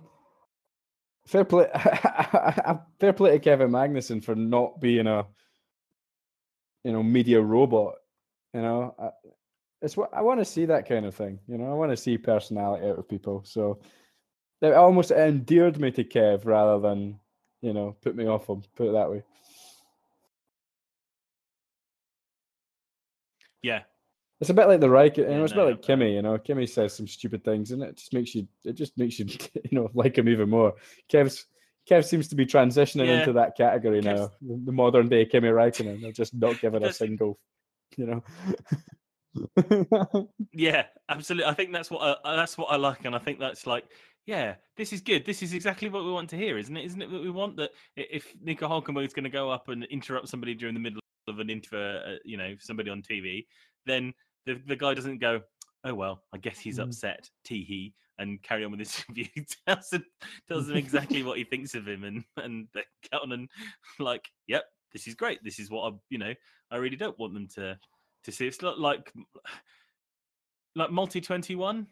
fair 1.27 1.45
play, 1.45 1.69
fair 3.01 3.13
play 3.13 3.33
to 3.33 3.39
Kevin 3.39 3.71
Magnussen 3.71 4.23
for 4.25 4.35
not 4.35 4.81
being 4.81 5.07
a, 5.07 5.27
you 6.83 6.93
know, 6.93 7.03
media 7.03 7.41
robot. 7.41 7.95
You 8.53 8.63
know, 8.63 8.95
I, 8.99 9.11
it's 9.83 9.97
what 9.97 10.13
I 10.15 10.23
want 10.23 10.41
to 10.41 10.45
see 10.45 10.65
that 10.67 10.89
kind 10.89 11.07
of 11.07 11.15
thing. 11.15 11.39
You 11.47 11.59
know, 11.59 11.71
I 11.71 11.75
want 11.75 11.93
to 11.93 11.97
see 11.97 12.19
personality 12.19 12.89
out 12.89 12.99
of 12.99 13.09
people. 13.09 13.43
So 13.45 13.81
it 14.61 14.73
almost 14.75 15.11
endeared 15.11 15.79
me 15.81 15.91
to 15.93 16.05
Kev 16.05 16.45
rather 16.47 16.81
than, 16.81 17.19
you 17.61 17.73
know, 17.73 17.97
put 18.03 18.15
me 18.17 18.27
off 18.27 18.49
him. 18.49 18.63
Put 18.77 18.89
it 18.89 18.93
that 18.93 19.11
way. 19.11 19.23
Yeah, 23.63 23.83
It's 24.41 24.51
a 24.51 24.55
bit 24.55 24.69
like 24.69 24.81
the 24.81 24.89
Raikkonen, 24.89 25.17
you 25.19 25.25
Yeah, 25.25 25.37
know, 25.39 25.45
it's 25.45 25.53
a 25.53 25.57
no, 25.57 25.67
bit 25.67 25.77
like 25.77 25.83
Kimi, 25.83 26.15
you 26.15 26.23
know. 26.23 26.37
Kimi 26.39 26.67
says 26.67 26.95
some 26.95 27.07
stupid 27.09 27.43
things 27.45 27.71
and 27.71 27.83
it 27.83 27.97
just 27.97 28.13
makes 28.13 28.35
you 28.35 28.47
it 28.65 28.75
just 28.75 28.97
makes 28.99 29.19
you 29.19 29.25
you 29.71 29.71
know 29.73 29.91
like 29.95 30.19
him 30.19 30.29
even 30.29 30.51
more. 30.51 30.75
Kev's 31.11 31.47
Kev 31.91 32.05
seems 32.05 32.29
to 32.29 32.35
be 32.35 32.45
transitioning 32.47 33.07
Yeah. 33.07 33.21
into 33.21 33.33
that 33.35 33.57
category 33.57 34.01
Kev's- 34.03 34.21
now. 34.21 34.31
The 34.67 34.73
modern 34.73 35.09
day 35.09 35.25
Kimi 35.25 35.49
Raikkonen. 35.49 36.03
They're 36.03 36.13
just 36.13 36.35
not 36.35 36.61
giving 36.61 36.85
a 36.85 36.93
single, 36.93 37.39
you 37.97 38.07
know. 38.07 38.23
yeah, 40.53 40.85
absolutely. 41.09 41.47
I 41.51 41.55
think 41.55 41.73
that's 41.73 41.91
what 41.91 42.21
I, 42.25 42.37
that's 42.37 42.57
what 42.59 42.67
I 42.71 42.77
like, 42.77 43.05
and 43.05 43.15
I 43.15 43.19
think 43.19 43.39
that's 43.39 43.67
like, 43.67 43.85
yeah, 44.27 44.55
this 44.77 44.93
is 44.93 45.01
good. 45.01 45.25
This 45.27 45.43
is 45.43 45.53
exactly 45.53 45.89
what 45.89 46.05
we 46.05 46.11
want 46.13 46.31
to 46.31 46.37
hear, 46.37 46.57
isn't 46.59 46.77
it? 46.77 46.85
Isn't 46.85 47.03
it 47.03 47.11
what 47.11 47.23
we 47.23 47.31
want 47.31 47.57
that 47.57 47.71
if 47.97 48.35
Nico 48.41 48.69
Hulkenberg 48.69 49.07
is 49.07 49.13
going 49.13 49.25
to 49.25 49.31
go 49.31 49.51
up 49.51 49.69
and 49.69 49.85
interrupt 49.85 50.29
somebody 50.29 50.55
during 50.55 50.75
the 50.75 50.81
middle 50.81 51.01
of 51.29 51.39
an 51.39 51.51
interview, 51.51 51.79
uh, 51.79 52.17
you 52.25 52.37
know, 52.37 52.55
somebody 52.59 52.91
on 52.91 53.03
TV, 53.03 53.47
then 53.87 54.15
the 54.47 54.61
the 54.67 54.77
guy 54.77 54.95
doesn't 54.95 55.19
go, 55.19 55.41
oh 55.85 55.95
well, 55.95 56.23
I 56.33 56.39
guess 56.39 56.59
he's 56.59 56.79
Mm. 56.79 56.85
upset, 56.85 57.29
tee 57.45 57.65
hee, 57.65 57.95
and 58.19 58.43
carry 58.43 58.65
on 58.65 58.71
with 58.71 58.81
his 58.81 59.05
review. 59.09 59.27
tells 59.67 59.93
him 59.93 60.05
tells 60.49 60.69
him 60.71 60.77
exactly 60.77 61.23
what 61.23 61.39
he 61.39 61.45
thinks 61.45 61.75
of 61.75 61.87
him, 61.87 62.05
and 62.05 62.25
and 62.37 62.67
they 62.75 62.83
get 63.11 63.21
on 63.21 63.33
and 63.33 63.49
like, 63.99 64.29
yep, 64.47 64.65
this 64.93 65.07
is 65.07 65.15
great. 65.15 65.43
This 65.45 65.59
is 65.59 65.71
what 65.71 65.93
I, 65.93 65.97
you 66.09 66.19
know, 66.19 66.35
I 66.71 66.77
really 66.77 66.97
don't 66.97 67.19
want 67.19 67.35
them 67.35 67.49
to 67.57 67.79
to 68.25 68.33
see. 68.33 68.47
It's 68.47 68.63
not 68.63 68.79
like 68.81 69.13
like 70.77 70.91
multi 70.91 71.21
twenty 71.21 71.55
one. 71.57 71.87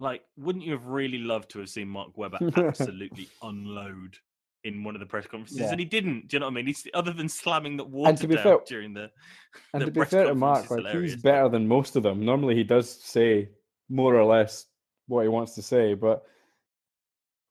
Like, 0.00 0.22
wouldn't 0.36 0.64
you 0.64 0.72
have 0.72 0.86
really 0.86 1.18
loved 1.18 1.50
to 1.50 1.60
have 1.60 1.68
seen 1.68 1.88
Mark 1.88 2.16
Webber 2.16 2.38
absolutely 2.56 3.28
unload 3.42 4.16
in 4.64 4.82
one 4.82 4.96
of 4.96 5.00
the 5.00 5.06
press 5.06 5.26
conferences? 5.26 5.58
Yeah. 5.58 5.70
And 5.70 5.78
he 5.78 5.84
didn't. 5.84 6.28
Do 6.28 6.36
you 6.36 6.40
know 6.40 6.46
what 6.46 6.52
I 6.52 6.54
mean? 6.54 6.66
He's 6.66 6.86
other 6.94 7.12
than 7.12 7.28
slamming 7.28 7.76
that 7.76 7.88
water 7.88 8.16
to 8.16 8.26
be 8.26 8.34
down 8.34 8.44
fair- 8.44 8.58
during 8.66 8.94
the. 8.94 9.10
and 9.74 9.82
the 9.82 9.86
to 9.86 9.92
be 9.92 10.04
fair 10.04 10.24
to 10.24 10.34
Mark, 10.34 10.70
like 10.70 10.96
he's 10.96 11.16
better 11.16 11.48
than 11.48 11.68
most 11.68 11.96
of 11.96 12.02
them. 12.02 12.24
Normally 12.24 12.56
he 12.56 12.64
does 12.64 12.90
say 12.90 13.50
more 13.88 14.16
or 14.16 14.24
less 14.24 14.66
what 15.06 15.22
he 15.22 15.28
wants 15.28 15.54
to 15.56 15.62
say, 15.62 15.94
but 15.94 16.22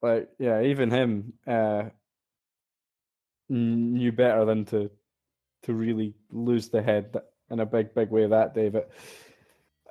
like 0.02 0.30
yeah, 0.40 0.64
even 0.64 0.90
him 0.90 1.34
uh 1.46 1.84
knew 3.50 4.12
better 4.12 4.46
than 4.46 4.66
to 4.66 4.90
to 5.64 5.74
really 5.74 6.16
lose 6.32 6.70
the 6.70 6.82
head 6.82 7.16
in 7.52 7.60
a 7.60 7.66
big, 7.66 7.94
big 7.94 8.10
way 8.10 8.26
that 8.28 8.54
day. 8.54 8.70
But 8.70 8.90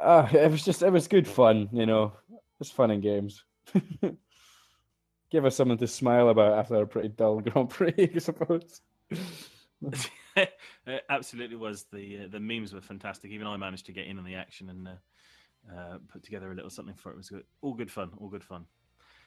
uh, 0.01 0.29
it 0.33 0.51
was 0.51 0.65
just 0.65 0.83
it 0.83 0.91
was 0.91 1.09
good 1.09 1.29
fun, 1.29 1.69
you 1.73 1.87
know. 1.87 2.13
It's 2.61 2.71
fun 2.71 2.91
and 2.91 3.03
games. 3.03 3.45
Give 5.31 5.45
us 5.45 5.57
something 5.57 5.79
to 5.79 5.87
smile 5.87 6.31
about 6.31 6.59
after 6.59 6.77
a 6.77 6.87
pretty 6.87 7.09
dull 7.09 7.41
Grand 7.43 7.71
Prix, 7.71 7.93
I 8.15 8.19
suppose. 8.19 8.81
it 10.37 11.05
absolutely 11.09 11.57
was. 11.57 11.85
The 11.93 12.25
uh, 12.25 12.29
the 12.31 12.41
memes 12.41 12.73
were 12.73 12.81
fantastic. 12.81 13.31
Even 13.31 13.47
I 13.47 13.57
managed 13.57 13.87
to 13.87 13.93
get 13.93 14.07
in 14.07 14.19
on 14.19 14.25
the 14.25 14.35
action 14.35 14.71
and 14.71 14.89
uh, 14.89 15.77
uh, 15.77 15.99
put 16.09 16.23
together 16.23 16.51
a 16.51 16.55
little 16.55 16.71
something 16.71 16.95
for 16.95 17.11
it. 17.11 17.15
It 17.15 17.19
was 17.19 17.31
good. 17.31 17.45
All 17.61 17.75
good 17.75 17.91
fun. 17.91 18.11
All 18.19 18.29
good 18.29 18.45
fun. 18.45 18.65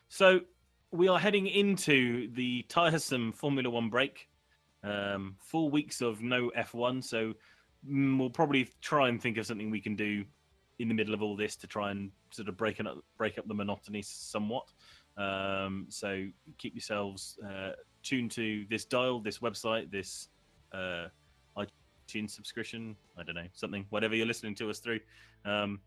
So 0.09 0.41
we 0.91 1.07
are 1.07 1.19
heading 1.19 1.47
into 1.47 2.31
the 2.33 2.63
tiresome 2.63 3.31
Formula 3.31 3.69
One 3.69 3.89
break. 3.89 4.27
Um, 4.83 5.35
four 5.39 5.69
weeks 5.69 6.01
of 6.01 6.21
no 6.21 6.51
F1. 6.57 7.03
So 7.03 7.33
mm, 7.87 8.17
we'll 8.17 8.31
probably 8.31 8.67
try 8.81 9.09
and 9.09 9.21
think 9.21 9.37
of 9.37 9.45
something 9.45 9.69
we 9.69 9.79
can 9.79 9.95
do 9.95 10.25
in 10.81 10.87
the 10.87 10.93
middle 10.93 11.13
of 11.13 11.21
all 11.21 11.35
this 11.35 11.55
to 11.57 11.67
try 11.67 11.91
and 11.91 12.11
sort 12.31 12.47
of 12.47 12.57
break 12.57 12.79
up 12.79 12.97
break 13.17 13.37
up 13.37 13.47
the 13.47 13.53
monotony 13.53 14.01
somewhat. 14.01 14.67
Um, 15.17 15.87
so 15.89 16.25
keep 16.57 16.73
yourselves 16.73 17.37
uh, 17.45 17.71
tuned 18.03 18.31
to 18.31 18.65
this 18.69 18.85
dial, 18.85 19.19
this 19.19 19.39
website, 19.39 19.91
this 19.91 20.29
uh, 20.73 21.07
iTunes 21.57 22.31
subscription. 22.31 22.95
I 23.17 23.23
don't 23.23 23.35
know 23.35 23.47
something, 23.53 23.85
whatever 23.89 24.15
you're 24.15 24.25
listening 24.25 24.55
to 24.55 24.69
us 24.69 24.79
through. 24.79 25.01
Um, 25.45 25.79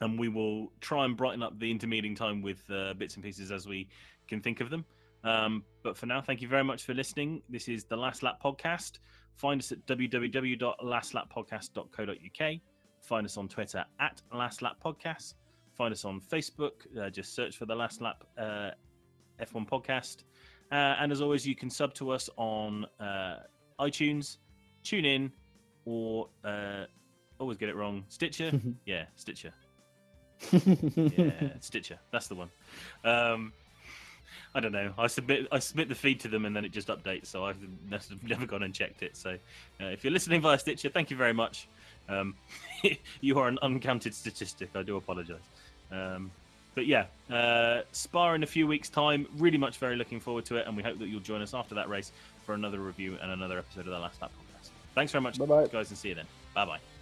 and 0.00 0.16
we 0.18 0.28
will 0.28 0.72
try 0.80 1.04
and 1.04 1.16
brighten 1.16 1.42
up 1.42 1.58
the 1.58 1.68
intermeeting 1.70 2.14
time 2.14 2.40
with 2.40 2.62
uh, 2.70 2.94
bits 2.94 3.16
and 3.16 3.24
pieces 3.24 3.50
as 3.50 3.66
we 3.66 3.88
can 4.28 4.40
think 4.40 4.60
of 4.60 4.70
them. 4.70 4.84
Um, 5.24 5.64
but 5.82 5.96
for 5.96 6.06
now, 6.06 6.20
thank 6.20 6.40
you 6.40 6.46
very 6.46 6.62
much 6.62 6.84
for 6.84 6.94
listening. 6.94 7.42
This 7.48 7.66
is 7.66 7.82
the 7.84 7.96
Last 7.96 8.22
Lap 8.22 8.40
Podcast. 8.42 9.00
Find 9.34 9.60
us 9.60 9.72
at 9.72 9.84
www.lastlappodcast.co.uk. 9.86 12.77
Find 13.08 13.24
us 13.24 13.38
on 13.38 13.48
Twitter 13.48 13.86
at 14.00 14.20
Last 14.34 14.60
Lap 14.60 14.76
Podcast. 14.84 15.32
Find 15.72 15.92
us 15.94 16.04
on 16.04 16.20
Facebook. 16.20 16.72
Uh, 16.94 17.08
just 17.08 17.34
search 17.34 17.56
for 17.56 17.64
the 17.64 17.74
Last 17.74 18.02
Lap 18.02 18.22
uh, 18.36 18.72
F1 19.40 19.66
Podcast. 19.66 20.24
Uh, 20.70 20.94
and 21.00 21.10
as 21.10 21.22
always, 21.22 21.46
you 21.46 21.56
can 21.56 21.70
sub 21.70 21.94
to 21.94 22.10
us 22.10 22.28
on 22.36 22.84
uh, 23.00 23.36
iTunes, 23.80 24.36
tune 24.84 25.06
in, 25.06 25.32
or 25.86 26.28
uh, 26.44 26.84
always 27.38 27.56
get 27.56 27.70
it 27.70 27.76
wrong, 27.76 28.04
Stitcher. 28.10 28.52
yeah, 28.84 29.06
Stitcher. 29.16 29.54
Yeah, 30.52 31.54
Stitcher. 31.60 31.98
That's 32.12 32.28
the 32.28 32.34
one. 32.34 32.50
Um, 33.04 33.54
I 34.54 34.60
don't 34.60 34.72
know. 34.72 34.92
I 34.98 35.06
submit 35.06 35.48
I 35.50 35.60
submit 35.60 35.88
the 35.88 35.94
feed 35.94 36.20
to 36.20 36.28
them 36.28 36.44
and 36.44 36.54
then 36.54 36.64
it 36.66 36.72
just 36.72 36.88
updates. 36.88 37.26
So 37.26 37.46
I've 37.46 37.56
never, 37.88 38.04
never 38.22 38.46
gone 38.46 38.62
and 38.64 38.74
checked 38.74 39.02
it. 39.02 39.16
So 39.16 39.38
uh, 39.80 39.86
if 39.86 40.04
you're 40.04 40.12
listening 40.12 40.42
via 40.42 40.58
Stitcher, 40.58 40.90
thank 40.90 41.10
you 41.10 41.16
very 41.16 41.32
much. 41.32 41.68
Um, 42.08 42.34
you 43.20 43.38
are 43.38 43.48
an 43.48 43.58
uncounted 43.62 44.14
statistic. 44.14 44.70
I 44.74 44.82
do 44.82 44.96
apologise. 44.96 45.42
Um, 45.90 46.30
but 46.74 46.86
yeah, 46.86 47.06
uh, 47.30 47.82
Spa 47.92 48.34
in 48.34 48.42
a 48.42 48.46
few 48.46 48.66
weeks' 48.66 48.88
time. 48.88 49.26
Really 49.36 49.58
much 49.58 49.78
very 49.78 49.96
looking 49.96 50.20
forward 50.20 50.44
to 50.46 50.56
it, 50.56 50.66
and 50.66 50.76
we 50.76 50.82
hope 50.82 50.98
that 50.98 51.08
you'll 51.08 51.20
join 51.20 51.42
us 51.42 51.54
after 51.54 51.74
that 51.74 51.88
race 51.88 52.12
for 52.46 52.54
another 52.54 52.78
review 52.78 53.16
and 53.20 53.32
another 53.32 53.58
episode 53.58 53.80
of 53.80 53.86
the 53.86 53.98
Last 53.98 54.22
Lap 54.22 54.30
podcast. 54.30 54.68
Thanks 54.94 55.12
very 55.12 55.22
much, 55.22 55.38
Bye-bye. 55.38 55.66
guys, 55.68 55.90
and 55.90 55.98
see 55.98 56.10
you 56.10 56.14
then. 56.14 56.26
Bye 56.54 56.64
bye. 56.64 56.97